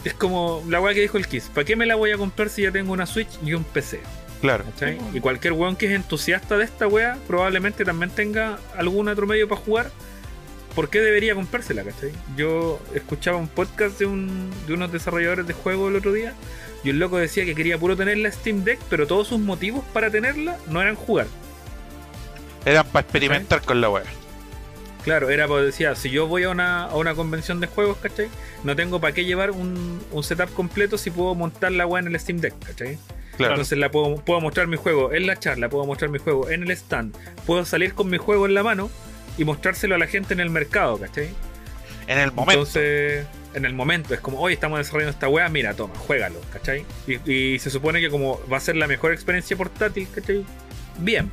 Es 0.03 0.13
como 0.13 0.61
la 0.67 0.81
weá 0.81 0.93
que 0.93 0.99
dijo 1.01 1.17
el 1.17 1.25
Kiss. 1.25 1.49
¿Para 1.53 1.63
qué 1.63 1.77
me 1.77 1.85
la 1.85 1.95
voy 1.95 2.11
a 2.11 2.17
comprar 2.17 2.49
si 2.49 2.63
ya 2.63 2.71
tengo 2.71 2.91
una 2.91 3.05
Switch 3.05 3.29
y 3.45 3.53
un 3.53 3.63
PC? 3.63 4.01
Claro. 4.41 4.65
Y 5.13 5.21
cualquier 5.21 5.53
weón 5.53 5.77
que 5.77 5.85
es 5.85 5.91
entusiasta 5.93 6.57
de 6.57 6.65
esta 6.65 6.87
weá 6.87 7.17
probablemente 7.27 7.85
también 7.85 8.09
tenga 8.09 8.59
algún 8.75 9.07
otro 9.07 9.25
medio 9.25 9.47
para 9.47 9.61
jugar. 9.61 9.91
¿Por 10.76 10.89
qué 10.89 11.02
debería 11.02 11.35
comprársela, 11.35 11.84
cachai? 11.84 12.11
Yo 12.38 12.80
escuchaba 12.93 13.38
un 13.38 13.48
podcast 13.48 13.99
de, 13.99 14.06
un, 14.06 14.49
de 14.68 14.73
unos 14.73 14.91
desarrolladores 14.91 15.45
de 15.45 15.53
juegos 15.53 15.89
el 15.89 15.98
otro 15.98 16.14
día 16.14 16.34
y 16.84 16.91
un 16.91 16.99
loco 16.99 17.18
decía 17.18 17.45
que 17.45 17.56
quería 17.56 17.77
puro 17.77 17.98
tener 17.98 18.18
la 18.18 18.31
Steam 18.31 18.64
Deck, 18.64 18.80
pero 18.89 19.06
todos 19.06 19.27
sus 19.27 19.39
motivos 19.39 19.84
para 19.93 20.10
tenerla 20.10 20.57
no 20.68 20.81
eran 20.81 20.95
jugar. 20.95 21.27
Eran 22.65 22.85
para 22.88 23.02
experimentar 23.03 23.61
con 23.61 23.81
la 23.81 23.89
web. 23.89 24.06
Claro, 25.03 25.30
era 25.30 25.48
porque 25.48 25.65
decía, 25.65 25.95
si 25.95 26.11
yo 26.11 26.27
voy 26.27 26.43
a 26.43 26.49
una, 26.49 26.85
a 26.85 26.95
una 26.95 27.15
convención 27.15 27.60
de 27.60 27.68
juegos, 27.68 27.98
¿cachai? 27.98 28.30
No 28.64 28.76
tengo 28.76 29.02
para 29.02 29.14
qué 29.14 29.26
llevar 29.26 29.52
un, 29.52 29.99
un 30.11 30.23
setup 30.23 30.53
completo 30.53 30.98
si 30.98 31.10
puedo 31.10 31.34
montar 31.34 31.72
la 31.72 31.88
weá 31.88 32.02
en 32.02 32.07
el 32.07 32.19
Steam 32.19 32.39
Deck, 32.39 32.53
¿cachai? 32.64 32.98
Claro. 33.35 33.53
Entonces 33.53 33.77
la 33.80 33.89
puedo, 33.89 34.15
puedo 34.18 34.39
mostrar 34.41 34.68
mi 34.68 34.77
juego 34.77 35.11
en 35.11 35.26
la 35.26 35.38
charla, 35.38 35.69
puedo 35.69 35.85
mostrar 35.85 36.11
mi 36.11 36.19
juego 36.19 36.49
en 36.49 36.64
el 36.64 36.72
stand, 36.72 37.15
puedo 37.48 37.65
salir 37.65 37.93
con 37.95 38.10
mi 38.10 38.18
juego 38.18 38.45
en 38.45 38.53
la 38.53 38.61
mano 38.61 38.91
y 39.41 39.43
mostrárselo 39.43 39.95
a 39.95 39.97
la 39.97 40.05
gente 40.05 40.35
en 40.35 40.39
el 40.39 40.51
mercado, 40.51 40.99
¿cachai? 40.99 41.30
En 42.05 42.19
el 42.19 42.31
momento. 42.31 42.51
Entonces, 42.59 43.26
en 43.55 43.65
el 43.65 43.73
momento, 43.73 44.13
es 44.13 44.19
como, 44.19 44.39
hoy 44.39 44.53
estamos 44.53 44.77
desarrollando 44.77 45.13
esta 45.13 45.27
weá, 45.27 45.49
mira, 45.49 45.73
toma, 45.73 45.95
juégalo, 45.95 46.39
¿cachai? 46.53 46.85
Y, 47.07 47.31
y 47.31 47.57
se 47.57 47.72
supone 47.72 47.99
que 47.99 48.11
como 48.11 48.39
va 48.51 48.57
a 48.57 48.59
ser 48.59 48.76
la 48.76 48.85
mejor 48.85 49.13
experiencia 49.13 49.57
portátil, 49.57 50.07
¿cachai? 50.13 50.45
Bien. 50.99 51.31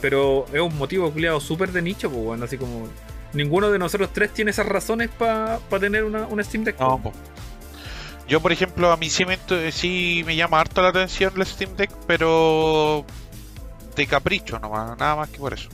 Pero 0.00 0.46
es 0.52 0.60
un 0.60 0.78
motivo 0.78 1.10
culiado 1.10 1.40
súper 1.40 1.72
de 1.72 1.82
nicho, 1.82 2.08
pues 2.08 2.22
bueno, 2.22 2.44
así 2.44 2.56
como. 2.56 2.88
Ninguno 3.32 3.68
de 3.70 3.80
nosotros 3.80 4.10
tres 4.12 4.32
tiene 4.32 4.52
esas 4.52 4.66
razones 4.66 5.08
para 5.08 5.58
tener 5.80 6.04
una, 6.04 6.26
una 6.28 6.44
Steam 6.44 6.62
Deck. 6.62 6.78
No, 6.78 7.02
po. 7.02 7.12
Yo, 8.28 8.40
por 8.40 8.52
ejemplo, 8.52 8.92
a 8.92 8.96
mí 8.96 9.10
sí 9.10 9.24
me, 9.24 9.38
sí 9.72 10.22
me 10.24 10.36
llama 10.36 10.60
harto 10.60 10.82
la 10.82 10.90
atención 10.90 11.32
la 11.34 11.44
Steam 11.44 11.74
Deck, 11.74 11.90
pero 12.06 13.04
de 13.96 14.06
capricho 14.06 14.60
nomás, 14.60 14.96
nada 14.96 15.16
más 15.16 15.30
que 15.30 15.38
por 15.38 15.52
eso. 15.52 15.68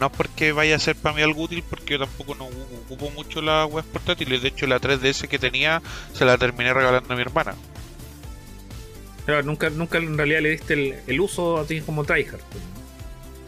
No 0.00 0.06
es 0.06 0.12
porque 0.12 0.52
vaya 0.52 0.76
a 0.76 0.78
ser 0.78 0.96
para 0.96 1.14
mí 1.14 1.22
algo 1.22 1.42
útil, 1.42 1.62
porque 1.68 1.94
yo 1.94 2.00
tampoco 2.00 2.34
no 2.34 2.46
ocu- 2.48 2.80
ocupo 2.86 3.10
mucho 3.10 3.40
las 3.40 3.70
web 3.70 3.84
portátiles. 3.84 4.42
De 4.42 4.48
hecho, 4.48 4.66
la 4.66 4.80
3DS 4.80 5.28
que 5.28 5.38
tenía 5.38 5.80
se 6.12 6.24
la 6.24 6.36
terminé 6.36 6.74
regalando 6.74 7.12
a 7.12 7.16
mi 7.16 7.22
hermana. 7.22 7.54
Claro, 9.26 9.42
nunca, 9.44 9.70
nunca 9.70 9.98
en 9.98 10.16
realidad 10.18 10.40
le 10.40 10.50
diste 10.50 10.74
el, 10.74 10.94
el 11.06 11.20
uso 11.20 11.58
a 11.58 11.64
ti 11.66 11.80
como 11.80 12.04
tryhard. 12.04 12.40
pues. 12.50 12.62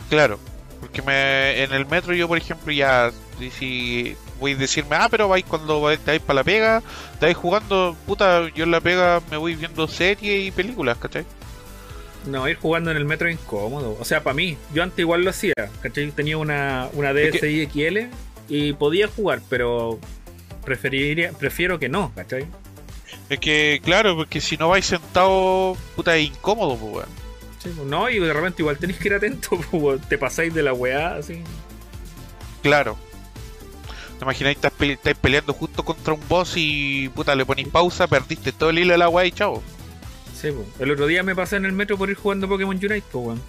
Claro, 0.09 0.39
porque 0.81 1.03
me, 1.03 1.63
en 1.63 1.73
el 1.73 1.85
metro 1.87 2.15
yo, 2.15 2.29
por 2.29 2.39
ejemplo, 2.39 2.73
ya 2.73 3.11
si- 3.59 4.17
voy 4.41 4.53
a 4.53 4.57
decirme, 4.57 4.97
ah, 4.97 5.09
pero 5.11 5.29
vais 5.29 5.45
cuando 5.45 5.81
vais, 5.81 5.99
te 5.99 6.13
vais 6.13 6.23
para 6.23 6.37
la 6.39 6.45
pega, 6.45 6.83
te 7.19 7.27
vais 7.27 7.37
jugando, 7.37 7.97
puta, 8.07 8.49
yo 8.55 8.65
en 8.65 8.71
la 8.71 8.81
pega 8.81 9.21
me 9.31 9.37
voy 9.37 9.55
viendo 9.57 9.87
series 9.89 10.47
y 10.47 10.51
películas, 10.51 10.97
¿cachai? 10.99 11.25
No, 12.27 12.49
ir 12.49 12.57
jugando 12.57 12.91
en 12.91 12.97
el 12.97 13.05
metro 13.05 13.29
es 13.29 13.35
incómodo. 13.35 13.97
O 14.01 14.05
sea, 14.05 14.23
para 14.23 14.35
mí, 14.35 14.57
yo 14.75 14.83
antes 14.83 14.99
igual 14.99 15.23
lo 15.23 15.31
hacía. 15.31 15.55
¿cachai? 15.81 16.11
Tenía 16.11 16.37
una, 16.39 16.89
una 16.93 17.13
DSi 17.13 17.67
XL 17.73 17.99
y 18.49 18.73
podía 18.73 19.09
jugar, 19.09 19.41
pero 19.49 19.99
preferiría, 20.65 21.33
prefiero 21.33 21.79
que 21.79 21.89
no, 21.89 22.13
¿cachai? 22.15 22.47
Es 23.29 23.39
que, 23.41 23.81
claro, 23.85 24.17
porque 24.17 24.41
si 24.41 24.57
no 24.57 24.69
vais 24.69 24.85
sentado, 24.87 25.77
puta, 25.95 26.17
es 26.17 26.29
incómodo, 26.29 26.77
pues, 26.77 26.93
weón. 26.95 27.09
Sí, 27.63 27.71
no, 27.87 28.09
y 28.11 28.19
de 28.19 28.33
repente 28.33 28.63
igual 28.63 28.79
tenéis 28.79 28.99
que 28.99 29.09
ir 29.09 29.15
atento, 29.15 29.51
pues, 29.71 30.01
te 30.09 30.19
pasáis 30.19 30.53
de 30.55 30.63
la 30.63 30.73
weá, 30.73 31.15
así. 31.17 31.43
Claro. 32.63 32.97
¿Te 34.19 34.25
imagináis 34.25 34.57
estás, 34.57 34.73
pe- 34.73 34.93
estáis 34.93 35.17
peleando 35.17 35.53
justo 35.53 35.85
contra 35.85 36.15
un 36.15 36.21
boss 36.29 36.55
y, 36.57 37.09
puta, 37.11 37.35
le 37.35 37.45
ponéis 37.45 37.69
pausa, 37.69 38.07
perdiste 38.07 38.51
todo 38.53 38.71
el 38.71 38.79
hilo 38.79 38.93
de 38.93 38.99
la 38.99 39.09
weá 39.09 39.27
y 39.27 39.33
chao? 39.33 39.63
Sí. 40.53 40.83
El 40.83 40.91
otro 40.91 41.07
día 41.07 41.23
me 41.23 41.35
pasé 41.35 41.57
en 41.57 41.65
el 41.65 41.73
metro 41.73 41.97
por 41.97 42.11
ir 42.11 42.17
jugando 42.17 42.49
Pokémon 42.49 42.77
Unite, 42.77 43.03
pues, 43.11 43.27
weón. 43.27 43.43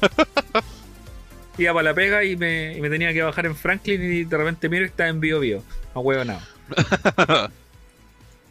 Iba 1.58 1.72
para 1.72 1.82
la 1.84 1.94
pega 1.94 2.24
y 2.24 2.36
me, 2.36 2.76
y 2.76 2.80
me 2.80 2.90
tenía 2.90 3.12
que 3.12 3.22
bajar 3.22 3.46
en 3.46 3.56
Franklin 3.56 4.02
y 4.02 4.24
de 4.24 4.36
repente 4.36 4.68
miro 4.68 4.84
y 4.84 4.88
estaba 4.88 5.08
en 5.08 5.20
Bio 5.20 5.40
Bio. 5.40 5.62
A 5.94 6.00
huevo 6.00 6.24
nada. 6.24 6.46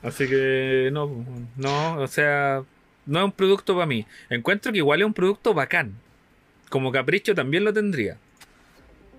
Así 0.01 0.27
que 0.27 0.89
no, 0.91 1.25
no, 1.55 1.97
o 1.97 2.07
sea, 2.07 2.63
no 3.05 3.19
es 3.19 3.25
un 3.25 3.31
producto 3.31 3.73
para 3.75 3.85
mí. 3.85 4.05
Encuentro 4.29 4.71
que 4.71 4.79
igual 4.79 5.01
es 5.01 5.07
un 5.07 5.13
producto 5.13 5.53
bacán. 5.53 5.95
Como 6.69 6.91
capricho 6.91 7.35
también 7.35 7.63
lo 7.63 7.73
tendría. 7.73 8.17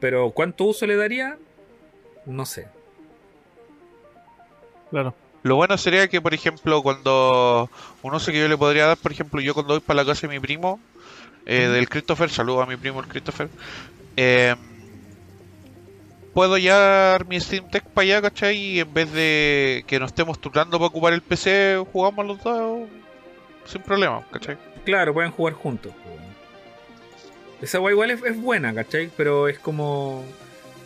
Pero 0.00 0.30
¿cuánto 0.30 0.64
uso 0.64 0.86
le 0.86 0.96
daría? 0.96 1.38
No 2.24 2.44
sé. 2.44 2.66
Claro. 4.90 5.14
Lo 5.46 5.54
bueno 5.54 5.78
sería 5.78 6.08
que, 6.08 6.20
por 6.20 6.34
ejemplo, 6.34 6.82
cuando 6.82 7.70
un 8.02 8.14
uso 8.14 8.32
que 8.32 8.40
yo 8.40 8.48
le 8.48 8.58
podría 8.58 8.86
dar, 8.86 8.96
por 8.96 9.12
ejemplo, 9.12 9.40
yo 9.40 9.54
cuando 9.54 9.74
voy 9.74 9.80
para 9.80 10.02
la 10.02 10.04
casa 10.04 10.26
de 10.26 10.34
mi 10.34 10.40
primo, 10.40 10.80
eh, 11.46 11.68
del 11.68 11.88
Christopher, 11.88 12.28
saludo 12.30 12.62
a 12.62 12.66
mi 12.66 12.76
primo 12.76 12.98
el 12.98 13.06
Christopher, 13.06 13.48
eh, 14.16 14.56
puedo 16.34 16.58
llevar 16.58 17.28
mi 17.28 17.38
Steam 17.38 17.68
Deck 17.70 17.84
para 17.84 18.02
allá, 18.02 18.22
¿cachai? 18.22 18.56
Y 18.56 18.80
en 18.80 18.92
vez 18.92 19.12
de 19.12 19.84
que 19.86 20.00
nos 20.00 20.08
estemos 20.08 20.40
turnando 20.40 20.78
para 20.78 20.88
ocupar 20.88 21.12
el 21.12 21.22
PC, 21.22 21.80
jugamos 21.92 22.26
los 22.26 22.42
dos 22.42 22.88
sin 23.66 23.82
problema, 23.82 24.26
¿cachai? 24.32 24.58
Claro, 24.84 25.14
pueden 25.14 25.30
jugar 25.30 25.54
juntos. 25.54 25.92
Esa 27.62 27.78
guay 27.78 27.92
igual 27.92 28.10
es, 28.10 28.20
es 28.24 28.36
buena, 28.36 28.74
¿cachai? 28.74 29.12
Pero 29.16 29.46
es 29.46 29.60
como. 29.60 30.24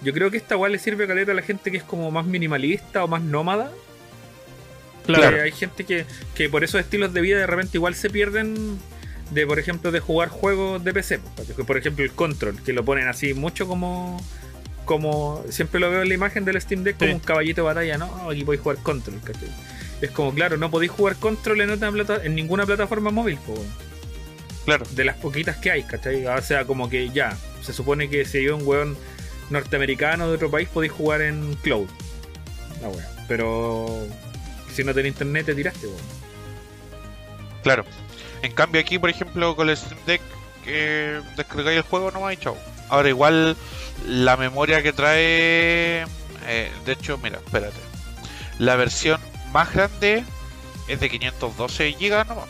Yo 0.03 0.12
creo 0.12 0.31
que 0.31 0.37
esta 0.37 0.55
guay 0.55 0.73
le 0.73 0.78
sirve 0.78 1.07
caleta 1.07 1.32
a 1.32 1.35
la 1.35 1.43
gente 1.43 1.70
que 1.70 1.78
es 1.78 1.82
como 1.82 2.11
más 2.11 2.27
minimalista 2.27 3.03
o 3.03 3.09
más 3.09 3.23
nómada. 3.23 3.70
Claro. 5.19 5.43
Hay 5.43 5.53
gente 5.53 5.85
que, 5.85 6.07
que 6.35 6.49
por 6.49 6.65
esos 6.65 6.81
estilos 6.81 7.12
de 7.12 7.20
vida 7.20 7.39
de 7.39 7.47
repente 7.47 7.78
igual 7.78 7.95
se 7.95 8.11
pierden 8.11 8.78
de, 9.31 9.47
por 9.47 9.59
ejemplo, 9.59 9.93
de 9.93 10.01
jugar 10.01 10.28
juegos 10.28 10.82
de 10.82 10.93
PC. 10.93 11.20
¿cachai? 11.37 11.55
Por 11.65 11.77
ejemplo, 11.77 12.05
el 12.05 12.12
Control, 12.12 12.61
que 12.62 12.73
lo 12.73 12.85
ponen 12.85 13.09
así 13.09 13.35
mucho 13.35 13.66
como. 13.66 14.20
como 14.85 15.45
Siempre 15.49 15.81
lo 15.81 15.91
veo 15.91 16.03
en 16.03 16.09
la 16.09 16.15
imagen 16.15 16.45
del 16.45 16.61
Steam 16.61 16.82
Deck 16.82 16.99
como 16.99 17.11
Sí. 17.11 17.15
un 17.15 17.20
caballito 17.20 17.62
de 17.62 17.66
batalla, 17.66 17.99
¿no? 17.99 18.31
Aquí 18.31 18.45
podéis 18.45 18.62
jugar 18.62 18.78
Control, 18.78 19.20
¿cachai? 19.23 19.49
Es 20.01 20.11
como, 20.11 20.32
claro, 20.35 20.57
no 20.57 20.70
podéis 20.70 20.91
jugar 20.93 21.16
Control 21.16 21.61
en, 21.61 21.70
otra 21.70 21.93
plata, 21.93 22.20
en 22.24 22.35
ninguna 22.35 22.66
plataforma 22.66 23.11
móvil, 23.11 23.39
Claro, 24.65 24.85
de 24.91 25.05
las 25.05 25.16
poquitas 25.16 25.57
que 25.57 25.70
hay, 25.70 25.82
¿cachai? 25.85 26.27
O 26.27 26.43
sea, 26.43 26.65
como 26.65 26.89
que 26.91 27.11
ya, 27.11 27.37
se 27.62 27.73
supone 27.73 28.09
que 28.09 28.24
si 28.24 28.39
hay 28.39 28.49
un 28.49 28.66
weón 28.66 28.97
norteamericano 29.51 30.28
de 30.28 30.35
otro 30.35 30.51
país 30.51 30.69
podéis 30.69 30.93
jugar 30.93 31.23
en 31.23 31.55
cloud. 31.62 31.89
La 32.82 32.89
wea. 32.89 33.09
Pero 33.28 34.07
si 34.81 34.86
no 34.86 34.94
tenés 34.94 35.12
internet 35.12 35.47
te 35.47 35.55
tiraste, 35.55 35.86
weón. 35.86 36.01
claro. 37.62 37.85
En 38.43 38.52
cambio 38.52 38.81
aquí, 38.81 38.98
por 38.98 39.11
ejemplo, 39.11 39.55
con 39.55 39.69
el 39.69 39.77
Steam 39.77 40.01
Deck, 40.07 40.23
que 40.65 41.20
descargáis 41.36 41.77
el 41.77 41.82
juego 41.82 42.11
nomás 42.11 42.32
y 42.32 42.36
chao. 42.39 42.57
Ahora 42.89 43.11
igual 43.11 43.55
la 44.07 44.39
memoria 44.39 44.82
que 44.82 44.94
trae... 44.94 46.05
eh, 46.47 46.73
de 46.86 46.93
hecho, 46.93 47.19
mira, 47.19 47.39
espérate. 47.44 47.77
La 48.59 48.77
versión 48.77 49.20
más 49.52 49.73
grande 49.74 50.24
es 50.89 51.01
de 51.01 51.11
512 51.11 51.93
GB 52.01 52.27
nomás. 52.27 52.48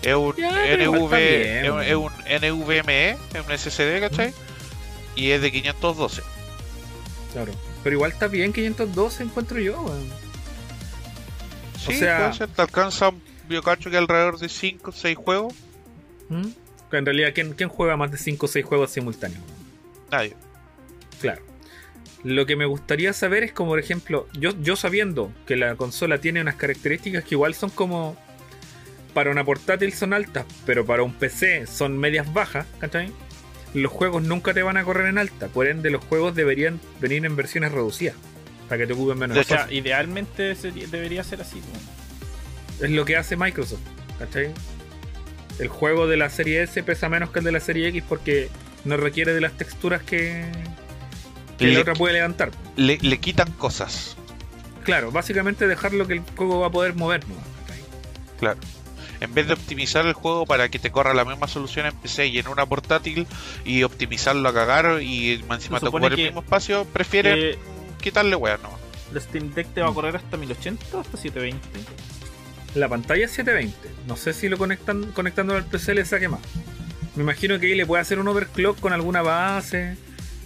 Es 0.00 0.14
un, 0.14 0.34
Ya, 0.36 0.48
NV, 0.50 1.10
bien, 1.10 1.80
es 1.82 1.94
un 1.94 2.12
NVMe, 2.24 3.10
es 3.10 3.46
un 3.46 3.58
SSD, 3.58 4.00
¿cachai? 4.00 4.32
Y 5.14 5.32
es 5.32 5.42
de 5.42 5.52
512. 5.52 6.22
Claro. 7.34 7.52
Pero 7.82 7.96
igual 7.96 8.12
está 8.12 8.26
bien 8.26 8.54
512 8.54 9.22
encuentro 9.22 9.60
yo, 9.60 9.82
weón. 9.82 10.29
Sí, 11.86 11.94
sea- 11.98 12.18
puede 12.18 12.32
ser, 12.34 12.48
te 12.48 12.62
alcanza, 12.62 13.10
yo 13.48 13.62
cacho 13.62 13.90
que 13.90 13.96
alrededor 13.96 14.38
de 14.38 14.48
5 14.48 14.90
o 14.90 14.92
6 14.92 15.16
juegos. 15.16 15.54
¿Mm? 16.28 16.48
En 16.92 17.06
realidad, 17.06 17.30
¿quién, 17.34 17.52
quién 17.54 17.68
juega 17.68 17.96
más 17.96 18.10
de 18.10 18.18
5 18.18 18.46
o 18.46 18.48
6 18.48 18.64
juegos 18.64 18.90
simultáneos? 18.90 19.42
Nadie. 20.10 20.34
Claro. 21.20 21.42
Lo 22.24 22.44
que 22.46 22.56
me 22.56 22.66
gustaría 22.66 23.12
saber 23.12 23.44
es 23.44 23.52
como, 23.52 23.70
por 23.70 23.78
ejemplo, 23.78 24.28
yo, 24.38 24.50
yo 24.60 24.76
sabiendo 24.76 25.32
que 25.46 25.56
la 25.56 25.76
consola 25.76 26.18
tiene 26.18 26.40
unas 26.40 26.56
características 26.56 27.24
que 27.24 27.34
igual 27.34 27.54
son 27.54 27.70
como 27.70 28.16
para 29.14 29.30
una 29.30 29.42
portátil 29.44 29.92
son 29.92 30.12
altas, 30.12 30.44
pero 30.66 30.84
para 30.84 31.02
un 31.02 31.14
PC 31.14 31.66
son 31.66 31.96
medias 31.98 32.32
bajas, 32.32 32.66
¿cachai? 32.78 33.10
Los 33.72 33.90
juegos 33.90 34.22
nunca 34.22 34.52
te 34.52 34.62
van 34.62 34.76
a 34.76 34.84
correr 34.84 35.06
en 35.06 35.18
alta, 35.18 35.48
por 35.48 35.66
ende 35.66 35.90
los 35.90 36.04
juegos 36.04 36.34
deberían 36.34 36.78
venir 37.00 37.24
en 37.24 37.36
versiones 37.36 37.72
reducidas, 37.72 38.16
para 38.70 38.78
que 38.82 38.86
te 38.86 38.92
ocupen 38.94 39.18
menos 39.18 39.36
O 39.36 39.42
sea, 39.44 39.66
idealmente 39.70 40.54
sería- 40.54 40.86
debería 40.86 41.22
ser 41.24 41.42
así. 41.42 41.60
Es 42.80 42.88
lo 42.90 43.04
que 43.04 43.16
hace 43.16 43.36
Microsoft, 43.36 43.80
¿cachai? 44.18 44.52
El 45.58 45.68
juego 45.68 46.06
de 46.06 46.16
la 46.16 46.30
serie 46.30 46.62
S 46.62 46.82
pesa 46.82 47.08
menos 47.10 47.30
que 47.30 47.40
el 47.40 47.44
de 47.44 47.52
la 47.52 47.60
serie 47.60 47.88
X 47.88 48.02
porque 48.08 48.48
no 48.84 48.96
requiere 48.96 49.34
de 49.34 49.40
las 49.42 49.52
texturas 49.58 50.02
que, 50.02 50.46
que 51.58 51.66
Le- 51.66 51.74
la 51.74 51.80
otra 51.80 51.94
puede 51.94 52.14
levantar. 52.14 52.52
Le, 52.76 52.96
le 53.02 53.18
quitan 53.18 53.50
cosas. 53.52 54.16
Claro, 54.84 55.10
básicamente 55.10 55.66
dejar 55.66 55.92
lo 55.92 56.06
que 56.06 56.14
el 56.14 56.20
juego 56.36 56.60
va 56.60 56.68
a 56.68 56.70
poder 56.70 56.94
mover, 56.94 57.28
¿no? 57.28 57.34
¿cachai? 57.66 57.82
Claro. 58.38 58.58
En 59.20 59.34
vez 59.34 59.48
de 59.48 59.52
optimizar 59.52 60.06
el 60.06 60.14
juego 60.14 60.46
para 60.46 60.70
que 60.70 60.78
te 60.78 60.90
corra 60.90 61.12
la 61.12 61.26
misma 61.26 61.46
solución 61.46 61.84
en 61.84 61.92
PC 61.94 62.28
y 62.28 62.38
en 62.38 62.48
una 62.48 62.64
portátil 62.64 63.26
y 63.66 63.82
optimizarlo 63.82 64.48
a 64.48 64.54
cagar 64.54 65.02
y 65.02 65.32
encima 65.50 65.78
te 65.80 65.88
ocupar 65.88 66.12
el 66.14 66.18
mismo 66.18 66.40
espacio, 66.40 66.86
prefieren 66.86 67.36
Eh, 67.38 67.58
quitarle 68.00 68.36
weas, 68.36 68.60
¿no? 68.62 68.70
¿El 69.14 69.20
Steam 69.20 69.52
Deck 69.54 69.68
te 69.74 69.80
va 69.82 69.88
a 69.90 69.94
correr 69.94 70.16
hasta 70.16 70.36
1080 70.36 70.96
o 70.96 71.00
hasta 71.00 71.16
720? 71.16 71.60
La 72.76 72.88
pantalla 72.88 73.24
es 73.24 73.32
720. 73.32 73.76
No 74.06 74.16
sé 74.16 74.32
si 74.32 74.48
lo 74.48 74.56
conectan 74.58 75.10
conectándolo 75.12 75.58
al 75.58 75.64
PC 75.64 75.94
le 75.94 76.04
saque 76.04 76.28
más. 76.28 76.40
Me 77.16 77.22
imagino 77.24 77.58
que 77.58 77.66
ahí 77.66 77.74
le 77.74 77.86
puede 77.86 78.02
hacer 78.02 78.20
un 78.20 78.28
overclock 78.28 78.78
con 78.78 78.92
alguna 78.92 79.22
base 79.22 79.96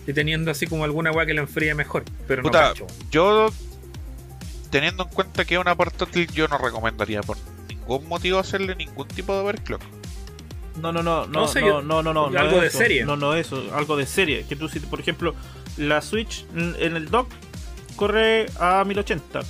y 0.07 0.13
teniendo 0.15 0.51
así 0.51 0.67
como 0.67 0.85
alguna 0.85 1.13
weá 1.13 1.27
que 1.27 1.35
la 1.35 1.43
enfríe 1.43 1.75
mejor. 1.75 2.05
Pero 2.27 2.43
Puta, 2.43 2.63
no 2.63 2.69
cacho. 2.71 2.87
Yo, 3.11 3.49
teniendo 4.71 5.03
en 5.05 5.09
cuenta 5.11 5.45
que 5.45 5.55
es 5.55 5.61
una 5.61 5.75
portátil, 5.75 6.27
yo 6.33 6.49
no 6.49 6.57
recomendaría 6.59 7.21
por 7.23 7.37
ningún 7.69 8.09
motivo 8.09 8.39
hacerle 8.39 8.75
ningún 8.75 9.07
tipo 9.09 9.35
de 9.35 9.41
overclock. 9.41 9.83
No, 10.81 10.91
no, 10.93 11.03
no, 11.03 11.27
no, 11.27 11.41
No 11.41 11.49
sé, 11.49 11.61
no, 11.61 11.67
yo- 11.67 11.83
no, 11.83 12.03
no, 12.03 12.13
no, 12.15 12.31
no 12.31 12.41
algo 12.41 12.61
de 12.61 12.67
eso. 12.69 12.79
serie. 12.79 13.05
No, 13.05 13.17
no 13.17 13.35
eso, 13.35 13.63
algo 13.75 13.97
de 13.97 14.07
serie. 14.07 14.45
Que 14.49 14.57
tú, 14.57 14.69
si, 14.69 14.81
por 14.81 14.99
ejemplo, 15.01 15.35
la 15.77 16.01
Switch 16.03 16.45
en 16.55 16.97
el 16.97 17.09
dock 17.11 17.29
corre 17.97 18.47
a 18.59 18.85
1080. 18.85 19.41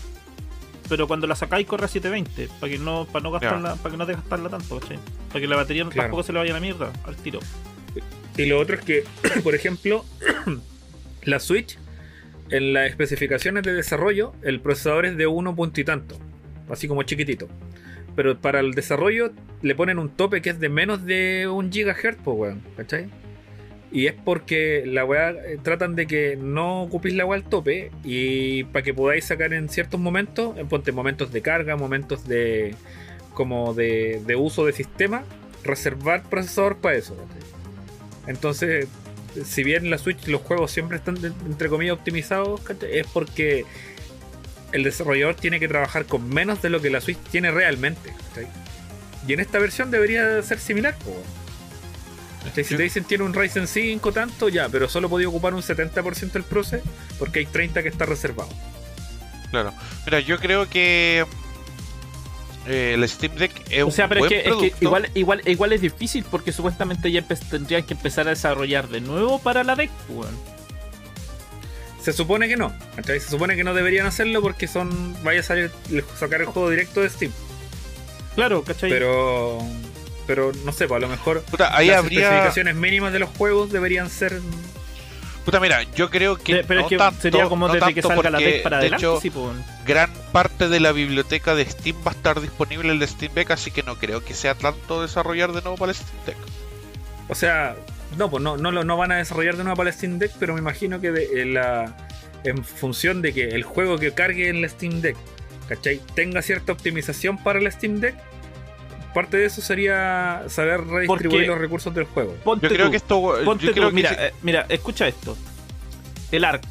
Pero 0.89 1.09
cuando 1.09 1.27
la 1.27 1.35
sacáis 1.35 1.67
corre 1.67 1.87
a 1.87 1.89
720. 1.89 2.49
Para 2.61 2.71
que 2.73 2.79
no, 2.79 3.07
para 3.07 3.23
no 3.23 3.31
gastarla, 3.31 3.77
para 3.77 3.91
que 3.91 3.97
no 3.97 4.07
te 4.07 4.13
gastarla 4.13 4.51
tanto, 4.51 4.79
¿cachai? 4.81 4.99
Para 5.29 5.41
que 5.41 5.47
la 5.47 5.57
batería 5.57 5.83
Claro. 5.85 6.03
tampoco 6.03 6.23
se 6.23 6.33
le 6.33 6.39
vaya 6.41 6.51
a 6.53 6.55
la 6.55 6.61
mierda 6.61 6.93
al 7.07 7.17
tiro. 7.17 7.41
Y 8.37 8.47
lo 8.47 8.59
otro 8.61 8.77
es 8.77 8.83
que, 8.83 9.05
por 9.43 9.55
ejemplo, 9.55 10.05
la 11.25 11.41
Switch, 11.41 11.79
en 12.51 12.75
las 12.75 12.91
especificaciones 12.91 13.63
de 13.63 13.73
desarrollo, 13.73 14.35
el 14.43 14.61
procesador 14.61 15.07
es 15.07 15.17
de 15.17 15.27
1 15.27 15.55
punto 15.57 15.81
y 15.81 15.85
tanto, 15.85 16.19
así 16.69 16.87
como 16.87 17.03
chiquitito. 17.05 17.49
Pero 18.15 18.39
para 18.39 18.61
el 18.61 18.73
desarrollo 18.73 19.33
le 19.63 19.75
ponen 19.75 19.99
un 19.99 20.11
tope 20.11 20.43
que 20.43 20.51
es 20.51 20.61
de 20.61 20.69
menos 20.69 21.05
de 21.07 21.49
un 21.49 21.73
gigahertz, 21.73 22.19
pues, 22.23 22.37
weón, 22.37 22.63
¿cachai? 22.77 23.09
Y 23.95 24.09
es 24.09 24.15
porque 24.25 24.83
la 24.85 25.05
weá 25.05 25.31
eh, 25.31 25.57
tratan 25.63 25.95
de 25.95 26.09
que 26.09 26.37
no 26.37 26.83
ocupéis 26.83 27.15
la 27.15 27.25
weá 27.25 27.39
al 27.39 27.49
tope 27.49 27.93
y 28.03 28.65
para 28.65 28.83
que 28.83 28.93
podáis 28.93 29.25
sacar 29.25 29.55
en 29.55 29.69
ciertos 29.69 30.01
momentos, 30.01 30.59
en 30.59 30.67
ponte 30.67 30.91
momentos 30.91 31.31
de 31.33 31.41
carga, 31.43 31.77
momentos 31.77 32.27
de 32.27 32.75
como 33.35 33.73
de, 33.73 34.21
uso 34.37 34.67
de 34.67 34.73
sistema, 34.73 35.23
reservar 35.63 36.25
procesador 36.25 36.79
para 36.79 36.97
eso. 36.97 37.17
Entonces, 38.27 38.89
si 39.45 39.63
bien 39.63 39.85
en 39.85 39.91
la 39.91 39.99
Switch 39.99 40.27
los 40.27 40.41
juegos 40.41 40.73
siempre 40.73 40.97
están 40.97 41.17
entre 41.25 41.69
comillas 41.69 41.97
optimizados, 41.97 42.63
es 42.91 43.07
porque 43.07 43.65
el 44.73 44.83
desarrollador 44.83 45.37
tiene 45.37 45.61
que 45.61 45.69
trabajar 45.69 46.07
con 46.07 46.29
menos 46.29 46.61
de 46.63 46.71
lo 46.71 46.83
que 46.83 46.91
la 46.91 47.01
Switch 47.01 47.19
tiene 47.31 47.53
realmente. 47.53 48.13
Y 49.29 49.35
en 49.35 49.39
esta 49.39 49.61
versión 49.61 49.93
debería 49.93 50.43
ser 50.43 50.59
similar. 50.59 50.97
po. 50.99 51.44
Si 52.55 52.77
te 52.77 52.83
dicen 52.83 53.05
tiene 53.05 53.25
un 53.25 53.33
Ryzen 53.33 53.67
5 53.67 54.13
tanto, 54.13 54.49
ya, 54.49 54.69
pero 54.69 54.89
solo 54.89 55.09
podía 55.09 55.29
ocupar 55.29 55.55
un 55.55 55.63
70% 55.63 56.33
del 56.33 56.43
proce 56.43 56.83
porque 57.19 57.41
hay 57.41 57.47
30 57.47 57.83
que 57.83 57.89
está 57.89 58.05
reservado. 58.07 58.51
Claro. 59.51 59.73
Mira, 60.05 60.21
yo 60.21 60.39
creo 60.39 60.69
que 60.69 61.25
eh, 62.67 62.93
el 62.95 63.09
Steam 63.09 63.35
Deck 63.37 63.53
es 63.71 63.85
O 63.85 63.91
sea, 63.91 64.07
un 64.07 64.09
pero 64.11 64.25
es 64.25 64.29
que, 64.29 64.37
es 64.39 64.43
que 64.45 64.49
producto. 64.51 64.77
igual, 64.81 65.11
igual, 65.15 65.43
igual 65.47 65.73
es 65.73 65.81
difícil 65.81 66.25
porque 66.31 66.53
supuestamente 66.53 67.11
ya 67.11 67.23
tendrían 67.23 67.85
que 67.85 67.95
empezar 67.95 68.27
a 68.27 68.31
desarrollar 68.31 68.89
de 68.89 69.01
nuevo 69.01 69.39
para 69.39 69.65
la 69.65 69.77
deck, 69.77 69.91
weón. 70.09 70.35
Se 72.03 72.13
supone 72.13 72.49
que 72.49 72.57
no, 72.57 72.71
¿cachai? 72.97 73.19
Se 73.19 73.31
supone 73.31 73.57
que 73.57 73.65
no 73.65 73.73
deberían 73.73 74.07
hacerlo 74.07 74.43
porque 74.43 74.69
son. 74.69 75.17
Vaya 75.25 75.41
a 75.41 75.43
salir, 75.43 75.71
sacar 76.19 76.41
el 76.43 76.47
juego 76.47 76.69
directo 76.69 77.01
de 77.01 77.09
Steam. 77.09 77.33
Claro, 78.35 78.63
¿cachai? 78.63 78.91
Pero. 78.91 79.59
Pero 80.27 80.53
no 80.65 80.73
sé, 80.73 80.87
pues 80.89 80.97
a 80.99 81.01
lo 81.01 81.09
mejor 81.09 81.43
Puta, 81.43 81.77
ahí 81.77 81.89
las 81.89 81.99
habría. 81.99 82.21
especificaciones 82.23 82.75
mínimas 82.77 83.13
de 83.13 83.19
los 83.19 83.29
juegos 83.31 83.71
deberían 83.71 84.09
ser. 84.09 84.41
Puta, 85.45 85.61
mira, 85.61 85.83
yo 85.95 86.09
creo 86.09 86.37
que. 86.39 86.55
De- 86.57 86.65
pero 86.65 86.81
no 86.81 86.87
es 86.87 86.91
que 86.91 86.97
tanto, 86.97 87.21
sería 87.21 87.45
como 87.49 87.69
no 87.69 87.75
desde 87.75 87.93
que 87.93 88.01
salga 88.01 88.31
la 88.31 88.39
deck 88.39 88.63
para 88.63 88.79
de 88.79 88.83
adelante, 88.87 89.05
hecho, 89.05 89.21
sí, 89.21 89.29
pues, 89.29 89.55
gran 89.85 90.11
parte 90.33 90.69
de 90.71 90.81
la 90.81 90.93
biblioteca 90.93 91.55
de 91.55 91.67
Steam 91.67 91.97
va 92.07 92.13
a 92.13 92.15
estar 92.15 92.41
disponible 92.41 92.91
en 92.93 93.03
el 93.03 93.07
Steam 93.09 93.35
Deck, 93.35 93.51
así 93.51 93.71
que 93.71 93.83
no 93.83 93.97
creo 93.97 94.25
que 94.25 94.33
sea 94.33 94.55
tanto 94.55 95.03
desarrollar 95.03 95.53
de 95.53 95.61
nuevo 95.61 95.77
para 95.77 95.93
el 95.93 95.97
Steam 95.97 96.25
Deck. 96.25 96.37
O 97.29 97.35
sea, 97.35 97.77
no, 98.17 98.31
pues 98.31 98.43
no, 98.43 98.57
no, 98.57 98.71
lo- 98.71 98.85
no 98.85 98.97
van 98.97 99.13
a 99.13 99.17
desarrollar 99.17 99.59
de 99.59 99.65
nuevo 99.65 99.77
para 99.77 99.91
el 99.91 99.95
Steam 99.97 100.19
Deck, 100.19 100.33
pero 100.41 100.55
me 100.55 100.61
imagino 100.61 100.99
que 101.03 101.11
de- 101.13 101.43
en, 101.43 101.53
la, 101.53 101.95
en 102.45 102.65
función 102.65 103.21
de 103.21 103.35
que 103.35 103.49
el 103.49 103.65
juego 103.65 103.99
que 103.99 104.13
cargue 104.13 104.49
en 104.49 104.57
el 104.65 104.71
Steam 104.71 105.03
Deck, 105.03 105.17
¿cachai? 105.69 106.01
Tenga 106.15 106.41
cierta 106.41 106.73
optimización 106.73 107.37
para 107.37 107.59
el 107.59 107.71
Steam 107.71 108.01
Deck, 108.01 108.15
parte 109.15 109.37
de 109.39 109.47
eso 109.47 109.63
sería 109.63 110.43
saber 110.49 110.81
redistribuir 110.87 111.07
Porque- 111.31 111.47
los 111.47 111.59
recursos 111.59 111.95
del 111.95 112.05
juego. 112.05 112.35
Ponte 112.45 112.69
Yo 112.69 112.75
creo 112.75 112.87
tú, 112.87 112.91
que 112.91 112.97
esto. 112.99 113.35
ponte 113.45 113.65
yo 113.65 113.71
tú, 113.71 113.75
creo 113.77 113.89
que 113.89 113.95
mira, 113.95 114.13
eh, 114.27 114.35
mira, 114.43 114.67
escucha 114.69 115.09
esto. 115.09 115.37
El 116.31 116.45
ARC. 116.45 116.63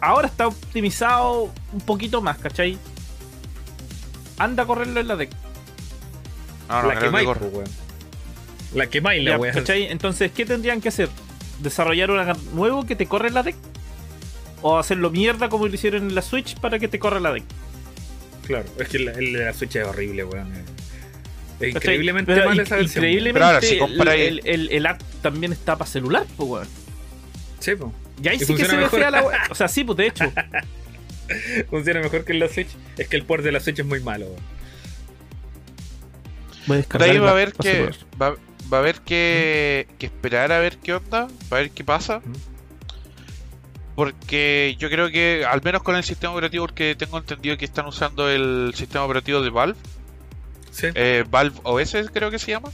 Ahora 0.00 0.28
está 0.28 0.46
optimizado 0.46 1.52
un 1.72 1.80
poquito 1.80 2.22
más, 2.22 2.38
¿cachai? 2.38 2.78
Anda 4.38 4.62
a 4.62 4.66
correrlo 4.66 5.00
en 5.00 5.08
la 5.08 5.16
deck. 5.16 5.30
no, 6.68 6.82
no 6.82 6.88
la 6.88 6.94
que 6.98 7.04
que 7.06 7.10
más, 7.10 7.24
pues, 7.24 7.52
weón. 7.52 7.64
La 8.74 8.86
que 8.88 9.00
más, 9.00 9.16
la 9.18 9.38
wea. 9.38 9.52
¿cachai? 9.52 9.84
Entonces, 9.84 10.30
¿qué 10.32 10.44
tendrían 10.44 10.80
que 10.80 10.88
hacer? 10.90 11.08
¿Desarrollar 11.60 12.10
un 12.10 12.20
nuevo 12.54 12.84
que 12.84 12.94
te 12.96 13.06
corre 13.06 13.28
en 13.28 13.34
la 13.34 13.42
deck? 13.42 13.56
¿O 14.62 14.78
hacerlo 14.78 15.10
mierda 15.10 15.48
como 15.48 15.66
lo 15.66 15.74
hicieron 15.74 16.02
en 16.08 16.14
la 16.14 16.22
Switch 16.22 16.58
para 16.58 16.78
que 16.78 16.88
te 16.88 16.98
corra 16.98 17.20
la 17.20 17.32
deck? 17.32 17.44
Claro, 18.46 18.66
es 18.78 18.88
que 18.88 18.98
el, 18.98 19.08
el 19.08 19.32
de 19.32 19.44
la 19.44 19.52
Switch 19.54 19.76
es 19.76 19.86
horrible, 19.86 20.24
weón. 20.24 20.52
Increíblemente 21.60 22.34
Pero 22.34 22.46
mal 22.48 22.60
esa 22.60 22.76
versión. 22.76 23.04
Increíblemente, 23.04 23.32
Pero 23.34 23.46
ahora, 23.46 23.60
si 23.60 23.78
compara 23.78 24.14
el, 24.14 24.40
el, 24.40 24.46
el, 24.46 24.70
el 24.72 24.86
ARC 24.86 25.00
también 25.22 25.52
está 25.52 25.76
para 25.76 25.90
celular, 25.90 26.26
pues, 26.36 26.48
weón. 26.48 26.68
Sí, 27.60 27.74
pues. 27.74 27.92
Y 28.22 28.28
ahí 28.28 28.36
Y 28.36 28.38
sí 28.40 28.44
que 28.46 28.46
funciona 28.46 28.70
se 28.70 28.76
ve 28.76 28.82
mejor. 28.82 29.00
fea 29.00 29.10
la 29.10 29.22
wea. 29.22 29.42
O 29.50 29.54
sea, 29.54 29.68
sí, 29.68 29.84
pues 29.84 29.96
de 29.98 30.06
hecho. 30.08 30.32
Funciona 31.70 32.00
mejor 32.00 32.24
que 32.24 32.32
en 32.32 32.38
la 32.40 32.48
Switch. 32.48 32.68
Es 32.96 33.08
que 33.08 33.16
el 33.16 33.24
port 33.24 33.42
de 33.42 33.52
la 33.52 33.60
Switch 33.60 33.78
es 33.78 33.86
muy 33.86 34.00
malo, 34.00 34.26
weón. 34.26 34.40
Voy 36.66 36.84
a 36.88 36.98
De 36.98 37.04
ahí 37.04 37.10
el 37.16 37.22
va 37.22 37.30
a 37.30 37.34
para 37.34 37.52
que. 37.52 37.90
Va, 38.20 38.30
va 38.72 38.76
a 38.78 38.80
haber 38.80 39.00
que, 39.00 39.86
que 39.98 40.06
esperar 40.06 40.52
a 40.52 40.58
ver 40.58 40.78
qué 40.78 40.94
onda, 40.94 41.28
a 41.50 41.54
ver 41.54 41.70
qué 41.70 41.84
pasa. 41.84 42.18
Ujú. 42.18 42.32
Porque 43.94 44.76
yo 44.78 44.90
creo 44.90 45.10
que, 45.10 45.46
al 45.48 45.62
menos 45.62 45.82
con 45.82 45.96
el 45.96 46.04
sistema 46.04 46.32
operativo, 46.34 46.66
porque 46.66 46.94
tengo 46.96 47.16
entendido 47.16 47.56
que 47.56 47.64
están 47.64 47.86
usando 47.86 48.28
el 48.30 48.72
sistema 48.74 49.04
operativo 49.04 49.40
de 49.40 49.48
Valve, 49.50 49.78
Sí. 50.76 50.88
eh, 50.94 51.24
Valve 51.30 51.58
OS 51.62 51.94
creo 52.12 52.30
que 52.30 52.38
se 52.38 52.50
llama, 52.52 52.70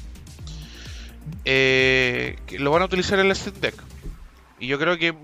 eh, 1.44 2.36
que 2.46 2.58
lo 2.58 2.70
van 2.70 2.82
a 2.82 2.86
utilizar 2.86 3.18
en 3.20 3.26
el 3.26 3.36
Steam 3.36 3.56
Deck. 3.60 3.74
Y 4.58 4.66
yo 4.68 4.78
creo 4.78 4.96
que 4.98 5.14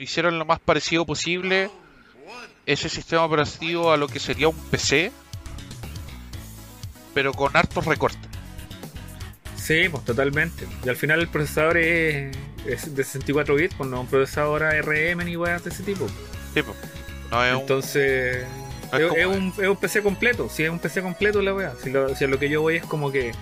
hicieron 0.00 0.38
lo 0.38 0.44
más 0.44 0.58
parecido 0.60 1.04
posible 1.06 1.70
ese 2.66 2.88
sistema 2.88 3.24
operativo 3.24 3.90
a 3.92 3.96
lo 3.96 4.06
que 4.06 4.18
sería 4.20 4.48
un 4.48 4.56
PC, 4.70 5.10
pero 7.14 7.32
con 7.32 7.56
hartos 7.56 7.84
recortes. 7.86 8.20
Sí, 9.56 9.88
pues 9.90 10.04
totalmente. 10.04 10.66
Y 10.84 10.88
al 10.88 10.96
final 10.96 11.20
el 11.20 11.28
procesador 11.28 11.76
es, 11.78 12.36
es 12.66 12.94
de 12.94 13.04
64 13.04 13.54
bits, 13.54 13.74
pues 13.76 13.88
no 13.88 13.96
es 13.96 14.00
un 14.02 14.06
procesador 14.08 14.62
ARM 14.64 15.24
ni 15.24 15.36
weas 15.36 15.62
de 15.64 15.70
ese 15.70 15.82
tipo. 15.82 16.06
Sí, 16.54 16.62
po. 16.62 16.74
no 17.30 17.44
es 17.44 17.54
un- 17.54 17.60
Entonces, 17.60 18.44
es 18.98 19.26
un, 19.26 19.52
es 19.58 19.68
un 19.68 19.76
PC 19.76 20.02
completo. 20.02 20.48
Si 20.48 20.62
es 20.64 20.70
un 20.70 20.78
PC 20.78 21.02
completo 21.02 21.40
la 21.42 21.54
wea. 21.54 21.72
Si, 21.82 21.90
lo, 21.90 22.14
si 22.14 22.24
a 22.24 22.28
lo 22.28 22.38
que 22.38 22.48
yo 22.48 22.60
voy 22.62 22.76
es 22.76 22.84
como 22.84 23.10
que 23.12 23.32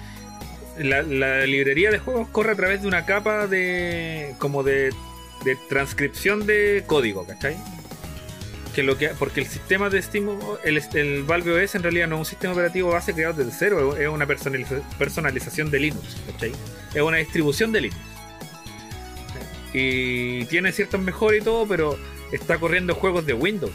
la, 0.78 1.02
la 1.02 1.44
librería 1.46 1.90
de 1.90 1.98
juegos 1.98 2.28
corre 2.28 2.52
a 2.52 2.54
través 2.56 2.82
de 2.82 2.88
una 2.88 3.04
capa 3.06 3.46
de 3.46 4.34
como 4.38 4.62
de, 4.62 4.92
de 5.44 5.56
transcripción 5.68 6.46
de 6.46 6.84
código, 6.86 7.26
¿cachai? 7.26 7.56
Que 8.74 8.84
lo 8.84 8.96
que, 8.96 9.08
porque 9.08 9.40
el 9.40 9.46
sistema 9.46 9.90
de 9.90 10.00
Steam, 10.00 10.28
el, 10.62 10.80
el 10.94 11.24
Valve 11.24 11.64
OS 11.64 11.74
en 11.74 11.82
realidad 11.82 12.06
no 12.06 12.14
es 12.14 12.18
un 12.20 12.24
sistema 12.26 12.52
operativo 12.52 12.90
base 12.90 13.12
creado 13.12 13.34
desde 13.34 13.50
cero, 13.50 13.96
es 13.96 14.06
una 14.08 14.26
personaliza- 14.26 14.80
personalización 14.96 15.70
de 15.72 15.80
Linux, 15.80 16.16
¿cachai? 16.30 16.52
Es 16.94 17.02
una 17.02 17.16
distribución 17.16 17.72
de 17.72 17.80
Linux. 17.80 18.00
Y 19.72 20.44
tiene 20.46 20.72
ciertos 20.72 21.00
mejores 21.00 21.42
y 21.42 21.44
todo, 21.44 21.66
pero 21.66 21.98
está 22.32 22.58
corriendo 22.58 22.94
juegos 22.94 23.26
de 23.26 23.34
Windows. 23.34 23.72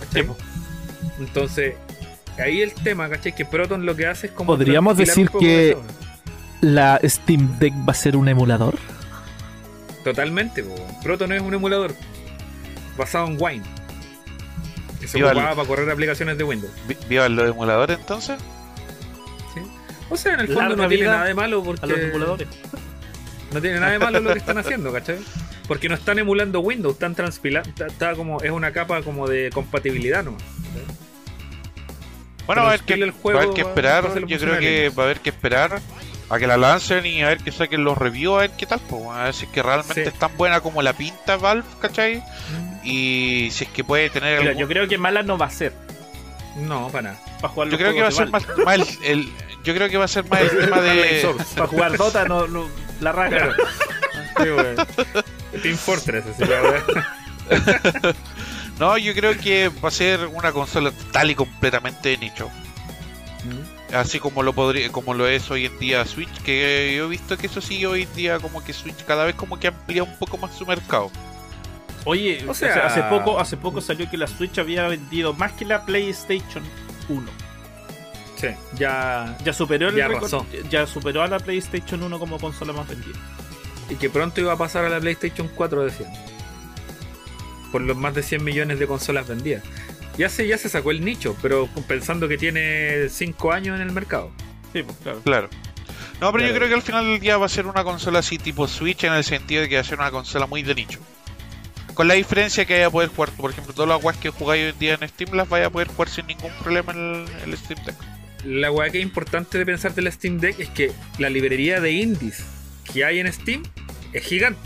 ¿cachai? 0.00 0.22
Sí. 0.24 0.28
Entonces, 1.18 1.74
ahí 2.38 2.62
el 2.62 2.72
tema, 2.74 3.08
¿cachai? 3.08 3.34
Que 3.34 3.44
Proton 3.44 3.84
lo 3.86 3.94
que 3.96 4.06
hace 4.06 4.28
es 4.28 4.32
como. 4.32 4.52
¿Podríamos 4.52 4.96
decir 4.96 5.28
que-. 5.38 5.76
¿La 6.60 7.00
Steam 7.04 7.58
Deck 7.58 7.72
va 7.88 7.92
a 7.92 7.94
ser 7.94 8.16
un 8.16 8.28
emulador? 8.28 8.74
Totalmente, 10.04 10.62
po. 10.64 10.74
Proton 11.02 11.32
es 11.32 11.42
un 11.42 11.54
emulador 11.54 11.94
basado 12.96 13.26
en 13.28 13.36
Wine. 13.40 13.64
Que 15.00 15.06
se 15.06 15.18
Viva 15.18 15.30
el- 15.30 15.36
ocupaba 15.36 15.56
para 15.56 15.68
correr 15.68 15.90
aplicaciones 15.90 16.36
de 16.38 16.44
Windows. 16.44 16.72
Vi- 16.88 16.96
¿Vivan 17.08 17.36
los 17.36 17.48
emuladores 17.50 17.98
entonces? 17.98 18.38
O 20.10 20.16
sea, 20.16 20.34
en 20.34 20.40
el 20.40 20.46
fondo 20.46 20.60
Larga 20.70 20.82
no 20.84 20.88
tiene 20.88 21.04
nada 21.06 21.24
de 21.26 21.34
malo 21.34 21.60
A 21.60 21.64
los 21.64 21.80
porque. 21.80 22.06
emuladores. 22.08 22.48
No 23.52 23.60
tiene 23.60 23.78
nada 23.80 23.92
de 23.92 23.98
malo 23.98 24.20
lo 24.20 24.32
que 24.32 24.38
están 24.38 24.56
haciendo, 24.58 24.90
¿cachai? 24.92 25.18
Porque 25.66 25.88
no 25.88 25.94
están 25.94 26.18
emulando 26.18 26.60
Windows, 26.60 26.94
están 26.94 27.14
transpilando. 27.14 27.68
Está, 27.68 27.86
está 27.88 28.14
como, 28.14 28.40
es 28.42 28.50
una 28.50 28.72
capa 28.72 29.02
como 29.02 29.28
de 29.28 29.50
compatibilidad 29.52 30.24
nomás. 30.24 30.42
Bueno, 32.48 32.62
va 32.62 32.68
a 32.68 32.72
haber 32.72 32.80
que, 32.84 32.94
el 32.94 33.10
juego 33.12 33.38
va 33.38 33.42
a 33.42 33.44
haber 33.44 33.54
que 33.54 33.60
esperar, 33.60 34.24
yo 34.26 34.38
creo 34.38 34.58
que 34.58 34.88
va 34.88 35.02
a 35.04 35.06
haber 35.06 35.20
que 35.20 35.30
esperar 35.30 35.80
a 36.30 36.38
que 36.38 36.46
la 36.48 36.56
lancen 36.56 37.06
y 37.06 37.22
a 37.22 37.28
ver 37.28 37.38
que 37.38 37.52
saquen 37.52 37.84
los 37.84 37.96
reviews, 37.96 38.36
a 38.36 38.40
ver 38.40 38.50
qué 38.58 38.66
tal, 38.66 38.80
pues, 38.80 39.02
a 39.10 39.24
ver 39.24 39.34
si 39.34 39.44
es 39.44 39.50
que 39.52 39.62
realmente 39.62 40.02
Sí. 40.02 40.08
es 40.08 40.18
tan 40.18 40.36
buena 40.36 40.60
como 40.60 40.82
la 40.82 40.92
pinta 40.94 41.36
Valve, 41.36 41.64
¿cachai? 41.80 42.22
Y 42.82 43.48
si 43.52 43.64
es 43.64 43.70
que 43.70 43.84
puede 43.84 44.10
tener 44.10 44.38
Mira, 44.40 44.50
algún- 44.50 44.60
yo 44.62 44.66
creo 44.68 44.88
que 44.88 44.98
mala 44.98 45.22
no 45.22 45.38
va 45.38 45.46
a 45.46 45.50
ser. 45.50 45.72
No, 46.56 46.88
para 46.88 47.10
nada. 47.12 47.20
Para 47.40 47.52
jugar 47.54 47.68
yo 47.68 47.78
creo 47.78 47.92
que 47.94 48.02
va 48.02 48.08
a 48.08 48.12
ser 48.12 48.28
más, 48.30 48.44
más 48.64 48.74
el, 48.74 48.88
el- 49.04 49.32
yo 49.62 49.74
creo 49.74 49.88
que 49.88 49.96
va 49.98 50.06
a 50.06 50.08
ser 50.08 50.24
más 50.28 50.40
el 50.40 50.48
tema 50.58 50.80
de. 50.80 51.28
Para 51.54 51.66
jugar 51.68 51.96
Dota 51.96 52.24
no, 52.26 52.46
no- 52.48 52.68
la 53.00 53.12
raja. 53.12 53.30
Claro. 54.34 54.74
Sí. 55.52 55.58
Team 55.62 55.76
Fortress, 55.76 56.24
así 56.26 56.44
la. 56.44 56.84
No, 58.78 58.96
yo 58.96 59.12
creo 59.14 59.36
que 59.36 59.68
va 59.68 59.88
a 59.88 59.92
ser 59.92 60.26
una 60.26 60.52
consola 60.52 60.92
total 60.92 61.30
y 61.30 61.34
completamente 61.34 62.10
de 62.10 62.18
nicho. 62.18 62.50
Así 63.92 64.20
como 64.20 64.42
lo 64.42 64.52
podría, 64.52 64.90
como 64.92 65.14
lo 65.14 65.26
es 65.26 65.50
hoy 65.50 65.64
en 65.66 65.78
día 65.78 66.04
Switch, 66.04 66.42
que 66.42 66.94
yo 66.96 67.06
he 67.06 67.08
visto 67.08 67.38
que 67.38 67.46
eso 67.46 67.60
sí 67.60 67.84
hoy 67.86 68.02
en 68.02 68.14
día 68.14 68.38
como 68.38 68.62
que 68.62 68.72
Switch 68.72 69.04
cada 69.04 69.24
vez 69.24 69.34
como 69.34 69.58
que 69.58 69.68
amplía 69.68 70.02
un 70.02 70.16
poco 70.16 70.36
más 70.36 70.54
su 70.54 70.66
mercado. 70.66 71.10
Oye, 72.04 72.44
O 72.46 72.50
o 72.50 72.54
sea, 72.54 72.86
hace 72.86 73.02
poco 73.04 73.40
hace 73.40 73.56
poco 73.56 73.80
salió 73.80 74.08
que 74.10 74.16
la 74.16 74.26
Switch 74.26 74.58
había 74.58 74.86
vendido 74.86 75.32
más 75.32 75.52
que 75.52 75.64
la 75.64 75.84
PlayStation 75.84 76.62
1. 77.08 77.30
Sí, 78.36 78.48
ya. 78.74 79.36
Ya 79.44 79.52
superó 79.52 79.88
el 79.88 79.96
ya 80.68 80.86
superó 80.86 81.22
a 81.22 81.28
la 81.28 81.38
PlayStation 81.38 82.02
1 82.02 82.18
como 82.18 82.38
consola 82.38 82.72
más 82.72 82.86
vendida. 82.86 83.18
Y 83.90 83.96
que 83.96 84.10
pronto 84.10 84.40
iba 84.40 84.52
a 84.52 84.56
pasar 84.56 84.84
a 84.84 84.88
la 84.88 85.00
PlayStation 85.00 85.48
4, 85.54 85.84
decían. 85.84 86.12
Por 87.72 87.82
los 87.82 87.96
más 87.96 88.14
de 88.14 88.22
100 88.22 88.42
millones 88.42 88.78
de 88.78 88.86
consolas 88.86 89.28
vendidas. 89.28 89.62
Ya 90.16 90.28
se, 90.28 90.46
ya 90.46 90.58
se 90.58 90.68
sacó 90.68 90.90
el 90.90 91.04
nicho, 91.04 91.36
pero 91.42 91.68
pensando 91.86 92.26
que 92.26 92.38
tiene 92.38 93.08
5 93.08 93.52
años 93.52 93.76
en 93.76 93.86
el 93.86 93.92
mercado. 93.92 94.32
Sí, 94.72 94.82
pues 94.82 94.96
claro. 95.02 95.20
Claro. 95.22 95.48
No, 96.20 96.32
pero 96.32 96.46
yo 96.46 96.54
creo 96.54 96.68
que 96.68 96.74
al 96.74 96.82
final 96.82 97.04
del 97.04 97.20
día 97.20 97.36
va 97.38 97.46
a 97.46 97.48
ser 97.48 97.66
una 97.66 97.84
consola 97.84 98.18
así 98.18 98.38
tipo 98.38 98.66
Switch 98.66 99.04
en 99.04 99.12
el 99.12 99.22
sentido 99.22 99.62
de 99.62 99.68
que 99.68 99.76
va 99.76 99.82
a 99.82 99.84
ser 99.84 99.98
una 99.98 100.10
consola 100.10 100.46
muy 100.46 100.62
de 100.62 100.74
nicho. 100.74 100.98
Con 101.94 102.08
la 102.08 102.14
diferencia 102.14 102.64
que 102.64 102.74
vaya 102.74 102.86
a 102.86 102.90
poder 102.90 103.10
jugar, 103.10 103.30
por 103.30 103.50
ejemplo, 103.50 103.72
todas 103.72 103.88
las 103.88 104.02
guas 104.02 104.16
que 104.16 104.30
jugáis 104.30 104.64
hoy 104.64 104.70
en 104.70 104.78
día 104.78 104.98
en 105.00 105.08
Steam 105.08 105.34
las 105.34 105.48
vaya 105.48 105.66
a 105.66 105.70
poder 105.70 105.88
jugar 105.88 106.08
sin 106.08 106.26
ningún 106.26 106.52
problema 106.60 106.92
en 106.92 107.24
el, 107.44 107.56
Steam 107.56 107.84
Deck. 107.84 107.94
La 108.44 108.70
weá 108.70 108.90
que 108.90 108.98
es 108.98 109.04
importante 109.04 109.58
de 109.58 109.66
pensar 109.66 109.94
de 109.94 110.02
la 110.02 110.10
Steam 110.10 110.38
Deck 110.38 110.58
es 110.58 110.68
que 110.70 110.92
la 111.18 111.28
librería 111.28 111.80
de 111.80 111.92
indies 111.92 112.44
que 112.92 113.04
hay 113.04 113.20
en 113.20 113.32
Steam 113.32 113.62
es 114.12 114.24
gigante. 114.24 114.60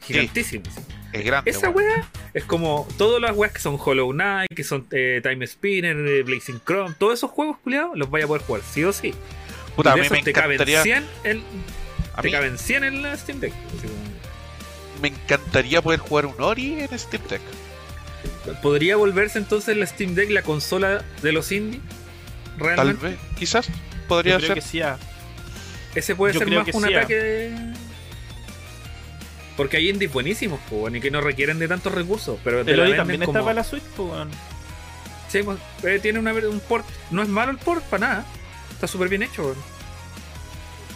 Gigantísima. 0.00 0.64
sí. 0.70 0.80
Es 1.18 1.24
grande. 1.24 1.50
Esa 1.50 1.70
weá 1.70 2.08
es 2.34 2.44
como 2.44 2.86
todas 2.98 3.20
las 3.20 3.36
weas 3.36 3.52
que 3.52 3.60
son 3.60 3.78
Hollow 3.82 4.12
Knight, 4.12 4.48
que 4.54 4.64
son 4.64 4.86
eh, 4.90 5.20
Time 5.22 5.46
Spinner, 5.46 5.96
eh, 5.96 6.22
Blazing 6.22 6.60
Chrome, 6.66 6.94
todos 6.98 7.14
esos 7.14 7.30
juegos, 7.30 7.58
culiados, 7.58 7.96
los 7.96 8.10
vaya 8.10 8.24
a 8.24 8.28
poder 8.28 8.42
jugar, 8.42 8.62
sí 8.70 8.84
o 8.84 8.92
sí. 8.92 9.14
Puta, 9.74 9.90
Y 9.96 10.00
a 10.00 10.02
mí 10.02 10.08
me 10.10 10.22
te 10.22 10.32
caben 10.32 10.52
encantaría, 10.52 10.82
100 10.82 11.04
en, 11.24 11.42
a 12.14 12.22
te 12.22 12.28
mí 12.28 12.32
caben 12.32 12.58
100 12.58 12.84
en 12.84 13.02
la 13.02 13.16
Steam 13.16 13.40
Deck. 13.40 13.52
Así 13.78 13.86
como- 13.86 14.16
me 15.02 15.08
encantaría 15.08 15.82
poder 15.82 16.00
jugar 16.00 16.26
un 16.26 16.34
Ori 16.40 16.80
en 16.80 16.98
Steam 16.98 17.22
Deck. 17.28 17.42
¿Podría 18.62 18.96
volverse 18.96 19.38
entonces 19.38 19.76
la 19.76 19.86
Steam 19.86 20.14
Deck 20.14 20.30
la 20.30 20.42
consola 20.42 21.04
de 21.22 21.32
los 21.32 21.52
indies? 21.52 21.82
Tal 22.74 22.94
vez, 22.94 23.16
quizás 23.38 23.68
podría 24.08 24.34
Yo 24.34 24.38
creo 24.38 24.48
ser. 24.48 24.54
que 24.56 24.60
sí. 24.62 24.80
ah. 24.80 24.96
Ese 25.94 26.14
puede 26.14 26.32
Yo 26.34 26.38
ser 26.40 26.50
más 26.50 26.64
que 26.64 26.76
un 26.76 26.84
sí, 26.84 26.94
ah. 26.94 26.98
ataque 26.98 27.14
de... 27.14 27.72
Porque 29.56 29.78
hay 29.78 29.88
indies 29.88 30.12
buenísimos, 30.12 30.60
weón, 30.70 30.96
y 30.96 31.00
que 31.00 31.10
no 31.10 31.20
requieren 31.20 31.58
de 31.58 31.66
tantos 31.68 31.92
recursos, 31.94 32.38
pero 32.44 32.64
te 32.64 32.76
la 32.76 32.82
venden 32.82 32.96
también 32.98 33.20
como... 33.20 33.32
está 33.32 33.42
para 33.44 33.54
la 33.54 33.64
Switch, 33.64 33.82
pues. 33.96 34.10
Sí, 35.28 35.42
pues, 35.42 35.58
eh, 35.82 35.98
tiene 36.00 36.18
una, 36.18 36.32
un 36.34 36.60
port. 36.60 36.84
No 37.10 37.22
es 37.22 37.28
malo 37.28 37.50
el 37.52 37.58
port, 37.58 37.82
para 37.84 38.06
nada. 38.06 38.26
Está 38.70 38.86
súper 38.86 39.08
bien 39.08 39.22
hecho. 39.22 39.56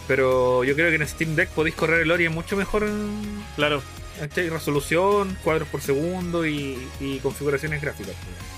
Pero 0.07 0.63
yo 0.63 0.75
creo 0.75 0.89
que 0.89 0.95
en 0.95 1.07
Steam 1.07 1.35
Deck 1.35 1.49
podéis 1.49 1.75
correr 1.75 2.01
el 2.01 2.11
Ori 2.11 2.27
mucho 2.29 2.55
mejor 2.55 2.83
en 2.83 3.43
Claro. 3.55 3.81
¿cachai? 4.19 4.49
resolución, 4.49 5.37
cuadros 5.43 5.67
por 5.67 5.81
segundo 5.81 6.45
y, 6.45 6.77
y 6.99 7.19
configuraciones 7.19 7.81
gráficas. 7.81 8.13
pues. 8.15 8.51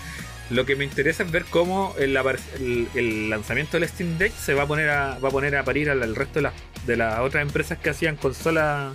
Lo 0.49 0.65
que 0.65 0.75
me 0.75 0.84
interesa 0.84 1.23
es 1.23 1.31
ver 1.31 1.45
cómo 1.45 1.95
el, 1.97 2.17
el- 2.59 2.88
el 2.95 3.30
lanzamiento 3.30 3.80
del 3.80 3.88
Steam 3.88 4.17
Deck 4.17 4.34
se 4.35 4.53
va 4.53 4.63
a 4.63 4.67
poner 4.67 4.89
a, 4.89 5.17
va 5.19 5.30
a 5.30 5.31
poner 5.31 5.55
a 5.55 5.63
parir 5.63 5.89
al, 5.89 6.03
al 6.03 6.15
resto 6.15 6.35
de, 6.35 6.41
las 6.43 6.53
de 6.85 6.97
las 6.97 7.19
otras 7.19 7.41
empresas 7.43 7.77
que 7.77 7.89
hacían 7.89 8.15
consolas 8.17 8.93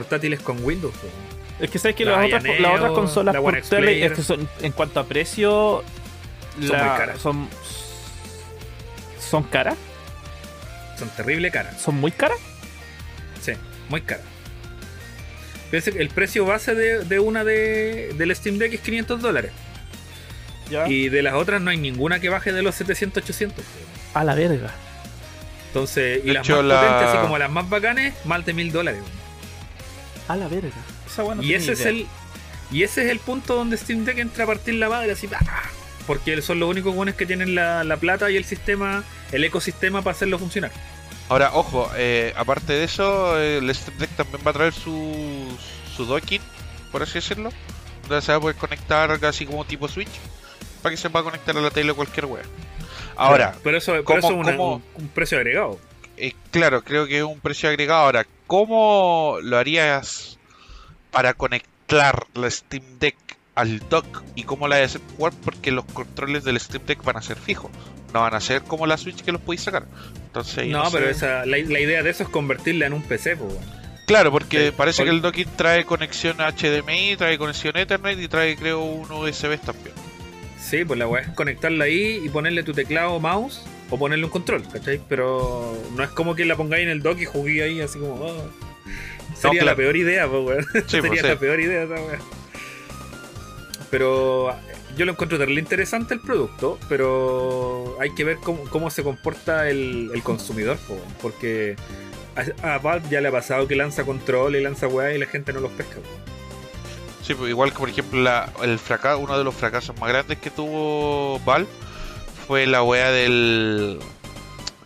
portátiles 0.00 0.40
con 0.40 0.62
Windows. 0.62 0.92
Es 1.58 1.70
que 1.70 1.78
sabes 1.78 1.96
que 1.96 2.04
La 2.04 2.18
las 2.18 2.26
otras, 2.26 2.60
las 2.60 2.74
otras 2.76 2.92
consolas 2.92 3.34
la 3.34 3.40
portátiles 3.40 3.70
X 3.72 3.78
Player. 3.78 4.12
es 4.12 4.18
que 4.18 4.22
son, 4.22 4.46
en 4.60 4.72
cuanto 4.72 5.00
a 5.00 5.04
precio 5.04 5.82
Son 6.60 6.68
la- 6.68 6.84
muy 6.84 6.98
caras. 6.98 7.18
son 7.18 7.48
son 9.18 9.42
caras, 9.44 9.76
Son 10.98 11.08
terrible 11.16 11.50
caras. 11.50 11.80
son 11.80 11.94
muy 11.96 12.10
caras. 12.12 12.36
Sí, 13.40 13.52
muy 13.88 14.02
cara. 14.02 14.20
Piensa 15.70 15.90
que 15.92 16.00
el 16.02 16.10
precio 16.10 16.44
base 16.44 16.74
de, 16.74 17.04
de 17.04 17.18
una 17.20 17.42
de, 17.42 18.12
del 18.18 18.36
Steam 18.36 18.58
Deck 18.58 18.74
es 18.74 18.80
500 18.80 19.22
dólares. 19.22 19.50
Ya. 20.70 20.86
Y 20.88 21.08
de 21.08 21.22
las 21.22 21.34
otras 21.34 21.60
no 21.62 21.70
hay 21.70 21.78
ninguna 21.78 22.20
que 22.20 22.28
baje 22.28 22.52
de 22.52 22.60
los 22.62 22.74
700, 22.74 23.22
800. 23.24 23.64
A 24.14 24.24
la 24.24 24.34
verga. 24.34 24.70
Entonces, 25.68 26.20
y 26.22 26.28
De 26.28 26.34
las 26.34 26.44
hecho, 26.46 26.56
más 26.56 26.64
la- 26.66 26.80
potentes, 26.80 27.08
así 27.08 27.18
como 27.18 27.38
las 27.38 27.50
más 27.50 27.68
bacanes, 27.70 28.14
más 28.26 28.44
de 28.44 28.52
mil 28.52 28.70
dólares. 28.72 29.00
A 30.28 30.36
la 30.36 30.48
verga. 30.48 30.70
Esa 31.06 31.24
weá 31.24 31.34
no 31.36 31.42
y 31.42 31.54
ese 31.54 31.72
es 31.72 31.80
el 31.86 32.06
y 32.72 32.82
ese 32.82 33.04
es 33.04 33.10
el 33.10 33.20
punto 33.20 33.54
donde 33.54 33.76
Steam 33.76 34.04
Deck 34.04 34.18
entra 34.18 34.44
a 34.44 34.46
partir 34.46 34.74
la 34.74 34.88
madre 34.88 35.12
así 35.12 35.28
¡ah! 35.34 35.62
porque 36.06 36.40
son 36.42 36.58
los 36.60 36.68
únicos 36.68 36.94
buenos 36.94 37.14
que 37.14 37.24
tienen 37.26 37.54
la, 37.54 37.84
la 37.84 37.96
plata 37.96 38.28
y 38.30 38.36
el 38.36 38.44
sistema 38.44 39.04
el 39.32 39.44
ecosistema 39.44 40.02
para 40.02 40.16
hacerlo 40.16 40.38
funcionar 40.38 40.70
Ahora, 41.28 41.50
ojo, 41.54 41.90
eh, 41.96 42.32
aparte 42.36 42.72
de 42.72 42.84
eso, 42.84 43.36
eh, 43.40 43.58
el 43.58 43.74
Steam 43.74 43.98
Deck 43.98 44.10
también 44.10 44.40
va 44.46 44.50
a 44.52 44.54
traer 44.54 44.72
su, 44.72 45.48
su 45.96 46.04
docking, 46.04 46.40
por 46.92 47.02
así 47.02 47.14
decirlo. 47.14 47.50
Donde 48.08 48.22
se 48.24 48.30
va 48.30 48.38
a 48.38 48.40
poder 48.40 48.54
conectar 48.54 49.18
casi 49.18 49.44
como 49.44 49.64
tipo 49.64 49.88
Switch, 49.88 50.06
para 50.82 50.92
que 50.94 50.96
se 50.96 51.10
pueda 51.10 51.24
conectar 51.24 51.56
a 51.56 51.60
la 51.60 51.70
tele 51.70 51.92
cualquier 51.94 52.26
wea. 52.26 52.44
Ahora, 53.16 53.56
pero 53.64 53.76
eso, 53.78 53.90
pero 53.90 54.04
¿cómo- 54.04 54.18
eso 54.18 54.28
es 54.28 54.34
una- 54.34 54.56
cómo- 54.56 54.74
un, 54.76 54.82
un 55.02 55.08
precio 55.08 55.38
agregado 55.38 55.80
eh, 56.16 56.32
claro, 56.52 56.84
creo 56.84 57.08
que 57.08 57.18
es 57.18 57.24
un 57.24 57.40
precio 57.40 57.68
agregado. 57.68 58.02
Ahora, 58.04 58.24
¿cómo 58.46 59.38
lo 59.42 59.58
harías 59.58 60.38
para 61.10 61.34
conectar 61.34 62.26
la 62.34 62.50
Steam 62.50 62.98
Deck 62.98 63.16
al 63.54 63.80
dock 63.88 64.22
y 64.34 64.42
cómo 64.42 64.68
la 64.68 64.82
hacer 64.82 65.00
jugar? 65.16 65.32
Porque 65.44 65.70
los 65.70 65.84
controles 65.86 66.44
del 66.44 66.58
Steam 66.60 66.84
Deck 66.86 67.02
van 67.02 67.16
a 67.16 67.22
ser 67.22 67.36
fijos, 67.36 67.70
no 68.12 68.20
van 68.20 68.34
a 68.34 68.40
ser 68.40 68.62
como 68.62 68.86
la 68.86 68.96
Switch 68.96 69.22
que 69.22 69.32
los 69.32 69.40
podéis 69.40 69.62
sacar. 69.62 69.86
Entonces, 70.26 70.66
no, 70.68 70.90
pero 70.90 71.08
esa, 71.08 71.46
la, 71.46 71.56
la 71.58 71.80
idea 71.80 72.02
de 72.02 72.10
eso 72.10 72.22
es 72.22 72.28
convertirla 72.28 72.86
en 72.86 72.92
un 72.92 73.02
PC 73.02 73.36
pues. 73.36 73.54
Claro, 74.06 74.30
porque 74.30 74.68
Sí, 74.68 74.74
parece 74.76 75.02
que 75.02 75.10
el 75.10 75.20
docking 75.20 75.48
trae 75.56 75.84
conexión 75.84 76.36
HDMI, 76.36 77.16
trae 77.16 77.38
conexión 77.38 77.76
Ethernet 77.76 78.18
y 78.20 78.28
trae 78.28 78.56
creo 78.56 78.80
un 78.80 79.10
USB 79.10 79.58
también. 79.58 79.94
Sí, 80.60 80.84
pues 80.84 80.98
la 80.98 81.08
weá 81.08 81.22
es 81.22 81.28
conectarla 81.30 81.84
ahí 81.84 82.20
y 82.24 82.28
ponerle 82.28 82.62
tu 82.62 82.72
teclado 82.72 83.14
o 83.14 83.20
mouse 83.20 83.62
o 83.90 83.98
ponerle 83.98 84.24
un 84.24 84.30
control, 84.30 84.62
¿cachai? 84.72 85.00
Pero 85.08 85.76
no 85.94 86.02
es 86.02 86.10
como 86.10 86.34
que 86.34 86.44
la 86.44 86.56
pongáis 86.56 86.84
en 86.84 86.90
el 86.90 87.02
dock 87.02 87.18
y 87.20 87.24
jugué 87.24 87.62
ahí 87.62 87.80
así 87.80 87.98
como. 87.98 88.14
oh. 88.14 88.50
Sería 89.34 89.60
claro. 89.60 89.66
la 89.66 89.76
peor 89.76 89.96
idea, 89.96 90.28
pues, 90.28 90.44
weón. 90.44 90.64
Sí, 90.72 90.80
Sería 90.86 91.08
pues, 91.08 91.20
sí. 91.20 91.26
la 91.26 91.38
peor 91.38 91.60
idea 91.60 91.82
esa 91.82 91.94
weá. 91.94 92.18
Pero 93.90 94.54
yo 94.96 95.04
lo 95.04 95.12
encuentro 95.12 95.38
terrible 95.38 95.60
interesante 95.60 96.14
el 96.14 96.20
producto, 96.20 96.78
pero 96.88 97.96
hay 98.00 98.14
que 98.14 98.24
ver 98.24 98.38
cómo, 98.38 98.64
cómo 98.64 98.90
se 98.90 99.02
comporta 99.02 99.68
el, 99.68 100.10
el 100.14 100.22
consumidor, 100.22 100.76
po, 100.78 100.94
weón, 100.94 101.14
porque 101.20 101.76
a, 102.62 102.74
a 102.74 102.78
Valve 102.78 103.08
ya 103.10 103.20
le 103.20 103.28
ha 103.28 103.32
pasado 103.32 103.68
que 103.68 103.76
lanza 103.76 104.04
control 104.04 104.56
y 104.56 104.62
lanza 104.62 104.88
weá 104.88 105.12
y 105.12 105.18
la 105.18 105.26
gente 105.26 105.52
no 105.52 105.60
los 105.60 105.72
pesca. 105.72 105.96
po. 105.96 106.36
Sí, 107.22 107.34
pues 107.34 107.50
igual 107.50 107.72
que 107.72 107.78
por 107.78 107.88
ejemplo 107.88 108.20
la, 108.20 108.52
el 108.62 108.78
fracaso, 108.78 109.18
uno 109.18 109.36
de 109.36 109.44
los 109.44 109.54
fracasos 109.54 109.98
más 109.98 110.08
grandes 110.08 110.38
que 110.38 110.50
tuvo 110.50 111.40
Valve 111.40 111.68
fue 112.46 112.66
la 112.66 112.82
wea 112.82 113.10
del 113.10 113.98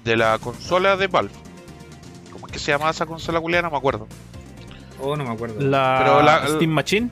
de 0.05 0.17
la 0.17 0.39
consola 0.39 0.97
de 0.97 1.07
Valve. 1.07 1.33
¿Cómo 2.33 2.47
es 2.47 2.53
que 2.53 2.59
se 2.59 2.73
llama 2.73 2.91
esa 2.91 3.07
consola 3.07 3.41
culiana? 3.41 3.69
No 3.69 3.73
me 3.73 3.79
acuerdo. 3.79 4.07
Oh, 5.01 5.17
no 5.17 5.25
me 5.25 5.31
acuerdo. 5.31 5.61
La, 5.61 5.97
Pero 6.03 6.23
la- 6.23 6.47
Steam 6.49 6.71
Machine. 6.71 7.11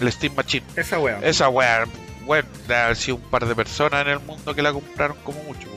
El 0.00 0.12
Steam 0.12 0.34
Machine. 0.34 0.64
Esa 0.76 0.98
weá. 0.98 1.18
Esa 1.22 1.48
wea, 1.48 1.84
bueno, 2.24 2.48
haber 2.68 2.96
sido 2.96 3.16
un 3.16 3.22
par 3.22 3.44
de 3.46 3.54
personas 3.54 4.02
en 4.02 4.08
el 4.12 4.20
mundo 4.20 4.54
que 4.54 4.62
la 4.62 4.72
compraron 4.72 5.16
como 5.24 5.42
mucho. 5.44 5.68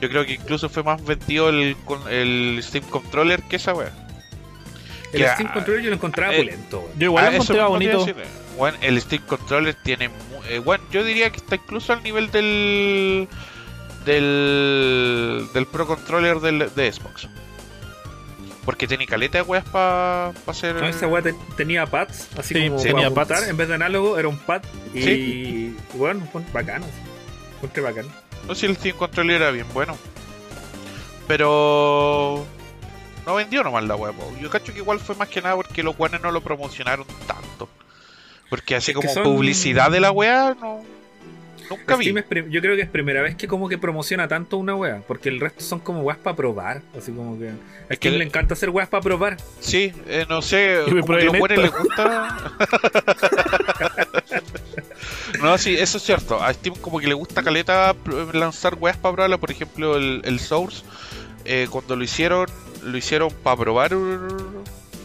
Yo 0.00 0.08
creo 0.08 0.24
que 0.24 0.34
incluso 0.34 0.68
fue 0.68 0.82
más 0.82 1.04
vendido 1.04 1.48
el, 1.48 1.76
con- 1.84 2.08
el 2.08 2.58
Steam 2.62 2.84
Controller 2.84 3.42
que 3.42 3.56
esa 3.56 3.74
wea. 3.74 3.92
El 5.12 5.20
Que, 5.22 5.28
Steam 5.28 5.52
Controller 5.52 5.82
yo 5.82 5.90
lo 5.90 5.96
encontraba 5.96 6.32
eh, 6.34 6.38
pulento, 6.38 6.78
weón. 6.80 6.98
Yo 6.98 7.04
igual 7.06 7.24
Ah, 7.24 7.30
lo 7.30 7.32
eso 7.34 7.42
encontraba 7.42 7.68
bonito. 7.68 7.98
decir. 7.98 8.16
Bueno, 8.56 8.78
el 8.80 9.00
Steam 9.00 9.22
Controller 9.26 9.74
tiene. 9.82 10.10
eh, 10.48 10.58
bueno, 10.60 10.84
yo 10.90 11.04
diría 11.04 11.30
que 11.30 11.36
está 11.38 11.56
incluso 11.56 11.92
al 11.92 12.02
nivel 12.02 12.30
del. 12.30 13.28
Del. 14.04 15.48
del 15.54 15.66
Pro 15.66 15.86
Controller 15.86 16.40
del, 16.40 16.70
de 16.74 16.92
Xbox. 16.92 17.28
Porque 18.64 18.86
tiene 18.86 19.06
caleta 19.06 19.38
de 19.38 19.42
weas 19.42 19.64
para 19.64 20.28
hacer. 20.46 20.76
No, 20.76 20.86
esa 20.86 21.08
weá 21.08 21.20
te- 21.22 21.34
tenía 21.56 21.84
pads, 21.86 22.28
así 22.38 22.54
Sí, 22.54 22.68
como 22.68 22.78
sí, 22.78 22.88
tenía 22.88 23.06
apuntar, 23.08 23.38
pads. 23.38 23.48
en 23.48 23.56
vez 23.56 23.66
de 23.68 23.74
análogo 23.74 24.18
era 24.18 24.28
un 24.28 24.38
pad 24.38 24.62
y 24.94 25.02
Sí. 25.02 25.76
bueno, 25.94 26.28
fue 26.30 26.42
bacano. 26.52 26.86
Encontré 27.56 27.82
bacano. 27.82 28.08
No 28.46 28.54
sé 28.54 28.60
si 28.60 28.66
el 28.66 28.76
Steam 28.76 28.96
Controller 28.96 29.42
era 29.42 29.50
bien 29.50 29.66
bueno. 29.74 29.96
Pero. 31.26 32.44
No 33.26 33.34
vendió 33.36 33.62
nomás 33.62 33.84
la 33.84 33.94
wea. 33.96 34.12
po. 34.12 34.32
Yo 34.40 34.50
cacho 34.50 34.72
que 34.72 34.80
igual 34.80 34.98
fue 34.98 35.14
más 35.14 35.28
que 35.28 35.40
nada 35.40 35.54
porque 35.56 35.82
los 35.82 35.96
weones 35.98 36.20
no 36.22 36.32
lo 36.32 36.40
promocionaron 36.40 37.06
tanto. 37.26 37.68
Porque 38.50 38.74
así 38.76 38.90
Es 38.90 38.96
como 38.96 39.12
son- 39.12 39.22
publicidad 39.24 39.90
de 39.90 40.00
la 40.00 40.10
wea, 40.10 40.56
no. 40.60 40.82
Nunca 41.78 41.96
vi. 41.96 42.12
Yo 42.50 42.60
creo 42.60 42.76
que 42.76 42.82
es 42.82 42.88
primera 42.88 43.22
vez 43.22 43.34
que 43.36 43.48
como 43.48 43.68
que 43.68 43.78
promociona 43.78 44.28
tanto 44.28 44.56
una 44.58 44.74
wea, 44.74 45.02
porque 45.06 45.28
el 45.28 45.40
resto 45.40 45.62
son 45.62 45.80
como 45.80 46.02
weas 46.02 46.18
para 46.18 46.36
probar, 46.36 46.82
así 46.96 47.12
como 47.12 47.38
que 47.38 47.48
a 47.48 47.52
Es 47.88 47.96
Steam 47.96 48.14
que- 48.14 48.18
le 48.18 48.24
encanta 48.24 48.54
hacer 48.54 48.70
weas 48.70 48.88
para 48.88 49.02
probar. 49.02 49.36
Sí, 49.60 49.92
eh, 50.06 50.26
no 50.28 50.42
sé, 50.42 50.80
como 50.88 51.06
que 51.06 51.14
a 51.14 51.24
los 51.24 51.38
buenos 51.38 51.58
les 51.58 51.72
gusta. 51.72 52.52
no, 55.42 55.58
sí, 55.58 55.74
eso 55.76 55.96
es 55.98 56.02
cierto. 56.04 56.42
A 56.42 56.52
Steam 56.52 56.76
como 56.76 56.98
que 57.00 57.06
le 57.06 57.14
gusta 57.14 57.42
caleta 57.42 57.94
lanzar 58.32 58.74
weas 58.78 58.96
para 58.96 59.14
probarla. 59.14 59.38
Por 59.38 59.50
ejemplo, 59.50 59.96
el, 59.96 60.22
el 60.24 60.40
Source, 60.40 60.82
eh, 61.44 61.66
cuando 61.70 61.96
lo 61.96 62.04
hicieron, 62.04 62.46
lo 62.82 62.96
hicieron 62.96 63.30
para 63.42 63.56
probar 63.56 63.92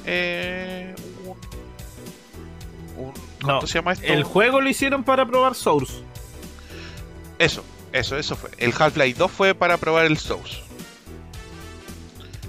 eh, 0.06 0.96
un, 1.26 1.38
un- 3.06 3.14
¿Cuánto 3.42 3.62
No, 3.62 3.68
se 3.68 3.74
llama 3.76 3.94
esto? 3.94 4.06
El 4.06 4.24
juego 4.24 4.62
lo 4.62 4.70
hicieron 4.70 5.04
para 5.04 5.26
probar 5.26 5.56
Source. 5.56 5.94
Eso, 7.40 7.64
eso, 7.94 8.18
eso 8.18 8.36
fue. 8.36 8.50
El 8.58 8.74
Half-Life 8.78 9.18
2 9.18 9.32
fue 9.32 9.54
para 9.56 9.78
probar 9.78 10.06
el 10.06 10.18
Source. 10.18 10.58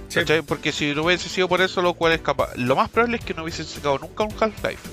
Sí. 0.09 0.21
¿Cachai? 0.21 0.41
Porque 0.43 0.73
si 0.73 0.95
no 0.95 1.05
hubiese 1.05 1.29
sido 1.29 1.49
por 1.49 1.61
eso, 1.61 1.83
lo 1.83 1.93
cual 1.95 2.13
es 2.13 2.21
capaz. 2.23 2.55
Lo 2.57 2.75
más 2.77 2.89
probable 2.89 3.19
es 3.19 3.25
que 3.25 3.35
no 3.35 3.43
hubiesen 3.43 3.67
sacado 3.67 3.99
nunca 3.99 4.25
un 4.25 4.33
Half-Life. 4.41 4.89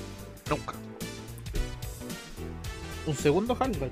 Nunca. 0.49 0.73
Un 3.05 3.15
segundo 3.15 3.55
Half-Life. 3.59 3.91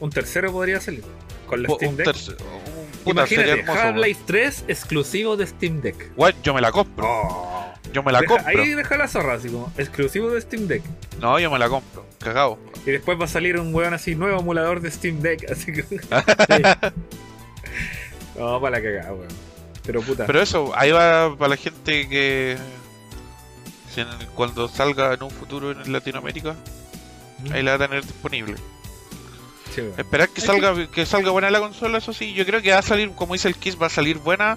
Un 0.00 0.10
tercero 0.10 0.50
podría 0.52 0.80
salir 0.80 1.04
con 1.46 1.62
la 1.62 1.68
Steam 1.68 1.90
un 1.92 1.96
Deck. 1.98 2.06
un- 2.08 2.73
puta, 3.04 3.20
Imagínate, 3.20 3.50
hermoso, 3.60 3.78
Half-Life 3.80 4.20
3 4.26 4.64
exclusivo 4.68 5.36
de 5.36 5.46
Steam 5.46 5.80
Deck. 5.80 6.10
Weón, 6.16 6.34
yo 6.42 6.54
me 6.54 6.60
la 6.60 6.72
compro. 6.72 7.06
Oh. 7.06 7.72
Yo 7.92 8.02
me 8.02 8.10
la 8.10 8.20
Deja- 8.20 8.36
compro. 8.36 8.48
ahí 8.62 8.70
deja 8.74 8.96
la 8.96 9.06
zorra, 9.06 9.34
así 9.34 9.48
como 9.50 9.72
exclusivo 9.78 10.30
de 10.30 10.40
Steam 10.40 10.66
Deck. 10.66 10.82
No, 11.20 11.38
yo 11.38 11.50
me 11.50 11.58
la 11.58 11.68
compro. 11.68 12.04
Cagado. 12.18 12.58
Y 12.86 12.90
después 12.90 13.20
va 13.20 13.26
a 13.26 13.28
salir 13.28 13.58
un 13.58 13.72
weón 13.74 13.94
así, 13.94 14.14
nuevo 14.16 14.40
emulador 14.40 14.80
de 14.80 14.90
Steam 14.90 15.20
Deck. 15.20 15.48
Así 15.50 15.72
que. 15.72 15.84
no, 18.38 18.60
para 18.60 18.78
la 18.78 18.82
cagada, 18.82 19.12
weón. 19.12 19.28
Pero 19.84 20.00
puta. 20.00 20.26
Pero 20.26 20.40
eso, 20.40 20.72
ahí 20.76 20.90
va 20.90 21.36
para 21.36 21.50
la 21.50 21.56
gente 21.56 22.08
que. 22.08 22.56
cuando 24.34 24.68
salga 24.68 25.14
en 25.14 25.22
un 25.22 25.30
futuro 25.30 25.70
en 25.70 25.92
Latinoamérica, 25.92 26.56
ahí 27.52 27.62
la 27.62 27.76
va 27.76 27.84
a 27.84 27.88
tener 27.88 28.04
disponible. 28.04 28.54
Sí. 29.74 29.82
Esperar 29.96 30.28
que 30.28 30.40
salga, 30.40 30.86
que 30.90 31.04
salga 31.06 31.30
buena 31.30 31.50
la 31.50 31.58
consola, 31.60 31.98
eso 31.98 32.12
sí. 32.12 32.32
Yo 32.34 32.44
creo 32.46 32.62
que 32.62 32.70
va 32.72 32.78
a 32.78 32.82
salir, 32.82 33.10
como 33.12 33.32
dice 33.34 33.48
el 33.48 33.56
Kiss, 33.56 33.80
va 33.80 33.86
a 33.86 33.90
salir 33.90 34.18
buena, 34.18 34.54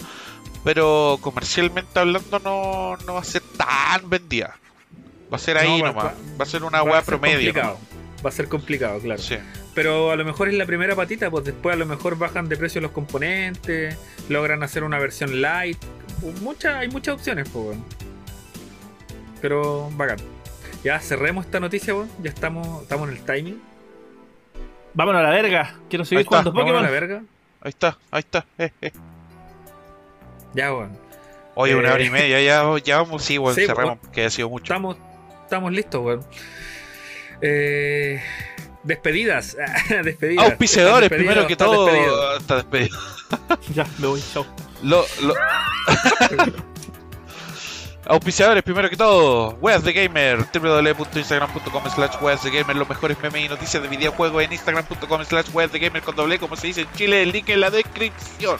pero 0.63 1.17
comercialmente 1.21 1.99
hablando 1.99 2.39
no, 2.39 2.97
no 3.05 3.13
va 3.15 3.21
a 3.21 3.23
ser 3.23 3.41
tan 3.57 4.09
vendida. 4.09 4.55
Va 5.31 5.37
a 5.37 5.39
ser 5.39 5.57
ahí 5.57 5.79
No, 5.81 5.87
nomás. 5.87 6.05
va- 6.05 6.13
Va 6.39 6.43
a 6.43 6.45
ser 6.45 6.63
una 6.63 6.81
Va 6.81 6.89
a 6.89 6.91
weá 6.91 6.99
ser 7.01 7.05
promedio. 7.05 7.35
complicado. 7.53 7.77
Va 8.25 8.29
a 8.29 8.33
ser 8.33 8.47
complicado, 8.47 8.99
claro. 8.99 9.21
Sí. 9.21 9.35
Pero 9.73 10.11
a 10.11 10.15
lo 10.15 10.25
mejor 10.25 10.49
es 10.49 10.55
la 10.55 10.65
primera 10.65 10.95
patita, 10.95 11.29
pues 11.29 11.45
después 11.45 11.73
a 11.73 11.77
lo 11.77 11.85
mejor 11.85 12.17
bajan 12.17 12.49
de 12.49 12.57
precio 12.57 12.81
los 12.81 12.91
componentes, 12.91 13.95
logran 14.29 14.63
hacer 14.63 14.83
una 14.83 14.97
versión 14.99 15.41
light. 15.41 15.77
Mucha, 16.41 16.79
hay 16.79 16.87
muchas 16.89 17.15
opciones, 17.15 17.47
pues. 17.49 17.77
Pero 19.41 19.89
bacán. 19.95 20.17
Ya 20.83 20.99
cerremos 20.99 21.45
esta 21.45 21.59
noticia. 21.59 21.93
Ya 22.23 22.29
estamos, 22.29 22.81
estamos 22.83 23.09
en 23.09 23.15
el 23.17 23.23
timing. 23.23 23.61
Vámonos 24.97 25.19
a 25.19 25.23
la 25.23 25.29
verga. 25.29 25.75
Quiero 25.89 26.01
Ahí 26.03 26.07
seguir 26.07 26.19
está, 26.23 26.29
jugando 26.41 26.51
Vamos 26.53 26.69
a 26.71 26.73
la 26.73 26.79
Pokémon. 26.87 26.91
verga. 26.91 27.21
Ahí 27.61 27.69
está, 27.69 27.97
ahí 28.09 28.19
está. 28.19 28.45
eh, 28.57 28.71
eh. 28.81 28.91
Ya, 30.55 30.73
weón. 30.73 30.97
Oye, 31.53 31.75
una 31.75 31.89
Eh. 31.89 31.91
hora 31.93 32.03
y 32.03 32.09
media, 32.09 32.41
ya, 32.41 32.63
ya 32.83 32.97
vamos, 32.97 33.23
sí, 33.23 33.37
bueno, 33.37 33.53
Sí, 33.55 33.67
cerramos, 33.67 33.99
que 34.11 34.25
ha 34.25 34.29
sido 34.31 34.49
mucho. 34.49 34.63
Estamos, 34.63 34.97
estamos 35.43 35.71
listos, 35.71 36.03
weón. 36.03 36.25
Eh, 37.41 38.19
despedidas. 38.81 39.55
despedidas. 40.03 40.45
Auspiciadores, 40.45 41.09
primero 41.09 41.45
que 41.45 41.53
¿Estás 41.53 41.67
todo. 41.67 41.85
despedido? 41.85 42.37
Está 42.37 42.55
despedido. 42.55 42.97
Ya, 43.75 43.85
me 43.99 44.07
voy, 44.07 44.23
chao. 44.33 44.45
Lo, 44.81 45.05
lo- 45.21 45.35
Auspiciadores, 48.09 48.63
primero 48.63 48.89
que 48.89 48.95
todo, 48.95 49.57
Weas 49.59 49.83
de 49.83 49.91
Gamer, 49.91 50.45
www.instagram.com 50.53 51.83
slash 51.89 52.15
Weas 52.21 52.41
de 52.43 52.51
Gamer, 52.51 52.75
los 52.75 52.87
mejores 52.87 53.17
memes 53.21 53.45
y 53.45 53.49
noticias 53.49 53.83
de 53.83 53.89
videojuegos 53.89 54.43
en 54.43 54.53
instagram.com 54.53 55.25
slash 55.25 55.49
Weas 55.53 55.71
de 55.71 55.79
Gamer 55.79 56.01
con 56.01 56.15
doble, 56.15 56.39
como 56.39 56.55
se 56.55 56.67
dice 56.67 56.81
en 56.81 56.91
Chile, 56.93 57.23
el 57.23 57.31
link 57.31 57.49
en 57.49 57.59
la 57.59 57.69
descripción. 57.69 58.57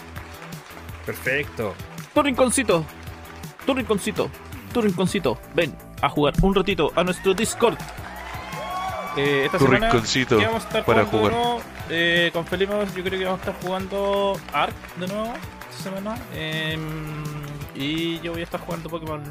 Perfecto. 1.06 1.74
Tu 2.14 2.24
rinconcito. 2.24 2.86
Tu 3.65 3.74
rinconcito. 3.74 4.30
Tu 4.74 4.82
rinconcito. 4.82 5.40
Ven 5.56 5.74
a 6.02 6.10
jugar 6.10 6.34
un 6.41 6.53
ratito 6.53 6.91
a 6.95 7.03
nuestro 7.06 7.34
Discord. 7.34 7.78
Eh, 9.15 9.45
esta 9.45 9.57
Tu 9.57 9.65
semana 9.65 9.90
rinconcito 9.90 10.38
¿qué 10.38 10.45
vamos 10.45 10.64
a 10.64 10.68
estar 10.68 10.86
para 10.86 11.06
jugando 11.06 11.40
jugar. 11.40 11.65
Eh, 11.90 12.30
con 12.34 12.45
Felipe 12.45 12.74
yo 12.95 13.03
creo 13.03 13.18
que 13.18 13.26
vamos 13.26 13.40
a 13.40 13.49
estar 13.49 13.64
jugando 13.64 14.40
Ark 14.52 14.76
de 14.98 15.07
nuevo 15.07 15.34
esta 15.72 15.84
semana. 15.84 16.18
Em, 16.36 17.24
y 17.78 18.20
yo 18.22 18.32
voy 18.32 18.41
a 18.41 18.44
estar 18.44 18.60
jugando 18.60 18.90
Pokémon. 18.90 19.22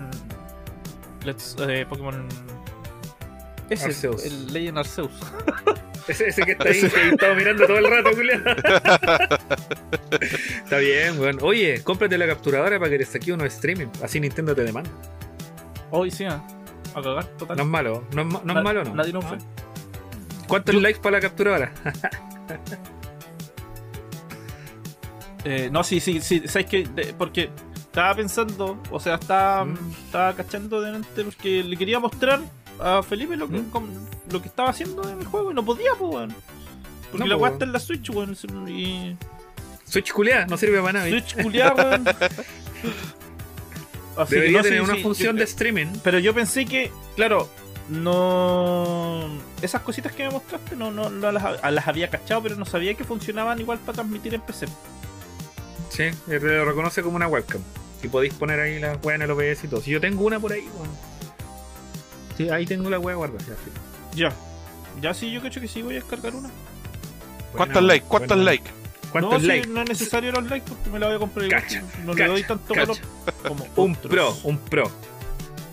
Let's, 1.24 1.56
eh, 1.60 1.85
Pokémon. 1.89 2.27
Ese, 3.68 3.86
Arceus. 3.86 4.24
el 4.24 4.52
Legend 4.52 4.78
Arceus. 4.78 5.10
Ese, 6.09 6.28
ese 6.28 6.43
que 6.43 6.52
está 6.52 6.68
ahí, 6.68 6.81
que 6.81 7.09
estaba 7.09 7.35
mirando 7.35 7.66
todo 7.66 7.78
el 7.78 7.90
rato, 7.90 8.10
Julián. 8.14 8.44
está 10.62 10.78
bien, 10.78 11.18
weón. 11.18 11.39
Oye, 11.43 11.82
cómprate 11.82 12.16
la 12.16 12.28
capturadora 12.28 12.78
para 12.78 12.89
que 12.93 12.98
te 12.98 13.05
saque 13.05 13.32
unos 13.32 13.52
streaming. 13.52 13.89
Así 14.01 14.20
Nintendo 14.20 14.55
te 14.55 14.62
demanda. 14.62 14.89
Hoy 15.90 16.12
sí, 16.12 16.24
ah, 16.27 16.47
a 16.94 17.02
cagar, 17.02 17.24
total. 17.36 17.56
No 17.56 17.64
es 17.64 17.68
malo, 17.68 18.05
no 18.12 18.23
es, 18.23 18.28
no 18.44 18.56
es 18.56 18.62
malo, 18.62 18.85
¿no? 18.85 18.94
Nadie 18.94 19.12
nos 19.12 19.24
fue. 19.24 19.39
¿Cuántos 20.47 20.77
likes 20.77 21.01
para 21.01 21.16
la 21.16 21.20
capturadora? 21.23 21.73
Eh, 25.48 25.68
no, 25.70 25.85
sí, 25.85 26.01
sí, 26.01 26.20
sí, 26.20 26.43
¿sabes 26.47 26.66
qué? 26.66 26.82
De- 26.82 27.14
porque 27.16 27.51
estaba 27.97 28.14
pensando, 28.14 28.78
o 28.90 29.01
sea, 29.01 29.14
estaba, 29.14 29.64
Mm. 29.64 29.78
estaba 30.05 30.35
cachando 30.35 30.82
delante 30.82 31.24
porque 31.24 31.62
le 31.64 31.77
quería 31.78 31.98
mostrar 31.98 32.40
a 32.78 33.02
Felipe 33.02 33.39
lo 33.39 33.48
que, 33.48 33.56
Mm. 33.59 33.70
lo 34.31 34.43
que 34.43 34.48
estaba 34.48 34.68
haciendo 34.68 35.09
en 35.09 35.20
el 35.20 35.24
juego 35.27 35.51
y 35.51 35.55
no 35.55 35.64
podía, 35.64 35.93
pues, 35.98 36.12
weón. 36.14 36.35
Porque 37.10 37.18
No, 37.24 37.27
la 37.27 37.36
weá 37.39 37.52
está 37.52 37.64
en 37.64 37.73
la 37.73 37.81
Switch, 37.81 38.10
weón. 38.10 38.36
Y. 38.68 39.16
Switch 39.86 40.12
culiada, 40.12 40.44
no 40.47 40.59
sirve 40.59 40.78
para 40.81 40.93
nada. 40.93 41.09
Switch 41.09 41.43
culiada, 41.43 41.73
weón. 41.89 42.05
Así 44.18 44.31
que 44.31 44.35
Debería 44.36 44.59
no, 44.59 44.62
sí, 44.64 44.68
tener 44.68 44.82
una 44.82 44.94
sí, 44.97 45.02
función 45.02 45.36
yo- 45.36 45.39
de 45.39 45.44
streaming. 45.44 45.86
Pero 46.05 46.18
yo 46.18 46.35
pensé 46.35 46.66
que, 46.66 46.93
claro, 47.16 47.48
no. 47.89 49.27
Esas 49.62 49.81
cositas 49.81 50.12
que 50.12 50.24
me 50.24 50.31
mostraste 50.32 50.77
no, 50.77 50.90
no, 50.90 51.09
no 51.09 51.32
las, 51.32 51.62
las 51.73 51.89
había 51.89 52.10
cachado, 52.10 52.43
pero 52.43 52.56
no 52.56 52.66
sabía 52.66 52.93
que 52.94 53.05
funcionaban 53.05 53.59
igual 53.59 53.78
para 53.78 53.94
transmitir 53.97 54.35
en 54.35 54.43
PC. 54.43 54.66
Sí, 55.89 56.02
eh, 56.02 56.14
lo 56.40 56.64
reconoce 56.66 57.02
como 57.02 57.16
una 57.16 57.27
webcam. 57.28 57.62
Y 58.02 58.09
podéis 58.09 58.35
poner 58.35 58.60
ahí 58.60 58.78
la 58.78 58.97
wea 59.02 59.16
en 59.16 59.23
el 59.23 59.31
OBS 59.31 59.64
y 59.64 59.68
todo. 59.68 59.81
Si 59.81 59.90
yo 59.90 60.01
tengo 60.01 60.24
una 60.24 60.39
por 60.39 60.52
ahí, 60.52 60.68
weón. 60.74 60.90
Sí, 62.36 62.48
ahí 62.51 62.66
tengo 62.66 62.90
la 62.90 62.98
wea 62.98 63.16
guardada. 63.16 63.40
Ya, 63.40 63.55
sí. 63.55 63.70
Ya. 64.14 64.32
Ya 65.01 65.14
sí, 65.14 65.31
yo 65.32 65.43
cacho 65.43 65.60
que 65.60 65.68
sí 65.68 65.82
voy 65.82 65.94
a 65.94 65.98
descargar 66.01 66.35
una. 66.35 66.51
¿Cuántos 67.52 67.74
Buena, 67.74 67.89
likes? 67.89 68.06
¿Cuántos 68.09 68.28
buena. 68.36 68.44
likes? 68.51 68.70
¿Cuántos 69.12 69.43
no, 69.43 69.48
likes? 69.48 69.66
no 69.68 69.82
es 69.82 69.89
necesario 69.89 70.32
los 70.32 70.44
likes 70.51 70.66
porque 70.68 70.90
me 70.90 70.98
la 70.98 71.06
voy 71.06 71.16
a 71.16 71.18
comprar. 71.18 71.48
Cacha, 71.48 71.82
no 72.05 72.12
cacha, 72.12 72.24
le 72.24 72.28
doy 72.32 72.43
tanto 72.44 72.74
cacha. 72.74 72.81
valor 72.86 72.97
como 73.47 73.64
Un 73.77 73.93
otros. 73.93 74.10
pro, 74.12 74.36
un 74.44 74.59
pro. 74.59 74.90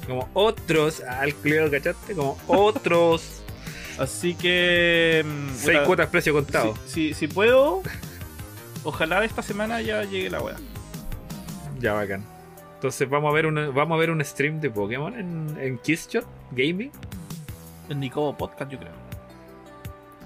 Como 0.08 0.30
otros, 0.34 1.02
al 1.02 1.34
culiado, 1.36 1.72
¿cachaste? 1.72 2.14
Como 2.16 2.38
otros. 2.48 3.42
Así 3.98 4.36
que. 4.36 5.24
mm, 5.26 5.56
Seis 5.58 5.80
cuotas 5.86 6.08
precio 6.08 6.34
contado. 6.34 6.74
Si, 6.86 7.10
si, 7.10 7.14
si 7.14 7.28
puedo, 7.28 7.82
ojalá 8.84 9.24
esta 9.26 9.42
semana 9.42 9.82
ya 9.82 10.04
llegue 10.04 10.30
la 10.30 10.42
wea. 10.42 10.56
Ya 11.84 11.94
bacán. 11.94 12.24
Entonces 12.76 13.10
vamos 13.10 13.30
a 13.30 13.34
ver 13.34 13.46
una, 13.46 13.70
vamos 13.70 13.96
a 13.96 14.00
ver 14.00 14.10
un 14.10 14.24
stream 14.24 14.60
de 14.60 14.70
Pokémon 14.70 15.14
en, 15.18 15.58
en 15.60 15.78
Kissshot 15.80 16.26
Gaming. 16.52 16.92
En 17.90 18.00
Nico 18.00 18.36
Podcast, 18.38 18.72
yo 18.72 18.80
creo. 18.80 18.92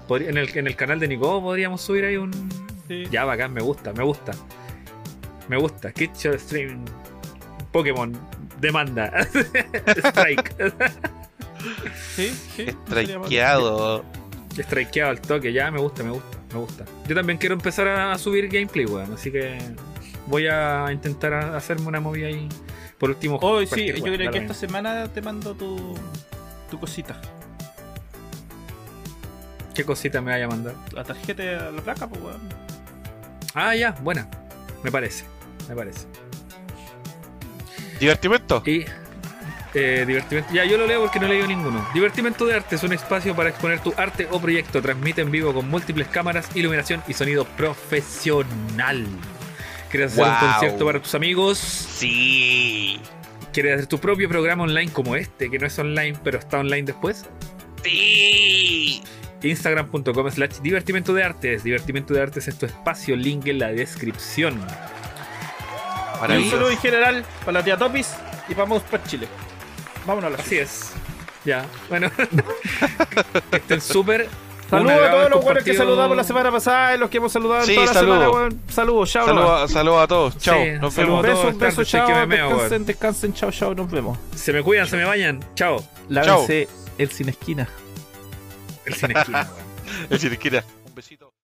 Podría- 0.06 0.30
en, 0.30 0.38
el, 0.38 0.56
en 0.56 0.66
el 0.68 0.76
canal 0.76 0.98
de 1.00 1.08
Nico 1.08 1.42
podríamos 1.42 1.80
subir 1.80 2.04
ahí 2.04 2.16
un. 2.16 2.30
Sí. 2.86 3.06
Ya, 3.10 3.24
bacán, 3.24 3.52
me 3.52 3.60
gusta, 3.60 3.92
me 3.92 4.02
gusta. 4.04 4.32
Me 5.48 5.56
gusta. 5.58 5.92
Kitchen 5.92 6.38
Stream. 6.38 6.84
Pokémon. 7.72 8.12
Demanda. 8.60 9.12
Strike. 9.96 10.54
Sí, 12.14 12.28
sí. 12.56 12.66
Strikeado. 12.86 14.04
Strikeado 14.52 15.10
al 15.10 15.20
toque. 15.20 15.52
Ya, 15.52 15.70
me 15.70 15.78
gusta, 15.80 16.02
me 16.02 16.10
gusta, 16.10 16.38
me 16.52 16.58
gusta. 16.60 16.84
Yo 17.06 17.14
también 17.14 17.38
quiero 17.38 17.54
empezar 17.54 17.86
a, 17.88 18.12
a 18.12 18.18
subir 18.18 18.48
gameplay, 18.48 18.86
weón. 18.86 19.12
Así 19.12 19.30
que 19.30 19.58
voy 20.28 20.46
a 20.46 20.86
intentar 20.92 21.32
a- 21.34 21.56
hacerme 21.56 21.86
una 21.88 22.00
movida 22.00 22.28
ahí. 22.28 22.48
Por 22.98 23.10
último, 23.10 23.38
Hoy 23.42 23.66
sí, 23.66 23.70
cualquier 23.70 23.96
yo 23.96 24.04
creo 24.04 24.30
que 24.30 24.38
esta 24.38 24.54
semana 24.54 25.06
te 25.08 25.22
mando 25.22 25.54
tu, 25.54 25.94
tu 26.70 26.78
cosita. 26.80 27.20
¿Qué 29.74 29.84
cosita 29.84 30.20
me 30.20 30.32
vaya 30.32 30.46
a 30.46 30.48
mandar? 30.48 30.74
La 30.92 31.04
tarjeta, 31.04 31.70
la 31.70 31.80
placa, 31.82 32.08
pues 32.08 32.20
weón. 32.20 32.40
Ah, 33.54 33.76
ya, 33.76 33.92
buena. 34.02 34.28
Me 34.82 34.90
parece, 34.90 35.24
me 35.68 35.76
parece. 35.76 36.06
Divertimento. 38.00 38.62
Y 38.66 38.84
eh, 39.74 40.04
divertimento. 40.06 40.52
Ya, 40.52 40.64
yo 40.64 40.76
lo 40.78 40.86
leo 40.86 41.00
porque 41.02 41.20
no 41.20 41.26
he 41.26 41.28
leído 41.30 41.46
ninguno. 41.46 41.86
Divertimento 41.94 42.44
de 42.46 42.54
arte 42.54 42.74
es 42.76 42.82
un 42.82 42.92
espacio 42.92 43.34
para 43.36 43.50
exponer 43.50 43.78
tu 43.80 43.92
arte 43.96 44.26
o 44.32 44.40
proyecto. 44.40 44.82
Transmite 44.82 45.20
en 45.20 45.30
vivo 45.30 45.52
con 45.54 45.68
múltiples 45.68 46.08
cámaras, 46.08 46.48
iluminación 46.56 47.02
y 47.06 47.12
sonido 47.12 47.44
profesional. 47.44 49.06
¿Quieres 49.90 50.12
hacer 50.12 50.24
un 50.24 50.50
concierto 50.50 50.84
para 50.84 51.00
tus 51.00 51.14
amigos? 51.14 51.58
Sí. 51.58 53.00
¿Quieres 53.52 53.74
hacer 53.74 53.86
tu 53.86 53.98
propio 53.98 54.28
programa 54.28 54.64
online 54.64 54.92
como 54.92 55.16
este, 55.16 55.50
que 55.50 55.58
no 55.58 55.66
es 55.66 55.78
online, 55.78 56.18
pero 56.22 56.38
está 56.38 56.58
online 56.58 56.82
después? 56.82 57.26
Sí. 57.82 59.02
Instagram.com 59.42 60.30
slash 60.30 60.58
divertimento 60.60 61.14
de 61.14 61.24
artes. 61.24 61.64
Divertimento 61.64 62.12
de 62.12 62.22
artes 62.22 62.48
es 62.48 62.58
tu 62.58 62.66
espacio, 62.66 63.16
link 63.16 63.46
en 63.46 63.58
la 63.60 63.68
descripción. 63.68 64.60
Y 66.28 66.32
un 66.32 66.50
saludo 66.50 66.70
en 66.70 66.78
general 66.78 67.24
para 67.40 67.52
la 67.52 67.64
tía 67.64 67.76
Topis 67.76 68.14
y 68.48 68.54
para 68.54 68.68
para 68.68 69.04
Chile. 69.04 69.28
Vámonos 70.06 70.32
a 70.32 70.36
la 70.36 70.42
Así 70.42 70.58
es. 70.58 70.92
Ya, 71.44 71.64
bueno. 71.88 72.10
que 73.50 73.56
estén 73.56 73.80
súper. 73.80 74.28
Saludos 74.68 75.00
a 75.02 75.10
todos 75.10 75.30
los 75.30 75.44
buenos 75.44 75.64
que 75.64 75.74
saludamos 75.74 76.16
la 76.16 76.24
semana 76.24 76.52
pasada 76.52 76.94
y 76.94 76.98
los 76.98 77.08
que 77.08 77.16
hemos 77.16 77.32
saludado 77.32 77.64
Sí, 77.64 77.72
en 77.74 77.84
toda 77.84 77.94
la 77.94 78.00
semana, 78.00 78.30
weón. 78.30 78.60
Saludos, 78.68 79.10
chao. 79.10 79.26
Saludos 79.26 79.50
a, 79.50 79.68
saludos 79.72 80.02
a 80.02 80.06
todos. 80.06 80.38
Chao. 80.38 80.62
Sí, 80.62 80.70
Nos 80.80 80.96
vemos. 80.96 81.16
Un 81.16 81.22
beso, 81.22 81.34
todos, 81.40 81.52
un 81.54 81.58
beso, 81.58 81.76
tarde, 81.76 81.84
sé 81.90 81.98
que 81.98 82.06
chao. 82.06 82.20
me 82.20 82.26
meo, 82.26 82.48
Descansen, 82.50 82.86
descansen, 82.86 83.32
chao, 83.34 83.50
chao, 83.50 83.74
nos 83.74 83.90
vemos. 83.90 84.18
Se 84.36 84.52
me 84.52 84.62
cuidan, 84.62 84.86
se 84.86 84.96
me 84.96 85.04
bañan. 85.04 85.40
Chao. 85.54 85.82
Lávense 86.08 86.68
el 86.98 87.10
sin 87.10 87.28
esquina. 87.30 87.68
El 88.84 88.94
sin 88.94 89.16
esquina. 89.16 89.48
Es 90.04 90.08
decir, 90.10 90.36
Kira, 90.38 90.64
un 90.86 90.94
besito. 90.94 91.32